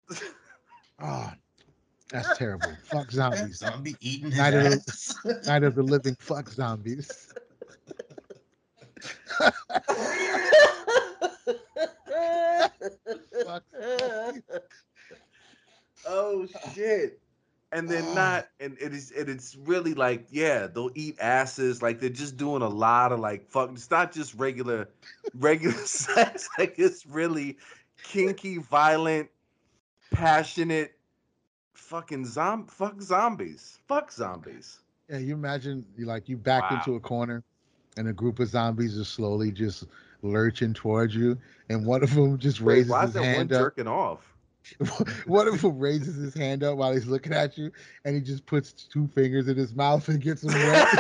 [0.07, 0.21] this.
[1.01, 1.31] Oh,
[2.11, 2.69] that's terrible.
[2.83, 3.57] Fuck That zombies.
[3.57, 7.33] zombie eating his Night of the- Night of the living fuck zombies.
[16.08, 17.19] Oh shit.
[17.74, 21.82] And they're not, and it is, and it's really like, yeah, they'll eat asses.
[21.82, 23.72] Like they're just doing a lot of like fuck.
[23.72, 24.90] It's not just regular,
[25.35, 26.50] regular sex.
[26.58, 27.58] Like it's really
[28.03, 29.30] kinky, violent,
[30.11, 30.93] passionate,
[31.74, 34.80] fucking zom, fuck zombies, fuck zombies.
[35.09, 36.77] Yeah, you imagine you like you backed Wow.
[36.77, 37.43] into a corner
[37.98, 39.85] and a group of zombies are slowly just
[40.22, 41.38] lurching towards you,
[41.69, 43.59] and one of them just Wait, raises why is his that one hand up.
[43.61, 44.34] jerking off?
[45.27, 47.72] one of them raises his hand up while he's looking at you
[48.03, 50.88] and he just puts two fingers in his mouth and gets him wet?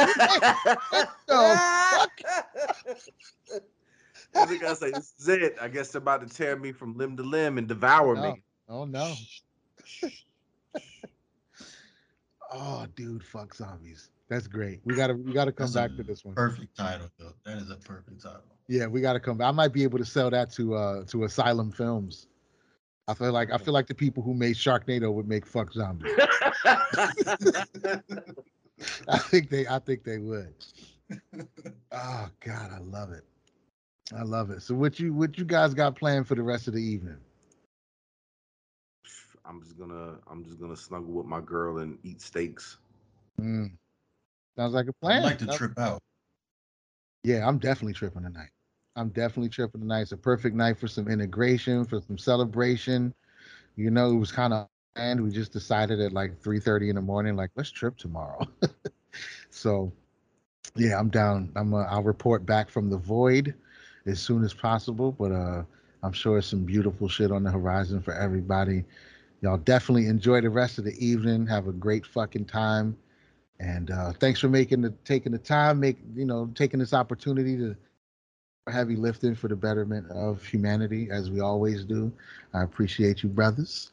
[1.27, 1.61] the
[4.33, 5.57] And the guy's like, "This is it.
[5.59, 8.21] I guess they're about to tear me from limb to limb and devour No.
[8.33, 9.13] me." Oh no.
[12.51, 14.09] Oh dude, fuck zombies.
[14.29, 14.81] That's great.
[14.83, 16.35] We gotta we gotta come That's back to this one.
[16.35, 17.33] Perfect title, though.
[17.45, 18.43] That is a perfect title.
[18.67, 19.47] Yeah, we gotta come back.
[19.47, 22.27] I might be able to sell that to uh to Asylum Films.
[23.07, 26.11] I feel like I feel like the people who made Sharknado would make fuck zombies.
[29.07, 30.53] I think they I think they would.
[31.91, 33.23] Oh God, I love it.
[34.15, 34.61] I love it.
[34.61, 37.17] So what you what you guys got planned for the rest of the evening?
[39.47, 42.77] I'm just gonna I'm just gonna snuggle with my girl and eat steaks.
[43.39, 43.71] Mm.
[44.57, 45.23] Sounds like a I'd plan.
[45.23, 46.01] like to Sounds- trip out.
[47.23, 48.49] Yeah, I'm definitely tripping tonight.
[48.95, 50.01] I'm definitely tripping tonight.
[50.01, 53.13] It's a perfect night for some integration, for some celebration.
[53.75, 57.01] You know, it was kind of and we just decided at like 3:30 in the
[57.01, 58.47] morning, like let's trip tomorrow.
[59.51, 59.91] so,
[60.75, 61.51] yeah, I'm down.
[61.55, 61.73] I'm.
[61.73, 63.53] Uh, I'll report back from the void
[64.07, 65.11] as soon as possible.
[65.11, 65.63] But uh,
[66.01, 68.83] I'm sure it's some beautiful shit on the horizon for everybody.
[69.41, 71.45] Y'all definitely enjoy the rest of the evening.
[71.47, 72.97] Have a great fucking time.
[73.59, 77.57] And uh, thanks for making the taking the time, make you know, taking this opportunity
[77.57, 77.75] to
[78.71, 82.11] heavy lifting for the betterment of humanity, as we always do.
[82.53, 83.91] I appreciate you, brothers.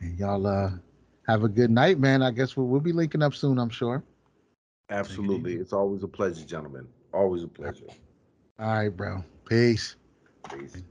[0.00, 0.70] And y'all uh
[1.26, 2.22] have a good night, man.
[2.22, 4.02] I guess we'll, we'll be linking up soon, I'm sure.
[4.90, 5.52] Absolutely.
[5.52, 5.60] easy.
[5.60, 6.86] It's always a pleasure, gentlemen.
[7.14, 7.86] Always a pleasure.
[8.58, 9.24] All right, bro.
[9.46, 9.96] Peace.
[10.50, 10.82] Peace.